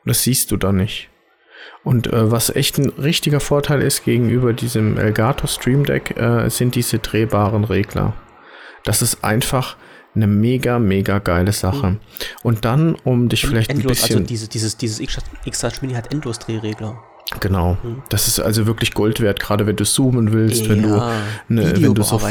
das 0.09 0.23
siehst 0.23 0.51
du 0.51 0.57
da 0.57 0.73
nicht. 0.73 1.09
Und 1.83 2.07
äh, 2.07 2.31
was 2.31 2.49
echt 2.53 2.77
ein 2.77 2.89
richtiger 2.89 3.39
Vorteil 3.39 3.81
ist 3.81 4.03
gegenüber 4.03 4.53
diesem 4.53 4.97
Elgato 4.97 5.47
Stream 5.47 5.85
Deck, 5.85 6.17
äh, 6.17 6.49
sind 6.49 6.75
diese 6.75 6.99
drehbaren 6.99 7.63
Regler. 7.63 8.13
Das 8.85 9.01
ist 9.01 9.23
einfach 9.23 9.75
eine 10.15 10.27
mega, 10.27 10.79
mega 10.79 11.19
geile 11.19 11.51
Sache. 11.51 11.91
Mhm. 11.91 11.99
Und 12.43 12.65
dann, 12.65 12.95
um 13.03 13.27
dich 13.27 13.45
vielleicht 13.45 13.69
endlos, 13.69 13.91
ein 13.91 14.01
bisschen. 14.01 14.15
Also 14.17 14.27
diese, 14.27 14.47
dieses, 14.47 14.77
dieses 14.77 14.99
X-Touch 14.99 15.81
Mini 15.81 15.93
hat 15.93 16.13
endlos 16.13 16.39
Drehregler. 16.39 17.03
Genau. 17.39 17.77
Hm. 17.81 18.03
Das 18.09 18.27
ist 18.27 18.39
also 18.39 18.67
wirklich 18.67 18.93
Gold 18.93 19.19
wert, 19.19 19.39
gerade 19.39 19.65
wenn 19.65 19.75
du 19.75 19.83
zoomen 19.83 20.31
willst, 20.31 20.63
ja, 20.63 20.69
wenn 20.69 20.83
du 20.83 20.89
ne, 21.49 21.73
wenn 21.81 21.93
du 21.95 22.03
so 22.03 22.21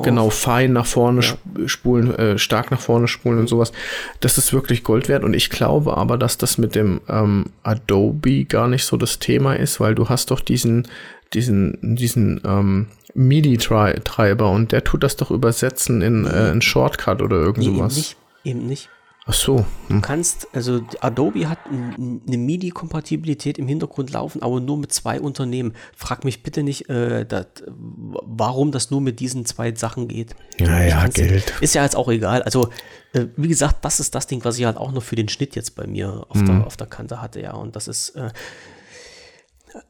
genau 0.00 0.30
fein 0.30 0.72
nach 0.72 0.86
vorne 0.86 1.20
ja. 1.20 1.68
spulen, 1.68 2.14
äh, 2.14 2.38
stark 2.38 2.70
nach 2.70 2.80
vorne 2.80 3.06
spulen 3.06 3.38
und 3.38 3.48
sowas. 3.48 3.72
Das 4.20 4.38
ist 4.38 4.54
wirklich 4.54 4.82
Gold 4.82 5.08
wert. 5.08 5.24
Und 5.24 5.34
ich 5.34 5.50
glaube 5.50 5.98
aber, 5.98 6.16
dass 6.16 6.38
das 6.38 6.56
mit 6.56 6.74
dem 6.74 7.02
ähm, 7.06 7.50
Adobe 7.62 8.46
gar 8.46 8.66
nicht 8.66 8.84
so 8.84 8.96
das 8.96 9.18
Thema 9.18 9.54
ist, 9.54 9.78
weil 9.78 9.94
du 9.94 10.08
hast 10.08 10.30
doch 10.30 10.40
diesen 10.40 10.88
diesen 11.34 11.96
diesen 11.96 12.40
ähm, 12.44 12.86
MIDI-Treiber 13.14 14.50
und 14.50 14.72
der 14.72 14.84
tut 14.84 15.02
das 15.02 15.16
doch 15.16 15.30
übersetzen 15.30 16.02
in 16.02 16.26
äh, 16.26 16.28
einen 16.28 16.62
Shortcut 16.62 17.22
oder 17.22 17.36
irgend 17.36 17.58
nee, 17.58 17.76
sowas. 17.76 17.96
Eben 17.96 17.96
nicht. 17.96 18.16
Eben 18.44 18.66
nicht. 18.66 18.88
Ach 19.26 19.32
so. 19.32 19.64
Hm. 19.88 19.96
Du 19.96 20.00
kannst, 20.02 20.48
also 20.52 20.82
Adobe 21.00 21.48
hat 21.48 21.58
eine 21.66 22.36
MIDI-Kompatibilität 22.36 23.56
im 23.58 23.66
Hintergrund 23.66 24.10
laufen, 24.10 24.42
aber 24.42 24.60
nur 24.60 24.76
mit 24.76 24.92
zwei 24.92 25.18
Unternehmen. 25.18 25.72
Frag 25.96 26.24
mich 26.24 26.42
bitte 26.42 26.62
nicht, 26.62 26.90
äh, 26.90 27.24
dat, 27.24 27.64
warum 27.66 28.70
das 28.70 28.90
nur 28.90 29.00
mit 29.00 29.20
diesen 29.20 29.46
zwei 29.46 29.74
Sachen 29.74 30.08
geht. 30.08 30.36
Ja, 30.58 30.82
ja, 30.82 31.06
Geld. 31.08 31.54
Ist 31.62 31.74
ja 31.74 31.82
jetzt 31.82 31.96
auch 31.96 32.08
egal. 32.08 32.42
Also, 32.42 32.68
äh, 33.14 33.26
wie 33.36 33.48
gesagt, 33.48 33.82
das 33.82 33.98
ist 33.98 34.14
das 34.14 34.26
Ding, 34.26 34.44
was 34.44 34.58
ich 34.58 34.66
halt 34.66 34.76
auch 34.76 34.92
noch 34.92 35.02
für 35.02 35.16
den 35.16 35.30
Schnitt 35.30 35.56
jetzt 35.56 35.74
bei 35.74 35.86
mir 35.86 36.26
auf, 36.28 36.36
hm. 36.36 36.46
der, 36.46 36.66
auf 36.66 36.76
der 36.76 36.86
Kante 36.86 37.22
hatte, 37.22 37.40
ja. 37.40 37.54
Und 37.54 37.76
das 37.76 37.88
ist 37.88 38.10
äh, 38.10 38.28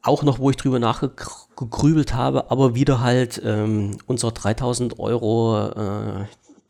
auch 0.01 0.23
noch, 0.23 0.39
wo 0.39 0.49
ich 0.49 0.57
drüber 0.57 0.79
nachgegrübelt 0.79 2.13
habe, 2.13 2.51
aber 2.51 2.75
wieder 2.75 3.01
halt 3.01 3.41
ähm, 3.43 3.97
unser 4.07 4.31
3000 4.31 4.99
Euro 4.99 5.69
äh, 5.69 6.25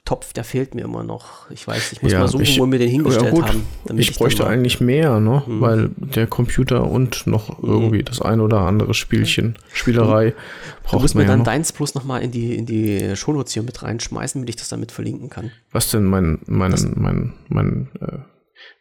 Topf, 0.05 0.33
der 0.33 0.43
fehlt 0.43 0.75
mir 0.75 0.83
immer 0.83 1.03
noch. 1.03 1.49
Ich 1.49 1.67
weiß, 1.67 1.93
ich 1.93 2.03
muss 2.03 2.11
ja, 2.11 2.19
mal 2.19 2.27
suchen, 2.27 2.43
ich, 2.43 2.59
wo 2.59 2.71
wir 2.71 2.77
den 2.77 2.89
hingestellt 2.89 3.25
ja 3.25 3.31
gut, 3.31 3.47
haben. 3.47 3.65
ich, 3.97 4.11
ich 4.11 4.17
bräuchte 4.17 4.45
eigentlich 4.45 4.79
mehr, 4.79 5.19
ne? 5.19 5.43
Hm. 5.47 5.61
weil 5.61 5.89
der 5.97 6.27
Computer 6.27 6.83
und 6.91 7.25
noch 7.25 7.57
hm. 7.57 7.67
irgendwie 7.67 8.03
das 8.03 8.21
ein 8.21 8.39
oder 8.39 8.59
andere 8.61 8.93
Spielchen, 8.93 9.57
Spielerei 9.73 10.35
braucht 10.83 10.93
Du 10.93 10.99
musst 10.99 11.15
mir 11.15 11.25
dann 11.25 11.39
noch. 11.39 11.45
deins 11.45 11.73
bloß 11.73 11.95
nochmal 11.95 12.21
in 12.21 12.29
die, 12.29 12.55
in 12.55 12.67
die 12.67 13.15
Shownotes 13.15 13.53
hier 13.53 13.63
mit 13.63 13.81
reinschmeißen, 13.81 14.41
damit 14.41 14.49
ich 14.49 14.57
das 14.57 14.69
damit 14.69 14.91
verlinken 14.91 15.31
kann. 15.31 15.51
Was 15.71 15.89
denn, 15.89 16.05
mein, 16.05 16.37
mein, 16.45 16.71
mein, 16.71 16.93
mein, 16.95 17.33
mein 17.49 17.87
äh, 17.99 18.19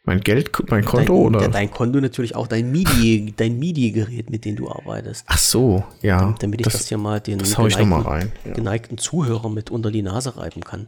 mein 0.03 0.21
Geld, 0.21 0.51
mein 0.69 0.85
Konto 0.85 1.23
dein, 1.29 1.35
oder? 1.35 1.47
Dein 1.49 1.71
Konto 1.71 1.99
natürlich 1.99 2.35
auch 2.35 2.47
dein 2.47 2.71
MIDI, 2.71 3.33
dein 3.35 3.57
MIDI-Gerät, 3.59 4.29
mit 4.29 4.45
dem 4.45 4.55
du 4.55 4.69
arbeitest. 4.69 5.25
Ach 5.27 5.37
so, 5.37 5.83
ja. 6.01 6.19
Damit, 6.19 6.43
damit 6.43 6.61
ich 6.61 6.65
das, 6.65 6.73
das 6.73 6.87
hier 6.87 6.97
mal 6.97 7.19
den 7.19 7.39
geneigten, 7.39 7.89
mal 7.89 8.01
rein, 8.01 8.31
ja. 8.45 8.53
geneigten 8.53 8.97
Zuhörer 8.97 9.49
mit 9.49 9.71
unter 9.71 9.91
die 9.91 10.01
Nase 10.01 10.37
reiben 10.37 10.63
kann. 10.63 10.87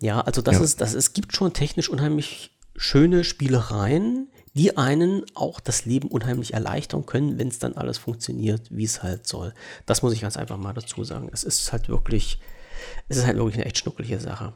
Ja, 0.00 0.20
also 0.20 0.42
das 0.42 0.56
ja. 0.56 0.62
ist, 0.62 0.80
das, 0.80 0.94
es 0.94 1.12
gibt 1.12 1.34
schon 1.34 1.52
technisch 1.52 1.88
unheimlich 1.88 2.50
schöne 2.76 3.22
Spielereien, 3.22 4.28
die 4.54 4.76
einen 4.76 5.24
auch 5.34 5.60
das 5.60 5.84
Leben 5.84 6.08
unheimlich 6.08 6.54
erleichtern 6.54 7.06
können, 7.06 7.38
wenn 7.38 7.48
es 7.48 7.58
dann 7.58 7.74
alles 7.74 7.98
funktioniert, 7.98 8.62
wie 8.70 8.84
es 8.84 9.02
halt 9.02 9.26
soll. 9.26 9.54
Das 9.86 10.02
muss 10.02 10.12
ich 10.12 10.20
ganz 10.20 10.36
einfach 10.36 10.58
mal 10.58 10.72
dazu 10.72 11.04
sagen. 11.04 11.30
Es 11.32 11.44
ist 11.44 11.72
halt 11.72 11.88
wirklich, 11.88 12.40
es 13.08 13.18
ist 13.18 13.26
halt 13.26 13.36
wirklich 13.36 13.56
eine 13.56 13.64
echt 13.64 13.78
schnuckelige 13.78 14.20
Sache. 14.20 14.52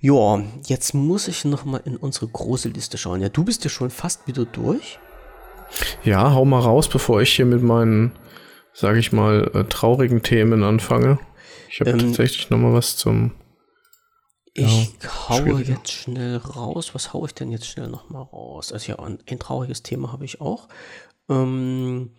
Ja, 0.00 0.40
jetzt 0.66 0.94
muss 0.94 1.26
ich 1.26 1.44
noch 1.44 1.64
mal 1.64 1.80
in 1.84 1.96
unsere 1.96 2.28
große 2.28 2.68
Liste 2.68 2.98
schauen. 2.98 3.20
Ja, 3.20 3.28
du 3.28 3.44
bist 3.44 3.64
ja 3.64 3.70
schon 3.70 3.90
fast 3.90 4.26
wieder 4.28 4.44
durch. 4.44 4.98
Ja, 6.04 6.32
hau 6.32 6.44
mal 6.44 6.60
raus, 6.60 6.88
bevor 6.88 7.20
ich 7.20 7.34
hier 7.34 7.46
mit 7.46 7.62
meinen, 7.62 8.12
sage 8.72 9.00
ich 9.00 9.12
mal, 9.12 9.50
äh, 9.54 9.64
traurigen 9.64 10.22
Themen 10.22 10.62
anfange. 10.62 11.18
Ich 11.68 11.80
habe 11.80 11.90
ähm, 11.90 11.98
tatsächlich 11.98 12.48
noch 12.50 12.58
mal 12.58 12.72
was 12.72 12.96
zum. 12.96 13.32
Ich 14.54 14.94
ja, 15.02 15.28
haue 15.28 15.62
jetzt 15.62 15.90
schnell 15.90 16.36
raus. 16.36 16.94
Was 16.94 17.12
haue 17.12 17.26
ich 17.26 17.34
denn 17.34 17.50
jetzt 17.50 17.66
schnell 17.66 17.88
noch 17.88 18.08
mal 18.08 18.22
raus? 18.22 18.72
Also 18.72 18.92
ja, 18.92 18.98
ein, 18.98 19.18
ein 19.28 19.38
trauriges 19.38 19.82
Thema 19.82 20.12
habe 20.12 20.24
ich 20.24 20.40
auch. 20.40 20.68
Ähm, 21.28 22.12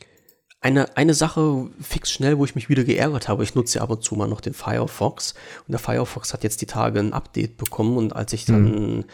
eine, 0.62 0.98
eine 0.98 1.14
Sache 1.14 1.70
fix 1.82 2.12
schnell, 2.12 2.38
wo 2.38 2.46
ich 2.46 2.56
mich 2.56 2.68
wieder 2.68 2.84
geärgert 2.84 3.30
habe, 3.30 3.44
ich 3.44 3.56
nutze 3.56 3.78
ja 3.78 3.84
ab 3.84 3.92
und 3.92 4.04
zu 4.04 4.16
mal 4.16 4.28
noch 4.28 4.42
den 4.42 4.54
Firefox 4.54 5.34
und 5.68 5.72
der 5.72 5.80
Firefox 5.80 6.34
hat 6.34 6.44
jetzt 6.44 6.62
die 6.62 6.66
Tage 6.66 7.00
ein 7.00 7.14
Update 7.14 7.58
bekommen 7.58 7.98
und 7.98 8.14
als 8.14 8.34
ich 8.34 8.44
dann 8.44 8.98
mhm. 8.98 9.06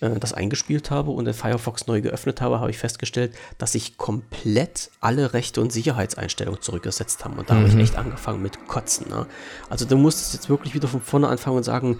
äh, 0.00 0.18
das 0.18 0.32
eingespielt 0.32 0.90
habe 0.90 1.10
und 1.10 1.26
den 1.26 1.34
Firefox 1.34 1.86
neu 1.86 2.00
geöffnet 2.00 2.40
habe, 2.40 2.58
habe 2.58 2.70
ich 2.70 2.78
festgestellt, 2.78 3.34
dass 3.58 3.72
sich 3.72 3.98
komplett 3.98 4.90
alle 5.00 5.34
Rechte 5.34 5.60
und 5.60 5.72
Sicherheitseinstellungen 5.72 6.62
zurückgesetzt 6.62 7.22
haben 7.24 7.38
und 7.38 7.50
da 7.50 7.54
mhm. 7.54 7.58
habe 7.58 7.68
ich 7.68 7.74
mhm. 7.74 7.80
echt 7.80 7.96
angefangen 7.96 8.40
mit 8.40 8.66
Kotzen. 8.66 9.10
Ne? 9.10 9.26
Also 9.68 9.84
du 9.84 9.98
musst 9.98 10.32
jetzt 10.32 10.48
wirklich 10.48 10.74
wieder 10.74 10.88
von 10.88 11.02
vorne 11.02 11.28
anfangen 11.28 11.58
und 11.58 11.64
sagen, 11.64 11.98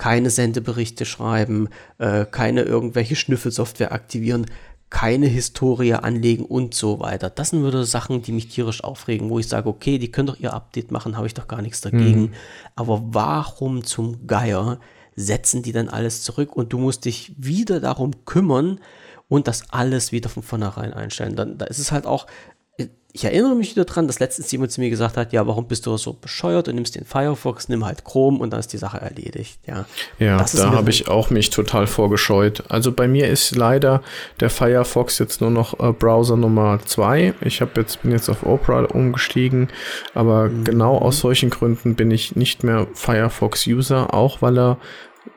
keine 0.00 0.30
Sendeberichte 0.30 1.04
schreiben, 1.04 1.68
äh, 1.98 2.24
keine 2.24 2.62
irgendwelche 2.62 3.16
Schnüffelsoftware 3.16 3.92
aktivieren 3.92 4.46
keine 4.90 5.26
Historie 5.26 5.94
anlegen 5.94 6.44
und 6.44 6.74
so 6.74 6.98
weiter. 6.98 7.30
Das 7.30 7.50
sind 7.50 7.64
wieder 7.64 7.84
Sachen, 7.84 8.22
die 8.22 8.32
mich 8.32 8.48
tierisch 8.48 8.82
aufregen, 8.82 9.30
wo 9.30 9.38
ich 9.38 9.48
sage, 9.48 9.68
okay, 9.68 9.98
die 9.98 10.10
können 10.10 10.26
doch 10.26 10.40
ihr 10.40 10.52
Update 10.52 10.90
machen, 10.90 11.16
habe 11.16 11.28
ich 11.28 11.34
doch 11.34 11.46
gar 11.46 11.62
nichts 11.62 11.80
dagegen. 11.80 12.22
Mhm. 12.22 12.32
Aber 12.74 13.00
warum 13.04 13.84
zum 13.84 14.26
Geier 14.26 14.80
setzen 15.14 15.62
die 15.62 15.72
dann 15.72 15.88
alles 15.88 16.22
zurück 16.22 16.56
und 16.56 16.72
du 16.72 16.78
musst 16.78 17.04
dich 17.04 17.32
wieder 17.36 17.78
darum 17.78 18.24
kümmern 18.24 18.80
und 19.28 19.46
das 19.46 19.70
alles 19.70 20.10
wieder 20.10 20.28
von 20.28 20.42
vornherein 20.42 20.92
einstellen. 20.92 21.36
Dann, 21.36 21.56
da 21.56 21.66
ist 21.66 21.78
es 21.78 21.92
halt 21.92 22.04
auch, 22.04 22.26
ich 23.12 23.24
erinnere 23.24 23.54
mich 23.54 23.72
wieder 23.72 23.84
dran, 23.84 24.06
dass 24.06 24.20
letztens 24.20 24.50
jemand 24.52 24.70
zu 24.70 24.80
mir 24.80 24.90
gesagt 24.90 25.16
hat, 25.16 25.32
ja, 25.32 25.46
warum 25.46 25.66
bist 25.66 25.86
du 25.86 25.96
so 25.96 26.12
bescheuert 26.12 26.68
und 26.68 26.76
nimmst 26.76 26.94
den 26.94 27.04
Firefox, 27.04 27.68
nimm 27.68 27.84
halt 27.84 28.04
Chrome 28.04 28.38
und 28.38 28.50
dann 28.50 28.60
ist 28.60 28.72
die 28.72 28.78
Sache 28.78 29.00
erledigt. 29.00 29.58
Ja, 29.66 29.84
ja 30.18 30.44
da 30.54 30.72
habe 30.72 30.90
ich 30.90 31.08
auch 31.08 31.30
mich 31.30 31.50
total 31.50 31.86
vorgescheut. 31.86 32.62
Also 32.68 32.92
bei 32.92 33.08
mir 33.08 33.28
ist 33.28 33.56
leider 33.56 34.02
der 34.38 34.50
Firefox 34.50 35.18
jetzt 35.18 35.40
nur 35.40 35.50
noch 35.50 35.80
äh, 35.80 35.92
Browser 35.92 36.36
Nummer 36.36 36.78
zwei. 36.84 37.34
Ich 37.40 37.60
habe 37.60 37.80
jetzt 37.80 38.02
bin 38.02 38.12
jetzt 38.12 38.28
auf 38.28 38.46
Opera 38.46 38.84
umgestiegen, 38.84 39.68
aber 40.14 40.48
mhm. 40.48 40.64
genau 40.64 40.98
aus 40.98 41.18
solchen 41.18 41.50
Gründen 41.50 41.96
bin 41.96 42.10
ich 42.10 42.36
nicht 42.36 42.62
mehr 42.62 42.86
Firefox 42.94 43.66
User, 43.66 44.14
auch 44.14 44.40
weil 44.40 44.58
er 44.58 44.78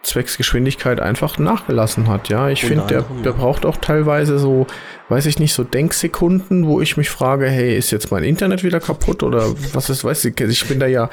zwecks 0.02 0.38
Geschwindigkeit 0.38 1.00
einfach 1.00 1.38
nachgelassen 1.38 2.08
hat. 2.08 2.30
Ja, 2.30 2.50
ich 2.50 2.66
finde, 2.66 2.86
der, 2.88 3.06
der 3.24 3.32
braucht 3.32 3.66
auch 3.66 3.78
teilweise 3.78 4.38
so, 4.38 4.68
weiß 5.10 5.26
ich 5.26 5.40
nicht, 5.40 5.54
so 5.54 5.64
Denksekunden, 5.64 6.68
wo 6.68 6.82
ich 6.82 6.98
mich 6.98 7.10
frage, 7.10 7.48
hey, 7.48 7.78
ist 7.78 7.92
jetzt 7.92 8.12
mein 8.12 8.24
Internet 8.24 8.64
wieder 8.64 8.80
kaputt 8.80 9.24
oder 9.24 9.54
was 9.74 9.90
ist, 9.90 10.04
weiß 10.04 10.26
ich, 10.26 10.40
ich 10.40 10.68
bin 10.68 10.80
da 10.80 10.88
ja, 10.88 11.10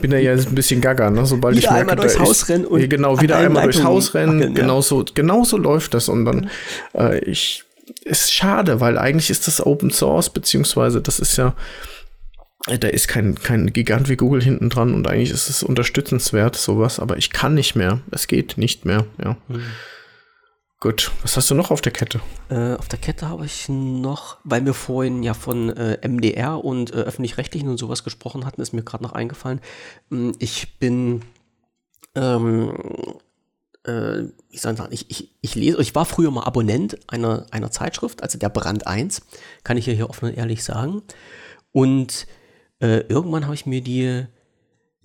bin 0.00 0.10
da 0.10 0.18
ja 0.18 0.32
ein 0.32 0.54
bisschen 0.54 0.80
gaga, 0.80 1.10
ne? 1.10 1.24
sobald 1.24 1.56
wieder 1.56 1.66
ich 1.66 1.70
merke, 1.70 1.92
einmal 1.92 1.96
durchs 1.96 2.18
Haus 2.18 2.48
rennen 2.48 2.66
und 2.66 2.88
genau, 2.88 3.20
wieder 3.20 3.38
einmal 3.38 3.64
durchs 3.64 3.84
Haus 3.84 4.14
rennen, 4.14 4.40
ja. 4.40 4.48
genauso, 4.48 5.04
genauso 5.14 5.56
läuft 5.56 5.94
das 5.94 6.08
und 6.08 6.24
dann, 6.24 6.50
äh, 6.94 7.18
ich, 7.20 7.64
ist 8.04 8.32
schade, 8.32 8.80
weil 8.80 8.98
eigentlich 8.98 9.30
ist 9.30 9.46
das 9.46 9.64
Open 9.64 9.90
Source, 9.90 10.30
beziehungsweise 10.30 11.00
das 11.00 11.20
ist 11.20 11.36
ja, 11.36 11.54
da 12.66 12.88
ist 12.88 13.08
kein, 13.08 13.34
kein 13.34 13.72
Gigant 13.72 14.08
wie 14.08 14.16
Google 14.16 14.42
hinten 14.42 14.70
dran 14.70 14.94
und 14.94 15.08
eigentlich 15.08 15.30
ist 15.30 15.48
es 15.48 15.62
unterstützenswert, 15.62 16.56
sowas, 16.56 17.00
aber 17.00 17.16
ich 17.16 17.30
kann 17.30 17.54
nicht 17.54 17.74
mehr. 17.74 18.00
Es 18.10 18.26
geht 18.28 18.56
nicht 18.56 18.84
mehr, 18.84 19.06
ja. 19.22 19.36
Mhm. 19.48 19.62
Gut, 20.82 21.12
was 21.22 21.36
hast 21.36 21.48
du 21.48 21.54
noch 21.54 21.70
auf 21.70 21.80
der 21.80 21.92
Kette? 21.92 22.20
Äh, 22.50 22.74
auf 22.74 22.88
der 22.88 22.98
Kette 22.98 23.28
habe 23.28 23.46
ich 23.46 23.68
noch, 23.68 24.38
weil 24.42 24.64
wir 24.64 24.74
vorhin 24.74 25.22
ja 25.22 25.32
von 25.32 25.70
äh, 25.70 25.96
MDR 26.06 26.64
und 26.64 26.92
äh, 26.92 26.98
öffentlich-rechtlichen 26.98 27.68
und 27.68 27.78
sowas 27.78 28.02
gesprochen 28.02 28.44
hatten, 28.44 28.60
ist 28.60 28.72
mir 28.72 28.82
gerade 28.82 29.04
noch 29.04 29.12
eingefallen. 29.12 29.60
Hm, 30.10 30.34
ich 30.40 30.80
bin, 30.80 31.22
ähm, 32.16 32.74
äh, 33.86 34.22
ich, 34.50 34.60
sag, 34.60 34.76
ich, 34.90 35.08
ich, 35.08 35.30
ich 35.40 35.54
lese, 35.54 35.80
ich 35.80 35.94
war 35.94 36.04
früher 36.04 36.32
mal 36.32 36.42
Abonnent 36.44 36.98
einer, 37.06 37.46
einer 37.52 37.70
Zeitschrift, 37.70 38.20
also 38.24 38.36
der 38.36 38.48
Brand 38.48 38.84
1, 38.84 39.22
kann 39.62 39.76
ich 39.76 39.86
ja 39.86 39.92
hier 39.92 40.10
offen 40.10 40.30
und 40.30 40.36
ehrlich 40.36 40.64
sagen. 40.64 41.02
Und 41.70 42.26
äh, 42.82 43.06
irgendwann 43.08 43.44
habe 43.44 43.54
ich 43.54 43.64
mir 43.64 43.80
die 43.80 44.26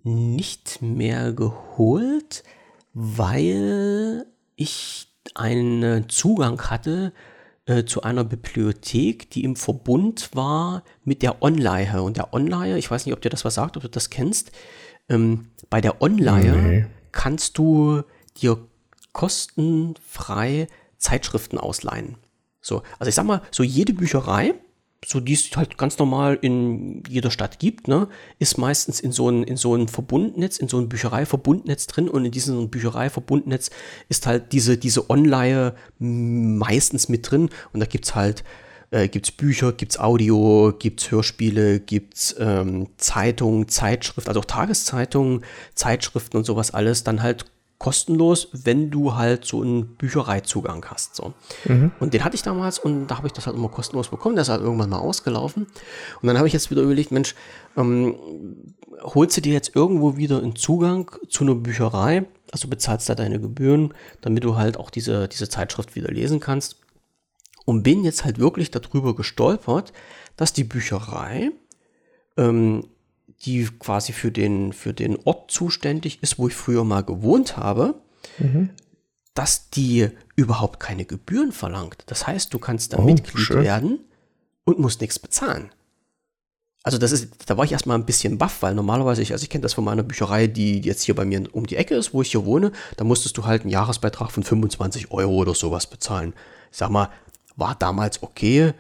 nicht 0.04 0.82
mehr 0.82 1.32
geholt, 1.32 2.44
weil 2.94 4.26
ich 4.56 5.08
einen 5.36 6.10
Zugang 6.10 6.60
hatte 6.70 7.14
äh, 7.66 7.86
zu 7.86 8.02
einer 8.02 8.24
Bibliothek, 8.24 9.30
die 9.30 9.44
im 9.44 9.56
Verbund 9.56 10.32
war 10.34 10.84
mit 11.04 11.22
der 11.22 11.44
Online. 11.44 12.02
Und 12.02 12.18
der 12.18 12.34
Online, 12.34 12.80
ich 12.80 12.90
weiß 12.90 13.06
nicht, 13.06 13.14
ob 13.14 13.22
dir 13.22 13.30
das 13.30 13.46
was 13.46 13.56
sagt, 13.56 13.78
ob 13.78 13.84
du 13.84 13.90
das 13.90 14.10
kennst. 14.10 14.52
Ähm, 15.08 15.50
bei 15.70 15.80
der 15.80 16.02
Online 16.02 16.62
nee. 16.62 16.86
kannst 17.12 17.58
du 17.60 18.02
dir 18.38 18.58
kostenfrei 19.14 20.68
Zeitschriften 20.98 21.60
ausleihen. 21.60 22.16
So, 22.60 22.82
also 22.98 23.10
ich 23.10 23.16
sag 23.16 23.26
mal, 23.26 23.42
so 23.52 23.62
jede 23.62 23.94
Bücherei 23.94 24.56
so 25.06 25.20
die 25.20 25.34
es 25.34 25.50
halt 25.56 25.78
ganz 25.78 26.00
normal 26.00 26.38
in 26.42 27.04
jeder 27.08 27.32
Stadt 27.32 27.60
gibt, 27.60 27.88
ne, 27.88 28.08
ist 28.40 28.58
meistens 28.58 29.00
in 29.00 29.12
so 29.12 29.30
ein, 29.30 29.44
in 29.44 29.58
so 29.58 29.76
ein 29.76 29.88
Verbundnetz, 29.88 30.58
in 30.58 30.68
so 30.68 30.80
ein 30.80 30.90
Büchereiverbundnetz 30.90 31.88
drin 31.88 32.10
und 32.10 32.26
in 32.26 32.32
diesem 32.32 32.70
Büchereiverbundnetz 32.70 33.70
ist 34.10 34.26
halt 34.26 34.52
diese, 34.54 34.78
diese 34.78 35.10
Online 35.10 35.76
meistens 36.00 37.10
mit 37.10 37.30
drin 37.30 37.50
und 37.74 37.80
da 37.80 37.86
gibt's 37.86 38.16
halt 38.16 38.44
äh, 38.90 39.08
gibt's 39.10 39.32
Bücher, 39.32 39.74
gibt's 39.74 40.00
Audio, 40.00 40.74
gibt's 40.78 41.12
Hörspiele, 41.12 41.80
gibt's 41.80 42.36
ähm, 42.40 42.88
Zeitungen, 42.98 43.68
Zeitschriften, 43.68 44.30
also 44.30 44.40
auch 44.40 44.46
Tageszeitungen, 44.46 45.44
Zeitschriften 45.76 46.38
und 46.38 46.46
sowas 46.46 46.72
alles, 46.72 47.04
dann 47.04 47.22
halt 47.22 47.46
kostenlos, 47.80 48.50
wenn 48.54 48.90
du 48.90 49.16
halt 49.16 49.46
so 49.46 49.62
einen 49.62 49.96
Büchereizugang 49.96 50.86
hast. 50.86 51.16
So. 51.16 51.34
Mhm. 51.66 51.92
Und 52.00 52.14
den 52.14 52.24
hatte 52.24 52.36
ich 52.36 52.42
damals 52.42 52.80
und 52.80 53.08
da 53.08 53.18
habe 53.18 53.28
ich 53.28 53.34
das 53.34 53.46
halt 53.46 53.56
immer 53.56 53.70
kostenlos 53.70 54.10
bekommen. 54.10 54.36
Der 54.36 54.42
ist 54.42 54.50
halt 54.50 54.62
irgendwann 54.62 54.90
mal 54.90 55.00
ausgelaufen. 55.00 55.68
Und 56.22 56.28
dann 56.28 56.38
habe 56.38 56.48
ich 56.48 56.54
jetzt 56.54 56.72
wieder 56.72 56.82
überlegt, 56.82 57.12
Mensch, 57.12 57.36
ähm, 57.76 58.16
holst 59.04 59.38
du 59.38 59.42
dir 59.42 59.54
jetzt 59.54 59.76
irgendwo 59.76 60.18
wieder 60.18 60.42
einen 60.42 60.56
Zugang 60.56 61.12
zu 61.30 61.44
einer 61.44 61.54
Bücherei, 61.54 62.26
also 62.52 62.68
bezahlst 62.68 63.10
da 63.10 63.16
deine 63.16 63.40
Gebühren, 63.40 63.94
damit 64.22 64.44
du 64.44 64.56
halt 64.56 64.78
auch 64.78 64.90
diese, 64.90 65.28
diese 65.28 65.48
Zeitschrift 65.48 65.96
wieder 65.96 66.10
lesen 66.10 66.40
kannst. 66.40 66.78
Und 67.66 67.84
bin 67.84 68.04
jetzt 68.04 68.24
halt 68.24 68.40
wirklich 68.40 68.72
darüber 68.72 69.14
gestolpert, 69.14 69.92
dass 70.36 70.54
die 70.54 70.64
Bücherei 70.64 71.52
ähm, 72.38 72.86
die 73.46 73.68
quasi 73.80 74.14
für 74.14 74.32
den, 74.32 74.74
für 74.74 74.94
den 74.94 75.18
Ort 75.26 75.52
zuständig 75.52 76.22
ist, 76.22 76.40
wo 76.40 76.48
ich 76.48 76.56
früher 76.56 76.84
mal 76.84 77.04
gewohnt 77.04 77.58
habe, 77.58 77.96
mhm. 78.40 78.70
dass 79.34 79.70
die 79.70 80.10
überhaupt 80.36 80.80
keine 80.80 81.06
Gebühren 81.06 81.52
verlangt. 81.52 82.04
Das 82.08 82.26
heißt, 82.26 82.54
du 82.54 82.60
kannst 82.60 82.94
da 82.94 82.98
oh, 82.98 83.04
Mitglied 83.04 83.46
schön. 83.46 83.64
werden 83.64 84.00
und 84.64 84.80
musst 84.80 85.02
nichts 85.02 85.20
bezahlen. 85.20 85.72
Also 86.84 86.98
das 86.98 87.12
ist, 87.12 87.34
da 87.48 87.58
war 87.58 87.66
ich 87.66 87.74
erstmal 87.74 87.98
ein 87.98 88.06
bisschen 88.06 88.38
baff, 88.38 88.62
weil 88.62 88.74
normalerweise, 88.74 89.22
ich, 89.22 89.34
also 89.34 89.44
ich 89.44 89.50
kenne 89.50 89.64
das 89.64 89.74
von 89.74 89.84
meiner 89.84 90.04
Bücherei, 90.04 90.48
die 90.48 90.80
jetzt 90.80 91.04
hier 91.04 91.16
bei 91.16 91.26
mir 91.26 91.44
um 91.54 91.66
die 91.68 91.76
Ecke 91.76 91.96
ist, 91.96 92.14
wo 92.14 92.22
ich 92.22 92.32
hier 92.32 92.46
wohne, 92.46 92.72
da 92.96 93.04
musstest 93.04 93.38
du 93.38 93.46
halt 93.46 93.64
einen 93.64 93.72
Jahresbeitrag 93.72 94.32
von 94.32 94.44
25 94.44 95.12
Euro 95.12 95.34
oder 95.34 95.54
sowas 95.54 95.88
bezahlen. 95.88 96.34
Ich 96.72 96.78
sag 96.78 96.90
mal, 96.90 97.10
war 97.58 97.76
damals 97.76 98.24
okay, 98.24 98.74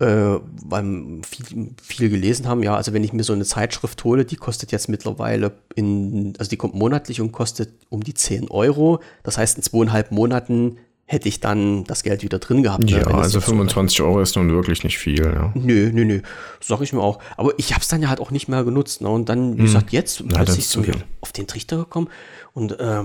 äh, 0.00 0.40
weil 0.64 1.20
viel, 1.28 1.74
viel 1.82 2.08
gelesen 2.08 2.48
haben. 2.48 2.62
Ja, 2.62 2.74
also 2.74 2.92
wenn 2.92 3.04
ich 3.04 3.12
mir 3.12 3.22
so 3.22 3.32
eine 3.32 3.44
Zeitschrift 3.44 4.02
hole, 4.04 4.24
die 4.24 4.36
kostet 4.36 4.72
jetzt 4.72 4.88
mittlerweile 4.88 5.52
in, 5.74 6.32
also 6.38 6.48
die 6.48 6.56
kommt 6.56 6.74
monatlich 6.74 7.20
und 7.20 7.32
kostet 7.32 7.70
um 7.90 8.02
die 8.02 8.14
10 8.14 8.50
Euro. 8.50 9.00
Das 9.22 9.38
heißt, 9.38 9.58
in 9.58 9.62
zweieinhalb 9.62 10.10
Monaten 10.10 10.78
hätte 11.04 11.28
ich 11.28 11.40
dann 11.40 11.84
das 11.84 12.02
Geld 12.02 12.22
wieder 12.22 12.38
drin 12.38 12.62
gehabt. 12.62 12.84
Ne, 12.84 13.00
ja, 13.00 13.06
also 13.08 13.40
25 13.40 13.98
so 13.98 14.04
Euro 14.04 14.20
ist 14.20 14.36
nun 14.36 14.50
wirklich 14.50 14.84
nicht 14.84 14.96
viel. 14.96 15.24
Ja. 15.24 15.52
Nö, 15.54 15.90
nö, 15.92 16.04
nö. 16.04 16.20
Sag 16.60 16.80
ich 16.80 16.92
mir 16.92 17.02
auch. 17.02 17.18
Aber 17.36 17.52
ich 17.58 17.72
habe 17.72 17.82
es 17.82 17.88
dann 17.88 18.00
ja 18.00 18.08
halt 18.08 18.20
auch 18.20 18.30
nicht 18.30 18.48
mehr 18.48 18.64
genutzt. 18.64 19.02
Ne? 19.02 19.08
Und 19.08 19.28
dann, 19.28 19.54
wie 19.54 19.58
hm. 19.58 19.64
gesagt, 19.66 19.92
jetzt 19.92 20.20
ja, 20.20 20.26
plötzlich 20.28 20.68
so 20.68 20.82
auf 21.20 21.32
den 21.32 21.46
Trichter 21.46 21.76
gekommen. 21.76 22.08
Und 22.54 22.78
äh, 22.78 23.02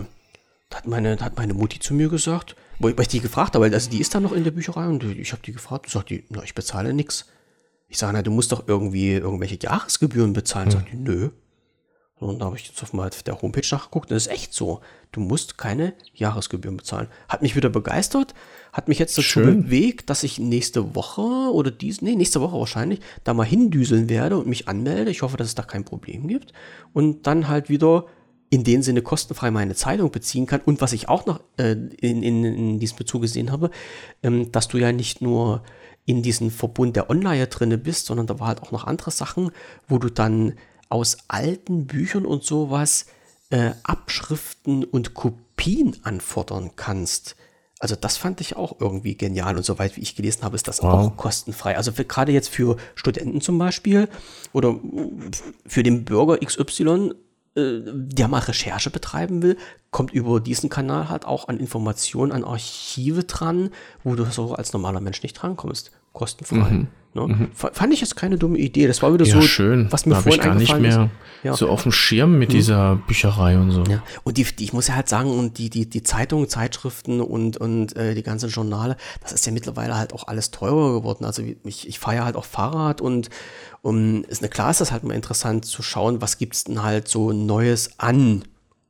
hat, 0.73 0.85
meine, 0.85 1.17
hat 1.19 1.35
meine 1.37 1.55
Mutti 1.55 1.79
zu 1.79 1.93
mir 1.93 2.07
gesagt, 2.09 2.55
wo 2.79 2.89
ich, 2.89 2.97
weil 2.97 3.03
ich 3.03 3.09
die 3.09 3.19
gefragt 3.19 3.55
habe, 3.55 3.65
also 3.65 3.89
die 3.89 4.01
ist 4.01 4.13
da 4.13 4.19
noch 4.19 4.31
in 4.31 4.43
der 4.43 4.51
Bücherei 4.51 4.87
und 4.87 5.03
ich 5.03 5.31
habe 5.31 5.41
die 5.43 5.53
gefragt 5.53 5.85
und 5.85 5.91
sagt 5.91 6.09
die, 6.09 6.23
na, 6.29 6.43
ich 6.43 6.55
bezahle 6.55 6.93
nichts. 6.93 7.25
Ich 7.87 7.97
sage, 7.97 8.13
na, 8.13 8.21
du 8.21 8.31
musst 8.31 8.51
doch 8.51 8.67
irgendwie 8.67 9.13
irgendwelche 9.13 9.59
Jahresgebühren 9.61 10.33
bezahlen. 10.33 10.67
Hm. 10.67 10.71
Sagt 10.71 10.91
die, 10.91 10.97
nö. 10.97 11.29
Und 12.17 12.39
da 12.39 12.45
habe 12.45 12.57
ich 12.57 12.67
jetzt 12.67 12.81
auf, 12.81 12.93
mal 12.93 13.09
der 13.25 13.41
Homepage 13.41 13.67
nachgeguckt 13.69 14.09
das 14.09 14.27
ist 14.27 14.31
echt 14.31 14.53
so. 14.53 14.79
Du 15.11 15.19
musst 15.19 15.57
keine 15.57 15.93
Jahresgebühren 16.13 16.77
bezahlen. 16.77 17.09
Hat 17.27 17.41
mich 17.41 17.55
wieder 17.55 17.69
begeistert, 17.69 18.33
hat 18.71 18.87
mich 18.87 18.99
jetzt 18.99 19.17
dazu 19.17 19.27
Schön. 19.27 19.63
bewegt, 19.63 20.09
dass 20.09 20.23
ich 20.23 20.39
nächste 20.39 20.95
Woche 20.95 21.21
oder 21.21 21.71
dies, 21.71 22.01
nee, 22.01 22.15
nächste 22.15 22.39
Woche 22.39 22.57
wahrscheinlich, 22.57 23.01
da 23.25 23.33
mal 23.33 23.45
hindüseln 23.45 24.07
werde 24.07 24.37
und 24.37 24.47
mich 24.47 24.67
anmelde. 24.69 25.11
Ich 25.11 25.23
hoffe, 25.23 25.35
dass 25.35 25.47
es 25.47 25.55
da 25.55 25.63
kein 25.63 25.83
Problem 25.83 26.27
gibt. 26.27 26.53
Und 26.93 27.27
dann 27.27 27.49
halt 27.49 27.69
wieder 27.69 28.05
in 28.55 28.63
dem 28.63 28.81
Sinne 28.81 29.01
kostenfrei 29.01 29.51
meine 29.51 29.75
Zeitung 29.75 30.11
beziehen 30.11 30.45
kann. 30.45 30.61
Und 30.61 30.79
was 30.79 30.93
ich 30.93 31.09
auch 31.09 31.25
noch 31.25 31.41
äh, 31.57 31.73
in, 31.73 32.23
in, 32.23 32.45
in 32.45 32.79
diesem 32.79 32.97
Bezug 32.97 33.23
gesehen 33.23 33.51
habe, 33.51 33.69
ähm, 34.23 34.49
dass 34.53 34.69
du 34.69 34.77
ja 34.77 34.93
nicht 34.93 35.21
nur 35.21 35.61
in 36.05 36.23
diesem 36.23 36.51
Verbund 36.51 36.95
der 36.95 37.09
Online 37.09 37.47
drinne 37.47 37.77
bist, 37.77 38.05
sondern 38.05 38.27
da 38.27 38.39
war 38.39 38.47
halt 38.47 38.63
auch 38.63 38.71
noch 38.71 38.85
andere 38.85 39.11
Sachen, 39.11 39.51
wo 39.89 39.97
du 39.97 40.09
dann 40.09 40.53
aus 40.87 41.17
alten 41.27 41.85
Büchern 41.85 42.25
und 42.25 42.45
sowas 42.45 43.07
äh, 43.49 43.71
Abschriften 43.83 44.85
und 44.85 45.13
Kopien 45.15 45.97
anfordern 46.03 46.71
kannst. 46.77 47.35
Also 47.79 47.97
das 47.97 48.15
fand 48.15 48.39
ich 48.39 48.55
auch 48.55 48.79
irgendwie 48.79 49.17
genial 49.17 49.57
und 49.57 49.65
soweit 49.65 49.97
wie 49.97 50.01
ich 50.01 50.15
gelesen 50.15 50.43
habe, 50.43 50.55
ist 50.55 50.69
das 50.69 50.81
wow. 50.81 50.93
auch 50.93 51.17
kostenfrei. 51.17 51.75
Also 51.75 51.91
gerade 51.91 52.31
jetzt 52.31 52.47
für 52.47 52.77
Studenten 52.95 53.41
zum 53.41 53.57
Beispiel 53.57 54.07
oder 54.53 54.79
für 55.67 55.83
den 55.83 56.05
Bürger 56.05 56.37
XY 56.37 57.15
äh, 57.55 57.81
der 57.85 58.27
mal 58.27 58.39
Recherche 58.39 58.89
betreiben 58.89 59.41
will, 59.41 59.57
kommt 59.91 60.11
über 60.11 60.39
diesen 60.39 60.69
Kanal 60.69 61.09
halt 61.09 61.25
auch 61.25 61.47
an 61.47 61.59
Informationen, 61.59 62.31
an 62.31 62.43
Archive 62.43 63.23
dran, 63.23 63.71
wo 64.03 64.15
du 64.15 64.25
so 64.25 64.53
als 64.53 64.73
normaler 64.73 65.01
Mensch 65.01 65.23
nicht 65.23 65.33
drankommst. 65.33 65.91
Kostenfrei. 66.13 66.71
Mhm. 66.71 66.87
Ne? 67.15 67.27
Mhm. 67.27 67.51
Fand 67.53 67.93
ich 67.93 68.01
jetzt 68.01 68.15
keine 68.15 68.37
dumme 68.37 68.57
Idee. 68.57 68.87
Das 68.87 69.01
war 69.01 69.13
wieder 69.13 69.25
ja, 69.25 69.35
so, 69.35 69.41
schön. 69.41 69.87
was 69.89 70.05
mir 70.05 70.15
da 70.15 70.21
vorhin 70.21 70.39
ich 70.39 70.45
gar 70.45 70.55
nicht 70.55 70.79
mehr 70.79 71.09
ja. 71.43 71.53
so 71.55 71.69
auf 71.69 71.83
dem 71.83 71.91
Schirm 71.91 72.37
mit 72.37 72.49
mhm. 72.49 72.53
dieser 72.53 72.95
Bücherei 73.07 73.57
und 73.57 73.71
so. 73.71 73.83
Ja. 73.83 74.03
Und 74.23 74.37
die, 74.37 74.43
die, 74.43 74.65
ich 74.65 74.73
muss 74.73 74.87
ja 74.87 74.95
halt 74.95 75.07
sagen, 75.07 75.31
und 75.31 75.57
die, 75.57 75.69
die, 75.69 75.89
die 75.89 76.03
Zeitungen, 76.03 76.49
Zeitschriften 76.49 77.21
und, 77.21 77.57
und 77.57 77.95
äh, 77.95 78.15
die 78.15 78.23
ganzen 78.23 78.49
Journale, 78.49 78.97
das 79.21 79.31
ist 79.31 79.45
ja 79.45 79.53
mittlerweile 79.53 79.97
halt 79.97 80.11
auch 80.11 80.27
alles 80.27 80.51
teurer 80.51 80.93
geworden. 80.93 81.23
Also 81.23 81.41
ich, 81.63 81.87
ich 81.87 81.99
fahre 81.99 82.17
ja 82.17 82.25
halt 82.25 82.35
auch 82.35 82.45
Fahrrad 82.45 82.99
und 82.99 83.29
um, 83.81 84.23
ist 84.25 84.41
eine 84.41 84.49
klar 84.49 84.71
ist 84.71 84.81
das 84.81 84.91
halt 84.91 85.03
mal 85.03 85.13
interessant 85.13 85.65
zu 85.65 85.83
schauen, 85.83 86.21
was 86.21 86.37
gibt 86.37 86.55
es 86.55 86.63
denn 86.65 86.83
halt 86.83 87.07
so 87.07 87.31
Neues 87.31 87.91
an 87.97 88.43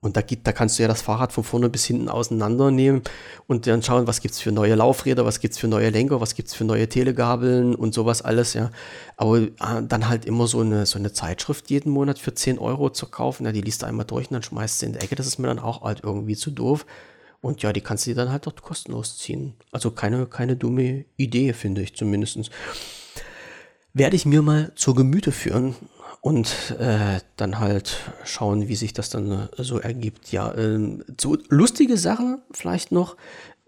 und 0.06 0.16
da, 0.16 0.22
gibt, 0.22 0.45
da 0.45 0.51
kannst 0.51 0.78
du 0.78 0.84
ja 0.84 0.88
das 0.88 1.01
Fahrrad 1.01 1.34
von 1.34 1.43
vorne 1.43 1.68
bis 1.68 1.84
hinten 1.86 2.10
auseinandernehmen 2.10 3.01
und 3.47 3.66
dann 3.66 3.82
schauen, 3.82 4.06
was 4.06 4.22
gibt 4.22 4.36
es 4.36 4.39
für 4.39 4.51
neue 4.51 4.76
Laufräder, 4.76 5.26
was 5.26 5.39
gibt 5.39 5.56
es 5.56 5.60
für 5.60 5.68
neue 5.68 5.89
Lenker, 5.89 6.22
was 6.22 6.36
gibt 6.36 6.49
es 6.49 6.53
für 6.53 6.64
neue 6.64 6.88
Telegabeln 6.88 7.74
und 7.74 7.95
sowas 7.95 8.22
alles, 8.22 8.53
ja. 8.53 8.70
Aber 9.18 9.39
äh, 9.39 9.49
dann 9.60 10.08
halt 10.08 10.26
immer 10.26 10.45
so 10.45 10.60
eine, 10.60 10.86
so 10.86 10.99
eine 10.99 11.12
Zeitschrift 11.12 11.72
jeden 11.72 11.89
Monat 11.89 12.20
für 12.20 12.36
10 12.36 12.60
Euro 12.60 12.91
zu 12.91 13.08
kaufen, 13.08 13.45
ja, 13.45 13.51
die 13.51 13.62
liest 13.62 13.82
du 13.82 13.88
einmal 13.88 14.06
durch 14.06 14.28
und 14.30 14.34
dann 14.36 14.43
schmeißt 14.43 14.78
sie 14.78 14.86
in 14.86 14.93
die 14.93 14.99
Ecke, 14.99 15.16
das 15.16 15.26
ist 15.26 15.39
mir 15.39 15.47
dann 15.47 15.58
auch 15.58 15.82
halt 15.82 16.01
irgendwie 16.03 16.36
zu 16.36 16.51
doof. 16.51 16.86
Und 17.41 17.64
ja, 17.64 17.74
die 17.74 17.82
kannst 17.82 18.06
du 18.06 18.12
dir 18.12 18.16
dann 18.16 18.32
halt 18.32 18.45
dort 18.45 18.62
kostenlos 18.62 19.18
ziehen. 19.18 19.56
Also 19.72 19.89
keine, 19.89 20.28
keine 20.28 20.56
dumme 20.56 21.06
Idee, 21.18 21.53
finde 21.53 21.82
ich 21.82 21.95
zumindest. 21.95 22.51
Werde 23.93 24.16
ich 24.16 24.26
mir 24.26 24.43
mal 24.43 24.72
zur 24.76 24.93
Gemüte 24.93 25.32
führen 25.32 25.76
und 26.26 26.76
äh, 26.80 27.19
dann 27.36 27.59
halt 27.59 27.99
schauen, 28.23 28.67
wie 28.67 28.76
sich 28.76 28.93
das 28.93 29.11
dann 29.11 29.32
äh, 29.32 29.63
so 29.63 29.78
ergibt. 29.78 30.32
Ja, 30.32 30.55
ähm, 30.57 31.03
so 31.21 31.38
lustige 31.49 31.97
Sachen 31.97 32.41
vielleicht 32.49 32.91
noch. 32.91 33.15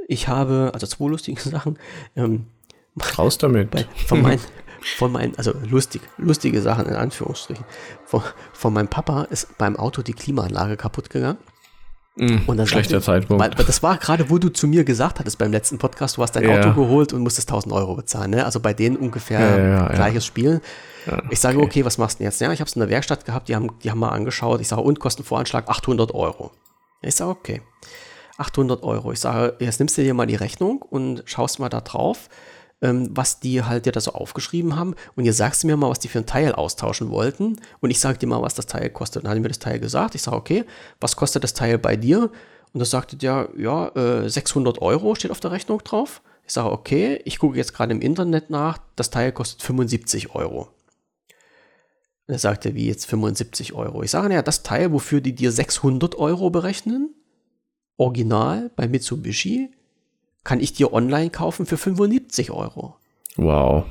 Ich 0.08 0.28
habe, 0.28 0.72
also 0.74 0.88
zwei 0.88 1.08
lustige 1.08 1.40
Sachen. 1.50 1.78
Ähm, 2.16 2.48
Raus 3.16 3.38
damit. 3.38 3.70
Bei, 3.70 3.86
von 4.08 4.24
meinen, 4.24 4.42
von 4.98 5.12
meinen, 5.12 5.36
also 5.38 5.54
lustig, 5.70 6.02
lustige 6.18 6.60
Sachen 6.64 6.88
in 6.88 6.96
Anführungsstrichen. 6.96 7.64
Von, 8.06 8.24
von 8.54 8.74
meinem 8.74 8.88
Papa 8.88 9.26
ist 9.26 9.56
beim 9.60 9.76
Auto 9.76 10.02
die 10.02 10.14
Klimaanlage 10.14 10.78
kaputt 10.78 11.12
gegangen. 11.12 11.38
Mm, 12.18 12.48
und 12.48 12.58
dann 12.58 12.68
schlechter 12.68 13.00
sagte, 13.00 13.06
Zeitpunkt. 13.06 13.44
Weil, 13.44 13.66
das 13.66 13.84
war 13.84 13.98
gerade, 13.98 14.30
wo 14.30 14.38
du 14.38 14.50
zu 14.50 14.68
mir 14.68 14.84
gesagt 14.84 15.20
hattest 15.20 15.38
beim 15.38 15.52
letzten 15.52 15.78
Podcast, 15.78 16.18
du 16.18 16.24
hast 16.24 16.36
dein 16.36 16.44
ja. 16.44 16.60
Auto 16.60 16.74
geholt 16.74 17.14
und 17.14 17.22
musstest 17.22 17.50
1000 17.50 17.74
Euro 17.74 17.96
bezahlen. 17.96 18.32
Ne? 18.32 18.44
Also 18.44 18.60
bei 18.60 18.74
denen 18.74 18.98
ungefähr 18.98 19.40
ja, 19.40 19.58
ja, 19.58 19.88
gleiches 19.90 20.26
Spiel. 20.26 20.62
ich 21.30 21.40
sage, 21.40 21.58
okay. 21.58 21.66
okay, 21.66 21.86
was 21.86 21.98
machst 21.98 22.18
du 22.18 22.20
denn 22.20 22.26
jetzt? 22.26 22.42
Ja, 22.42 22.52
ich 22.52 22.60
habe 22.60 22.68
es 22.68 22.76
in 22.76 22.80
der 22.80 22.90
Werkstatt 22.90 23.26
gehabt, 23.26 23.50
die 23.50 23.56
haben, 23.56 23.70
die 23.84 23.92
haben 23.92 24.00
mal 24.00 24.10
angeschaut. 24.10 24.62
Ich 24.62 24.68
sage, 24.68 24.82
und 24.82 25.00
Kostenvoranschlag 25.00 25.70
800 25.70 26.14
Euro. 26.14 26.52
Ich 27.02 27.16
sage, 27.16 27.32
okay, 27.32 27.62
800 28.38 28.84
Euro. 28.84 29.12
Ich 29.12 29.20
sage, 29.20 29.56
jetzt 29.60 29.80
nimmst 29.80 29.98
du 29.98 30.04
dir 30.04 30.14
mal 30.14 30.26
die 30.26 30.36
Rechnung 30.36 30.82
und 30.82 31.24
schaust 31.26 31.60
mal 31.60 31.70
da 31.70 31.82
drauf 31.82 32.30
ähm, 32.82 33.10
was 33.12 33.40
die 33.40 33.64
halt 33.64 33.86
dir 33.86 33.92
da 33.92 34.00
so 34.00 34.12
aufgeschrieben 34.12 34.76
haben. 34.76 34.96
Und 35.16 35.26
ihr 35.26 35.34
sagst 35.34 35.64
mir 35.66 35.78
mal, 35.78 35.90
was 35.90 36.00
die 36.00 36.08
für 36.08 36.20
ein 36.20 36.26
Teil 36.26 36.54
austauschen 36.54 37.10
wollten. 37.10 37.58
Und 37.80 37.90
ich 37.90 38.00
sage 38.00 38.20
dir 38.20 38.28
mal, 38.28 38.42
was 38.42 38.56
das 38.56 38.68
Teil 38.68 38.90
kostet. 38.90 39.24
Dann 39.24 39.32
hat 39.32 39.38
er 39.38 39.42
mir 39.42 39.48
das 39.48 39.60
Teil 39.60 39.80
gesagt. 39.80 40.16
Ich 40.16 40.22
sage, 40.22 40.38
okay, 40.38 40.66
was 41.00 41.16
kostet 41.16 41.44
das 41.44 41.54
Teil 41.54 41.78
bei 41.78 41.96
dir? 41.96 42.32
Und 42.74 42.80
da 42.80 42.86
sagte 42.86 43.16
der, 43.16 43.50
ja, 43.58 43.90
äh, 43.96 44.30
600 44.30 44.82
Euro 44.82 45.16
steht 45.16 45.32
auf 45.32 45.40
der 45.40 45.52
Rechnung 45.52 45.80
drauf. 45.84 46.22
Ich 46.46 46.54
sage, 46.54 46.72
okay, 46.72 47.22
ich 47.26 47.40
gucke 47.40 47.58
jetzt 47.58 47.74
gerade 47.74 47.92
im 47.92 48.02
Internet 48.02 48.50
nach, 48.50 48.78
das 48.96 49.10
Teil 49.10 49.32
kostet 49.32 49.62
75 49.64 50.36
Euro. 50.36 50.70
Und 52.28 52.34
er 52.34 52.40
sagte, 52.40 52.76
wie 52.76 52.88
jetzt 52.88 53.06
75 53.06 53.74
Euro? 53.74 54.04
Ich 54.04 54.12
sage, 54.12 54.30
naja, 54.30 54.42
das 54.42 54.64
Teil, 54.64 54.92
wofür 54.92 55.22
die 55.22 55.34
dir 55.34 55.52
600 55.52 56.16
Euro 56.16 56.50
berechnen, 56.50 57.16
original 57.98 58.70
bei 58.76 58.88
Mitsubishi, 58.88 59.72
kann 60.48 60.62
ich 60.62 60.72
dir 60.72 60.94
online 60.94 61.30
kaufen 61.30 61.66
für 61.66 61.76
75 61.76 62.52
Euro. 62.52 62.96
Wow. 63.36 63.84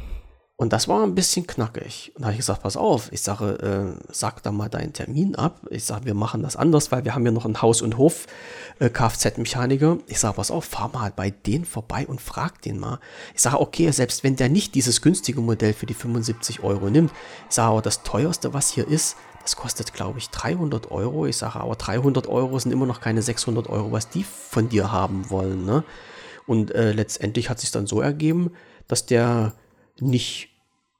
Und 0.56 0.72
das 0.72 0.88
war 0.88 1.02
ein 1.02 1.14
bisschen 1.14 1.46
knackig. 1.46 2.12
Und 2.14 2.22
da 2.22 2.28
habe 2.28 2.32
ich 2.32 2.38
gesagt, 2.38 2.62
pass 2.62 2.78
auf, 2.78 3.12
ich 3.12 3.20
sage, 3.20 3.98
äh, 3.98 4.02
sag 4.10 4.42
da 4.42 4.52
mal 4.52 4.70
deinen 4.70 4.94
Termin 4.94 5.36
ab. 5.36 5.60
Ich 5.68 5.84
sage, 5.84 6.06
wir 6.06 6.14
machen 6.14 6.42
das 6.42 6.56
anders, 6.56 6.90
weil 6.90 7.04
wir 7.04 7.14
haben 7.14 7.26
ja 7.26 7.32
noch 7.32 7.44
ein 7.44 7.60
Haus- 7.60 7.82
und 7.82 7.98
Hof-Kfz-Mechaniker. 7.98 9.98
Äh, 9.98 10.02
ich 10.06 10.18
sage, 10.18 10.36
pass 10.36 10.50
auf, 10.50 10.64
fahr 10.64 10.88
mal 10.94 11.12
bei 11.14 11.28
denen 11.28 11.66
vorbei 11.66 12.06
und 12.06 12.22
frag 12.22 12.62
den 12.62 12.78
mal. 12.78 13.00
Ich 13.34 13.42
sage, 13.42 13.60
okay, 13.60 13.90
selbst 13.90 14.24
wenn 14.24 14.36
der 14.36 14.48
nicht 14.48 14.74
dieses 14.74 15.02
günstige 15.02 15.42
Modell 15.42 15.74
für 15.74 15.84
die 15.84 15.92
75 15.92 16.62
Euro 16.62 16.88
nimmt, 16.88 17.12
ich 17.50 17.54
sage, 17.54 17.72
aber 17.72 17.82
das 17.82 18.02
teuerste, 18.02 18.54
was 18.54 18.70
hier 18.70 18.88
ist, 18.88 19.16
das 19.42 19.56
kostet, 19.56 19.92
glaube 19.92 20.20
ich, 20.20 20.30
300 20.30 20.90
Euro. 20.90 21.26
Ich 21.26 21.36
sage, 21.36 21.60
aber 21.60 21.74
300 21.74 22.28
Euro 22.28 22.58
sind 22.58 22.72
immer 22.72 22.86
noch 22.86 23.02
keine 23.02 23.20
600 23.20 23.68
Euro, 23.68 23.92
was 23.92 24.08
die 24.08 24.24
von 24.24 24.70
dir 24.70 24.90
haben 24.90 25.28
wollen, 25.28 25.66
ne? 25.66 25.84
Und 26.46 26.74
äh, 26.74 26.92
letztendlich 26.92 27.50
hat 27.50 27.60
sich 27.60 27.70
dann 27.70 27.86
so 27.86 28.00
ergeben, 28.00 28.52
dass 28.88 29.06
der 29.06 29.54
nicht 29.98 30.50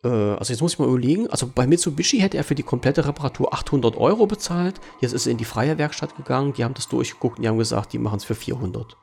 äh, 0.07 0.09
also 0.09 0.53
jetzt 0.53 0.61
muss 0.61 0.75
ich 0.75 0.79
mal 0.79 0.89
überlegen, 0.89 1.29
also 1.31 1.51
bei 1.53 1.67
Mitsubishi 1.67 2.19
hätte 2.19 2.37
er 2.37 2.45
für 2.45 2.55
die 2.55 2.63
komplette 2.63 3.07
Reparatur 3.07 3.53
800 3.53 3.97
Euro 3.97 4.27
bezahlt. 4.27 4.81
Jetzt 5.01 5.13
ist 5.13 5.27
er 5.27 5.33
in 5.33 5.39
die 5.39 5.45
freie 5.45 5.79
Werkstatt 5.79 6.17
gegangen, 6.17 6.53
die 6.55 6.65
haben 6.65 6.75
das 6.75 6.89
durchgeguckt 6.89 7.39
und 7.39 7.43
die 7.43 7.49
haben 7.49 7.59
gesagt, 7.59 7.93
die 7.93 7.99
machen 7.99 8.17
es 8.17 8.25
für 8.25 8.35
400. 8.35 8.97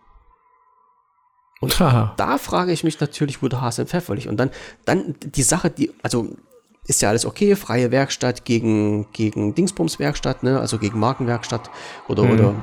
Und 1.61 1.81
Aha. 1.81 2.13
da 2.17 2.37
frage 2.37 2.71
ich 2.71 2.83
mich 2.83 2.99
natürlich, 2.99 3.41
wo 3.41 3.47
der 3.47 3.61
Hase 3.61 3.83
im 3.83 3.87
Pfeffer 3.87 4.15
liegt. 4.15 4.27
Und 4.27 4.37
dann, 4.37 4.51
dann 4.85 5.15
die 5.21 5.43
Sache, 5.43 5.69
die, 5.69 5.91
also 6.01 6.35
ist 6.85 7.01
ja 7.01 7.09
alles 7.09 7.25
okay, 7.25 7.55
freie 7.55 7.91
Werkstatt 7.91 8.43
gegen, 8.43 9.11
gegen 9.13 9.55
Dingsbums-Werkstatt, 9.55 10.43
ne? 10.43 10.59
also 10.59 10.77
gegen 10.77 10.99
Markenwerkstatt 10.99 11.69
oder, 12.09 12.23
mhm. 12.23 12.31
oder 12.31 12.55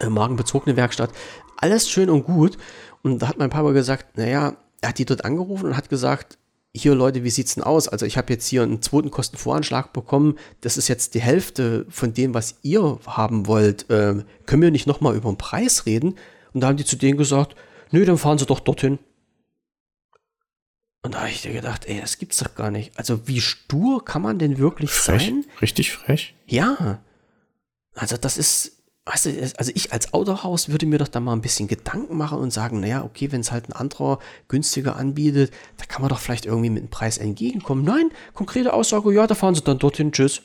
äh, 0.00 0.08
markenbezogene 0.08 0.76
Werkstatt. 0.76 1.10
Alles 1.58 1.88
schön 1.88 2.10
und 2.10 2.24
gut. 2.24 2.56
Und 3.06 3.20
da 3.20 3.28
hat 3.28 3.38
mein 3.38 3.50
Papa 3.50 3.70
gesagt, 3.70 4.18
naja, 4.18 4.56
er 4.80 4.88
hat 4.88 4.98
die 4.98 5.04
dort 5.04 5.24
angerufen 5.24 5.66
und 5.66 5.76
hat 5.76 5.88
gesagt, 5.88 6.38
hier 6.74 6.96
Leute, 6.96 7.22
wie 7.22 7.30
sieht's 7.30 7.54
denn 7.54 7.62
aus? 7.62 7.86
Also 7.86 8.04
ich 8.04 8.18
habe 8.18 8.32
jetzt 8.32 8.48
hier 8.48 8.64
einen 8.64 8.82
zweiten 8.82 9.12
Kostenvoranschlag 9.12 9.92
bekommen. 9.92 10.36
Das 10.62 10.76
ist 10.76 10.88
jetzt 10.88 11.14
die 11.14 11.20
Hälfte 11.20 11.86
von 11.88 12.14
dem, 12.14 12.34
was 12.34 12.56
ihr 12.62 12.98
haben 13.06 13.46
wollt. 13.46 13.86
Ähm, 13.90 14.24
können 14.44 14.62
wir 14.62 14.72
nicht 14.72 14.88
nochmal 14.88 15.14
über 15.14 15.30
den 15.30 15.38
Preis 15.38 15.86
reden? 15.86 16.16
Und 16.52 16.62
da 16.62 16.66
haben 16.66 16.78
die 16.78 16.84
zu 16.84 16.96
denen 16.96 17.16
gesagt, 17.16 17.54
nö, 17.92 18.04
dann 18.04 18.18
fahren 18.18 18.38
sie 18.38 18.46
doch 18.46 18.58
dorthin. 18.58 18.98
Und 21.02 21.14
da 21.14 21.20
habe 21.20 21.30
ich 21.30 21.42
dir 21.42 21.52
gedacht, 21.52 21.86
ey, 21.86 22.00
das 22.00 22.18
gibt's 22.18 22.38
doch 22.38 22.56
gar 22.56 22.72
nicht. 22.72 22.98
Also 22.98 23.28
wie 23.28 23.40
stur 23.40 24.04
kann 24.04 24.22
man 24.22 24.40
denn 24.40 24.58
wirklich 24.58 24.90
frech, 24.90 25.26
sein? 25.26 25.44
Richtig 25.62 25.92
frech. 25.92 26.34
Ja. 26.48 26.98
Also 27.94 28.16
das 28.16 28.36
ist, 28.36 28.75
weißt 29.06 29.26
du, 29.26 29.52
also 29.56 29.72
ich 29.74 29.92
als 29.92 30.12
Autohaus 30.12 30.68
würde 30.68 30.84
mir 30.84 30.98
doch 30.98 31.08
da 31.08 31.20
mal 31.20 31.32
ein 31.32 31.40
bisschen 31.40 31.68
Gedanken 31.68 32.16
machen 32.16 32.38
und 32.38 32.52
sagen, 32.52 32.80
naja, 32.80 33.04
okay, 33.04 33.30
wenn 33.30 33.40
es 33.40 33.52
halt 33.52 33.68
ein 33.68 33.72
anderer 33.72 34.18
günstiger 34.48 34.96
anbietet, 34.96 35.52
da 35.78 35.84
kann 35.86 36.02
man 36.02 36.08
doch 36.08 36.18
vielleicht 36.18 36.44
irgendwie 36.44 36.70
mit 36.70 36.82
dem 36.82 36.90
Preis 36.90 37.16
entgegenkommen. 37.16 37.84
Nein, 37.84 38.10
konkrete 38.34 38.72
Aussage, 38.72 39.14
ja, 39.14 39.26
da 39.26 39.36
fahren 39.36 39.54
sie 39.54 39.62
dann 39.62 39.78
dorthin, 39.78 40.10
tschüss. 40.10 40.42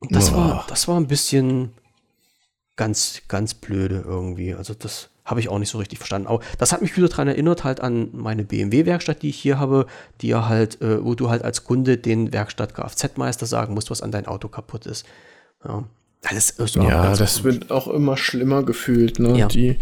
Und 0.00 0.14
das 0.14 0.34
war, 0.34 0.66
das 0.68 0.88
war 0.88 0.96
ein 0.96 1.06
bisschen 1.06 1.72
ganz, 2.74 3.22
ganz 3.28 3.54
blöde 3.54 4.02
irgendwie. 4.04 4.54
Also 4.54 4.74
das 4.74 5.10
habe 5.24 5.38
ich 5.38 5.48
auch 5.50 5.58
nicht 5.58 5.68
so 5.68 5.78
richtig 5.78 5.98
verstanden. 5.98 6.26
Aber 6.26 6.40
das 6.58 6.72
hat 6.72 6.82
mich 6.82 6.96
wieder 6.96 7.08
daran 7.08 7.28
erinnert, 7.28 7.62
halt 7.62 7.80
an 7.80 8.08
meine 8.12 8.42
BMW-Werkstatt, 8.42 9.22
die 9.22 9.28
ich 9.28 9.38
hier 9.38 9.58
habe, 9.58 9.86
die 10.20 10.28
ja 10.28 10.48
halt, 10.48 10.80
äh, 10.80 11.04
wo 11.04 11.14
du 11.14 11.30
halt 11.30 11.44
als 11.44 11.62
Kunde 11.62 11.98
den 11.98 12.32
Werkstatt-Kfz-Meister 12.32 13.46
sagen 13.46 13.74
musst, 13.74 13.90
was 13.90 14.02
an 14.02 14.10
dein 14.10 14.26
Auto 14.26 14.48
kaputt 14.48 14.86
ist. 14.86 15.06
Ja. 15.64 15.84
Alles 16.22 16.50
ist 16.50 16.74
ja, 16.74 17.16
das 17.16 17.44
wird 17.44 17.70
auch 17.70 17.88
immer 17.88 18.18
schlimmer 18.18 18.62
gefühlt. 18.62 19.18
Ne? 19.18 19.38
Ja. 19.38 19.48
Die, 19.48 19.78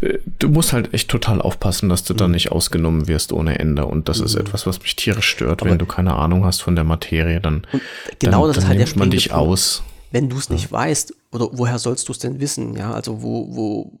äh, 0.00 0.18
du 0.40 0.48
musst 0.48 0.72
halt 0.72 0.92
echt 0.92 1.08
total 1.08 1.40
aufpassen, 1.40 1.88
dass 1.88 2.02
du 2.02 2.12
mhm. 2.12 2.18
da 2.18 2.28
nicht 2.28 2.50
ausgenommen 2.50 3.06
wirst 3.06 3.32
ohne 3.32 3.58
Ende. 3.60 3.86
Und 3.86 4.08
das 4.08 4.18
mhm. 4.18 4.26
ist 4.26 4.34
etwas, 4.34 4.66
was 4.66 4.82
mich 4.82 4.96
tierisch 4.96 5.28
stört. 5.28 5.62
Aber 5.62 5.70
Wenn 5.70 5.78
du 5.78 5.86
keine 5.86 6.16
Ahnung 6.16 6.44
hast 6.44 6.60
von 6.60 6.74
der 6.74 6.84
Materie, 6.84 7.40
dann, 7.40 7.66
genau 8.18 8.46
dann, 8.46 8.54
das 8.54 8.64
dann 8.64 8.68
halt 8.68 8.78
nimmt 8.80 8.96
man 8.96 9.10
dich 9.10 9.28
Punkt. 9.28 9.40
aus. 9.40 9.84
Wenn 10.10 10.28
du 10.28 10.38
es 10.38 10.50
nicht 10.50 10.66
ja. 10.66 10.72
weißt, 10.72 11.14
oder 11.30 11.50
woher 11.52 11.78
sollst 11.78 12.08
du 12.08 12.12
es 12.12 12.18
denn 12.18 12.40
wissen? 12.40 12.76
Ja, 12.76 12.92
also 12.92 13.22
wo, 13.22 13.54
wo 13.54 13.92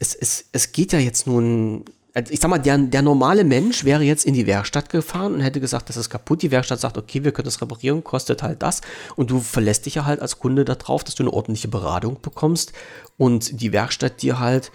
es, 0.00 0.14
es, 0.14 0.46
es 0.50 0.72
geht 0.72 0.92
ja 0.92 0.98
jetzt 0.98 1.28
nun 1.28 1.84
ich 2.30 2.40
sag 2.40 2.48
mal, 2.48 2.58
der, 2.58 2.78
der 2.78 3.02
normale 3.02 3.44
Mensch 3.44 3.84
wäre 3.84 4.02
jetzt 4.02 4.24
in 4.24 4.32
die 4.32 4.46
Werkstatt 4.46 4.88
gefahren 4.88 5.34
und 5.34 5.40
hätte 5.40 5.60
gesagt, 5.60 5.88
das 5.88 5.98
ist 5.98 6.08
kaputt. 6.08 6.42
Die 6.42 6.50
Werkstatt 6.50 6.80
sagt, 6.80 6.96
okay, 6.96 7.24
wir 7.24 7.32
können 7.32 7.44
das 7.44 7.60
reparieren, 7.60 8.02
kostet 8.02 8.42
halt 8.42 8.62
das. 8.62 8.80
Und 9.16 9.30
du 9.30 9.40
verlässt 9.40 9.84
dich 9.84 9.96
ja 9.96 10.06
halt 10.06 10.20
als 10.20 10.38
Kunde 10.38 10.64
darauf, 10.64 11.04
dass 11.04 11.14
du 11.14 11.22
eine 11.22 11.32
ordentliche 11.32 11.68
Beratung 11.68 12.20
bekommst 12.22 12.72
und 13.18 13.60
die 13.60 13.72
Werkstatt 13.72 14.22
dir 14.22 14.38
halt, 14.38 14.72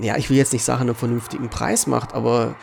ja, 0.00 0.16
ich 0.16 0.30
will 0.30 0.38
jetzt 0.38 0.54
nicht 0.54 0.64
sagen, 0.64 0.82
einen 0.82 0.94
vernünftigen 0.94 1.50
Preis 1.50 1.86
macht, 1.86 2.14
aber 2.14 2.56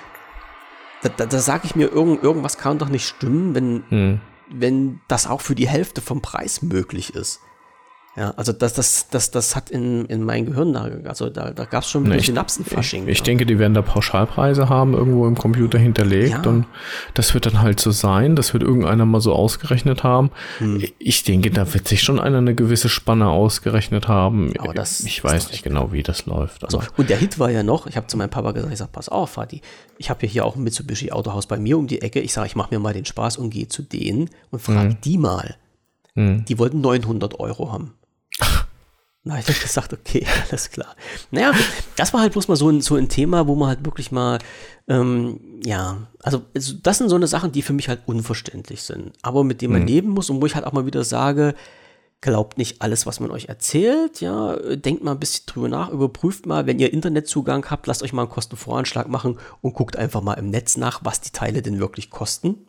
da, 1.03 1.09
da, 1.09 1.25
da 1.27 1.39
sage 1.39 1.65
ich 1.65 1.75
mir, 1.75 1.91
irgend, 1.91 2.23
irgendwas 2.23 2.57
kann 2.57 2.79
doch 2.79 2.89
nicht 2.89 3.07
stimmen, 3.07 3.53
wenn, 3.53 3.83
hm. 3.89 4.21
wenn 4.49 4.99
das 5.07 5.27
auch 5.27 5.41
für 5.41 5.53
die 5.53 5.67
Hälfte 5.67 6.01
vom 6.01 6.21
Preis 6.21 6.63
möglich 6.63 7.13
ist. 7.13 7.39
Ja, 8.17 8.33
also 8.37 8.53
das, 8.53 8.73
das, 8.73 9.09
das, 9.09 9.29
das 9.29 9.57
hat 9.57 9.69
in, 9.69 10.05
in 10.05 10.23
mein 10.23 10.45
Gehirn 10.45 10.71
da, 10.71 10.89
also 11.03 11.29
da, 11.29 11.51
da 11.51 11.65
gab 11.65 11.83
es 11.83 11.89
schon 11.89 12.05
ein 12.05 12.09
ne, 12.09 12.21
Synapsenfasching. 12.21 13.03
Ich, 13.03 13.09
ich 13.09 13.17
ja. 13.19 13.25
denke, 13.25 13.45
die 13.45 13.59
werden 13.59 13.73
da 13.73 13.81
Pauschalpreise 13.81 14.69
haben, 14.69 14.93
irgendwo 14.93 15.27
im 15.27 15.35
Computer 15.35 15.77
hinterlegt 15.77 16.45
ja. 16.45 16.49
und 16.49 16.65
das 17.13 17.33
wird 17.33 17.45
dann 17.45 17.61
halt 17.61 17.81
so 17.81 17.91
sein, 17.91 18.37
das 18.37 18.53
wird 18.53 18.63
irgendeiner 18.63 19.05
mal 19.05 19.19
so 19.19 19.33
ausgerechnet 19.33 20.03
haben. 20.03 20.31
Hm. 20.59 20.81
Ich 20.97 21.23
denke, 21.23 21.51
da 21.51 21.73
wird 21.73 21.89
sich 21.89 22.03
schon 22.03 22.21
einer 22.21 22.37
eine 22.37 22.55
gewisse 22.55 22.87
Spanne 22.87 23.27
ausgerechnet 23.27 24.07
haben. 24.07 24.53
Aber 24.59 24.73
das, 24.73 25.01
ich 25.01 25.21
weiß 25.21 25.51
nicht 25.51 25.63
genau, 25.63 25.91
wie 25.91 26.01
das 26.01 26.25
läuft. 26.25 26.63
Also, 26.63 26.81
und 26.95 27.09
der 27.09 27.17
Hit 27.17 27.37
war 27.37 27.51
ja 27.51 27.63
noch, 27.63 27.85
ich 27.85 27.97
habe 27.97 28.07
zu 28.07 28.15
meinem 28.15 28.29
Papa 28.29 28.53
gesagt, 28.53 28.71
ich 28.71 28.79
sag, 28.79 28.93
pass 28.93 29.09
auf, 29.09 29.35
Vati, 29.35 29.61
ich 29.97 30.09
habe 30.09 30.25
ja 30.25 30.31
hier 30.31 30.45
auch 30.45 30.55
ein 30.55 30.63
Mitsubishi 30.63 31.11
Autohaus 31.11 31.47
bei 31.47 31.57
mir 31.57 31.77
um 31.77 31.87
die 31.87 32.01
Ecke. 32.01 32.21
Ich 32.21 32.31
sage, 32.31 32.47
ich 32.47 32.55
mache 32.55 32.73
mir 32.73 32.79
mal 32.79 32.93
den 32.93 33.05
Spaß 33.05 33.35
und 33.37 33.49
gehe 33.49 33.67
zu 33.67 33.81
denen 33.81 34.29
und 34.51 34.61
frage 34.61 34.91
hm. 34.91 35.01
die 35.03 35.17
mal. 35.17 35.57
Hm. 36.13 36.45
Die 36.45 36.57
wollten 36.57 36.79
900 36.79 37.41
Euro 37.41 37.73
haben. 37.73 37.91
Na, 39.27 39.39
ich 39.39 39.47
habe 39.47 39.59
gesagt, 39.59 39.91
okay, 39.91 40.25
alles 40.49 40.69
klar. 40.69 40.95
Naja, 41.31 41.51
das 41.95 42.13
war 42.13 42.21
halt 42.21 42.33
bloß 42.33 42.47
mal 42.47 42.55
so 42.55 42.69
ein, 42.69 42.81
so 42.81 42.95
ein 42.95 43.09
Thema, 43.09 43.47
wo 43.47 43.55
man 43.55 43.69
halt 43.69 43.83
wirklich 43.83 44.11
mal, 44.11 44.37
ähm, 44.87 45.39
ja, 45.63 45.97
also 46.21 46.43
das 46.53 46.99
sind 46.99 47.09
so 47.09 47.15
eine 47.15 47.25
Sachen, 47.25 47.51
die 47.51 47.63
für 47.63 47.73
mich 47.73 47.89
halt 47.89 48.01
unverständlich 48.05 48.83
sind, 48.83 49.13
aber 49.23 49.43
mit 49.43 49.63
denen 49.63 49.73
man 49.73 49.81
mhm. 49.81 49.87
leben 49.87 50.09
muss 50.09 50.29
und 50.29 50.41
wo 50.41 50.45
ich 50.45 50.53
halt 50.53 50.65
auch 50.65 50.73
mal 50.73 50.85
wieder 50.85 51.03
sage, 51.03 51.55
glaubt 52.21 52.59
nicht 52.59 52.83
alles, 52.83 53.07
was 53.07 53.19
man 53.19 53.31
euch 53.31 53.45
erzählt, 53.49 54.21
ja, 54.21 54.57
denkt 54.75 55.03
mal 55.03 55.11
ein 55.11 55.19
bisschen 55.19 55.45
drüber 55.47 55.69
nach, 55.69 55.89
überprüft 55.89 56.45
mal, 56.45 56.67
wenn 56.67 56.77
ihr 56.77 56.93
Internetzugang 56.93 57.65
habt, 57.71 57.87
lasst 57.87 58.03
euch 58.03 58.13
mal 58.13 58.23
einen 58.23 58.31
Kostenvoranschlag 58.31 59.07
machen 59.07 59.39
und 59.61 59.73
guckt 59.73 59.95
einfach 59.95 60.21
mal 60.21 60.33
im 60.33 60.51
Netz 60.51 60.77
nach, 60.77 61.01
was 61.03 61.21
die 61.21 61.31
Teile 61.31 61.63
denn 61.63 61.79
wirklich 61.79 62.11
kosten. 62.11 62.67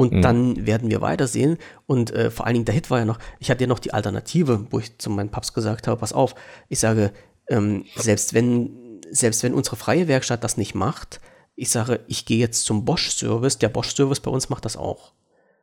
Und 0.00 0.14
mhm. 0.14 0.22
dann 0.22 0.66
werden 0.66 0.90
wir 0.90 1.02
weitersehen. 1.02 1.58
Und 1.86 2.10
äh, 2.10 2.30
vor 2.30 2.46
allen 2.46 2.54
Dingen 2.54 2.64
der 2.64 2.74
Hit 2.74 2.88
war 2.88 3.00
ja 3.00 3.04
noch, 3.04 3.18
ich 3.38 3.50
hatte 3.50 3.64
ja 3.64 3.68
noch 3.68 3.78
die 3.78 3.92
Alternative, 3.92 4.64
wo 4.70 4.78
ich 4.78 4.96
zu 4.96 5.10
meinem 5.10 5.28
Paps 5.28 5.52
gesagt 5.52 5.86
habe, 5.86 6.00
pass 6.00 6.14
auf, 6.14 6.34
ich 6.70 6.78
sage, 6.78 7.12
ähm, 7.50 7.84
selbst 7.96 8.32
wenn, 8.32 9.02
selbst 9.10 9.42
wenn 9.42 9.52
unsere 9.52 9.76
freie 9.76 10.08
Werkstatt 10.08 10.42
das 10.42 10.56
nicht 10.56 10.74
macht, 10.74 11.20
ich 11.54 11.68
sage, 11.68 12.00
ich 12.06 12.24
gehe 12.24 12.38
jetzt 12.38 12.64
zum 12.64 12.86
Bosch-Service, 12.86 13.58
der 13.58 13.68
Bosch-Service 13.68 14.20
bei 14.20 14.30
uns 14.30 14.48
macht 14.48 14.64
das 14.64 14.78
auch. 14.78 15.12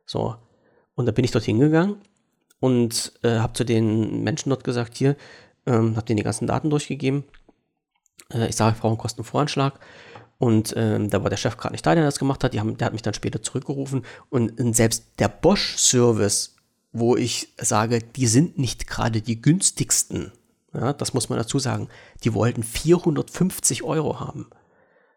So. 0.06 0.36
Und 0.94 1.06
da 1.06 1.10
bin 1.10 1.24
ich 1.24 1.32
dort 1.32 1.44
hingegangen 1.44 1.96
und 2.60 3.14
äh, 3.24 3.40
habe 3.40 3.54
zu 3.54 3.64
den 3.64 4.22
Menschen 4.22 4.50
dort 4.50 4.62
gesagt, 4.62 4.96
hier, 4.96 5.16
ähm, 5.66 5.96
habe 5.96 6.06
denen 6.06 6.18
die 6.18 6.22
ganzen 6.22 6.46
Daten 6.46 6.70
durchgegeben. 6.70 7.24
Äh, 8.32 8.46
ich 8.46 8.54
sage, 8.54 8.76
ich 8.76 8.80
brauche 8.80 8.92
einen 8.92 8.98
Kostenvoranschlag. 8.98 9.80
Und 10.38 10.72
ähm, 10.76 11.10
da 11.10 11.22
war 11.22 11.30
der 11.30 11.36
Chef 11.36 11.56
gerade 11.56 11.74
nicht 11.74 11.84
da, 11.84 11.94
der 11.94 12.04
das 12.04 12.18
gemacht 12.18 12.44
hat. 12.44 12.56
Haben, 12.56 12.76
der 12.76 12.86
hat 12.86 12.92
mich 12.92 13.02
dann 13.02 13.14
später 13.14 13.42
zurückgerufen. 13.42 14.04
Und, 14.30 14.58
und 14.60 14.74
selbst 14.74 15.04
der 15.18 15.28
Bosch-Service, 15.28 16.54
wo 16.92 17.16
ich 17.16 17.52
sage, 17.60 18.00
die 18.00 18.26
sind 18.26 18.58
nicht 18.58 18.86
gerade 18.86 19.20
die 19.20 19.42
günstigsten, 19.42 20.32
ja, 20.72 20.92
das 20.92 21.12
muss 21.12 21.28
man 21.28 21.38
dazu 21.38 21.58
sagen, 21.58 21.88
die 22.24 22.34
wollten 22.34 22.62
450 22.62 23.82
Euro 23.82 24.20
haben. 24.20 24.46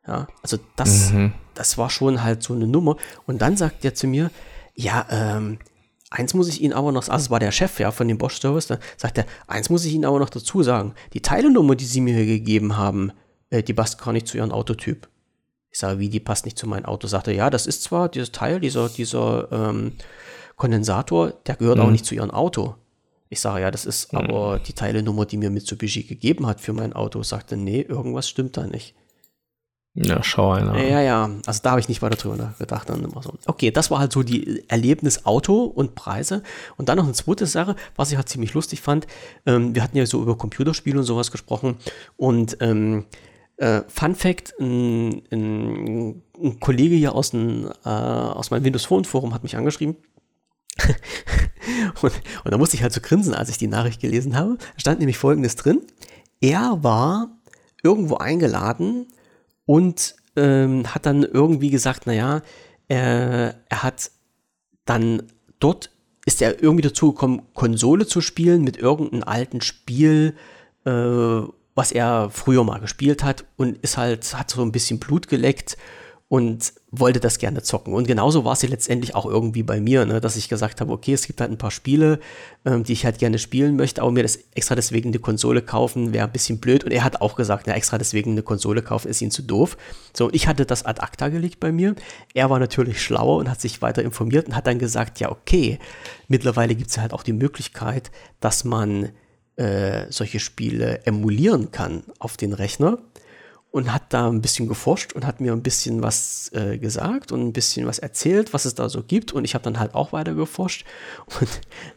Ja, 0.08 0.28
also 0.42 0.58
das, 0.76 1.12
mhm. 1.12 1.34
das 1.54 1.78
war 1.78 1.90
schon 1.90 2.24
halt 2.24 2.42
so 2.42 2.54
eine 2.54 2.66
Nummer. 2.66 2.98
Und 3.28 3.42
dann 3.42 3.58
sagt 3.58 3.84
der 3.84 3.94
zu 3.94 4.08
mir, 4.08 4.32
ja, 4.74 5.06
ähm, 5.10 5.60
eins 6.10 6.34
muss 6.34 6.48
ich 6.48 6.62
Ihnen 6.62 6.74
aber 6.74 6.92
noch, 6.92 7.08
also 7.08 7.26
es 7.26 7.30
war 7.30 7.40
der 7.40 7.52
Chef 7.52 7.80
ja 7.80 7.92
von 7.92 8.08
dem 8.08 8.18
Bosch 8.18 8.40
Service, 8.40 8.68
da 8.68 8.80
sagt 8.98 9.20
er, 9.20 9.26
eins 9.48 9.70
muss 9.70 9.86
ich 9.86 9.94
Ihnen 9.94 10.06
aber 10.06 10.18
noch 10.18 10.30
dazu 10.30 10.64
sagen, 10.64 10.96
die 11.14 11.22
Teilenummer, 11.22 11.76
die 11.76 11.86
Sie 11.86 12.02
mir 12.02 12.16
hier 12.16 12.26
gegeben 12.26 12.78
haben, 12.78 13.12
äh, 13.52 13.62
die 13.62 13.74
passt 13.74 14.02
gar 14.02 14.14
nicht 14.14 14.28
zu 14.28 14.38
Ihrem 14.38 14.52
Autotyp. 14.52 15.08
Ich 15.72 15.80
sage, 15.80 16.00
wie, 16.00 16.10
die 16.10 16.20
passt 16.20 16.46
nicht 16.46 16.58
zu 16.58 16.68
meinem 16.68 16.86
Auto. 16.86 17.08
Sagt 17.08 17.28
er, 17.28 17.34
ja, 17.34 17.50
das 17.50 17.66
ist 17.66 17.84
zwar 17.84 18.10
dieses 18.10 18.32
Teil, 18.32 18.60
dieser, 18.60 18.90
dieser 18.90 19.52
ähm, 19.52 19.94
Kondensator, 20.58 21.32
der 21.46 21.56
gehört 21.56 21.78
mhm. 21.78 21.86
auch 21.86 21.92
nicht 21.92 22.06
zu 22.06 22.14
ihrem 22.14 22.32
Auto. 22.32 22.76
Ich 23.30 23.40
sage, 23.40 23.62
ja, 23.62 23.72
das 23.72 23.86
ist 23.86 24.12
mhm. 24.12 24.20
aber 24.20 24.60
die 24.60 24.74
Teilenummer, 24.74 25.26
die 25.26 25.38
mir 25.38 25.50
Mitsubishi 25.50 26.04
gegeben 26.04 26.46
hat 26.46 26.60
für 26.60 26.74
mein 26.74 26.92
Auto. 26.94 27.24
Sagte, 27.24 27.56
nee, 27.56 27.82
irgendwas 27.82 28.28
stimmt 28.28 28.58
da 28.58 28.68
nicht. 28.68 28.94
Ja, 29.94 30.24
schau 30.24 30.52
einer. 30.52 30.82
Ja, 30.82 31.02
ja, 31.02 31.30
also 31.46 31.62
da 31.64 31.72
habe 31.72 31.82
ich 31.82 31.90
nicht 31.90 32.02
weiter 32.02 32.16
drüber 32.16 32.54
gedacht. 32.58 32.90
Dann 32.90 33.04
immer 33.04 33.22
so. 33.22 33.34
Okay, 33.46 33.72
das 33.72 33.92
war 33.92 34.00
halt 34.00 34.14
so 34.14 34.24
die 34.24 34.64
Erlebnis 34.70 35.26
Auto 35.26 35.64
und 35.64 35.96
Preise. 35.96 36.44
Und 36.78 36.88
dann 36.88 36.98
noch 36.98 37.04
eine 37.04 37.14
zweite 37.14 37.46
Sache, 37.46 37.76
was 37.96 38.12
ich 38.12 38.18
halt 38.18 38.30
ziemlich 38.30 38.54
lustig 38.54 38.82
fand. 38.82 39.06
Ähm, 39.46 39.76
wir 39.76 39.84
hatten 39.84 39.98
ja 39.98 40.06
so 40.06 40.22
über 40.22 40.38
Computerspiele 40.38 41.00
und 41.00 41.06
sowas 41.06 41.32
gesprochen. 41.32 41.78
Und 42.16 42.58
ähm, 42.62 43.06
äh, 43.62 43.84
Fun 43.88 44.16
Fact: 44.16 44.53
ein, 44.59 45.22
ein, 45.32 46.22
ein, 46.41 46.59
Kollege 46.59 46.95
hier 46.95 47.14
aus, 47.16 47.34
ein, 47.34 47.68
äh, 47.86 47.89
aus 47.89 48.51
meinem 48.51 48.64
Windows 48.64 48.86
Phone 48.86 49.05
Forum 49.05 49.34
hat 49.34 49.43
mich 49.43 49.55
angeschrieben. 49.55 49.95
und, 52.01 52.14
und 52.43 52.51
da 52.51 52.57
musste 52.57 52.76
ich 52.76 52.84
halt 52.84 52.93
so 52.93 53.01
grinsen, 53.01 53.34
als 53.34 53.49
ich 53.49 53.57
die 53.57 53.68
Nachricht 53.68 54.01
gelesen 54.01 54.36
habe. 54.36 54.57
Da 54.57 54.80
stand 54.80 54.99
nämlich 54.99 55.18
folgendes 55.18 55.55
drin: 55.55 55.82
Er 56.41 56.84
war 56.84 57.30
irgendwo 57.84 58.18
eingeladen 58.18 59.07
und 59.66 60.16
ähm, 60.36 60.93
hat 60.93 61.05
dann 61.05 61.24
irgendwie 61.24 61.70
gesagt, 61.70 62.07
naja, 62.07 62.41
er, 62.88 63.55
er 63.70 63.84
hat 63.84 64.12
dann 64.86 65.24
dort 65.59 65.91
ist 66.26 66.41
er 66.41 66.62
irgendwie 66.62 66.84
dazu 66.84 67.14
gekommen, 67.14 67.41
Konsole 67.53 68.05
zu 68.05 68.22
spielen 68.22 68.64
mit 68.64 68.78
irgendeinem 68.78 69.24
alten 69.24 69.62
Spiel, 69.62 70.36
äh, 70.86 71.41
was 71.76 71.92
er 71.92 72.30
früher 72.32 72.64
mal 72.64 72.80
gespielt 72.80 73.24
hat 73.24 73.46
und 73.58 73.78
ist 73.78 73.98
halt, 73.98 74.34
hat 74.38 74.50
so 74.50 74.62
ein 74.62 74.72
bisschen 74.72 75.00
Blut 75.00 75.28
geleckt 75.28 75.78
und 76.32 76.72
wollte 76.92 77.20
das 77.20 77.40
gerne 77.40 77.62
zocken. 77.62 77.94
Und 77.94 78.08
genauso 78.08 78.46
war 78.46 78.54
es 78.54 78.62
ja 78.62 78.70
letztendlich 78.70 79.16
auch 79.16 79.26
irgendwie 79.26 79.64
bei 79.64 79.82
mir, 79.82 80.06
ne, 80.06 80.22
dass 80.22 80.38
ich 80.38 80.48
gesagt 80.48 80.80
habe, 80.80 80.94
okay, 80.94 81.12
es 81.12 81.28
gibt 81.28 81.42
halt 81.42 81.52
ein 81.52 81.58
paar 81.58 81.72
Spiele, 81.72 82.22
ähm, 82.64 82.86
die 82.86 82.94
ich 82.94 83.04
halt 83.04 83.20
gerne 83.20 83.38
spielen 83.38 83.76
möchte, 83.76 84.02
aber 84.02 84.12
mir 84.12 84.24
das 84.24 84.40
extra 84.56 84.76
deswegen 84.76 85.10
eine 85.10 85.20
Konsole 85.20 85.62
kaufen 85.62 86.14
wäre 86.14 86.26
ein 86.26 86.32
bisschen 86.32 86.60
blöd. 86.60 86.86
Und 86.86 86.92
er 86.94 87.04
hat 87.04 87.20
auch 87.20 87.36
gesagt, 87.36 87.68
na, 87.68 87.74
extra 87.74 87.98
deswegen 87.98 88.32
eine 88.32 88.44
Konsole 88.44 88.82
kaufen 88.82 89.10
ist 89.10 89.22
ihm 89.22 89.30
zu 89.30 89.42
doof. 89.42 89.76
So, 90.16 90.28
und 90.28 90.34
ich 90.34 90.48
hatte 90.48 90.66
das 90.66 90.86
ad 90.86 91.02
acta 91.02 91.28
gelegt 91.28 91.60
bei 91.60 91.74
mir. 91.74 91.96
Er 92.34 92.50
war 92.50 92.60
natürlich 92.60 93.02
schlauer 93.02 93.36
und 93.36 93.50
hat 93.50 93.60
sich 93.60 93.82
weiter 93.82 94.02
informiert 94.02 94.48
und 94.48 94.56
hat 94.56 94.68
dann 94.68 94.80
gesagt, 94.80 95.20
ja, 95.20 95.30
okay, 95.32 95.80
mittlerweile 96.30 96.76
gibt 96.76 96.92
es 96.92 96.98
halt 96.98 97.12
auch 97.12 97.24
die 97.24 97.34
Möglichkeit, 97.34 98.10
dass 98.40 98.64
man 98.64 99.10
äh, 99.62 100.12
solche 100.12 100.39
Spiele 100.39 101.05
emulieren 101.05 101.72
kann 101.72 102.03
auf 102.18 102.36
den 102.36 102.53
Rechner 102.53 102.97
und 103.70 103.93
hat 103.93 104.03
da 104.09 104.28
ein 104.28 104.41
bisschen 104.41 104.68
geforscht 104.68 105.14
und 105.14 105.26
hat 105.26 105.39
mir 105.39 105.53
ein 105.53 105.62
bisschen 105.62 106.01
was 106.01 106.51
äh, 106.53 106.80
gesagt 106.80 107.32
und 107.32 107.41
ein 107.41 107.53
bisschen 107.53 107.86
was 107.86 107.99
erzählt, 107.99 108.53
was 108.53 108.66
es 108.66 108.74
da 108.74 108.89
so 108.89 109.03
gibt. 109.03 109.32
Und 109.32 109.45
ich 109.45 109.53
habe 109.53 109.64
dann 109.64 109.80
halt 109.80 109.93
auch 109.93 110.12
weiter 110.14 110.34
geforscht 110.34 110.86
und 111.39 111.47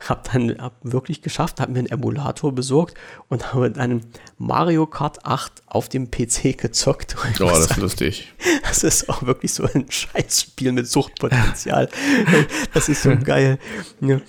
habe 0.09 0.21
dann 0.31 0.59
hab 0.59 0.75
wirklich 0.83 1.23
geschafft, 1.23 1.61
habe 1.61 1.73
mir 1.73 1.79
einen 1.79 1.89
Emulator 1.89 2.53
besorgt 2.53 2.99
und 3.29 3.55
habe 3.55 3.71
dann 3.71 4.03
Mario 4.37 4.87
Kart 4.87 5.25
8 5.25 5.63
auf 5.67 5.89
dem 5.89 6.11
PC 6.11 6.59
gezockt. 6.59 7.17
Oh, 7.41 7.47
das 7.47 7.71
ist 7.71 7.77
lustig. 7.79 8.33
Das 8.63 8.83
ist 8.83 9.09
auch 9.09 9.23
wirklich 9.23 9.55
so 9.55 9.65
ein 9.73 9.89
Scheißspiel 9.89 10.73
mit 10.73 10.89
Suchtpotenzial. 10.89 11.89
das 12.73 12.89
ist 12.89 13.03
so 13.03 13.17
geil. 13.17 13.59
Ja. 14.01 14.21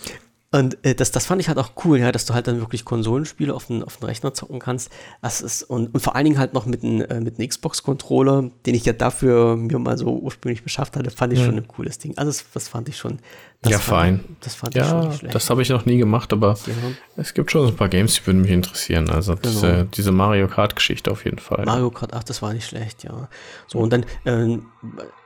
Und 0.52 0.78
äh, 0.86 0.96
das, 0.96 1.12
das 1.12 1.26
fand 1.26 1.42
ich 1.42 1.50
halt 1.50 1.58
auch 1.58 1.72
cool, 1.84 2.00
ja, 2.00 2.12
dass 2.12 2.26
du 2.26 2.34
halt 2.34 2.48
dann 2.48 2.60
wirklich 2.60 2.86
Konsolenspiele 2.86 3.54
auf 3.54 3.66
den, 3.66 3.84
auf 3.84 3.98
den 3.98 4.06
Rechner 4.06 4.34
zocken 4.34 4.60
kannst. 4.60 4.90
Das 5.22 5.42
ist, 5.42 5.64
und, 5.64 5.94
und 5.94 6.00
vor 6.00 6.16
allen 6.16 6.26
Dingen 6.26 6.38
halt 6.38 6.54
noch 6.54 6.66
mit 6.66 6.84
einem 6.84 7.02
äh, 7.02 7.20
mit 7.20 7.38
Xbox-Controller, 7.38 8.52
den 8.66 8.76
ich 8.76 8.86
ja 8.86 8.94
dafür 8.94 9.58
mir 9.58 9.80
mal 9.80 9.98
so 9.98 10.18
ursprünglich 10.18 10.64
beschafft 10.64 10.96
hatte, 10.96 11.12
fand 11.12 11.34
ich 11.34 11.40
ja. 11.40 11.46
schon 11.46 11.58
ein 11.58 11.68
cooles 11.68 11.98
Ding. 11.98 12.18
Also 12.18 12.30
das, 12.30 12.46
das 12.54 12.68
fand 12.70 12.88
ich 12.88 12.98
schon. 12.98 13.20
Ja, 13.66 13.80
fein. 13.80 14.24
das 14.42 14.56
fand 14.56 14.76
ja, 14.76 14.84
ich 14.84 14.90
schon 14.90 15.08
nicht 15.08 15.20
schlecht. 15.20 15.36
Das 15.36 15.50
habe 15.50 15.62
ich 15.62 15.70
noch 15.70 15.86
nie 15.86 15.98
gemacht, 15.98 16.32
aber 16.34 16.58
ja. 16.68 16.74
es 17.18 17.34
gibt 17.34 17.52
schon 17.52 17.68
ein 17.68 17.76
paar 17.76 17.90
Games, 17.90 18.16
die 18.16 18.28
würden 18.28 18.42
mich 18.42 18.52
interessieren. 18.52 19.10
Also 19.10 19.36
genau. 19.36 19.50
diese, 19.50 19.86
diese 19.86 20.12
Mario 20.12 20.48
Kart-Geschichte 20.48 21.12
auf 21.12 21.26
jeden 21.26 21.40
Fall. 21.40 21.66
Mario 21.66 21.90
Kart, 21.90 22.14
ach, 22.14 22.24
das 22.24 22.42
war 22.42 22.54
nicht 22.54 22.68
schlecht, 22.68 23.04
ja. 23.04 23.28
So, 23.68 23.80
und 23.80 23.92
dann, 23.92 24.06
äh, 24.26 24.60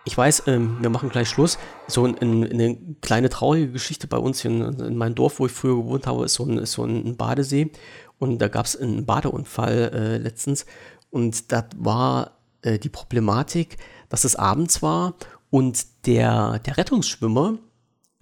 ich 0.06 0.18
weiß, 0.18 0.44
ähm, 0.48 0.78
wir 0.82 0.90
machen 0.90 1.10
gleich 1.10 1.30
Schluss. 1.30 1.58
So 1.88 2.06
ein, 2.06 2.18
eine 2.18 2.78
kleine 3.02 3.30
traurige 3.30 3.72
Geschichte 3.72 4.08
bei 4.08 4.18
uns 4.18 4.46
in, 4.46 4.62
in 4.62 4.96
meinem 4.96 5.16
Dorf, 5.16 5.40
wo 5.40 5.46
ich 5.46 5.52
früher 5.52 5.76
gewohnt 5.76 6.08
habe, 6.08 6.26
ist 6.26 6.36
so 6.36 6.46
ein, 6.46 6.58
ist 6.58 6.74
so 6.74 6.86
ein 6.86 7.18
Badesee. 7.18 7.72
Und 8.20 8.40
da 8.40 8.48
gab 8.48 8.66
es 8.66 8.76
einen 8.76 9.06
Badeunfall 9.06 9.92
äh, 9.94 10.18
letztens. 10.18 10.66
Und 11.10 11.52
das 11.52 11.66
war 11.78 12.40
äh, 12.62 12.80
die 12.80 12.90
Problematik, 12.90 13.78
dass 14.10 14.24
es 14.24 14.36
abends 14.36 14.82
war 14.82 15.16
und 15.50 15.86
der, 16.06 16.60
der 16.60 16.78
Rettungsschwimmer, 16.78 17.58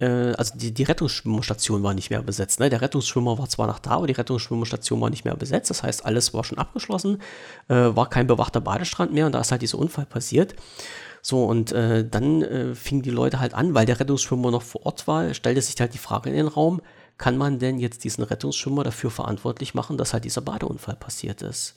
äh, 0.00 0.32
also 0.32 0.56
die, 0.56 0.72
die 0.72 0.82
Rettungsschwimmerstation 0.84 1.82
war 1.82 1.94
nicht 1.94 2.10
mehr 2.10 2.22
besetzt. 2.22 2.60
Ne? 2.60 2.70
Der 2.70 2.80
Rettungsschwimmer 2.80 3.38
war 3.38 3.48
zwar 3.48 3.66
noch 3.66 3.78
da, 3.78 3.90
aber 3.90 4.06
die 4.06 4.12
Rettungsschwimmerstation 4.12 5.00
war 5.00 5.10
nicht 5.10 5.24
mehr 5.24 5.36
besetzt. 5.36 5.70
Das 5.70 5.82
heißt, 5.82 6.04
alles 6.04 6.34
war 6.34 6.44
schon 6.44 6.58
abgeschlossen, 6.58 7.20
äh, 7.68 7.74
war 7.74 8.08
kein 8.08 8.26
bewachter 8.26 8.60
Badestrand 8.60 9.12
mehr 9.12 9.26
und 9.26 9.32
da 9.32 9.40
ist 9.40 9.50
halt 9.50 9.62
dieser 9.62 9.78
Unfall 9.78 10.06
passiert. 10.06 10.54
So, 11.20 11.44
und 11.44 11.72
äh, 11.72 12.08
dann 12.08 12.42
äh, 12.42 12.74
fingen 12.74 13.02
die 13.02 13.10
Leute 13.10 13.40
halt 13.40 13.54
an, 13.54 13.74
weil 13.74 13.86
der 13.86 13.98
Rettungsschwimmer 13.98 14.50
noch 14.50 14.62
vor 14.62 14.86
Ort 14.86 15.06
war, 15.08 15.34
stellte 15.34 15.60
sich 15.60 15.78
halt 15.80 15.94
die 15.94 15.98
Frage 15.98 16.30
in 16.30 16.36
den 16.36 16.46
Raum, 16.46 16.80
kann 17.18 17.36
man 17.36 17.58
denn 17.58 17.78
jetzt 17.78 18.04
diesen 18.04 18.22
Rettungsschwimmer 18.22 18.84
dafür 18.84 19.10
verantwortlich 19.10 19.74
machen, 19.74 19.98
dass 19.98 20.12
halt 20.12 20.24
dieser 20.24 20.40
Badeunfall 20.40 20.94
passiert 20.94 21.42
ist? 21.42 21.74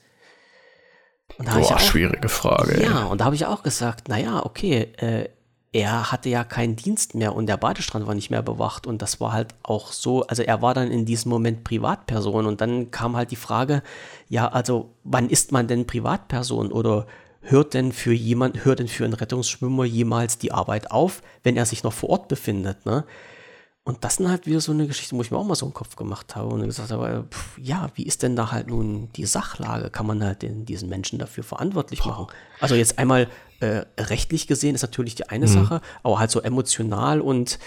Und 1.38 1.48
da 1.48 1.58
Boah, 1.58 1.74
auch, 1.74 1.80
schwierige 1.80 2.28
Frage. 2.28 2.80
Ja, 2.82 3.04
ey. 3.04 3.10
und 3.10 3.20
da 3.20 3.24
habe 3.24 3.34
ich 3.34 3.46
auch 3.46 3.62
gesagt, 3.62 4.08
naja, 4.08 4.44
okay, 4.44 4.92
äh, 4.98 5.28
er 5.72 6.12
hatte 6.12 6.28
ja 6.28 6.44
keinen 6.44 6.76
Dienst 6.76 7.14
mehr 7.14 7.34
und 7.34 7.46
der 7.46 7.56
Badestrand 7.56 8.06
war 8.06 8.14
nicht 8.14 8.30
mehr 8.30 8.42
bewacht 8.42 8.86
und 8.86 9.00
das 9.00 9.20
war 9.20 9.32
halt 9.32 9.54
auch 9.62 9.92
so, 9.92 10.26
also 10.26 10.42
er 10.42 10.60
war 10.60 10.74
dann 10.74 10.90
in 10.90 11.06
diesem 11.06 11.30
Moment 11.30 11.64
Privatperson 11.64 12.46
und 12.46 12.60
dann 12.60 12.90
kam 12.90 13.16
halt 13.16 13.30
die 13.30 13.36
Frage, 13.36 13.82
ja, 14.28 14.48
also 14.48 14.90
wann 15.02 15.30
ist 15.30 15.50
man 15.50 15.68
denn 15.68 15.86
Privatperson 15.86 16.70
oder 16.70 17.06
hört 17.40 17.72
denn 17.72 17.92
für 17.92 18.12
jemand, 18.12 18.64
hört 18.64 18.80
denn 18.80 18.88
für 18.88 19.04
einen 19.04 19.14
Rettungsschwimmer 19.14 19.84
jemals 19.84 20.36
die 20.36 20.52
Arbeit 20.52 20.90
auf, 20.90 21.22
wenn 21.42 21.56
er 21.56 21.64
sich 21.64 21.82
noch 21.82 21.94
vor 21.94 22.10
Ort 22.10 22.28
befindet, 22.28 22.84
ne? 22.84 23.04
Und 23.84 24.04
das 24.04 24.20
ist 24.20 24.28
halt 24.28 24.46
wieder 24.46 24.60
so 24.60 24.70
eine 24.70 24.86
Geschichte, 24.86 25.16
wo 25.16 25.22
ich 25.22 25.32
mir 25.32 25.38
auch 25.38 25.44
mal 25.44 25.56
so 25.56 25.66
einen 25.66 25.74
Kopf 25.74 25.96
gemacht 25.96 26.36
habe 26.36 26.50
und 26.50 26.62
gesagt 26.62 26.92
habe, 26.92 27.24
pff, 27.28 27.58
ja, 27.58 27.90
wie 27.94 28.04
ist 28.04 28.22
denn 28.22 28.36
da 28.36 28.52
halt 28.52 28.68
nun 28.68 29.08
die 29.16 29.26
Sachlage? 29.26 29.90
Kann 29.90 30.06
man 30.06 30.22
halt 30.22 30.42
den, 30.42 30.64
diesen 30.64 30.88
Menschen 30.88 31.18
dafür 31.18 31.42
verantwortlich 31.42 32.04
machen? 32.04 32.28
Also 32.60 32.76
jetzt 32.76 33.00
einmal 33.00 33.28
äh, 33.58 33.84
rechtlich 33.98 34.46
gesehen 34.46 34.76
ist 34.76 34.82
natürlich 34.82 35.16
die 35.16 35.28
eine 35.28 35.46
mhm. 35.46 35.52
Sache, 35.52 35.80
aber 36.04 36.20
halt 36.20 36.30
so 36.30 36.40
emotional 36.40 37.20
und 37.20 37.58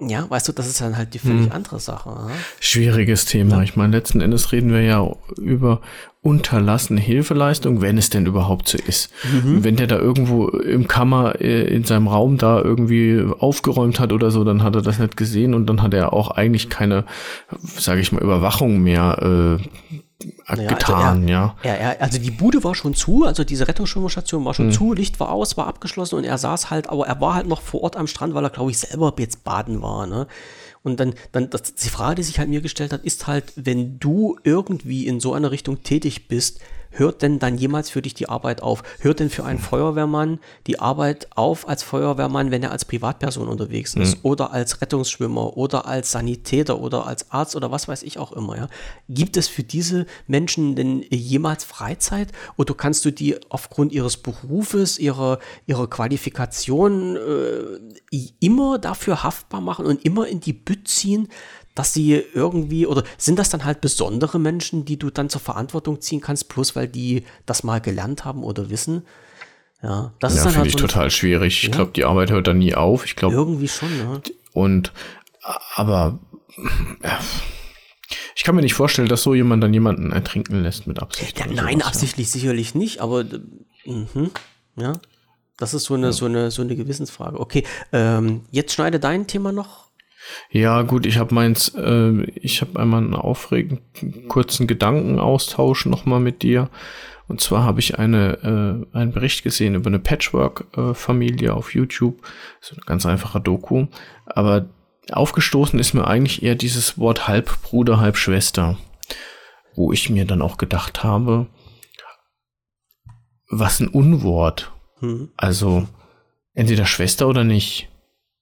ja, 0.00 0.28
weißt 0.28 0.48
du, 0.48 0.52
das 0.52 0.66
ist 0.66 0.80
dann 0.80 0.96
halt 0.96 1.14
die 1.14 1.18
völlig 1.18 1.46
hm. 1.46 1.52
andere 1.52 1.78
Sache. 1.78 2.08
Oder? 2.08 2.30
Schwieriges 2.58 3.26
Thema. 3.26 3.56
Ja. 3.56 3.62
Ich 3.62 3.76
meine, 3.76 3.96
letzten 3.96 4.20
Endes 4.20 4.52
reden 4.52 4.72
wir 4.72 4.82
ja 4.82 5.06
über 5.36 5.80
unterlassene 6.22 7.00
Hilfeleistung, 7.00 7.80
wenn 7.80 7.96
es 7.96 8.10
denn 8.10 8.26
überhaupt 8.26 8.68
so 8.68 8.76
ist. 8.76 9.10
Mhm. 9.24 9.64
Wenn 9.64 9.76
der 9.76 9.86
da 9.86 9.98
irgendwo 9.98 10.48
im 10.48 10.86
Kammer 10.86 11.40
äh, 11.40 11.64
in 11.64 11.84
seinem 11.84 12.08
Raum 12.08 12.36
da 12.36 12.60
irgendwie 12.60 13.24
aufgeräumt 13.38 14.00
hat 14.00 14.12
oder 14.12 14.30
so, 14.30 14.44
dann 14.44 14.62
hat 14.62 14.74
er 14.74 14.82
das 14.82 14.98
nicht 14.98 15.16
gesehen 15.16 15.54
und 15.54 15.66
dann 15.66 15.82
hat 15.82 15.94
er 15.94 16.12
auch 16.12 16.30
eigentlich 16.30 16.68
keine, 16.68 17.04
sage 17.62 18.00
ich 18.00 18.12
mal, 18.12 18.22
Überwachung 18.22 18.82
mehr 18.82 19.58
äh, 19.60 19.98
naja, 20.48 20.68
getan, 20.68 20.94
also 20.94 21.22
er, 21.22 21.28
ja. 21.28 21.56
Er, 21.62 21.80
er, 21.80 22.02
also 22.02 22.18
die 22.18 22.30
Bude 22.30 22.62
war 22.64 22.74
schon 22.74 22.94
zu, 22.94 23.24
also 23.24 23.44
diese 23.44 23.68
Rettungsschwimmerstation 23.68 24.44
war 24.44 24.54
schon 24.54 24.66
mhm. 24.66 24.72
zu, 24.72 24.92
Licht 24.92 25.20
war 25.20 25.30
aus, 25.30 25.56
war 25.56 25.66
abgeschlossen 25.66 26.16
und 26.16 26.24
er 26.24 26.38
saß 26.38 26.70
halt, 26.70 26.88
aber 26.88 27.06
er 27.06 27.20
war 27.20 27.34
halt 27.34 27.46
noch 27.46 27.62
vor 27.62 27.82
Ort 27.82 27.96
am 27.96 28.06
Strand, 28.06 28.34
weil 28.34 28.44
er, 28.44 28.50
glaube 28.50 28.70
ich, 28.70 28.78
selber 28.78 29.14
jetzt 29.18 29.44
baden 29.44 29.82
war, 29.82 30.06
ne? 30.06 30.26
Und 30.82 30.98
dann, 30.98 31.14
dann 31.32 31.50
das, 31.50 31.74
die 31.74 31.90
Frage, 31.90 32.16
die 32.16 32.22
sich 32.22 32.38
halt 32.38 32.48
mir 32.48 32.62
gestellt 32.62 32.92
hat, 32.92 33.04
ist 33.04 33.26
halt, 33.26 33.52
wenn 33.54 33.98
du 33.98 34.38
irgendwie 34.44 35.06
in 35.06 35.20
so 35.20 35.34
einer 35.34 35.50
Richtung 35.50 35.82
tätig 35.82 36.26
bist, 36.26 36.60
hört 36.90 37.22
denn 37.22 37.38
dann 37.38 37.56
jemals 37.56 37.90
für 37.90 38.02
dich 38.02 38.14
die 38.14 38.28
Arbeit 38.28 38.62
auf? 38.62 38.82
Hört 39.00 39.20
denn 39.20 39.30
für 39.30 39.44
einen 39.44 39.58
Feuerwehrmann 39.58 40.40
die 40.66 40.78
Arbeit 40.78 41.28
auf 41.36 41.68
als 41.68 41.82
Feuerwehrmann, 41.82 42.50
wenn 42.50 42.62
er 42.62 42.70
als 42.70 42.84
Privatperson 42.84 43.48
unterwegs 43.48 43.94
ist 43.94 44.16
mhm. 44.16 44.20
oder 44.22 44.52
als 44.52 44.80
Rettungsschwimmer 44.80 45.56
oder 45.56 45.86
als 45.86 46.12
Sanitäter 46.12 46.80
oder 46.80 47.06
als 47.06 47.30
Arzt 47.30 47.56
oder 47.56 47.70
was 47.70 47.88
weiß 47.88 48.02
ich 48.02 48.18
auch 48.18 48.32
immer, 48.32 48.56
ja? 48.56 48.68
Gibt 49.08 49.36
es 49.36 49.48
für 49.48 49.62
diese 49.62 50.06
Menschen 50.26 50.76
denn 50.76 51.04
jemals 51.10 51.64
Freizeit 51.64 52.32
oder 52.56 52.74
kannst 52.74 53.04
du 53.04 53.10
die 53.10 53.36
aufgrund 53.48 53.92
ihres 53.92 54.16
Berufes, 54.16 54.98
ihrer, 54.98 55.38
ihrer 55.66 55.88
Qualifikation 55.88 57.16
äh, 57.16 58.18
immer 58.40 58.78
dafür 58.78 59.22
haftbar 59.22 59.60
machen 59.60 59.86
und 59.86 60.04
immer 60.04 60.26
in 60.26 60.40
die 60.40 60.52
Bütt 60.52 60.88
ziehen, 60.88 61.28
dass 61.74 61.94
sie 61.94 62.22
irgendwie, 62.34 62.86
oder 62.86 63.04
sind 63.16 63.38
das 63.38 63.48
dann 63.50 63.64
halt 63.64 63.80
besondere 63.80 64.38
Menschen, 64.38 64.84
die 64.84 64.98
du 64.98 65.10
dann 65.10 65.28
zur 65.28 65.40
Verantwortung 65.40 66.00
ziehen 66.00 66.20
kannst, 66.20 66.48
bloß 66.48 66.76
weil 66.76 66.88
die 66.88 67.24
das 67.46 67.62
mal 67.62 67.80
gelernt 67.80 68.24
haben 68.24 68.42
oder 68.42 68.70
wissen? 68.70 69.04
Ja, 69.82 70.12
das 70.20 70.34
ja, 70.34 70.40
ist 70.40 70.46
dann 70.46 70.56
halt 70.56 70.66
ich 70.66 70.72
so 70.72 70.78
total 70.78 71.10
schwierig. 71.10 71.62
Ja? 71.62 71.68
Ich 71.68 71.74
glaube, 71.74 71.92
die 71.92 72.04
Arbeit 72.04 72.30
hört 72.30 72.46
dann 72.46 72.58
nie 72.58 72.74
auf. 72.74 73.06
Ich 73.06 73.16
glaube 73.16 73.34
irgendwie 73.34 73.68
schon. 73.68 73.88
Ja. 73.98 74.20
Und 74.52 74.92
aber 75.74 76.18
ja, 77.02 77.18
ich 78.36 78.44
kann 78.44 78.54
mir 78.54 78.62
nicht 78.62 78.74
vorstellen, 78.74 79.08
dass 79.08 79.22
so 79.22 79.34
jemand 79.34 79.62
dann 79.62 79.72
jemanden 79.72 80.12
ertrinken 80.12 80.62
lässt 80.62 80.86
mit 80.86 81.00
Absicht. 81.00 81.38
Ja, 81.38 81.46
nein, 81.46 81.74
sowas, 81.74 81.86
absichtlich 81.86 82.26
ja. 82.28 82.32
sicherlich 82.32 82.74
nicht. 82.74 83.00
Aber 83.00 83.24
mh, 83.84 84.30
ja, 84.76 84.94
das 85.56 85.72
ist 85.72 85.84
so 85.84 85.94
eine 85.94 86.12
so 86.12 86.26
eine 86.26 86.50
so 86.50 86.62
eine 86.62 86.76
Gewissensfrage. 86.76 87.38
Okay, 87.40 87.64
ähm, 87.92 88.42
jetzt 88.50 88.72
schneide 88.74 89.00
dein 89.00 89.26
Thema 89.26 89.52
noch 89.52 89.89
ja, 90.50 90.82
gut, 90.82 91.06
ich 91.06 91.18
habe 91.18 91.34
meins, 91.34 91.74
äh, 91.76 92.22
ich 92.34 92.60
habe 92.60 92.78
einmal 92.78 93.02
einen 93.02 93.14
aufregenden 93.14 94.28
kurzen 94.28 94.66
Gedankenaustausch 94.66 95.86
nochmal 95.86 96.20
mit 96.20 96.42
dir. 96.42 96.70
Und 97.28 97.40
zwar 97.40 97.62
habe 97.62 97.78
ich 97.78 97.98
eine, 97.98 98.84
äh, 98.92 98.96
einen 98.96 99.12
Bericht 99.12 99.44
gesehen 99.44 99.76
über 99.76 99.86
eine 99.86 100.00
Patchwork-Familie 100.00 101.54
auf 101.54 101.74
YouTube. 101.74 102.20
So 102.60 102.74
eine 102.74 102.84
ganz 102.84 103.06
einfache 103.06 103.40
Doku. 103.40 103.86
Aber 104.26 104.66
aufgestoßen 105.12 105.78
ist 105.78 105.94
mir 105.94 106.08
eigentlich 106.08 106.42
eher 106.42 106.56
dieses 106.56 106.98
Wort 106.98 107.28
Halbbruder, 107.28 108.00
Halbschwester. 108.00 108.78
Wo 109.76 109.92
ich 109.92 110.10
mir 110.10 110.24
dann 110.24 110.42
auch 110.42 110.58
gedacht 110.58 111.04
habe, 111.04 111.46
was 113.48 113.78
ein 113.78 113.88
Unwort. 113.88 114.72
Hm. 114.98 115.30
Also 115.36 115.86
entweder 116.54 116.84
Schwester 116.86 117.28
oder 117.28 117.44
nicht 117.44 117.89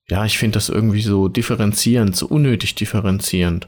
ja, 0.09 0.25
ich 0.25 0.37
finde 0.37 0.55
das 0.55 0.69
irgendwie 0.69 1.01
so 1.01 1.27
differenzierend, 1.27 2.15
so 2.15 2.27
unnötig 2.27 2.73
differenzierend. 2.75 3.67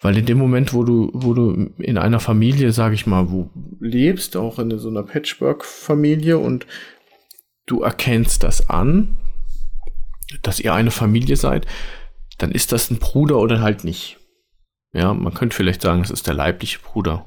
Weil 0.00 0.18
in 0.18 0.26
dem 0.26 0.36
Moment, 0.36 0.74
wo 0.74 0.84
du, 0.84 1.10
wo 1.14 1.32
du 1.32 1.70
in 1.78 1.96
einer 1.96 2.20
Familie, 2.20 2.72
sag 2.72 2.92
ich 2.92 3.06
mal, 3.06 3.30
wo 3.30 3.50
lebst, 3.80 4.36
auch 4.36 4.58
in 4.58 4.76
so 4.78 4.90
einer 4.90 5.02
Patchwork-Familie 5.02 6.38
und 6.38 6.66
du 7.66 7.82
erkennst 7.82 8.42
das 8.42 8.68
an, 8.68 9.16
dass 10.42 10.60
ihr 10.60 10.74
eine 10.74 10.90
Familie 10.90 11.36
seid, 11.36 11.66
dann 12.36 12.52
ist 12.52 12.72
das 12.72 12.90
ein 12.90 12.98
Bruder 12.98 13.38
oder 13.38 13.60
halt 13.60 13.84
nicht. 13.84 14.18
Ja, 14.92 15.14
man 15.14 15.34
könnte 15.34 15.56
vielleicht 15.56 15.82
sagen, 15.82 16.02
es 16.02 16.10
ist 16.10 16.26
der 16.26 16.34
leibliche 16.34 16.78
Bruder. 16.80 17.26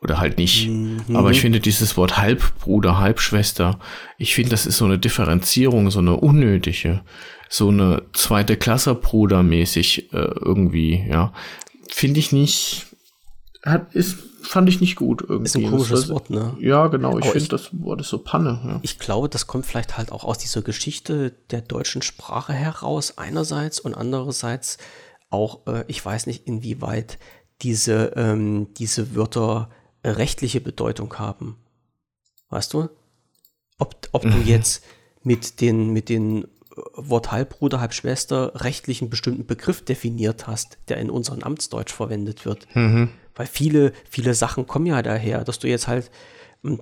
Oder 0.00 0.18
halt 0.18 0.38
nicht. 0.38 0.68
Mhm. 0.68 1.16
Aber 1.16 1.30
ich 1.30 1.40
finde 1.40 1.60
dieses 1.60 1.96
Wort 1.96 2.18
Halbbruder, 2.18 2.98
Halbschwester, 2.98 3.78
ich 4.18 4.34
finde, 4.34 4.50
das 4.50 4.66
ist 4.66 4.78
so 4.78 4.84
eine 4.84 4.98
Differenzierung, 4.98 5.90
so 5.90 6.00
eine 6.00 6.16
unnötige, 6.16 7.02
so 7.52 7.68
eine 7.68 8.04
zweite 8.14 8.56
Klasse 8.56 8.94
Bruder 8.94 9.42
mäßig 9.42 10.10
äh, 10.14 10.16
irgendwie, 10.16 11.04
ja. 11.06 11.34
Finde 11.90 12.18
ich 12.18 12.32
nicht, 12.32 12.86
hat, 13.62 13.94
ist, 13.94 14.16
fand 14.40 14.70
ich 14.70 14.80
nicht 14.80 14.96
gut 14.96 15.20
irgendwie. 15.20 15.44
Ist 15.44 15.56
ein 15.56 15.70
komisches 15.70 16.00
das, 16.00 16.08
Wort, 16.08 16.30
ne? 16.30 16.56
Ja, 16.60 16.86
genau. 16.86 17.18
Ich 17.18 17.26
finde, 17.26 17.48
das 17.48 17.68
Wort 17.72 18.00
ist 18.00 18.08
so 18.08 18.18
Panne. 18.18 18.58
Ja. 18.64 18.80
Ich 18.80 18.98
glaube, 18.98 19.28
das 19.28 19.46
kommt 19.46 19.66
vielleicht 19.66 19.98
halt 19.98 20.12
auch 20.12 20.24
aus 20.24 20.38
dieser 20.38 20.62
Geschichte 20.62 21.34
der 21.50 21.60
deutschen 21.60 22.00
Sprache 22.00 22.54
heraus, 22.54 23.18
einerseits 23.18 23.80
und 23.80 23.94
andererseits 23.94 24.78
auch, 25.28 25.66
äh, 25.66 25.84
ich 25.88 26.02
weiß 26.02 26.28
nicht, 26.28 26.46
inwieweit 26.46 27.18
diese, 27.60 28.14
ähm, 28.16 28.72
diese 28.78 29.14
Wörter 29.14 29.68
rechtliche 30.02 30.62
Bedeutung 30.62 31.18
haben. 31.18 31.56
Weißt 32.48 32.72
du? 32.72 32.88
Ob, 33.78 34.08
ob 34.12 34.22
du 34.22 34.38
jetzt 34.46 34.82
mit 35.22 35.60
den, 35.60 35.92
mit 35.92 36.08
den 36.08 36.46
Wort 36.94 37.32
Halbbruder, 37.32 37.80
Halbschwester 37.80 38.52
rechtlichen 38.56 39.10
bestimmten 39.10 39.46
Begriff 39.46 39.84
definiert 39.84 40.46
hast, 40.46 40.78
der 40.88 40.98
in 40.98 41.10
unserem 41.10 41.42
Amtsdeutsch 41.42 41.92
verwendet 41.92 42.44
wird. 42.44 42.66
Mhm. 42.74 43.10
Weil 43.34 43.46
viele, 43.46 43.92
viele 44.08 44.34
Sachen 44.34 44.66
kommen 44.66 44.86
ja 44.86 45.02
daher, 45.02 45.44
dass 45.44 45.58
du 45.58 45.68
jetzt 45.68 45.88
halt, 45.88 46.10
hm, 46.62 46.80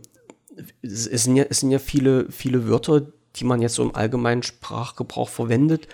es 0.83 1.05
sind 1.05 1.37
ja, 1.37 1.45
es 1.49 1.61
sind 1.61 1.71
ja 1.71 1.79
viele, 1.79 2.31
viele 2.31 2.69
Wörter, 2.69 3.03
die 3.37 3.45
man 3.45 3.63
jetzt 3.63 3.75
so 3.75 3.83
im 3.83 3.95
allgemeinen 3.95 4.43
Sprachgebrauch 4.43 5.29
verwendet, 5.29 5.89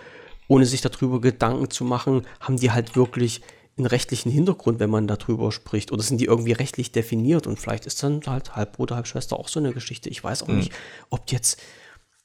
ohne 0.48 0.64
sich 0.64 0.80
darüber 0.80 1.20
Gedanken 1.20 1.70
zu 1.70 1.84
machen, 1.84 2.26
haben 2.40 2.56
die 2.56 2.70
halt 2.70 2.96
wirklich 2.96 3.42
einen 3.76 3.86
rechtlichen 3.86 4.32
Hintergrund, 4.32 4.80
wenn 4.80 4.90
man 4.90 5.06
darüber 5.06 5.52
spricht? 5.52 5.92
Oder 5.92 6.02
sind 6.02 6.20
die 6.20 6.24
irgendwie 6.24 6.52
rechtlich 6.52 6.92
definiert? 6.92 7.46
Und 7.46 7.58
vielleicht 7.58 7.86
ist 7.86 8.02
dann 8.02 8.22
halt 8.26 8.56
Halbbruder, 8.56 8.96
Halbschwester 8.96 9.38
auch 9.38 9.48
so 9.48 9.60
eine 9.60 9.72
Geschichte. 9.72 10.08
Ich 10.08 10.24
weiß 10.24 10.44
auch 10.44 10.48
mhm. 10.48 10.58
nicht, 10.58 10.72
ob 11.10 11.30
jetzt, 11.30 11.60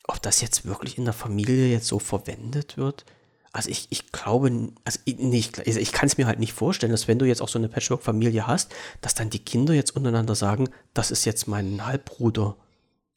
ob 0.08 0.22
das 0.22 0.41
jetzt 0.41 0.66
wirklich 0.66 0.97
in 0.97 1.06
der 1.06 1.14
Familie 1.14 1.72
jetzt 1.72 1.88
so 1.88 1.99
verwendet 1.99 2.78
wird. 2.78 3.06
Also 3.54 3.70
ich, 3.70 3.88
ich 3.89 4.12
glaube, 4.12 4.70
also 4.86 4.99
ich, 5.04 5.52
also 5.58 5.80
ich 5.80 5.91
kann 5.91 6.08
es 6.08 6.18
mir 6.18 6.26
halt 6.26 6.39
nicht 6.39 6.54
vorstellen, 6.54 6.91
dass 6.91 7.08
wenn 7.08 7.20
du 7.20 7.26
jetzt 7.26 7.41
auch 7.41 7.49
so 7.49 7.60
eine 7.60 7.68
Patchwork-Familie 7.68 8.47
hast, 8.47 8.74
dass 9.02 9.14
dann 9.14 9.30
die 9.30 9.39
Kinder 9.39 9.74
jetzt 9.74 9.95
untereinander 9.95 10.36
sagen, 10.36 10.70
das 10.93 11.12
ist 11.12 11.26
jetzt 11.26 11.47
mein 11.47 11.86
Halbbruder. 11.86 12.56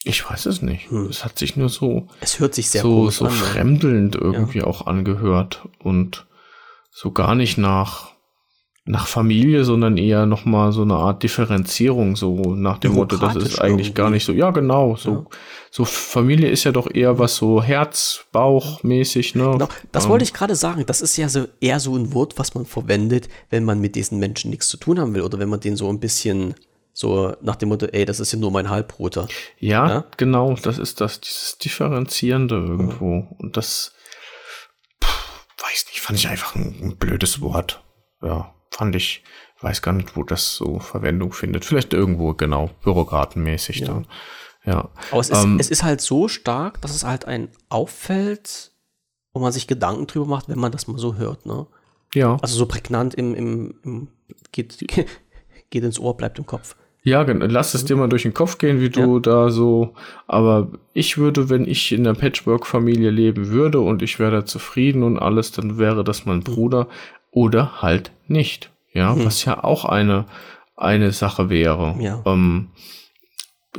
Ich 0.03 0.29
weiß 0.29 0.47
es 0.47 0.61
nicht. 0.61 0.91
Hm. 0.91 1.07
Es 1.07 1.25
hat 1.25 1.39
sich 1.39 1.57
nur 1.57 1.69
so. 1.69 2.09
Es 2.21 2.41
hört 2.41 2.55
sich 2.55 2.69
sehr 2.69 2.83
so, 2.83 3.09
so 3.11 3.27
an, 3.27 3.33
ne? 3.33 3.39
fremdelnd 3.39 4.17
irgendwie 4.17 4.59
ja. 4.59 4.65
auch 4.65 4.87
angehört 4.87 5.69
und 5.79 6.27
so 6.91 7.13
gar 7.13 7.35
nicht 7.35 7.57
nach 7.57 8.14
nach 8.87 9.07
Familie, 9.07 9.65
sondern 9.65 9.97
eher 9.97 10.27
nochmal 10.27 10.71
so 10.73 10.83
eine 10.83 10.95
Art 10.95 11.23
Differenzierung, 11.23 12.17
so 12.17 12.55
nach 12.55 12.79
dem 12.79 12.93
Motto, 12.93 13.17
das 13.17 13.35
ist 13.35 13.59
eigentlich 13.59 13.89
irgendwie. 13.89 13.93
gar 13.95 14.11
nicht 14.11 14.27
so, 14.27 14.33
ja 14.33 14.51
genau, 14.51 14.95
so, 14.97 15.11
ja. 15.11 15.25
so 15.71 15.87
Familie 15.87 16.51
ist 16.51 16.65
ja 16.65 16.73
doch 16.73 16.93
eher 16.93 17.19
was 17.19 17.37
so 17.37 17.63
Herz, 17.63 18.27
Bauch 18.31 18.83
mäßig, 18.83 19.37
ne? 19.37 19.53
Genau, 19.53 19.69
das 19.91 20.05
ähm. 20.05 20.11
wollte 20.11 20.25
ich 20.25 20.35
gerade 20.35 20.55
sagen, 20.55 20.85
das 20.85 21.01
ist 21.01 21.17
ja 21.17 21.31
so 21.31 21.47
eher 21.63 21.81
so 21.81 21.97
ein 21.97 22.13
Wort, 22.13 22.39
was 22.39 22.55
man 22.55 22.67
verwendet, 22.67 23.31
wenn 23.49 23.65
man 23.65 23.81
mit 23.81 23.95
diesen 23.95 24.19
Menschen 24.19 24.51
nichts 24.51 24.69
zu 24.69 24.77
tun 24.77 25.01
haben 25.01 25.15
will 25.15 25.23
oder 25.23 25.39
wenn 25.39 25.49
man 25.49 25.61
den 25.61 25.77
so 25.77 25.89
ein 25.89 25.99
bisschen 25.99 26.55
so 26.93 27.35
nach 27.41 27.57
dem 27.57 27.71
Motto, 27.71 27.87
ey, 27.87 28.05
das 28.05 28.21
ist 28.21 28.33
ja 28.33 28.39
nur 28.39 28.51
mein 28.51 28.69
Halbbruder. 28.69 29.27
Ja, 29.59 29.89
ja? 29.89 30.05
genau, 30.19 30.57
das 30.63 30.79
ist 30.79 31.01
das, 31.01 31.23
dieses 31.23 31.57
Differenzierende 31.57 32.57
irgendwo 32.57 33.07
mhm. 33.07 33.29
und 33.39 33.57
das, 33.57 33.95
pff, 35.03 35.47
weiß 35.63 35.87
nicht, 35.87 36.03
fand 36.03 36.19
ich 36.19 36.29
einfach 36.29 36.55
ein, 36.55 36.77
ein 36.83 36.97
blödes 36.99 37.41
Wort, 37.41 37.83
ja 38.23 38.54
fand 38.75 38.97
ich, 38.97 39.23
weiß 39.61 39.83
gar 39.83 39.93
nicht, 39.93 40.17
wo 40.17 40.25
das 40.25 40.57
so 40.57 40.81
Verwendung 40.81 41.33
findet. 41.33 41.65
Vielleicht 41.65 41.95
irgendwo, 41.95 42.35
genau, 42.35 42.71
bürokratenmäßig 42.83 43.81
ja. 43.81 43.87
dann. 43.87 44.07
Ja. 44.65 44.91
Aber 45.11 45.21
es 45.21 45.31
ist, 45.31 45.45
ähm, 45.45 45.59
es 45.61 45.71
ist 45.71 45.85
halt 45.85 46.01
so 46.01 46.27
stark, 46.27 46.81
dass 46.81 46.95
es 46.95 47.05
halt 47.05 47.27
ein 47.27 47.49
auffällt, 47.69 48.73
wo 49.33 49.41
man 49.41 49.53
sich 49.53 49.67
Gedanken 49.67 50.07
drüber 50.07 50.27
macht, 50.27 50.49
wenn 50.49 50.59
man 50.59 50.73
das 50.73 50.89
mal 50.89 50.99
so 50.99 51.17
hört, 51.17 51.47
ne? 51.47 51.67
Ja. 52.15 52.37
Also 52.43 52.57
so 52.57 52.67
prägnant 52.67 53.15
im, 53.15 53.35
im, 53.35 53.75
im 53.85 54.09
geht, 54.53 54.79
geht 55.71 55.85
ins 55.85 55.99
Ohr, 55.99 56.17
bleibt 56.17 56.39
im 56.39 56.47
Kopf. 56.47 56.77
Ja, 57.07 57.21
lass 57.21 57.75
es 57.75 57.85
dir 57.85 57.97
mal 57.97 58.09
durch 58.09 58.23
den 58.23 58.33
Kopf 58.33 58.57
gehen, 58.57 58.81
wie 58.81 58.89
du 58.89 59.17
ja. 59.17 59.21
da 59.21 59.51
so. 59.51 59.93
Aber 60.27 60.69
ich 60.95 61.19
würde, 61.19 61.51
wenn 61.51 61.67
ich 61.67 61.93
in 61.93 62.05
der 62.05 62.15
Patchwork-Familie 62.15 63.11
leben 63.11 63.49
würde 63.49 63.81
und 63.81 64.01
ich 64.01 64.19
wäre 64.19 64.31
da 64.31 64.47
zufrieden 64.47 65.03
und 65.03 65.19
alles, 65.19 65.53
dann 65.53 65.77
wäre 65.77 66.03
das 66.03 66.25
mein 66.25 66.41
Bruder 66.41 66.89
oder 67.35 67.83
halt 67.83 68.13
nicht. 68.29 68.71
Ja, 68.93 69.15
mhm. 69.15 69.27
was 69.27 69.45
ja 69.45 69.63
auch 69.63 69.85
eine, 69.85 70.25
eine 70.77 71.13
Sache 71.13 71.51
wäre. 71.51 71.97
Ja, 71.99 72.23
ähm, 72.25 72.71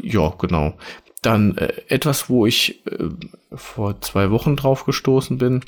ja 0.02 0.34
genau. 0.38 0.74
Dann 1.22 1.58
äh, 1.58 1.74
etwas, 1.88 2.30
wo 2.30 2.46
ich 2.46 2.86
äh, 2.86 3.10
vor 3.54 4.02
zwei 4.02 4.30
Wochen 4.30 4.56
drauf 4.58 4.86
gestoßen 4.86 5.38
bin. 5.38 5.62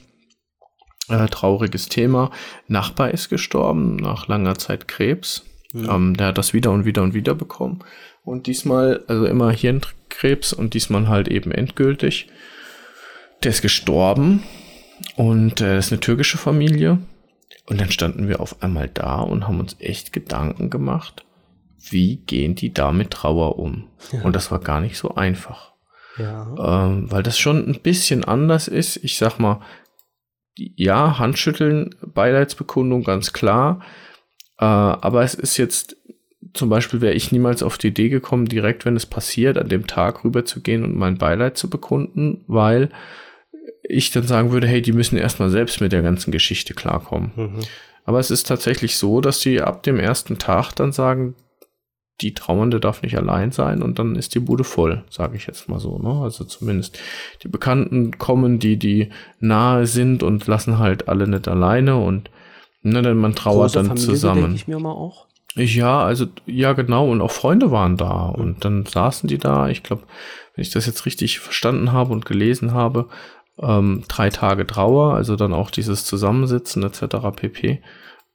Äh, 1.07 1.27
trauriges 1.27 1.87
Thema. 1.87 2.31
Nachbar 2.67 3.11
ist 3.11 3.29
gestorben 3.29 3.95
nach 3.95 4.27
langer 4.27 4.57
Zeit 4.57 4.89
Krebs. 4.89 5.45
Mhm. 5.71 5.89
Ähm, 5.89 6.17
der 6.17 6.27
hat 6.27 6.37
das 6.37 6.53
wieder 6.53 6.71
und 6.71 6.83
wieder 6.85 7.01
und 7.01 7.13
wieder 7.13 7.33
bekommen. 7.33 7.79
Und 8.23 8.47
diesmal, 8.47 9.05
also 9.07 9.25
immer 9.25 9.51
Hirnkrebs 9.51 10.51
und 10.51 10.73
diesmal 10.73 11.07
halt 11.07 11.29
eben 11.29 11.51
endgültig. 11.51 12.27
Der 13.43 13.51
ist 13.51 13.61
gestorben 13.61 14.43
und 15.15 15.61
äh, 15.61 15.77
ist 15.77 15.93
eine 15.93 16.01
türkische 16.01 16.37
Familie. 16.37 16.99
Und 17.65 17.81
dann 17.81 17.91
standen 17.91 18.27
wir 18.27 18.39
auf 18.39 18.61
einmal 18.61 18.87
da 18.87 19.19
und 19.19 19.47
haben 19.47 19.59
uns 19.59 19.75
echt 19.79 20.13
Gedanken 20.13 20.69
gemacht, 20.69 21.25
wie 21.89 22.17
gehen 22.17 22.55
die 22.55 22.73
da 22.73 22.91
mit 22.91 23.11
Trauer 23.11 23.59
um? 23.59 23.89
Ja. 24.11 24.21
Und 24.21 24.35
das 24.35 24.51
war 24.51 24.59
gar 24.59 24.81
nicht 24.81 24.97
so 24.97 25.15
einfach. 25.15 25.73
Ja. 26.17 26.85
Ähm, 26.85 27.11
weil 27.11 27.23
das 27.23 27.37
schon 27.37 27.67
ein 27.67 27.81
bisschen 27.81 28.23
anders 28.23 28.67
ist. 28.67 28.97
Ich 29.03 29.17
sag 29.17 29.37
mal, 29.39 29.61
ja, 30.55 31.19
Handschütteln, 31.19 31.95
Beileidsbekundung, 32.01 33.03
ganz 33.03 33.33
klar. 33.33 33.81
Äh, 34.59 34.65
aber 34.65 35.23
es 35.23 35.35
ist 35.35 35.57
jetzt, 35.57 35.97
zum 36.53 36.69
Beispiel 36.69 37.01
wäre 37.01 37.13
ich 37.13 37.31
niemals 37.31 37.61
auf 37.61 37.77
die 37.77 37.89
Idee 37.89 38.09
gekommen, 38.09 38.45
direkt, 38.45 38.85
wenn 38.85 38.95
es 38.95 39.05
passiert, 39.05 39.57
an 39.57 39.69
dem 39.69 39.85
Tag 39.85 40.23
rüber 40.23 40.45
zu 40.45 40.61
gehen 40.61 40.83
und 40.83 40.95
mein 40.95 41.17
Beileid 41.17 41.57
zu 41.57 41.69
bekunden, 41.69 42.43
weil 42.47 42.89
ich 43.89 44.11
dann 44.11 44.27
sagen 44.27 44.51
würde, 44.51 44.67
hey, 44.67 44.81
die 44.81 44.91
müssen 44.91 45.17
erstmal 45.17 45.49
selbst 45.49 45.79
mit 45.81 45.91
der 45.91 46.01
ganzen 46.01 46.31
Geschichte 46.31 46.73
klarkommen. 46.73 47.31
Mhm. 47.35 47.59
Aber 48.05 48.19
es 48.19 48.31
ist 48.31 48.47
tatsächlich 48.47 48.97
so, 48.97 49.21
dass 49.21 49.39
die 49.39 49.61
ab 49.61 49.83
dem 49.83 49.99
ersten 49.99 50.37
Tag 50.37 50.73
dann 50.73 50.91
sagen, 50.91 51.35
die 52.21 52.33
Trauernde 52.33 52.79
darf 52.79 53.03
nicht 53.03 53.17
allein 53.17 53.51
sein 53.51 53.83
und 53.83 53.99
dann 53.99 54.15
ist 54.15 54.33
die 54.33 54.39
Bude 54.39 54.63
voll, 54.63 55.03
sage 55.09 55.37
ich 55.37 55.45
jetzt 55.45 55.69
mal 55.69 55.79
so. 55.79 55.99
Ne? 55.99 56.23
Also 56.23 56.43
zumindest 56.45 56.97
die 57.43 57.47
Bekannten 57.47 58.17
kommen, 58.17 58.59
die 58.59 58.77
die 58.77 59.09
nahe 59.39 59.85
sind 59.85 60.23
und 60.23 60.47
lassen 60.47 60.79
halt 60.79 61.07
alle 61.09 61.27
nicht 61.27 61.47
alleine 61.47 61.97
und 61.97 62.31
ne, 62.81 63.01
denn 63.01 63.17
man 63.17 63.35
trauert 63.35 63.73
Große 63.73 63.75
dann 63.75 63.87
Familie, 63.87 64.07
zusammen. 64.07 64.55
Ich 64.55 64.67
mir 64.67 64.79
mal 64.79 64.91
auch. 64.91 65.27
Ja, 65.55 66.03
also 66.03 66.25
ja 66.45 66.73
genau 66.73 67.09
und 67.09 67.21
auch 67.21 67.31
Freunde 67.31 67.71
waren 67.71 67.97
da 67.97 68.33
mhm. 68.35 68.41
und 68.41 68.65
dann 68.65 68.85
saßen 68.85 69.27
die 69.27 69.37
da. 69.37 69.69
Ich 69.69 69.83
glaube, 69.83 70.03
wenn 70.55 70.63
ich 70.63 70.71
das 70.71 70.87
jetzt 70.87 71.05
richtig 71.05 71.39
verstanden 71.39 71.91
habe 71.91 72.13
und 72.13 72.25
gelesen 72.25 72.73
habe, 72.73 73.09
ähm, 73.61 74.03
drei 74.07 74.29
Tage 74.29 74.67
Trauer, 74.67 75.15
also 75.15 75.35
dann 75.35 75.53
auch 75.53 75.71
dieses 75.71 76.05
Zusammensitzen 76.05 76.83
etc. 76.83 77.17
pp. 77.35 77.81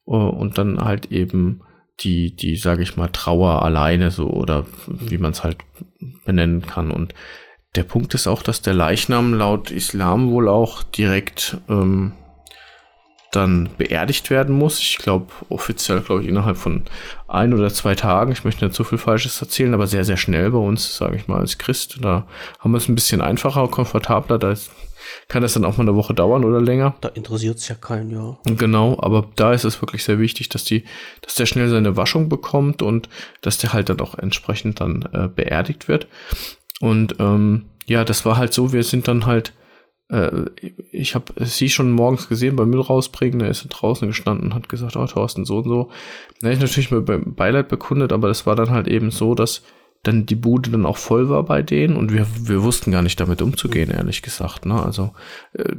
Uh, 0.04 0.16
und 0.16 0.58
dann 0.58 0.80
halt 0.80 1.12
eben 1.12 1.62
die, 2.00 2.34
die, 2.34 2.56
sage 2.56 2.82
ich 2.82 2.96
mal, 2.96 3.08
Trauer 3.08 3.62
alleine 3.62 4.10
so 4.10 4.28
oder 4.28 4.66
wie 4.86 5.18
man 5.18 5.32
es 5.32 5.44
halt 5.44 5.59
benennen 6.24 6.62
kann. 6.62 6.90
Und 6.90 7.14
der 7.76 7.84
Punkt 7.84 8.14
ist 8.14 8.26
auch, 8.26 8.42
dass 8.42 8.62
der 8.62 8.74
Leichnam 8.74 9.34
laut 9.34 9.70
Islam 9.70 10.30
wohl 10.30 10.48
auch 10.48 10.82
direkt 10.82 11.59
ähm, 11.68 12.12
dann 13.30 13.70
beerdigt 13.78 14.28
werden 14.28 14.55
muss. 14.55 14.78
Ich 14.78 14.98
glaube, 14.98 15.32
offiziell, 15.48 16.01
glaube 16.01 16.22
ich, 16.22 16.28
innerhalb 16.28 16.59
von 16.59 16.82
ein 17.28 17.55
oder 17.55 17.70
zwei 17.70 17.94
Tagen. 17.94 18.32
Ich 18.32 18.44
möchte 18.44 18.64
nicht 18.64 18.74
zu 18.74 18.84
viel 18.84 18.98
Falsches 18.98 19.40
erzählen, 19.40 19.72
aber 19.72 19.86
sehr, 19.86 20.05
sehr 20.05 20.18
schnell 20.18 20.51
bei 20.51 20.59
uns, 20.59 20.97
sage 20.97 21.16
ich 21.16 21.28
mal, 21.28 21.40
als 21.40 21.56
Christ. 21.56 21.98
Da 22.02 22.26
haben 22.59 22.72
wir 22.72 22.78
es 22.78 22.88
ein 22.88 22.94
bisschen 22.94 23.22
einfacher, 23.22 23.68
komfortabler. 23.68 24.38
Da 24.38 24.52
ist 24.52 24.70
kann 25.32 25.40
das 25.40 25.54
dann 25.54 25.64
auch 25.64 25.78
mal 25.78 25.84
eine 25.84 25.96
Woche 25.96 26.12
dauern 26.12 26.44
oder 26.44 26.60
länger. 26.60 26.94
Da 27.00 27.09
interessiert 27.09 27.56
es 27.56 27.66
ja 27.66 27.74
keinen, 27.74 28.10
ja. 28.10 28.36
Genau, 28.44 28.98
aber 29.00 29.30
da 29.34 29.54
ist 29.54 29.64
es 29.64 29.80
wirklich 29.80 30.04
sehr 30.04 30.18
wichtig, 30.18 30.50
dass 30.50 30.62
die, 30.62 30.84
dass 31.22 31.36
der 31.36 31.46
schnell 31.46 31.70
seine 31.70 31.96
Waschung 31.96 32.28
bekommt 32.28 32.82
und 32.82 33.09
dass 33.40 33.56
der 33.56 33.72
halt 33.72 33.88
dann 33.88 34.00
auch 34.00 34.14
entsprechend 34.14 34.82
dann 34.82 35.09
äh, 35.14 35.28
beerdigt 35.34 35.88
wird. 35.88 36.06
Und 36.82 37.16
ähm, 37.18 37.64
ja, 37.86 38.04
das 38.04 38.26
war 38.26 38.36
halt 38.36 38.52
so, 38.52 38.74
wir 38.74 38.82
sind 38.82 39.09
dann 39.09 39.24
halt, 39.24 39.54
äh, 40.10 40.50
ich 40.90 41.14
habe 41.14 41.32
sie 41.46 41.70
schon 41.70 41.92
morgens 41.92 42.28
gesehen 42.28 42.56
beim 42.56 42.68
Müll 42.68 42.82
rausbringen, 42.82 43.40
er 43.40 43.48
ist 43.48 43.66
draußen 43.70 44.06
gestanden 44.06 44.48
und 44.48 44.54
hat 44.54 44.68
gesagt, 44.68 44.96
oh 44.96 45.06
Thorsten, 45.06 45.46
so 45.46 45.56
und 45.56 45.64
so. 45.64 45.90
Da 46.42 46.50
ich 46.50 46.60
natürlich 46.60 46.90
mit 46.90 47.06
Beileid 47.36 47.68
bekundet, 47.68 48.12
aber 48.12 48.28
das 48.28 48.44
war 48.44 48.54
dann 48.54 48.68
halt 48.68 48.86
eben 48.86 49.10
so, 49.10 49.34
dass 49.34 49.62
dann 50.02 50.26
die 50.26 50.34
Bude 50.34 50.70
dann 50.70 50.86
auch 50.86 50.96
voll 50.96 51.28
war 51.28 51.44
bei 51.44 51.62
denen 51.62 51.96
und 51.96 52.12
wir, 52.12 52.26
wir 52.40 52.62
wussten 52.62 52.90
gar 52.90 53.02
nicht 53.02 53.20
damit 53.20 53.40
umzugehen, 53.40 53.90
ehrlich 53.90 54.22
gesagt. 54.22 54.66
Ne? 54.66 54.82
Also 54.82 55.12
äh, 55.52 55.76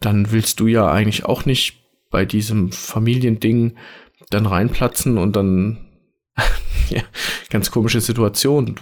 dann 0.00 0.32
willst 0.32 0.60
du 0.60 0.66
ja 0.66 0.90
eigentlich 0.90 1.26
auch 1.26 1.44
nicht 1.44 1.82
bei 2.10 2.24
diesem 2.24 2.72
Familiending 2.72 3.76
dann 4.30 4.46
reinplatzen 4.46 5.18
und 5.18 5.36
dann 5.36 5.78
ja, 6.88 7.02
ganz 7.50 7.70
komische 7.70 8.00
Situation. 8.00 8.76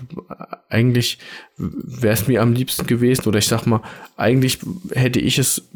Eigentlich 0.68 1.18
wäre 1.56 2.14
es 2.14 2.28
mir 2.28 2.42
am 2.42 2.52
liebsten 2.52 2.86
gewesen, 2.86 3.26
oder 3.26 3.38
ich 3.38 3.48
sag 3.48 3.66
mal, 3.66 3.80
eigentlich 4.16 4.58
hätte 4.92 5.18
ich 5.18 5.38
es 5.38 5.68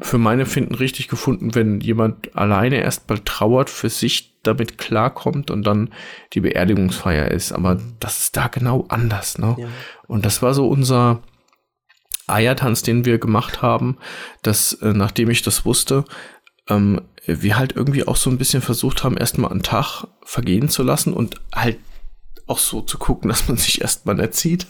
für 0.00 0.18
meine 0.18 0.46
Finden 0.46 0.74
richtig 0.74 1.08
gefunden, 1.08 1.54
wenn 1.54 1.80
jemand 1.80 2.36
alleine 2.36 2.80
erstmal 2.80 3.18
trauert, 3.20 3.70
für 3.70 3.90
sich 3.90 4.38
damit 4.42 4.78
klarkommt 4.78 5.50
und 5.50 5.66
dann 5.66 5.90
die 6.32 6.40
Beerdigungsfeier 6.40 7.30
ist. 7.30 7.52
Aber 7.52 7.78
das 8.00 8.20
ist 8.20 8.36
da 8.36 8.48
genau 8.48 8.86
anders, 8.88 9.38
ne? 9.38 9.56
Ja. 9.58 9.68
Und 10.06 10.24
das 10.24 10.42
war 10.42 10.54
so 10.54 10.68
unser 10.68 11.22
Eiertanz, 12.26 12.82
den 12.82 13.04
wir 13.04 13.18
gemacht 13.18 13.60
haben, 13.60 13.98
dass, 14.42 14.72
äh, 14.74 14.92
nachdem 14.92 15.30
ich 15.30 15.42
das 15.42 15.64
wusste, 15.64 16.04
ähm, 16.68 17.02
wir 17.26 17.58
halt 17.58 17.76
irgendwie 17.76 18.06
auch 18.06 18.16
so 18.16 18.30
ein 18.30 18.38
bisschen 18.38 18.62
versucht 18.62 19.04
haben, 19.04 19.16
erstmal 19.16 19.50
einen 19.50 19.62
Tag 19.62 20.06
vergehen 20.24 20.68
zu 20.68 20.82
lassen 20.82 21.12
und 21.12 21.36
halt 21.54 21.78
auch 22.46 22.58
so 22.58 22.80
zu 22.80 22.98
gucken, 22.98 23.28
dass 23.28 23.48
man 23.48 23.56
sich 23.56 23.80
erstmal 23.80 24.18
erzieht, 24.18 24.66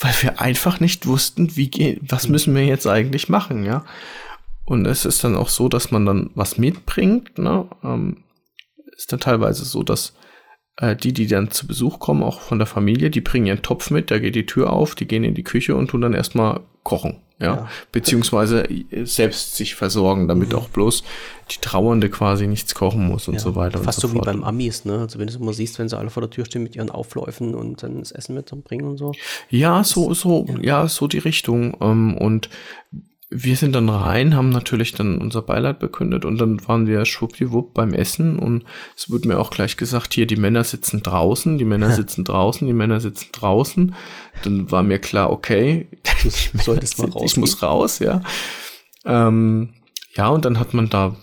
weil 0.00 0.14
wir 0.20 0.40
einfach 0.40 0.80
nicht 0.80 1.06
wussten, 1.06 1.56
wie 1.56 1.68
geht, 1.68 2.00
was 2.08 2.28
müssen 2.28 2.54
wir 2.54 2.64
jetzt 2.64 2.86
eigentlich 2.86 3.28
machen, 3.28 3.64
ja. 3.64 3.84
Und 4.64 4.86
es 4.86 5.04
ist 5.04 5.24
dann 5.24 5.36
auch 5.36 5.48
so, 5.48 5.68
dass 5.68 5.90
man 5.90 6.06
dann 6.06 6.30
was 6.34 6.58
mitbringt, 6.58 7.38
ne? 7.38 7.68
Ähm, 7.82 8.24
ist 8.96 9.12
dann 9.12 9.20
teilweise 9.20 9.64
so, 9.64 9.82
dass 9.82 10.14
äh, 10.76 10.96
die, 10.96 11.12
die 11.12 11.26
dann 11.26 11.50
zu 11.50 11.66
Besuch 11.66 11.98
kommen, 11.98 12.22
auch 12.22 12.40
von 12.40 12.58
der 12.58 12.66
Familie, 12.66 13.10
die 13.10 13.20
bringen 13.20 13.46
ihren 13.46 13.62
Topf 13.62 13.90
mit, 13.90 14.10
da 14.10 14.18
geht 14.18 14.34
die 14.34 14.46
Tür 14.46 14.72
auf, 14.72 14.94
die 14.94 15.06
gehen 15.06 15.24
in 15.24 15.34
die 15.34 15.44
Küche 15.44 15.74
und 15.74 15.88
tun 15.88 16.00
dann 16.00 16.14
erstmal 16.14 16.60
kochen. 16.82 17.20
Ja, 17.38 17.54
ja. 17.54 17.68
beziehungsweise 17.90 18.70
äh, 18.70 19.04
selbst 19.04 19.56
sich 19.56 19.74
versorgen, 19.74 20.28
damit 20.28 20.50
mhm. 20.50 20.58
auch 20.58 20.68
bloß 20.68 21.02
die 21.50 21.60
Trauernde 21.60 22.08
quasi 22.08 22.46
nichts 22.46 22.72
kochen 22.74 23.08
muss 23.08 23.26
und 23.26 23.34
ja. 23.34 23.40
so 23.40 23.56
weiter. 23.56 23.80
Fast 23.80 24.00
so, 24.00 24.06
so 24.06 24.14
wie 24.14 24.20
beim 24.20 24.44
Amis, 24.44 24.84
ne? 24.84 25.00
Also 25.00 25.18
wenn 25.18 25.26
du 25.26 25.34
immer 25.34 25.52
siehst, 25.52 25.80
wenn 25.80 25.88
sie 25.88 25.98
alle 25.98 26.10
vor 26.10 26.20
der 26.20 26.30
Tür 26.30 26.44
stehen 26.44 26.62
mit 26.62 26.76
ihren 26.76 26.90
Aufläufen 26.90 27.56
und 27.56 27.82
dann 27.82 27.98
das 27.98 28.12
Essen 28.12 28.36
mitbringen 28.36 28.86
und 28.86 28.96
so. 28.96 29.12
Ja, 29.50 29.82
so, 29.82 30.14
so, 30.14 30.46
ja, 30.48 30.60
ja 30.60 30.88
so 30.88 31.08
die 31.08 31.18
Richtung. 31.18 31.76
Ähm, 31.80 32.16
und 32.16 32.48
wir 33.34 33.56
sind 33.56 33.74
dann 33.74 33.88
rein, 33.88 34.36
haben 34.36 34.50
natürlich 34.50 34.92
dann 34.92 35.18
unser 35.18 35.40
Beileid 35.40 35.78
bekündet 35.78 36.24
und 36.24 36.38
dann 36.38 36.66
waren 36.68 36.86
wir 36.86 37.04
schwuppdiwupp 37.06 37.72
beim 37.72 37.94
Essen 37.94 38.38
und 38.38 38.64
es 38.96 39.10
wurde 39.10 39.28
mir 39.28 39.38
auch 39.38 39.50
gleich 39.50 39.76
gesagt, 39.78 40.12
hier 40.12 40.26
die 40.26 40.36
Männer 40.36 40.64
sitzen 40.64 41.02
draußen, 41.02 41.56
die 41.56 41.64
Männer 41.64 41.90
sitzen 41.90 42.24
draußen, 42.24 42.66
die 42.66 42.74
Männer 42.74 43.00
sitzen 43.00 43.30
draußen. 43.32 43.94
Dann 44.44 44.70
war 44.70 44.82
mir 44.82 44.98
klar, 44.98 45.30
okay, 45.30 45.88
ich, 46.24 46.50
ich 47.24 47.36
muss 47.36 47.62
raus, 47.62 47.98
ja. 48.00 48.20
Ähm, 49.06 49.70
ja, 50.14 50.28
und 50.28 50.44
dann 50.44 50.58
hat 50.58 50.74
man 50.74 50.90
da, 50.90 51.16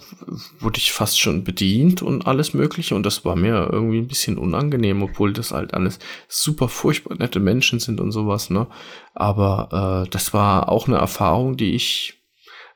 wurde 0.60 0.78
ich 0.78 0.92
fast 0.92 1.20
schon 1.20 1.44
bedient 1.44 2.02
und 2.02 2.28
alles 2.28 2.54
Mögliche. 2.54 2.96
Und 2.96 3.06
das 3.06 3.26
war 3.26 3.36
mir 3.36 3.70
irgendwie 3.72 4.00
ein 4.00 4.08
bisschen 4.08 4.38
unangenehm, 4.38 5.02
obwohl 5.04 5.34
das 5.34 5.52
halt 5.52 5.74
alles 5.74 6.00
super 6.28 6.68
furchtbar 6.68 7.16
nette 7.18 7.40
Menschen 7.40 7.80
sind 7.80 8.00
und 8.00 8.12
sowas, 8.12 8.50
ne? 8.50 8.68
Aber 9.14 10.06
äh, 10.06 10.10
das 10.10 10.34
war 10.34 10.70
auch 10.70 10.88
eine 10.88 10.98
Erfahrung, 10.98 11.58
die 11.58 11.74
ich 11.74 12.22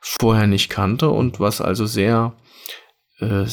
vorher 0.00 0.46
nicht 0.46 0.68
kannte 0.68 1.08
und 1.08 1.40
was 1.40 1.60
also 1.60 1.86
sehr 1.86 2.34
äh, 3.20 3.46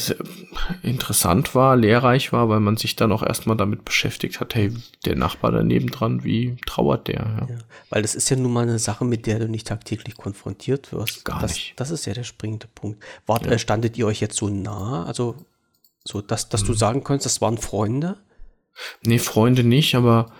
interessant 0.82 1.54
war, 1.54 1.76
lehrreich 1.76 2.32
war, 2.32 2.48
weil 2.48 2.60
man 2.60 2.76
sich 2.76 2.96
dann 2.96 3.12
auch 3.12 3.22
erstmal 3.22 3.56
damit 3.56 3.84
beschäftigt 3.84 4.40
hat, 4.40 4.54
hey, 4.54 4.74
der 5.04 5.14
Nachbar 5.14 5.52
daneben 5.52 5.88
dran, 5.88 6.24
wie 6.24 6.56
trauert 6.66 7.08
der? 7.08 7.14
Ja. 7.14 7.46
Ja, 7.48 7.58
weil 7.88 8.02
das 8.02 8.14
ist 8.14 8.28
ja 8.28 8.36
nun 8.36 8.52
mal 8.52 8.62
eine 8.62 8.78
Sache, 8.78 9.04
mit 9.04 9.26
der 9.26 9.38
du 9.38 9.48
nicht 9.48 9.68
tagtäglich 9.68 10.16
konfrontiert 10.16 10.92
wirst. 10.92 11.24
Gar 11.24 11.40
das, 11.40 11.52
nicht. 11.52 11.74
Das 11.76 11.90
ist 11.90 12.06
ja 12.06 12.12
der 12.12 12.24
springende 12.24 12.66
Punkt. 12.74 13.02
Wart, 13.26 13.46
ja. 13.46 13.56
Standet 13.58 13.96
ihr 13.96 14.06
euch 14.06 14.20
jetzt 14.20 14.36
so 14.36 14.48
nah? 14.48 15.04
Also, 15.04 15.36
so, 16.04 16.20
dass, 16.20 16.48
dass 16.48 16.62
hm. 16.62 16.66
du 16.66 16.74
sagen 16.74 17.04
kannst, 17.04 17.26
das 17.26 17.40
waren 17.40 17.58
Freunde? 17.58 18.16
Nee, 19.02 19.18
Freunde 19.18 19.62
nicht, 19.62 19.94
aber 19.94 20.32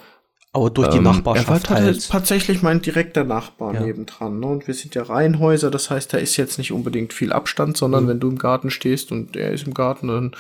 aber 0.53 0.71
durch 0.71 0.89
die 0.89 0.99
ähm, 0.99 1.05
Nachbarschaft 1.05 1.71
er 1.71 1.77
war 1.77 1.83
halt. 1.83 2.09
tatsächlich 2.11 2.63
mein 2.63 2.83
direkter 2.83 3.25
Nachbar 3.25 3.75
ja. 3.75 3.81
nebendran. 3.81 4.39
Ne? 4.39 4.47
Und 4.47 4.67
wir 4.67 4.75
sind 4.75 4.95
ja 4.95 5.03
Reihenhäuser, 5.03 5.71
das 5.71 5.91
heißt, 5.91 6.13
da 6.13 6.19
ist 6.19 6.37
jetzt 6.37 6.59
nicht 6.59 6.73
unbedingt 6.73 7.15
viel 7.15 7.33
Abstand, 7.33 7.77
sondern 7.77 8.05
mhm. 8.05 8.09
wenn 8.09 8.21
du 8.21 8.29
im 8.29 8.39
Garten 8.39 8.71
stehst 8.71 9.13
und 9.13 9.35
er 9.35 9.53
ist 9.53 9.67
im 9.67 9.73
Garten, 9.73 10.09
dann 10.09 10.33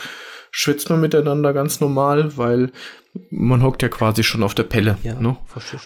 schwitzt 0.51 0.90
man 0.90 1.01
miteinander 1.01 1.55
ganz 1.55 1.80
normal, 1.80 2.36
weil 2.36 2.72
man 3.30 3.62
hockt 3.62 3.82
ja 3.82 3.89
quasi 3.89 4.22
schon 4.22 4.43
auf 4.43 4.55
der 4.55 4.62
Pelle. 4.64 4.98
Ja, 5.02 5.14
ne? 5.14 5.36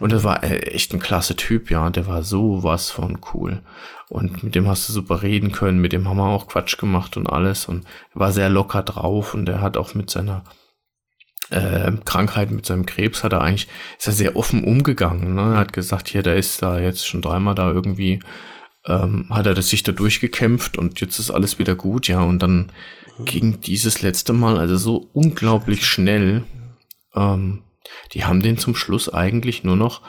Und 0.01 0.13
er 0.13 0.25
war 0.25 0.43
äh, 0.45 0.59
echt 0.59 0.93
ein 0.93 1.01
klasse 1.01 1.37
Typ, 1.37 1.71
ja. 1.71 1.91
Der 1.91 2.07
war 2.07 2.23
sowas 2.23 2.91
von 2.91 3.19
cool. 3.33 3.63
Und 4.09 4.45
mit 4.45 4.55
dem 4.55 4.69
hast 4.69 4.89
du 4.89 4.93
super 4.93 5.23
reden 5.23 5.51
können, 5.51 5.81
mit 5.81 5.93
dem 5.93 6.09
haben 6.09 6.19
wir 6.19 6.27
auch 6.27 6.47
Quatsch 6.47 6.79
gemacht 6.79 7.17
und 7.17 7.29
alles. 7.29 7.67
Und 7.67 7.85
er 8.15 8.21
war 8.21 8.33
sehr 8.33 8.49
locker 8.49 8.83
drauf 8.83 9.35
und 9.35 9.49
er 9.49 9.61
hat 9.61 9.77
auch 9.77 9.95
mit 9.95 10.11
seiner 10.11 10.45
äh, 11.51 11.93
Krankheit, 12.05 12.51
mit 12.51 12.67
seinem 12.67 12.87
Krebs, 12.87 13.23
hat 13.23 13.33
er 13.33 13.41
eigentlich, 13.41 13.69
ist 13.99 14.07
er 14.07 14.13
sehr 14.13 14.37
offen 14.37 14.65
umgegangen. 14.65 15.35
Ne? 15.35 15.55
Er 15.55 15.59
hat 15.59 15.73
gesagt, 15.73 16.09
hier, 16.09 16.23
der 16.23 16.37
ist 16.37 16.63
da 16.63 16.79
jetzt 16.79 17.07
schon 17.07 17.23
dreimal 17.23 17.55
da 17.55 17.71
irgendwie, 17.71 18.21
ähm, 18.87 19.27
hat 19.31 19.47
er 19.47 19.55
das 19.55 19.69
sich 19.69 19.83
da 19.83 19.93
durchgekämpft 19.93 20.79
und 20.79 21.01
jetzt 21.01 21.19
ist 21.19 21.31
alles 21.31 21.59
wieder 21.59 21.75
gut, 21.75 22.09
ja. 22.09 22.21
Und 22.21 22.43
dann 22.43 22.73
mhm. 23.19 23.25
ging 23.25 23.61
dieses 23.61 24.03
letzte 24.03 24.33
Mal, 24.33 24.59
also 24.59 24.77
so 24.77 25.09
unglaublich 25.13 25.87
schnell, 25.87 26.45
ähm, 27.15 27.63
die 28.13 28.25
haben 28.25 28.43
den 28.43 28.59
zum 28.59 28.75
Schluss 28.75 29.13
eigentlich 29.13 29.63
nur 29.65 29.77
noch, 29.77 30.03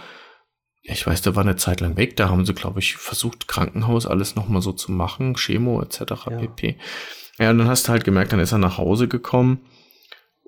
ich 0.82 1.06
weiß, 1.06 1.22
der 1.22 1.36
war 1.36 1.44
eine 1.44 1.58
Zeit 1.58 1.82
lang 1.82 1.98
weg, 1.98 2.16
da 2.16 2.30
haben 2.30 2.46
sie, 2.46 2.54
glaube 2.54 2.80
ich, 2.80 2.96
versucht, 2.96 3.48
Krankenhaus 3.48 4.06
alles 4.06 4.36
nochmal 4.36 4.62
so 4.62 4.72
zu 4.72 4.92
machen, 4.92 5.36
Chemo 5.36 5.82
etc. 5.82 6.02
Ja. 6.30 6.38
pp. 6.38 6.78
Ja, 7.40 7.52
und 7.52 7.60
dann 7.60 7.68
hast 7.68 7.88
du 7.88 7.92
halt 7.92 8.06
gemerkt, 8.06 8.32
dann 8.32 8.40
ist 8.40 8.54
er 8.54 8.58
nach 8.58 8.78
Hause 8.78 9.08
gekommen 9.08 9.60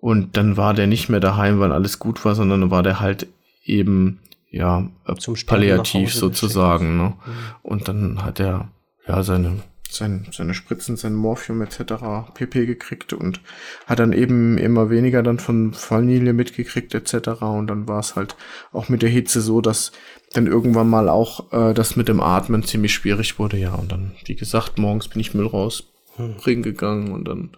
und 0.01 0.37
dann 0.37 0.55
war 0.55 0.73
der 0.73 0.87
nicht 0.87 1.09
mehr 1.09 1.19
daheim, 1.19 1.59
weil 1.59 1.73
alles 1.73 1.99
gut 1.99 2.23
war, 2.23 2.33
sondern 2.33 2.61
dann 2.61 2.71
war 2.71 2.83
der 2.83 3.01
halt 3.01 3.27
eben, 3.65 4.19
ja, 4.49 4.89
Zum 5.17 5.35
palliativ 5.45 6.13
sozusagen. 6.13 6.97
Ne? 6.97 7.03
Mhm. 7.03 7.31
Und 7.61 7.87
dann 7.87 8.23
hat 8.23 8.39
er 8.39 8.69
ja 9.05 9.21
seine, 9.23 9.57
sein, 9.89 10.25
seine 10.31 10.53
Spritzen, 10.53 10.95
sein 10.95 11.13
Morphium 11.15 11.61
etc. 11.61 12.31
pp 12.33 12.65
gekriegt 12.65 13.11
und 13.11 13.41
hat 13.87 13.99
dann 13.99 14.13
eben 14.13 14.57
immer 14.57 14.89
weniger 14.89 15.21
dann 15.21 15.37
von 15.37 15.73
Familie 15.73 16.31
mitgekriegt 16.31 16.95
etc. 16.95 17.41
Und 17.41 17.67
dann 17.67 17.89
war 17.89 17.99
es 17.99 18.15
halt 18.15 18.37
auch 18.71 18.87
mit 18.87 19.01
der 19.01 19.09
Hitze 19.09 19.41
so, 19.41 19.59
dass 19.59 19.91
dann 20.31 20.47
irgendwann 20.47 20.89
mal 20.89 21.09
auch 21.09 21.51
äh, 21.51 21.73
das 21.73 21.97
mit 21.97 22.07
dem 22.07 22.21
Atmen 22.21 22.63
ziemlich 22.63 22.93
schwierig 22.93 23.37
wurde. 23.37 23.57
Ja, 23.57 23.73
und 23.73 23.91
dann, 23.91 24.13
wie 24.25 24.35
gesagt, 24.35 24.77
morgens 24.77 25.09
bin 25.09 25.19
ich 25.19 25.33
Müll 25.33 25.47
raus. 25.47 25.91
Ring 26.45 26.61
gegangen 26.61 27.11
und 27.11 27.25
dann 27.25 27.51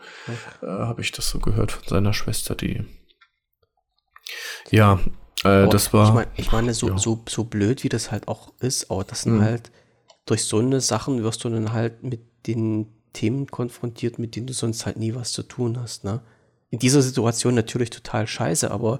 äh, 0.61 0.65
habe 0.65 1.01
ich 1.01 1.11
das 1.11 1.29
so 1.29 1.39
gehört 1.39 1.71
von 1.71 1.88
seiner 1.88 2.13
Schwester, 2.13 2.55
die. 2.55 2.83
Ja, 4.69 4.99
äh, 5.43 5.67
das 5.67 5.93
war. 5.93 6.07
Ich 6.07 6.13
meine, 6.13 6.31
ich 6.35 6.51
meine 6.51 6.73
so, 6.73 6.89
ja. 6.89 6.97
so, 6.97 7.23
so 7.27 7.43
blöd 7.43 7.83
wie 7.83 7.89
das 7.89 8.11
halt 8.11 8.27
auch 8.27 8.53
ist, 8.59 8.91
aber 8.91 9.03
das 9.03 9.23
sind 9.23 9.38
mhm. 9.38 9.41
halt 9.41 9.71
durch 10.25 10.45
so 10.45 10.59
eine 10.59 10.81
Sachen 10.81 11.23
wirst 11.23 11.43
du 11.43 11.49
dann 11.49 11.73
halt 11.73 12.03
mit 12.03 12.21
den 12.47 12.88
Themen 13.13 13.47
konfrontiert, 13.47 14.19
mit 14.19 14.35
denen 14.35 14.47
du 14.47 14.53
sonst 14.53 14.85
halt 14.85 14.97
nie 14.97 15.15
was 15.15 15.33
zu 15.33 15.43
tun 15.43 15.79
hast. 15.79 16.03
Ne? 16.03 16.21
In 16.69 16.79
dieser 16.79 17.01
Situation 17.01 17.55
natürlich 17.55 17.89
total 17.89 18.27
scheiße, 18.27 18.71
aber 18.71 18.99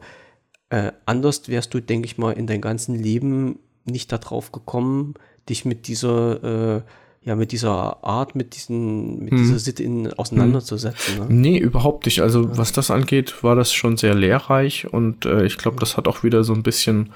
äh, 0.69 0.91
anders 1.05 1.47
wärst 1.47 1.73
du, 1.73 1.79
denke 1.79 2.05
ich 2.05 2.17
mal, 2.17 2.31
in 2.33 2.47
deinem 2.47 2.61
ganzen 2.61 2.95
Leben 2.95 3.59
nicht 3.85 4.11
darauf 4.11 4.51
gekommen, 4.51 5.13
dich 5.47 5.65
mit 5.65 5.88
dieser 5.88 6.77
äh, 6.77 6.81
ja, 7.23 7.35
mit 7.35 7.52
dieser 7.52 8.03
Art, 8.03 8.35
mit, 8.35 8.56
diesen, 8.56 9.19
mit 9.19 9.31
hm. 9.31 9.38
dieser 9.38 9.60
Sitte 9.60 9.84
in, 9.84 10.11
auseinanderzusetzen. 10.14 11.19
Ne? 11.19 11.26
Nee, 11.30 11.57
überhaupt 11.60 12.06
nicht. 12.06 12.22
Also 12.22 12.43
ja. 12.43 12.57
was 12.57 12.72
das 12.72 12.89
angeht, 12.89 13.43
war 13.43 13.56
das 13.56 13.72
schon 13.72 13.98
sehr 13.98 14.15
lehrreich 14.15 14.91
und 14.91 15.26
äh, 15.26 15.45
ich 15.45 15.57
glaube, 15.57 15.80
das 15.80 15.98
hat 15.98 16.07
auch 16.07 16.23
wieder 16.23 16.43
so 16.43 16.53
ein 16.53 16.64
bisschen, 16.64 17.14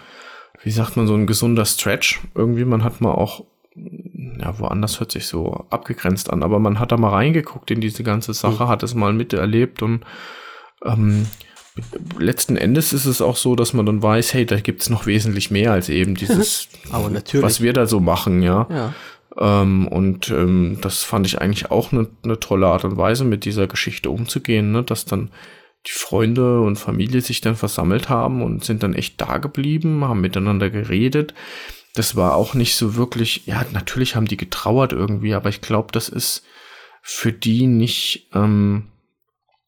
wie 0.62 0.72
sagt 0.72 0.96
man, 0.96 1.08
so 1.08 1.16
ein 1.16 1.26
gesunder 1.26 1.66
Stretch. 1.66 2.22
Irgendwie, 2.36 2.66
man 2.66 2.84
hat 2.84 3.02
mal 3.02 3.14
auch, 3.14 3.46
ja, 3.74 4.60
woanders 4.60 5.00
hört 5.00 5.12
sich 5.12 5.26
so 5.26 5.66
abgegrenzt 5.72 6.30
an, 6.30 6.44
aber 6.44 6.60
man 6.60 6.80
hat 6.80 6.92
da 6.92 6.98
mal 6.98 7.10
reingeguckt 7.10 7.72
in 7.72 7.82
diese 7.82 8.04
ganze 8.04 8.34
Sache, 8.36 8.66
mhm. 8.66 8.70
hat 8.70 8.84
es 8.84 8.94
mal 8.94 9.12
miterlebt 9.12 9.82
und 9.82 10.06
ähm, 10.86 11.26
letzten 12.20 12.58
Endes 12.58 12.94
ist 12.94 13.06
es 13.06 13.22
auch 13.22 13.36
so, 13.36 13.56
dass 13.56 13.74
man 13.74 13.86
dann 13.86 14.02
weiß, 14.02 14.34
hey, 14.34 14.46
da 14.46 14.60
gibt 14.60 14.84
es 14.84 14.90
noch 14.90 15.08
wesentlich 15.08 15.52
mehr 15.52 15.72
als 15.72 15.90
eben 15.90 16.16
dieses, 16.16 16.70
was 16.92 17.62
wir 17.62 17.74
da 17.74 17.86
so 17.88 18.00
machen, 18.00 18.44
ja. 18.44 18.68
ja. 18.70 18.94
Ähm, 19.38 19.88
und 19.88 20.30
ähm, 20.30 20.80
das 20.82 21.04
fand 21.04 21.26
ich 21.26 21.42
eigentlich 21.42 21.72
auch 21.72 21.92
eine 21.92 22.08
ne 22.24 22.40
tolle 22.40 22.68
Art 22.68 22.86
und 22.86 22.98
Weise, 22.98 23.26
mit 23.26 23.46
dieser 23.46 23.68
Geschichte 23.68 24.10
umzugehen, 24.10 24.72
ne? 24.72 24.84
dass 24.84 25.06
dann 25.06 25.32
die 25.88 25.92
Freunde 25.92 26.62
und 26.62 26.78
Familie 26.78 27.22
sich 27.22 27.42
dann 27.42 27.56
versammelt 27.56 28.10
haben 28.10 28.42
und 28.42 28.64
sind 28.64 28.82
dann 28.82 28.94
echt 28.94 29.22
da 29.22 29.38
geblieben, 29.38 30.04
haben 30.06 30.22
miteinander 30.22 30.70
geredet. 30.70 31.34
Das 31.94 32.16
war 32.16 32.36
auch 32.36 32.54
nicht 32.54 32.76
so 32.76 32.96
wirklich, 32.96 33.46
ja, 33.46 33.66
natürlich 33.72 34.16
haben 34.16 34.28
die 34.28 34.38
getrauert 34.38 34.94
irgendwie, 34.94 35.34
aber 35.34 35.50
ich 35.50 35.62
glaube, 35.62 35.90
das 35.92 36.10
ist 36.10 36.44
für 37.02 37.32
die 37.32 37.68
nicht 37.68 38.30
ähm, 38.34 38.88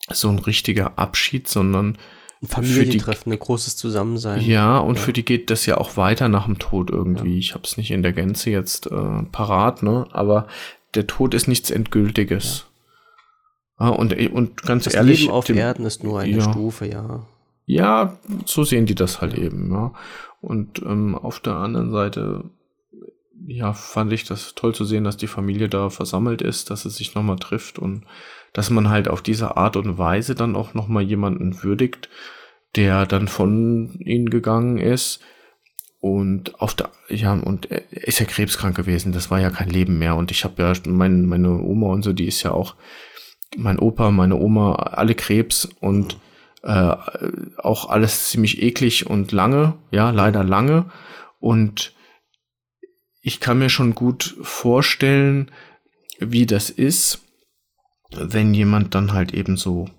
so 0.10 0.30
ein 0.30 0.39
richtiger 0.39 0.98
Abschied, 0.98 1.48
sondern 1.48 1.98
Familientreffen, 2.44 3.32
ein 3.32 3.40
großes 3.40 3.78
Zusammensein. 3.78 4.42
Ja, 4.42 4.78
und 4.78 4.96
ja. 4.96 5.02
für 5.02 5.14
die 5.14 5.26
geht 5.26 5.50
das 5.50 5.66
ja 5.66 5.78
auch 5.78 5.98
weiter 5.98 6.30
nach 6.30 6.46
dem 6.46 6.60
Tod 6.60 6.92
irgendwie. 6.92 7.34
Ja. 7.34 7.38
Ich 7.38 7.54
habe 7.54 7.64
es 7.64 7.78
nicht 7.78 7.92
in 7.92 8.04
der 8.04 8.14
Gänze 8.14 8.52
jetzt 8.52 8.88
äh, 8.88 9.24
parat, 9.32 9.82
ne? 9.82 10.08
Aber 10.12 10.48
der 10.94 11.08
Tod 11.08 11.34
ist 11.34 11.48
nichts 11.48 11.72
Endgültiges. 11.72 12.66
Ja. 13.80 13.86
Ah, 13.88 13.90
und, 13.90 14.16
und 14.32 14.64
ganz 14.64 14.86
das 14.86 14.96
ehrlich. 14.96 15.22
Leben 15.22 15.32
auf 15.32 15.46
dem, 15.46 15.58
Erden 15.58 15.86
ist 15.86 16.04
nur 16.04 16.20
eine 16.20 16.42
Stufe, 16.42 16.88
ja. 16.88 17.28
Ja, 17.66 18.18
so 18.46 18.64
sehen 18.64 18.86
die 18.86 18.96
das 18.96 19.22
halt 19.22 19.38
eben, 19.38 19.72
ja. 19.72 19.94
Und 20.42 20.82
ähm, 20.82 21.16
auf 21.16 21.40
der 21.40 21.56
anderen 21.56 21.92
Seite, 21.92 22.46
ja, 23.46 23.74
fand 23.74 24.14
ich 24.14 24.24
das 24.24 24.56
toll 24.56 24.74
zu 24.74 24.86
sehen, 24.86 25.04
dass 25.04 25.18
die 25.18 25.28
Familie 25.28 25.70
da 25.70 25.90
versammelt 25.90 26.42
ist, 26.42 26.70
dass 26.70 26.86
es 26.86 26.96
sich 26.96 27.14
nochmal 27.14 27.38
trifft 27.38 27.78
und 27.78 28.06
dass 28.53 28.69
man 28.69 28.90
halt 28.90 29.07
auf 29.07 29.22
diese 29.22 29.57
Art 29.57 29.76
und 29.76 29.98
Weise 29.98 30.36
dann 30.36 30.56
auch 30.56 30.74
nochmal 30.74 31.03
jemanden 31.03 31.64
würdigt, 31.64 32.10
der 32.76 33.06
dann 33.06 33.28
von 33.28 33.95
ihnen 33.99 34.30
gegangen 34.30 34.78
ist. 34.78 35.22
Und 35.99 36.61
auf 36.61 36.76
der, 36.76 36.90
ja, 37.10 37.34
und 37.34 37.72
er 37.72 37.82
ist 37.91 38.19
ja 38.19 38.26
krebskrank 38.26 38.76
gewesen, 38.76 39.11
das 39.11 39.32
war 39.32 39.40
ja 39.40 39.49
kein 39.49 39.69
Leben 39.69 39.98
mehr. 39.98 40.15
Und 40.15 40.32
ich 40.32 40.44
habe 40.44 40.61
ja, 40.61 40.74
mein, 40.86 41.26
meine 41.26 41.61
Oma 41.61 41.88
und 41.88 42.03
so, 42.03 42.14
die 42.14 42.28
ist 42.28 42.44
ja 42.44 42.52
auch, 42.52 42.76
mein 43.56 43.80
Opa, 43.80 44.11
meine 44.11 44.36
Oma, 44.36 44.76
alle 44.76 45.15
Krebs 45.15 45.65
und 45.80 46.18
äh, 46.64 46.95
auch 47.57 47.90
alles 47.90 48.30
ziemlich 48.30 48.61
eklig 48.61 49.07
und 49.07 49.32
lange, 49.32 49.74
ja, 49.91 50.11
leider 50.11 50.44
lange. 50.44 50.91
Und 51.40 51.94
ich 53.22 53.40
kann 53.40 53.60
mir 53.60 53.69
schon 53.69 53.95
gut 53.95 54.38
vorstellen, 54.41 55.52
wie 56.19 56.45
das 56.45 56.69
ist, 56.69 57.24
wenn 58.12 58.54
jemand 58.54 58.96
dann 58.96 59.14
halt 59.14 59.34
eben 59.34 59.58
so, 59.58 59.90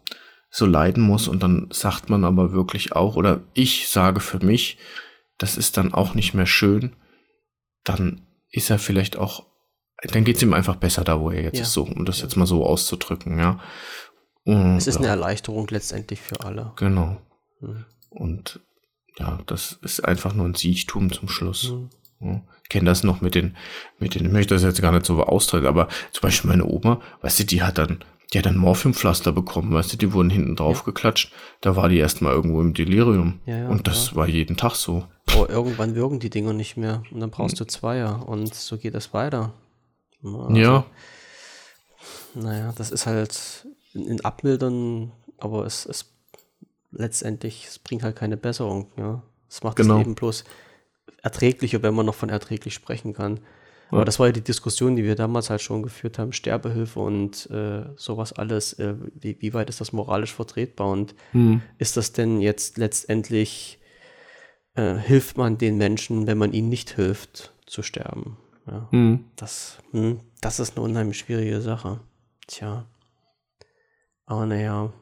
so 0.51 0.67
leiden 0.67 1.03
muss 1.03 1.29
und 1.29 1.43
dann 1.43 1.69
sagt 1.71 2.09
man 2.09 2.25
aber 2.25 2.53
wirklich 2.53 2.93
auch, 2.93 3.17
oder 3.17 3.43
ich 3.55 3.89
sage 3.89 4.21
für 4.21 4.45
mich, 4.45 4.79
das 5.37 5.57
ist 5.57 5.77
dann 5.77 5.93
auch 5.93 6.15
nicht 6.15 6.35
mehr 6.35 6.47
schön, 6.47 6.97
dann 7.85 8.27
ist 8.51 8.71
er 8.71 8.79
vielleicht 8.79 9.17
auch, 9.17 9.47
dann 10.03 10.25
geht 10.25 10.37
es 10.37 10.43
ihm 10.43 10.53
einfach 10.53 10.77
besser 10.77 11.05
da, 11.05 11.21
wo 11.21 11.31
er 11.31 11.43
jetzt 11.43 11.57
ja. 11.57 11.63
ist, 11.63 11.73
so, 11.73 11.85
um 11.85 12.05
das 12.05 12.21
jetzt 12.23 12.37
mal 12.37 12.47
so 12.47 12.65
auszudrücken, 12.65 13.39
ja. 13.39 13.61
Und, 14.45 14.79
es 14.79 14.87
ist 14.87 14.97
eine 14.97 15.09
Erleichterung 15.09 15.69
letztendlich 15.69 16.21
für 16.21 16.41
alle. 16.41 16.73
Genau. 16.77 17.21
Mhm. 17.61 17.85
Und 18.09 18.61
ja, 19.19 19.41
das 19.47 19.79
ist 19.83 20.05
einfach 20.05 20.33
nur 20.33 20.47
ein 20.47 20.55
Siechtum 20.55 21.13
zum 21.13 21.29
Schluss. 21.29 21.71
Mhm. 21.71 21.91
Ja, 22.21 22.41
ich 22.63 22.69
kenne 22.69 22.87
das 22.87 23.05
noch 23.05 23.21
mit 23.21 23.35
den, 23.35 23.57
mit 23.99 24.15
den, 24.15 24.27
ich 24.27 24.33
möchte 24.33 24.55
das 24.55 24.63
jetzt 24.63 24.83
gar 24.83 24.93
nicht 24.93 25.07
so 25.07 25.23
austreten, 25.23 25.67
aber 25.67 25.89
zum 26.13 26.23
Beispiel 26.23 26.51
meine 26.51 26.67
Oma, 26.67 27.01
weißt 27.23 27.41
du, 27.41 27.45
die 27.45 27.63
hat 27.63 27.79
dann, 27.79 28.05
die 28.33 28.39
hat 28.39 28.47
dann 28.47 28.57
Morphiumpflaster 28.57 29.33
bekommen, 29.33 29.73
weißt 29.73 29.93
du, 29.93 29.97
die 29.97 30.13
wurden 30.13 30.31
hinten 30.31 30.57
drauf 30.57 30.79
ja. 30.79 30.85
geklatscht. 30.85 31.33
Da 31.61 31.77
war 31.77 31.89
die 31.89 31.99
erstmal 31.99 32.35
irgendwo 32.35 32.61
im 32.61 32.75
Delirium. 32.75 33.41
Ja, 33.47 33.59
ja, 33.59 33.69
und 33.69 33.87
das 33.87 34.15
war 34.15 34.29
jeden 34.29 34.57
Tag 34.57 34.75
so. 34.75 35.05
Aber 35.33 35.49
irgendwann 35.49 35.95
wirken 35.95 36.21
die 36.21 36.31
Dinger 36.31 36.53
nicht 36.53 36.77
mehr 36.77 37.03
und 37.11 37.21
dann 37.21 37.31
brauchst 37.31 37.59
hm. 37.59 37.67
du 37.67 37.73
Zweier 37.73 38.29
und 38.29 38.55
so 38.55 38.77
geht 38.77 38.95
das 38.95 39.15
weiter. 39.15 39.53
Also, 40.23 40.51
ja. 40.51 40.85
Naja, 42.35 42.73
das 42.77 42.91
ist 42.91 43.07
halt 43.07 43.67
in, 43.95 44.07
in 44.07 44.25
Abmildern, 44.25 45.13
aber 45.39 45.65
es, 45.65 45.87
es 45.87 46.13
letztendlich, 46.91 47.67
es 47.67 47.79
bringt 47.79 48.03
halt 48.03 48.17
keine 48.17 48.37
Besserung, 48.37 48.91
ja. 48.97 49.23
Es 49.49 49.63
macht 49.63 49.77
genau. 49.77 49.95
das 49.95 50.01
Leben 50.01 50.15
bloß 50.15 50.45
erträglicher, 51.23 51.83
wenn 51.83 51.95
man 51.95 52.07
noch 52.07 52.15
von 52.15 52.29
erträglich 52.29 52.75
sprechen 52.75 53.13
kann. 53.13 53.41
Aber 53.91 54.05
das 54.05 54.19
war 54.19 54.27
ja 54.27 54.33
die 54.33 54.43
Diskussion, 54.43 54.97
die 54.97 55.05
wir 55.05 55.15
damals 55.15 55.49
halt 55.51 55.63
schon 55.63 55.83
geführt 55.83 56.19
haben, 56.19 56.33
Sterbehilfe 56.33 57.01
und 57.01 57.49
äh, 57.51 57.85
sowas 57.97 58.33
alles. 58.33 58.75
Äh, 58.75 58.95
wie, 59.15 59.41
wie, 59.41 59.55
weit 59.55 59.71
ist 59.71 59.81
das 59.81 59.93
moralisch 59.93 60.35
vertretbar? 60.35 60.91
Und 60.91 61.15
hm. 61.33 61.63
ist 61.79 61.97
das 61.97 62.13
denn 62.13 62.41
jetzt 62.41 62.77
letztendlich, 62.77 63.79
äh, 64.75 64.95
hilft 64.95 65.39
man 65.39 65.57
den 65.57 65.79
Menschen, 65.79 66.27
wenn 66.27 66.39
man 66.39 66.53
ihnen 66.53 66.69
nicht 66.69 66.91
hilft, 66.91 67.55
zu 67.67 67.83
sterben? 67.83 68.37
Ja, 68.67 68.89
hm. 68.91 69.25
Das, 69.37 69.79
hm, 69.93 70.21
das 70.43 70.61
ist 70.61 70.77
eine 70.77 70.85
unheimlich 70.85 71.19
schwierige 71.19 71.63
Sache. 71.63 72.01
Tja. 72.47 72.85
Aber 74.27 74.45
naja, 74.45 74.93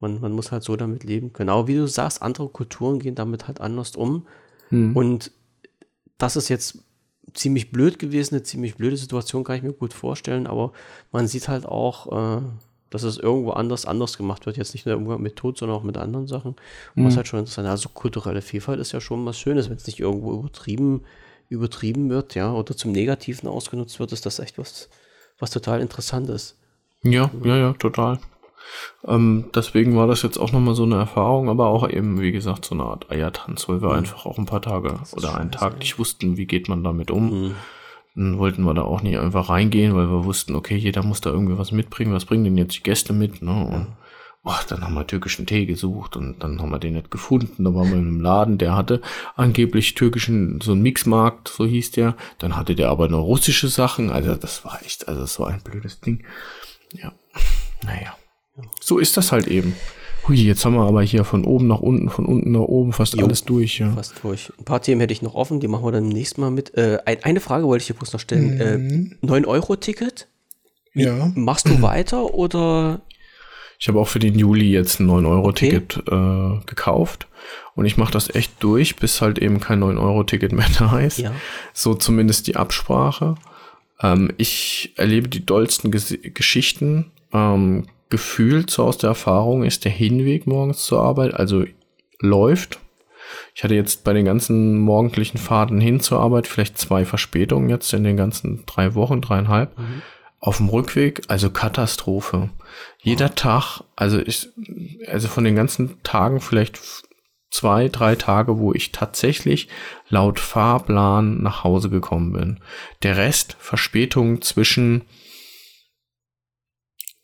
man, 0.00 0.20
man 0.20 0.32
muss 0.32 0.52
halt 0.52 0.62
so 0.62 0.74
damit 0.76 1.04
leben. 1.04 1.34
Genau 1.34 1.68
wie 1.68 1.76
du 1.76 1.86
sagst, 1.86 2.22
andere 2.22 2.48
Kulturen 2.48 2.98
gehen 2.98 3.14
damit 3.14 3.46
halt 3.46 3.60
anders 3.60 3.94
um. 3.94 4.26
Hm. 4.70 4.96
Und 4.96 5.32
das 6.22 6.36
ist 6.36 6.48
jetzt 6.48 6.78
ziemlich 7.34 7.72
blöd 7.72 7.98
gewesen, 7.98 8.36
eine 8.36 8.44
ziemlich 8.44 8.76
blöde 8.76 8.96
Situation, 8.96 9.42
kann 9.42 9.56
ich 9.56 9.62
mir 9.64 9.72
gut 9.72 9.92
vorstellen, 9.92 10.46
aber 10.46 10.72
man 11.10 11.26
sieht 11.26 11.48
halt 11.48 11.66
auch, 11.66 12.38
äh, 12.38 12.42
dass 12.90 13.02
es 13.02 13.18
irgendwo 13.18 13.50
anders 13.50 13.86
anders 13.86 14.16
gemacht 14.18 14.46
wird. 14.46 14.56
Jetzt 14.56 14.72
nicht 14.74 14.86
nur 14.86 14.96
Umgang 14.96 15.20
mit 15.20 15.34
Tod, 15.34 15.58
sondern 15.58 15.76
auch 15.76 15.82
mit 15.82 15.96
anderen 15.96 16.28
Sachen. 16.28 16.54
Und 16.94 17.02
mhm. 17.02 17.06
was 17.06 17.16
halt 17.16 17.26
schon 17.26 17.40
interessant 17.40 17.66
Also 17.66 17.88
kulturelle 17.88 18.40
Vielfalt 18.40 18.78
ist 18.78 18.92
ja 18.92 19.00
schon 19.00 19.26
was 19.26 19.36
Schönes, 19.36 19.68
wenn 19.68 19.78
es 19.78 19.86
nicht 19.86 19.98
irgendwo 19.98 20.32
übertrieben, 20.34 21.02
übertrieben 21.48 22.08
wird, 22.08 22.36
ja, 22.36 22.52
oder 22.52 22.76
zum 22.76 22.92
Negativen 22.92 23.48
ausgenutzt 23.48 23.98
wird, 23.98 24.12
ist 24.12 24.24
das 24.24 24.38
echt 24.38 24.58
was, 24.58 24.90
was 25.40 25.50
total 25.50 25.80
Interessantes. 25.80 26.56
Ja, 27.02 27.32
ja, 27.42 27.56
ja, 27.56 27.72
total. 27.72 28.20
Ähm, 29.06 29.46
deswegen 29.54 29.96
war 29.96 30.06
das 30.06 30.22
jetzt 30.22 30.38
auch 30.38 30.52
nochmal 30.52 30.74
so 30.74 30.84
eine 30.84 30.96
Erfahrung, 30.96 31.48
aber 31.48 31.66
auch 31.68 31.88
eben, 31.88 32.20
wie 32.20 32.32
gesagt, 32.32 32.64
so 32.64 32.74
eine 32.74 32.84
Art 32.84 33.10
Eiertanz, 33.10 33.68
weil 33.68 33.82
wir 33.82 33.90
mhm. 33.90 33.96
einfach 33.96 34.26
auch 34.26 34.38
ein 34.38 34.46
paar 34.46 34.62
Tage 34.62 35.00
oder 35.12 35.36
einen 35.36 35.50
Tag 35.50 35.78
nicht 35.78 35.98
wussten, 35.98 36.36
wie 36.36 36.46
geht 36.46 36.68
man 36.68 36.84
damit 36.84 37.10
um. 37.10 37.48
Mhm. 37.48 37.54
Dann 38.14 38.38
wollten 38.38 38.62
wir 38.64 38.74
da 38.74 38.82
auch 38.82 39.02
nicht 39.02 39.18
einfach 39.18 39.48
reingehen, 39.48 39.94
weil 39.94 40.08
wir 40.08 40.24
wussten, 40.24 40.54
okay, 40.54 40.76
jeder 40.76 41.02
muss 41.02 41.22
da 41.22 41.30
irgendwie 41.30 41.56
was 41.56 41.72
mitbringen. 41.72 42.12
Was 42.12 42.26
bringen 42.26 42.44
denn 42.44 42.58
jetzt 42.58 42.76
die 42.76 42.82
Gäste 42.82 43.14
mit? 43.14 43.40
Ne? 43.40 43.64
Und 43.64 43.86
boah, 44.42 44.60
dann 44.68 44.82
haben 44.82 44.94
wir 44.94 45.06
türkischen 45.06 45.46
Tee 45.46 45.66
gesucht 45.66 46.16
und 46.16 46.40
dann 46.40 46.60
haben 46.60 46.70
wir 46.70 46.78
den 46.78 46.94
nicht 46.94 47.10
gefunden. 47.10 47.64
Da 47.64 47.74
waren 47.74 47.90
wir 47.90 47.98
in 47.98 48.08
einem 48.08 48.20
Laden, 48.20 48.58
der 48.58 48.76
hatte 48.76 49.00
angeblich 49.34 49.94
türkischen, 49.94 50.60
so 50.60 50.72
ein 50.72 50.82
Mixmarkt, 50.82 51.48
so 51.48 51.64
hieß 51.64 51.92
der. 51.92 52.16
Dann 52.38 52.56
hatte 52.56 52.74
der 52.74 52.90
aber 52.90 53.08
nur 53.08 53.20
russische 53.20 53.68
Sachen. 53.68 54.10
Also 54.10 54.34
das 54.34 54.64
war 54.64 54.82
echt, 54.82 55.08
also 55.08 55.22
das 55.22 55.40
war 55.40 55.48
ein 55.48 55.62
blödes 55.62 56.00
Ding. 56.00 56.24
Ja, 56.92 57.12
naja. 57.84 58.14
So 58.80 58.98
ist 58.98 59.16
das 59.16 59.32
halt 59.32 59.46
eben. 59.46 59.74
Hui, 60.28 60.36
jetzt 60.36 60.64
haben 60.64 60.74
wir 60.74 60.86
aber 60.86 61.02
hier 61.02 61.24
von 61.24 61.44
oben 61.44 61.66
nach 61.66 61.80
unten, 61.80 62.08
von 62.08 62.26
unten 62.26 62.52
nach 62.52 62.60
oben 62.60 62.92
fast 62.92 63.14
jo, 63.14 63.26
alles 63.26 63.44
durch. 63.44 63.80
Ja. 63.80 63.90
Fast 63.92 64.14
durch. 64.22 64.52
Ein 64.58 64.64
paar 64.64 64.80
Themen 64.80 65.00
hätte 65.00 65.12
ich 65.12 65.22
noch 65.22 65.34
offen, 65.34 65.58
die 65.58 65.66
machen 65.66 65.84
wir 65.84 65.92
dann 65.92 66.08
nächstes 66.08 66.38
Mal 66.38 66.50
mit. 66.50 66.76
Äh, 66.76 66.98
eine 67.04 67.40
Frage 67.40 67.66
wollte 67.66 67.82
ich 67.82 67.88
dir 67.88 67.94
bloß 67.94 68.12
noch 68.12 68.20
stellen. 68.20 68.54
Mhm. 68.54 69.16
Äh, 69.22 69.26
9-Euro-Ticket? 69.26 70.28
Ja. 70.94 71.32
Machst 71.34 71.68
du 71.68 71.82
weiter 71.82 72.34
oder? 72.34 73.00
Ich 73.78 73.88
habe 73.88 73.98
auch 73.98 74.06
für 74.06 74.20
den 74.20 74.38
Juli 74.38 74.70
jetzt 74.70 75.00
ein 75.00 75.10
9-Euro-Ticket 75.10 75.98
okay. 76.06 76.14
äh, 76.14 76.64
gekauft. 76.66 77.26
Und 77.74 77.86
ich 77.86 77.96
mache 77.96 78.12
das 78.12 78.32
echt 78.32 78.52
durch, 78.60 78.96
bis 78.96 79.20
halt 79.20 79.38
eben 79.38 79.58
kein 79.58 79.82
9-Euro-Ticket 79.82 80.52
mehr 80.52 80.68
da 80.78 81.00
ist. 81.00 81.18
Ja. 81.18 81.32
So 81.72 81.94
zumindest 81.94 82.46
die 82.46 82.54
Absprache. 82.54 83.34
Ähm, 84.00 84.32
ich 84.36 84.92
erlebe 84.96 85.28
die 85.28 85.44
dollsten 85.44 85.90
Ges 85.90 86.16
Geschichten. 86.22 87.10
Ähm, 87.32 87.86
gefühlt 88.12 88.70
so 88.70 88.84
aus 88.84 88.98
der 88.98 89.08
Erfahrung 89.08 89.64
ist 89.64 89.86
der 89.86 89.90
Hinweg 89.90 90.46
morgens 90.46 90.84
zur 90.84 91.00
Arbeit, 91.00 91.32
also 91.32 91.64
läuft. 92.20 92.78
Ich 93.54 93.64
hatte 93.64 93.74
jetzt 93.74 94.04
bei 94.04 94.12
den 94.12 94.26
ganzen 94.26 94.78
morgendlichen 94.78 95.38
Fahrten 95.38 95.80
hin 95.80 95.98
zur 95.98 96.20
Arbeit 96.20 96.46
vielleicht 96.46 96.76
zwei 96.76 97.06
Verspätungen 97.06 97.70
jetzt 97.70 97.90
in 97.94 98.04
den 98.04 98.18
ganzen 98.18 98.64
drei 98.66 98.94
Wochen, 98.94 99.22
dreieinhalb. 99.22 99.78
Mhm. 99.78 100.02
Auf 100.40 100.58
dem 100.58 100.68
Rückweg, 100.68 101.22
also 101.28 101.48
Katastrophe. 101.48 102.50
Jeder 102.98 103.30
oh. 103.30 103.34
Tag, 103.34 103.80
also 103.96 104.18
ich, 104.18 104.50
also 105.06 105.28
von 105.28 105.44
den 105.44 105.56
ganzen 105.56 106.02
Tagen 106.02 106.40
vielleicht 106.40 106.80
zwei, 107.50 107.88
drei 107.88 108.14
Tage, 108.14 108.58
wo 108.58 108.74
ich 108.74 108.92
tatsächlich 108.92 109.68
laut 110.10 110.38
Fahrplan 110.38 111.42
nach 111.42 111.64
Hause 111.64 111.88
gekommen 111.88 112.34
bin. 112.34 112.60
Der 113.02 113.16
Rest 113.16 113.56
Verspätungen 113.58 114.42
zwischen 114.42 115.06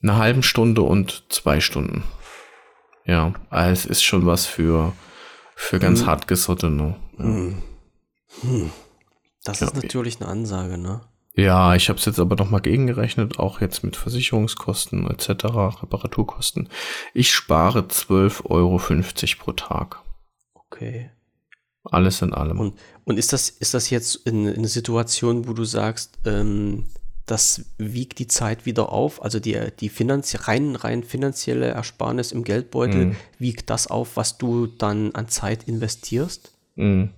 einer 0.02 0.16
halben 0.16 0.42
Stunde 0.42 0.82
und 0.82 1.24
zwei 1.28 1.60
Stunden. 1.60 2.04
Ja, 3.04 3.32
also 3.50 3.72
es 3.72 3.86
ist 3.86 4.02
schon 4.02 4.26
was 4.26 4.46
für, 4.46 4.92
für 5.56 5.78
ganz 5.78 6.00
hm. 6.00 6.06
hartgesottene. 6.06 6.96
Ja. 7.18 7.24
Hm. 7.24 7.62
Hm. 8.42 8.70
Das 9.44 9.60
ja. 9.60 9.68
ist 9.68 9.76
natürlich 9.76 10.20
eine 10.20 10.28
Ansage, 10.28 10.76
ne? 10.76 11.00
Ja, 11.34 11.76
ich 11.76 11.88
habe 11.88 11.98
es 11.98 12.04
jetzt 12.04 12.18
aber 12.18 12.34
noch 12.34 12.50
mal 12.50 12.58
gegengerechnet, 12.58 13.38
auch 13.38 13.60
jetzt 13.60 13.84
mit 13.84 13.96
Versicherungskosten 13.96 15.08
etc., 15.08 15.44
Reparaturkosten. 15.82 16.68
Ich 17.14 17.32
spare 17.32 17.80
12,50 17.82 18.44
Euro 18.50 18.80
pro 19.38 19.52
Tag. 19.52 20.02
Okay. 20.52 21.10
Alles 21.84 22.22
in 22.22 22.34
allem. 22.34 22.58
Und, 22.58 22.78
und 23.04 23.18
ist, 23.18 23.32
das, 23.32 23.48
ist 23.48 23.72
das 23.72 23.88
jetzt 23.90 24.16
in, 24.26 24.46
in 24.46 24.56
einer 24.56 24.68
Situation, 24.68 25.46
wo 25.46 25.52
du 25.52 25.64
sagst, 25.64 26.18
ähm, 26.26 26.88
das 27.30 27.64
wiegt 27.76 28.18
die 28.18 28.26
Zeit 28.26 28.66
wieder 28.66 28.90
auf, 28.90 29.22
also 29.22 29.38
die, 29.38 29.58
die 29.78 29.88
Finanz 29.88 30.34
rein, 30.48 30.76
rein 30.76 31.04
finanzielle 31.04 31.66
Ersparnis 31.68 32.32
im 32.32 32.42
Geldbeutel, 32.42 33.06
mhm. 33.06 33.16
wiegt 33.38 33.70
das 33.70 33.86
auf, 33.86 34.16
was 34.16 34.38
du 34.38 34.66
dann 34.66 35.14
an 35.14 35.28
Zeit 35.28 35.64
investierst? 35.64 36.52
Mhm. 36.76 37.10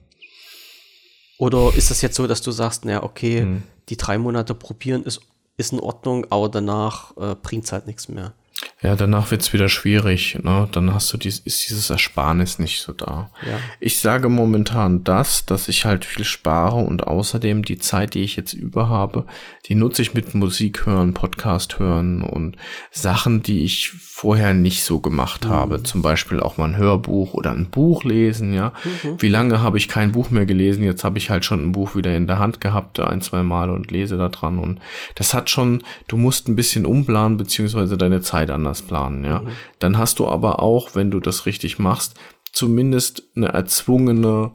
Oder 1.39 1.73
ist 1.75 1.91
das 1.91 2.03
jetzt 2.03 2.17
so, 2.17 2.27
dass 2.27 2.43
du 2.43 2.51
sagst, 2.51 2.85
naja, 2.85 3.03
okay, 3.03 3.43
mhm. 3.45 3.63
die 3.89 3.97
drei 3.97 4.19
Monate 4.19 4.55
probieren 4.55 5.05
ist, 5.05 5.21
ist 5.57 5.73
in 5.73 5.81
Ordnung, 5.81 6.27
aber 6.31 6.49
danach 6.49 7.17
äh, 7.17 7.35
bringt 7.35 7.65
es 7.65 7.73
halt 7.73 7.87
nichts 7.87 8.09
mehr? 8.09 8.35
Ja, 8.83 8.97
danach 8.97 9.31
wird's 9.31 9.53
wieder 9.53 9.69
schwierig. 9.69 10.39
Ne? 10.43 10.67
Dann 10.73 10.95
hast 10.95 11.13
du 11.13 11.19
dies, 11.19 11.39
ist 11.41 11.69
dieses 11.69 11.91
Ersparnis 11.91 12.59
nicht 12.59 12.81
so 12.81 12.93
da. 12.93 13.31
Ja. 13.47 13.59
Ich 13.79 13.99
sage 13.99 14.31
momentan 14.31 15.05
das, 15.05 15.45
dass 15.45 15.69
ich 15.69 15.85
halt 15.85 16.07
viel 16.07 16.25
spare 16.25 16.77
und 16.77 17.07
außerdem 17.07 17.63
die 17.63 17.79
Zeit, 17.79 18.15
die 18.15 18.23
ich 18.23 18.37
jetzt 18.37 18.55
über 18.55 18.89
habe, 18.89 19.27
die 19.67 19.75
nutze 19.75 20.01
ich 20.01 20.15
mit 20.15 20.35
Musik 20.35 20.87
hören, 20.87 21.13
Podcast 21.13 21.79
hören 21.79 22.23
und 22.23 22.57
Sachen, 22.91 23.43
die 23.43 23.65
ich 23.65 23.91
vorher 23.91 24.55
nicht 24.55 24.83
so 24.83 25.01
gemacht 25.01 25.47
habe. 25.47 25.83
Zum 25.83 26.03
Beispiel 26.03 26.41
auch 26.41 26.57
mal 26.57 26.67
ein 26.67 26.77
Hörbuch 26.77 27.35
oder 27.35 27.53
ein 27.53 27.71
Buch 27.71 28.05
lesen, 28.05 28.53
ja. 28.53 28.73
Wie 29.19 29.29
lange 29.29 29.61
habe 29.61 29.79
ich 29.79 29.89
kein 29.89 30.13
Buch 30.13 30.31
mehr 30.31 30.47
gelesen? 30.47 30.85
Jetzt 30.85 31.05
habe 31.05 31.19
ich 31.19 31.31
halt 31.31 31.45
schon 31.45 31.65
ein 31.65 31.73
Buch 31.73 31.97
wieder 31.97 32.15
in 32.15 32.27
der 32.27 32.39
Hand 32.39 32.61
gehabt, 32.61 33.01
ein, 33.01 33.21
zwei 33.23 33.43
Mal 33.43 33.71
und 33.71 33.91
lese 33.91 34.17
da 34.19 34.29
dran 34.29 34.59
und 34.59 34.79
das 35.15 35.35
hat 35.35 35.51
schon, 35.51 35.83
du 36.07 36.17
musst 36.17 36.49
ein 36.49 36.57
bisschen 36.57 36.87
umplanen, 36.87 37.37
beziehungsweise 37.37 37.97
deine 37.97 38.21
Zeit 38.21 38.51
anders 38.51 38.70
planen, 38.83 39.25
ja. 39.25 39.43
Dann 39.79 39.99
hast 39.99 40.19
du 40.19 40.29
aber 40.29 40.61
auch, 40.61 40.95
wenn 40.95 41.11
du 41.11 41.21
das 41.21 41.47
richtig 41.47 41.79
machst, 41.79 42.15
zumindest 42.53 43.23
eine 43.37 43.49
erzwungene 43.49 44.53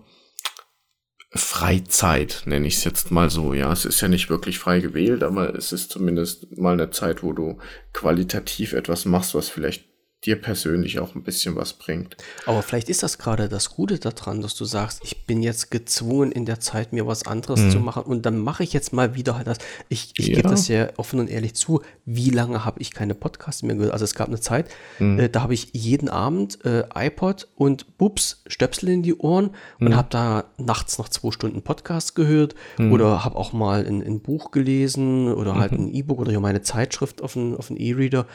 Freizeit, 1.31 2.43
nenne 2.45 2.67
ich 2.67 2.75
es 2.75 2.83
jetzt 2.85 3.11
mal 3.11 3.29
so. 3.29 3.53
Ja, 3.53 3.71
es 3.71 3.83
ist 3.83 3.99
ja 3.99 4.07
nicht 4.07 4.29
wirklich 4.29 4.57
frei 4.57 4.79
gewählt, 4.79 5.21
aber 5.21 5.53
es 5.55 5.73
ist 5.73 5.91
zumindest 5.91 6.57
mal 6.57 6.73
eine 6.73 6.91
Zeit, 6.91 7.23
wo 7.23 7.33
du 7.33 7.57
qualitativ 7.91 8.71
etwas 8.73 9.05
machst, 9.05 9.35
was 9.35 9.49
vielleicht 9.49 9.85
dir 10.26 10.41
persönlich 10.41 10.99
auch 10.99 11.15
ein 11.15 11.23
bisschen 11.23 11.56
was 11.56 11.73
bringt. 11.73 12.18
Aber 12.45 12.61
vielleicht 12.61 12.89
ist 12.89 13.03
das 13.03 13.18
gerade 13.18 13.47
das 13.49 13.69
Gute 13.69 13.99
daran, 13.99 14.41
dass 14.41 14.56
du 14.56 14.65
sagst, 14.65 15.02
ich 15.03 15.26
bin 15.26 15.41
jetzt 15.43 15.72
gezwungen 15.72 16.31
in 16.31 16.45
der 16.45 16.60
Zeit 16.60 16.93
mir 16.93 17.07
was 17.07 17.26
anderes 17.27 17.69
zu 17.69 17.80
machen 17.80 18.03
und 18.03 18.26
dann 18.26 18.39
mache 18.39 18.64
ich 18.64 18.73
jetzt 18.73 18.93
mal 18.93 19.15
wieder 19.15 19.38
halt 19.38 19.47
das. 19.47 19.57
Ich, 19.89 20.14
ich 20.18 20.27
Ja. 20.27 20.35
gebe 20.38 20.49
das 20.49 20.68
ja 20.68 20.89
offen 20.97 21.19
und 21.19 21.30
ehrlich 21.30 21.53
zu. 21.56 21.81
Wie 22.06 22.30
lange 22.30 22.65
habe 22.65 22.81
ich 22.81 22.91
keine 22.93 23.15
Podcasts 23.15 23.64
mehr 23.64 23.76
gehört? 23.76 23.93
Also 23.93 24.03
es 24.06 24.15
gab 24.15 24.27
eine 24.27 24.39
Zeit, 24.39 24.69
äh, 24.99 25.30
da 25.30 25.41
habe 25.43 25.53
ich 25.53 25.69
jeden 25.73 26.10
Abend 26.10 26.64
äh, 26.65 26.84
iPod 26.95 27.47
und 27.56 27.97
Bups, 27.97 28.43
Stöpsel 28.47 28.89
in 28.89 29.03
die 29.03 29.15
Ohren 29.15 29.52
und 29.80 29.95
habe 29.95 30.07
da 30.10 30.45
nachts 30.57 30.97
noch 30.97 31.10
zwei 31.10 31.31
Stunden 31.31 31.61
Podcast 31.61 32.15
gehört 32.15 32.56
oder 32.80 33.23
habe 33.23 33.35
auch 33.35 33.53
mal 33.53 33.85
ein, 33.85 34.02
ein 34.02 34.22
Buch 34.22 34.52
gelesen 34.52 35.31
oder 35.34 35.56
halt 35.56 35.72
ein 35.73 35.88
E-Book 35.93 36.19
oder 36.19 36.39
meine 36.39 36.61
Zeitschrift 36.61 37.22
auf 37.22 37.35
einen 37.38 37.77
E-Reader. 37.77 38.26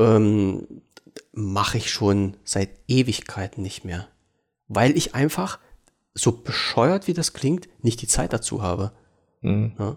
Ähm, 0.00 0.66
mache 1.38 1.78
ich 1.78 1.90
schon 1.90 2.36
seit 2.44 2.70
Ewigkeiten 2.88 3.62
nicht 3.62 3.84
mehr. 3.84 4.08
Weil 4.66 4.96
ich 4.96 5.14
einfach, 5.14 5.58
so 6.14 6.32
bescheuert 6.32 7.06
wie 7.06 7.14
das 7.14 7.32
klingt, 7.32 7.68
nicht 7.82 8.02
die 8.02 8.08
Zeit 8.08 8.32
dazu 8.32 8.62
habe. 8.62 8.92
Ja. 9.42 9.96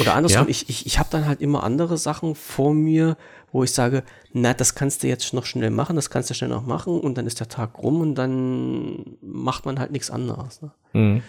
Oder 0.00 0.14
andersrum, 0.14 0.44
Ja. 0.44 0.50
ich, 0.50 0.68
ich, 0.68 0.86
ich 0.86 0.98
habe 0.98 1.08
dann 1.10 1.26
halt 1.26 1.40
immer 1.40 1.64
andere 1.64 1.98
Sachen 1.98 2.34
vor 2.34 2.72
mir, 2.72 3.16
wo 3.52 3.64
ich 3.64 3.72
sage, 3.72 4.04
na, 4.32 4.54
das 4.54 4.74
kannst 4.74 5.02
du 5.02 5.08
jetzt 5.08 5.34
noch 5.34 5.44
schnell 5.44 5.70
machen, 5.70 5.96
das 5.96 6.08
kannst 6.08 6.30
du 6.30 6.34
schnell 6.34 6.50
noch 6.50 6.64
machen 6.66 6.98
und 7.00 7.18
dann 7.18 7.26
ist 7.26 7.40
der 7.40 7.48
Tag 7.48 7.78
rum 7.78 8.00
und 8.00 8.14
dann 8.14 9.16
macht 9.20 9.66
man 9.66 9.78
halt 9.78 9.90
nichts 9.92 10.10
anderes. 10.10 10.62
Ne? 10.62 11.22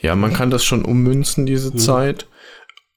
Ja, 0.00 0.14
man 0.16 0.32
kann 0.32 0.50
das 0.50 0.64
schon 0.64 0.84
ummünzen, 0.84 1.46
diese 1.46 1.74
Zeit. 1.74 2.26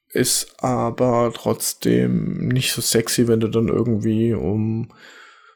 Ist 0.09 0.63
aber 0.63 1.31
trotzdem 1.33 2.47
nicht 2.49 2.71
so 2.73 2.81
sexy, 2.81 3.27
wenn 3.27 3.39
du 3.39 3.47
dann 3.47 3.67
irgendwie 3.67 4.33
um 4.33 4.89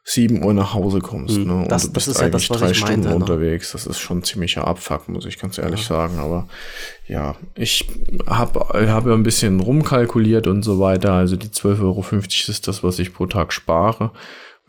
7 0.09 0.41
Uhr 0.41 0.53
nach 0.53 0.73
Hause 0.73 0.99
kommst. 0.99 1.37
Ne? 1.37 1.53
Und 1.53 1.69
Das- 1.71 1.81
du 1.83 1.87
das 1.89 1.93
bist 2.05 2.07
ist 2.07 2.21
ja 2.21 2.29
das, 2.29 2.43
eigentlich 2.43 2.49
was 2.49 2.59
drei 2.59 2.71
ich 2.71 2.77
Stunden 2.77 2.93
meinte, 3.01 3.09
ne? 3.09 3.15
unterwegs. 3.15 3.73
Das 3.73 3.85
ist 3.85 3.99
schon 3.99 4.23
ziemlicher 4.23 4.65
Abfuck, 4.65 5.09
muss 5.09 5.25
ich 5.25 5.37
ganz 5.37 5.57
ehrlich 5.57 5.83
sagen. 5.83 6.17
Aber 6.19 6.47
ja, 7.09 7.35
ich 7.55 7.85
habe 8.25 8.89
hab 8.89 9.05
ja 9.05 9.13
ein 9.13 9.23
bisschen 9.23 9.59
rumkalkuliert 9.59 10.47
und 10.47 10.63
so 10.63 10.79
weiter. 10.79 11.11
Also 11.11 11.35
die 11.35 11.49
12,50 11.49 11.81
Euro 11.83 12.05
ist 12.51 12.67
das, 12.69 12.83
was 12.85 12.99
ich 12.99 13.13
pro 13.13 13.25
Tag 13.25 13.51
spare. 13.51 14.11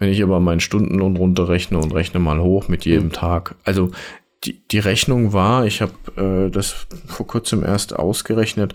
Wenn 0.01 0.11
ich 0.11 0.21
aber 0.25 0.41
meinen 0.41 0.59
Stundenlohn 0.61 1.17
runterrechne 1.17 1.79
und 1.79 1.95
rechne 1.95 2.19
mal 2.19 2.41
hoch 2.41 2.67
mit 2.67 2.85
jedem 2.85 3.13
Tag. 3.13 3.55
Also 3.65 3.93
die, 4.45 4.61
die 4.73 4.79
Rechnung 4.81 5.33
war, 5.33 5.67
ich 5.67 5.83
habe 5.83 5.93
äh, 6.49 6.51
das 6.51 6.87
vor 7.07 7.27
kurzem 7.29 7.65
erst 7.65 7.95
ausgerechnet, 7.97 8.75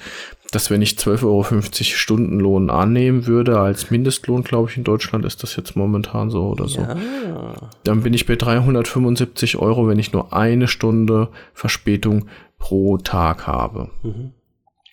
dass 0.53 0.69
wenn 0.69 0.81
ich 0.81 0.93
12,50 0.93 1.23
Euro 1.25 1.43
Stundenlohn 1.83 2.69
annehmen 2.69 3.25
würde, 3.25 3.59
als 3.59 3.89
Mindestlohn, 3.89 4.43
glaube 4.43 4.69
ich, 4.69 4.77
in 4.77 4.83
Deutschland 4.83 5.25
ist 5.25 5.43
das 5.43 5.55
jetzt 5.55 5.75
momentan 5.75 6.29
so 6.29 6.47
oder 6.47 6.67
so, 6.67 6.81
Ja, 6.81 7.53
dann 7.83 8.03
bin 8.03 8.13
ich 8.13 8.25
bei 8.25 8.35
375 8.35 9.57
Euro, 9.57 9.87
wenn 9.87 9.99
ich 9.99 10.13
nur 10.13 10.33
eine 10.33 10.67
Stunde 10.67 11.29
Verspätung 11.53 12.27
pro 12.59 12.97
Tag 12.97 13.47
habe. 13.47 13.89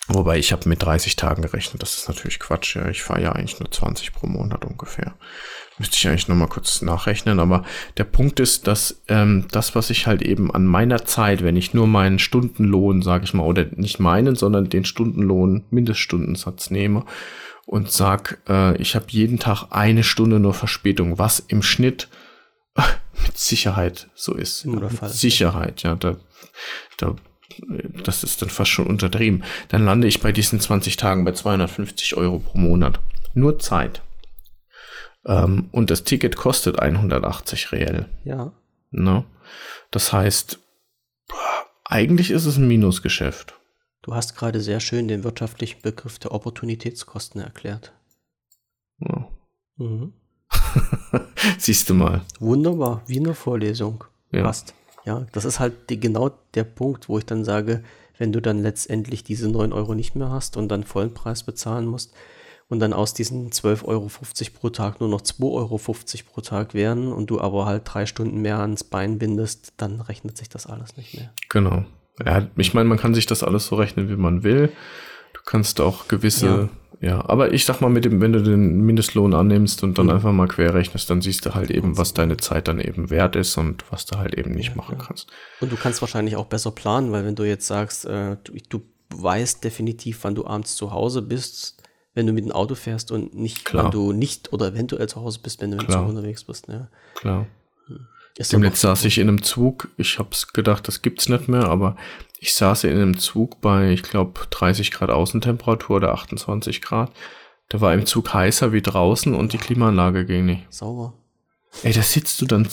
Wobei 0.09 0.39
ich 0.39 0.53
habe 0.53 0.69
mit 0.69 0.83
30 0.83 1.15
Tagen 1.17 1.43
gerechnet, 1.43 1.83
das 1.83 1.97
ist 1.97 2.09
natürlich 2.09 2.41
Quatsch. 2.41 2.75
Ja. 2.75 2.89
Ich 2.89 3.03
fahre 3.03 3.23
ja 3.23 3.33
eigentlich 3.33 3.61
nur 3.61 3.71
20 3.71 4.13
pro 4.13 4.27
Monat 4.27 4.65
ungefähr. 4.65 5.15
Müsste 5.81 5.97
ich 5.97 6.07
eigentlich 6.07 6.29
nochmal 6.29 6.49
kurz 6.49 6.83
nachrechnen, 6.83 7.41
aber 7.41 7.65
der 7.97 8.05
Punkt 8.05 8.39
ist, 8.39 8.67
dass 8.67 9.01
ähm, 9.09 9.47
das, 9.51 9.75
was 9.75 9.89
ich 9.89 10.07
halt 10.07 10.21
eben 10.21 10.55
an 10.55 10.67
meiner 10.67 11.07
Zeit, 11.07 11.43
wenn 11.43 11.57
ich 11.57 11.73
nur 11.73 11.87
meinen 11.87 12.19
Stundenlohn, 12.19 13.01
sage 13.01 13.25
ich 13.25 13.33
mal, 13.33 13.45
oder 13.45 13.65
nicht 13.75 13.99
meinen, 13.99 14.37
sondern 14.37 14.69
den 14.69 14.85
Stundenlohn, 14.85 15.65
Mindeststundensatz 15.71 16.71
nehme 16.71 17.07
und 17.65 17.91
sag, 17.91 18.43
äh, 18.47 18.77
ich 18.77 18.95
habe 18.95 19.07
jeden 19.09 19.39
Tag 19.39 19.69
eine 19.71 20.05
Stunde 20.05 20.39
nur 20.39 20.53
Verspätung, 20.53 21.19
was 21.19 21.41
im 21.41 21.63
Schnitt 21.63 22.09
mit 22.77 23.39
Sicherheit 23.39 24.11
so 24.15 24.35
ist. 24.35 24.67
Immer 24.67 24.81
der 24.81 24.91
mit 24.91 25.09
Sicherheit, 25.11 25.83
ja, 25.83 25.95
da, 25.95 26.17
da, 26.99 27.17
das 28.05 28.23
ist 28.23 28.43
dann 28.43 28.51
fast 28.51 28.71
schon 28.71 28.87
untertrieben. 28.87 29.45
Dann 29.69 29.87
lande 29.87 30.09
ich 30.09 30.21
bei 30.21 30.31
diesen 30.31 30.61
20 30.61 30.99
Tagen 30.99 31.25
bei 31.25 31.33
250 31.33 32.19
Euro 32.19 32.39
pro 32.39 32.59
Monat. 32.59 33.01
Nur 33.33 33.59
Zeit. 33.59 34.03
Ähm, 35.27 35.69
und 35.73 35.91
das 35.91 36.05
Ticket 36.05 36.37
kostet 36.37 36.79
180 36.79 37.73
reell. 37.73 38.07
ja. 38.25 38.53
Ne? 38.93 39.25
Das 39.93 40.13
heißt, 40.13 40.59
eigentlich 41.85 42.31
ist 42.31 42.45
es 42.45 42.57
ein 42.57 42.67
Minusgeschäft. 42.67 43.55
Du 44.03 44.15
hast 44.15 44.35
gerade 44.35 44.61
sehr 44.61 44.81
schön 44.81 45.09
den 45.09 45.25
wirtschaftlichen 45.25 45.83
Begriff 45.83 46.19
der 46.19 46.33
Opportunitätskosten 46.33 47.41
erklärt. 47.41 47.93
Ja. 48.99 49.29
Mhm. 49.77 50.13
Siehst 51.59 51.91
du 51.91 51.95
mal. 51.95 52.23
Wunderbar, 52.39 53.03
wie 53.07 53.19
eine 53.19 53.35
Vorlesung. 53.35 54.05
Ja. 54.33 54.43
Passt. 54.43 54.75
Ja, 55.05 55.27
das 55.33 55.45
ist 55.45 55.61
halt 55.61 55.91
die, 55.91 56.01
genau 56.01 56.31
der 56.55 56.65
Punkt, 56.65 57.09
wo 57.09 57.19
ich 57.19 57.27
dann 57.27 57.45
sage, 57.45 57.83
wenn 58.19 58.33
du 58.33 58.41
dann 58.41 58.63
letztendlich 58.63 59.25
diese 59.25 59.49
9 59.49 59.73
Euro 59.73 59.95
nicht 59.95 60.15
mehr 60.15 60.31
hast 60.31 60.57
und 60.57 60.69
dann 60.69 60.85
vollen 60.85 61.15
Preis 61.15 61.43
bezahlen 61.43 61.87
musst 61.87 62.13
und 62.71 62.79
dann 62.79 62.93
aus 62.95 63.13
diesen 63.13 63.51
12,50 63.51 63.85
Euro 63.85 64.09
pro 64.59 64.71
Tag 64.71 65.01
nur 65.01 65.09
noch 65.11 65.21
2,50 65.21 65.43
Euro 65.55 65.79
pro 66.33 66.41
Tag 66.41 66.73
wären 66.73 67.13
und 67.13 67.29
du 67.29 67.41
aber 67.41 67.67
halt 67.67 67.83
drei 67.85 68.07
Stunden 68.07 68.41
mehr 68.41 68.61
ans 68.61 68.85
Bein 68.85 69.19
bindest, 69.19 69.75
dann 69.77 70.01
rechnet 70.01 70.39
sich 70.39 70.49
das 70.49 70.67
alles 70.67 70.97
nicht 70.97 71.15
mehr. 71.15 71.33
Genau. 71.51 71.85
Ja, 72.25 72.47
ich 72.57 72.73
meine, 72.73 72.89
man 72.89 72.99
kann 72.99 73.13
sich 73.13 73.27
das 73.27 73.43
alles 73.43 73.67
so 73.67 73.77
rechnen, 73.77 74.09
wie 74.09 74.17
man 74.17 74.45
will. 74.45 74.71
Du 75.33 75.41
kannst 75.45 75.81
auch 75.81 76.07
gewisse, 76.07 76.69
ja. 77.01 77.25
aber 77.29 77.53
ich 77.53 77.65
sag 77.65 77.81
mal, 77.81 77.89
mit 77.89 78.05
dem, 78.05 78.21
wenn 78.21 78.33
du 78.33 78.43
den 78.43 78.83
Mindestlohn 78.83 79.35
annimmst 79.35 79.83
und 79.83 79.99
dann 79.99 80.07
Mhm. 80.07 80.13
einfach 80.13 80.33
mal 80.33 80.47
quer 80.47 80.73
rechnest, 80.75 81.11
dann 81.11 81.23
siehst 81.23 81.47
du 81.47 81.55
halt 81.55 81.71
eben, 81.71 81.99
was 81.99 82.15
deine 82.15 82.37
Zeit 82.37 82.69
dann 82.69 82.79
eben 82.79 83.11
wert 83.11 83.37
ist 83.37 83.57
und 83.57 83.85
was 83.91 84.07
du 84.07 84.19
halt 84.19 84.35
eben 84.35 84.53
nicht 84.53 84.77
machen 84.77 84.99
kannst. 84.99 85.29
Und 85.61 85.73
du 85.73 85.77
kannst 85.77 86.03
wahrscheinlich 86.03 86.37
auch 86.37 86.47
besser 86.47 86.71
planen, 86.71 87.11
weil 87.11 87.25
wenn 87.25 87.35
du 87.35 87.45
jetzt 87.45 87.67
sagst, 87.67 88.05
äh, 88.05 88.37
du, 88.45 88.53
du 88.69 88.83
weißt 89.13 89.65
definitiv, 89.65 90.21
wann 90.23 90.35
du 90.37 90.47
abends 90.47 90.77
zu 90.77 90.93
Hause 90.93 91.23
bist, 91.23 91.80
wenn 92.15 92.27
du 92.27 92.33
mit 92.33 92.45
dem 92.45 92.53
Auto 92.53 92.75
fährst 92.75 93.13
und 93.13 93.35
nicht, 93.35 93.65
Klar. 93.65 93.85
wann 93.85 93.91
du 93.93 94.13
nicht 94.13 94.53
oder 94.53 94.69
eventuell 94.69 95.09
zu 95.09 95.21
Hause 95.21 95.41
bist, 95.43 95.61
wenn 95.61 95.71
du 95.71 95.77
mit 95.77 95.89
dem. 95.89 95.93
Zug 95.93 96.09
unterwegs 96.09 96.45
bist. 96.45 96.69
Ja. 96.69 96.89
Klar. 97.15 97.47
Ist 98.37 98.53
Demnächst 98.53 98.81
saß 98.81 99.05
ich 99.05 99.19
in 99.19 99.29
einem 99.29 99.43
Zug. 99.43 99.89
Ich 99.97 100.19
hab's 100.19 100.53
gedacht, 100.53 100.87
das 100.89 101.03
gibt's 101.03 101.29
nicht 101.29 101.49
mehr, 101.49 101.69
aber 101.69 101.97
ich 102.39 102.55
saß 102.55 102.85
in 102.85 102.93
einem 102.93 103.19
Zug 103.19 103.61
bei, 103.61 103.91
ich 103.91 104.03
glaube, 104.03 104.41
30 104.51 104.93
Grad 104.93 105.11
Außentemperatur 105.11 105.97
oder 105.97 106.13
28 106.13 106.81
Grad. 106.81 107.11
Da 107.69 107.81
war 107.81 107.93
im 107.93 108.07
Zug 108.07 108.33
heißer 108.33 108.73
wie 108.73 108.83
draußen 108.83 109.35
und 109.35 109.53
die 109.53 109.59
Klimaanlage 109.59 110.25
ging 110.25 110.47
nicht. 110.47 110.73
sauber. 110.73 111.15
Ey, 111.83 111.93
da 111.93 112.03
sitzt 112.03 112.41
du 112.41 112.47
dann 112.47 112.67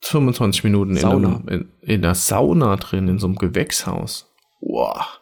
25 0.00 0.64
Minuten 0.64 0.96
in, 0.96 1.04
einem, 1.04 1.48
in, 1.48 1.68
in 1.80 2.02
der 2.02 2.14
Sauna 2.14 2.76
drin, 2.76 3.08
in 3.08 3.18
so 3.18 3.26
einem 3.26 3.36
Gewächshaus. 3.36 4.30
Wow. 4.60 5.20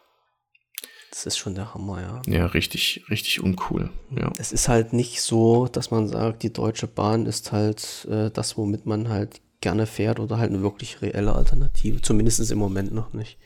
Das 1.23 1.35
ist 1.35 1.37
schon 1.37 1.55
der 1.55 1.73
Hammer, 1.73 2.01
ja. 2.01 2.21
Ja, 2.27 2.45
richtig, 2.47 3.05
richtig 3.09 3.41
uncool. 3.41 3.89
Ja. 4.13 4.33
Es 4.37 4.51
ist 4.51 4.67
halt 4.67 4.91
nicht 4.91 5.21
so, 5.21 5.67
dass 5.67 5.89
man 5.89 6.09
sagt, 6.09 6.43
die 6.43 6.51
Deutsche 6.51 6.87
Bahn 6.87 7.25
ist 7.25 7.53
halt 7.53 8.05
äh, 8.11 8.29
das, 8.29 8.57
womit 8.57 8.85
man 8.85 9.07
halt 9.07 9.39
gerne 9.61 9.85
fährt 9.85 10.19
oder 10.19 10.37
halt 10.37 10.49
eine 10.49 10.61
wirklich 10.61 11.01
reelle 11.01 11.33
Alternative. 11.33 12.01
Zumindest 12.01 12.51
im 12.51 12.57
Moment 12.57 12.93
noch 12.93 13.13
nicht. 13.13 13.37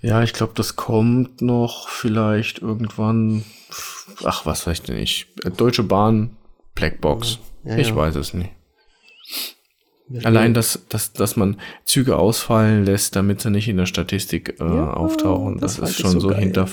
Ja, 0.00 0.22
ich 0.22 0.32
glaube, 0.32 0.54
das 0.56 0.74
kommt 0.76 1.40
noch 1.40 1.88
vielleicht 1.88 2.58
irgendwann. 2.58 3.44
Ach, 4.24 4.44
was 4.44 4.66
weiß 4.66 4.80
ich 4.80 4.82
denn 4.82 4.96
nicht. 4.96 5.28
Deutsche 5.56 5.84
Bahn, 5.84 6.36
Blackbox. 6.74 7.38
Ja, 7.64 7.76
ich 7.76 7.88
ja. 7.88 7.96
weiß 7.96 8.16
es 8.16 8.34
nicht. 8.34 8.50
Allein, 10.24 10.52
dass, 10.52 10.80
dass, 10.88 11.12
dass 11.12 11.36
man 11.36 11.58
Züge 11.84 12.16
ausfallen 12.16 12.84
lässt, 12.84 13.16
damit 13.16 13.40
sie 13.40 13.50
nicht 13.50 13.68
in 13.68 13.78
der 13.78 13.86
Statistik 13.86 14.60
äh, 14.60 14.64
Ja, 14.64 14.92
auftauchen, 14.92 15.58
das 15.58 15.76
das, 15.76 15.90
ist 15.90 16.00
schon 16.00 16.12
so 16.12 16.20
so 16.20 16.34
hinter. 16.34 16.68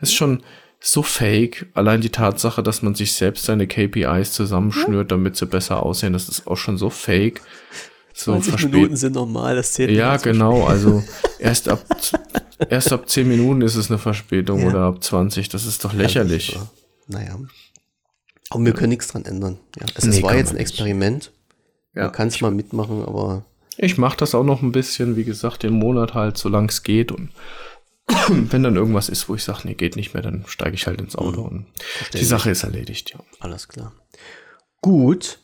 Das 0.00 0.10
ist 0.10 0.14
schon, 0.14 0.42
so 0.80 1.02
fake. 1.02 1.66
Allein 1.74 2.00
die 2.00 2.10
Tatsache, 2.10 2.62
dass 2.62 2.82
man 2.82 2.94
sich 2.94 3.12
selbst 3.12 3.44
seine 3.44 3.66
KPIs 3.66 4.32
zusammenschnürt, 4.32 5.10
damit 5.10 5.36
sie 5.36 5.46
besser 5.46 5.82
aussehen, 5.82 6.12
das 6.12 6.28
ist 6.28 6.46
auch 6.46 6.56
schon 6.56 6.78
so 6.78 6.90
fake. 6.90 7.40
So 8.14 8.32
20 8.32 8.70
Minuten 8.70 8.96
sind 8.96 9.14
normal, 9.14 9.54
das 9.54 9.72
zählt 9.72 9.90
Ja, 9.90 10.16
genau. 10.16 10.66
Also 10.66 11.04
erst 11.38 11.68
ab, 11.68 11.84
erst 12.68 12.92
ab 12.92 13.08
10 13.08 13.28
Minuten 13.28 13.62
ist 13.62 13.76
es 13.76 13.90
eine 13.90 13.98
Verspätung 13.98 14.60
ja. 14.60 14.68
oder 14.68 14.80
ab 14.82 15.02
20. 15.02 15.48
Das 15.48 15.66
ist 15.66 15.84
doch 15.84 15.92
lächerlich. 15.92 16.54
Ja, 16.54 16.68
naja. 17.06 17.38
Aber 18.50 18.64
wir 18.64 18.72
können 18.72 18.88
nichts 18.90 19.08
dran 19.08 19.24
ändern. 19.24 19.58
Ja, 19.78 19.86
es 19.94 20.04
nee, 20.04 20.22
war 20.22 20.34
jetzt 20.34 20.52
ein 20.52 20.56
Experiment. 20.56 21.32
Ja. 21.98 22.04
Man 22.04 22.12
kann 22.12 22.28
es 22.28 22.40
mal 22.40 22.52
mitmachen, 22.52 23.04
aber. 23.04 23.44
Ich 23.76 23.98
mache 23.98 24.16
das 24.16 24.34
auch 24.34 24.44
noch 24.44 24.62
ein 24.62 24.70
bisschen, 24.70 25.16
wie 25.16 25.24
gesagt, 25.24 25.64
den 25.64 25.72
Monat 25.72 26.14
halt, 26.14 26.38
solange 26.38 26.68
es 26.68 26.84
geht. 26.84 27.10
Und 27.10 27.30
wenn 28.28 28.62
dann 28.62 28.76
irgendwas 28.76 29.08
ist, 29.08 29.28
wo 29.28 29.34
ich 29.34 29.42
sage, 29.42 29.62
nee, 29.64 29.74
geht 29.74 29.96
nicht 29.96 30.14
mehr, 30.14 30.22
dann 30.22 30.44
steige 30.46 30.76
ich 30.76 30.86
halt 30.86 31.00
ins 31.00 31.16
Auto 31.16 31.40
mhm. 31.42 31.48
und 31.48 31.66
Verstehen 31.76 32.20
die 32.20 32.24
Sache 32.24 32.50
ist 32.50 32.62
erledigt, 32.62 33.10
ja. 33.10 33.20
Alles 33.40 33.66
klar. 33.66 33.92
Gut. 34.80 35.40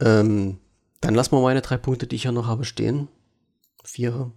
Ähm, 0.00 0.58
dann 1.00 1.14
lassen 1.14 1.32
wir 1.32 1.40
meine 1.40 1.62
drei 1.62 1.76
Punkte, 1.76 2.08
die 2.08 2.16
ich 2.16 2.24
ja 2.24 2.32
noch 2.32 2.48
habe, 2.48 2.64
stehen. 2.64 3.06
Vier. 3.84 4.32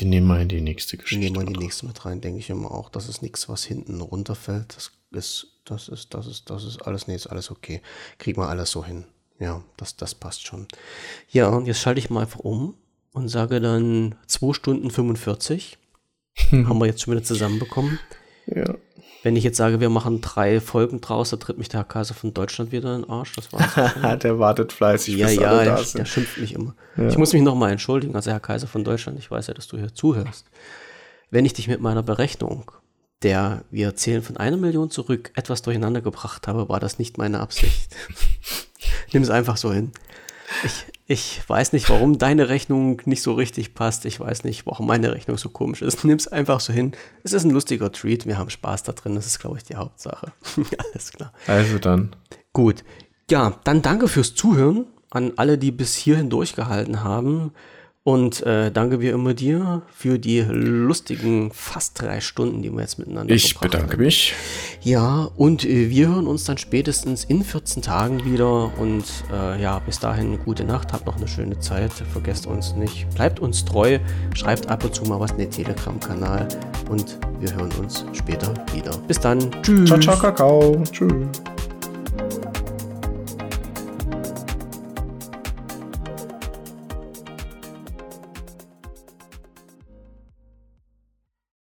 Die 0.00 0.06
nehmen 0.06 0.26
wir 0.26 0.40
in 0.40 0.48
die 0.48 0.60
nächste 0.60 0.96
Geschichte. 0.96 1.20
Die 1.20 1.30
nehmen 1.30 1.36
wir 1.36 1.46
in 1.46 1.54
die 1.54 1.64
nächste 1.64 1.86
mit 1.86 2.04
rein, 2.04 2.20
denke 2.20 2.40
ich 2.40 2.50
immer 2.50 2.72
auch. 2.72 2.90
Das 2.90 3.08
ist 3.08 3.22
nichts, 3.22 3.48
was 3.48 3.64
hinten 3.64 4.00
runterfällt. 4.00 4.76
Das 4.76 4.90
ist, 5.12 5.46
das 5.64 5.88
ist, 5.88 6.14
das 6.14 6.26
ist, 6.26 6.50
das 6.50 6.64
ist 6.64 6.82
alles, 6.82 7.06
nee, 7.06 7.14
ist 7.14 7.28
alles 7.28 7.52
okay. 7.52 7.80
Kriegen 8.18 8.40
wir 8.40 8.48
alles 8.48 8.72
so 8.72 8.84
hin. 8.84 9.04
Ja, 9.38 9.62
das, 9.76 9.96
das 9.96 10.14
passt 10.14 10.46
schon. 10.46 10.66
Ja, 11.30 11.48
und 11.48 11.66
jetzt 11.66 11.80
schalte 11.80 12.00
ich 12.00 12.10
mal 12.10 12.22
einfach 12.22 12.40
um 12.40 12.74
und 13.12 13.28
sage 13.28 13.60
dann 13.60 14.14
2 14.26 14.52
Stunden 14.52 14.90
45. 14.90 15.78
Haben 16.52 16.78
wir 16.78 16.86
jetzt 16.86 17.02
schon 17.02 17.12
wieder 17.14 17.24
zusammenbekommen. 17.24 17.98
Ja. 18.46 18.74
Wenn 19.22 19.34
ich 19.34 19.42
jetzt 19.42 19.56
sage, 19.56 19.80
wir 19.80 19.90
machen 19.90 20.20
drei 20.20 20.60
Folgen 20.60 21.00
draus, 21.00 21.30
da 21.30 21.36
tritt 21.36 21.58
mich 21.58 21.68
der 21.68 21.80
Herr 21.80 21.84
Kaiser 21.84 22.14
von 22.14 22.32
Deutschland 22.32 22.70
wieder 22.70 22.94
in 22.94 23.02
den 23.02 23.10
Arsch. 23.10 23.32
Das 23.34 23.52
war's. 23.52 24.18
der 24.22 24.38
wartet 24.38 24.72
fleißig, 24.72 25.16
ja, 25.16 25.26
bis 25.26 25.36
ja, 25.36 25.48
alle 25.48 25.64
da 25.64 25.74
der, 25.74 25.84
sind. 25.84 25.98
der 25.98 26.04
schimpft 26.04 26.38
mich 26.38 26.54
immer. 26.54 26.74
Ja. 26.96 27.08
Ich 27.08 27.18
muss 27.18 27.32
mich 27.32 27.42
nochmal 27.42 27.72
entschuldigen, 27.72 28.14
also 28.14 28.30
Herr 28.30 28.40
Kaiser 28.40 28.68
von 28.68 28.84
Deutschland, 28.84 29.18
ich 29.18 29.30
weiß 29.30 29.48
ja, 29.48 29.54
dass 29.54 29.66
du 29.66 29.76
hier 29.76 29.92
zuhörst. 29.92 30.46
Wenn 31.30 31.44
ich 31.44 31.52
dich 31.52 31.68
mit 31.68 31.80
meiner 31.80 32.02
Berechnung, 32.02 32.70
der 33.22 33.64
wir 33.70 33.96
zählen 33.96 34.22
von 34.22 34.36
einer 34.36 34.56
Million 34.56 34.90
zurück, 34.90 35.32
etwas 35.34 35.62
durcheinander 35.62 36.00
gebracht 36.00 36.46
habe, 36.46 36.68
war 36.68 36.80
das 36.80 36.98
nicht 36.98 37.18
meine 37.18 37.40
Absicht. 37.40 37.94
Nimm 39.12 39.22
es 39.22 39.30
einfach 39.30 39.56
so 39.56 39.72
hin. 39.72 39.92
Ich, 40.64 40.86
ich 41.06 41.48
weiß 41.48 41.72
nicht, 41.72 41.90
warum 41.90 42.18
deine 42.18 42.48
Rechnung 42.48 43.02
nicht 43.04 43.22
so 43.22 43.34
richtig 43.34 43.74
passt. 43.74 44.04
Ich 44.04 44.18
weiß 44.18 44.44
nicht, 44.44 44.66
warum 44.66 44.86
meine 44.86 45.12
Rechnung 45.12 45.36
so 45.36 45.48
komisch 45.48 45.82
ist. 45.82 46.04
Nimm 46.04 46.16
es 46.16 46.28
einfach 46.28 46.60
so 46.60 46.72
hin. 46.72 46.92
Es 47.22 47.32
ist 47.32 47.44
ein 47.44 47.50
lustiger 47.50 47.92
Treat. 47.92 48.26
Wir 48.26 48.38
haben 48.38 48.50
Spaß 48.50 48.82
da 48.84 48.92
drin. 48.92 49.14
Das 49.14 49.26
ist, 49.26 49.38
glaube 49.38 49.58
ich, 49.58 49.64
die 49.64 49.76
Hauptsache. 49.76 50.32
Alles 50.92 51.12
klar. 51.12 51.32
Also 51.46 51.78
dann. 51.78 52.14
Gut. 52.52 52.84
Ja, 53.30 53.58
dann 53.64 53.82
danke 53.82 54.08
fürs 54.08 54.34
Zuhören 54.34 54.86
an 55.10 55.32
alle, 55.36 55.58
die 55.58 55.70
bis 55.70 55.94
hierhin 55.94 56.30
durchgehalten 56.30 57.02
haben. 57.02 57.52
Und 58.08 58.42
äh, 58.46 58.70
danke 58.70 59.02
wie 59.02 59.08
immer 59.08 59.34
dir 59.34 59.82
für 59.94 60.18
die 60.18 60.40
lustigen 60.40 61.50
fast 61.52 62.00
drei 62.00 62.22
Stunden, 62.22 62.62
die 62.62 62.72
wir 62.72 62.80
jetzt 62.80 62.98
miteinander 62.98 63.34
Ich 63.34 63.58
bedanke 63.58 63.92
haben. 63.92 64.02
mich. 64.02 64.32
Ja, 64.80 65.28
und 65.36 65.66
äh, 65.66 65.90
wir 65.90 66.08
hören 66.08 66.26
uns 66.26 66.44
dann 66.44 66.56
spätestens 66.56 67.24
in 67.24 67.44
14 67.44 67.82
Tagen 67.82 68.24
wieder. 68.24 68.72
Und 68.78 69.04
äh, 69.30 69.60
ja, 69.60 69.78
bis 69.80 69.98
dahin 69.98 70.38
gute 70.42 70.64
Nacht, 70.64 70.94
habt 70.94 71.04
noch 71.04 71.18
eine 71.18 71.28
schöne 71.28 71.58
Zeit. 71.58 71.92
Vergesst 71.92 72.46
uns 72.46 72.74
nicht. 72.76 73.06
Bleibt 73.10 73.40
uns 73.40 73.66
treu. 73.66 73.98
Schreibt 74.34 74.70
ab 74.70 74.84
und 74.84 74.94
zu 74.94 75.04
mal 75.04 75.20
was 75.20 75.32
in 75.32 75.40
den 75.40 75.50
Telegram-Kanal. 75.50 76.48
Und 76.88 77.18
wir 77.40 77.54
hören 77.56 77.72
uns 77.78 78.06
später 78.14 78.54
wieder. 78.72 78.96
Bis 79.06 79.20
dann. 79.20 79.50
Tschüss. 79.60 79.86
Ciao, 79.86 80.00
ciao, 80.00 80.16
Kakao. 80.16 80.82
Tschüss. 80.90 81.12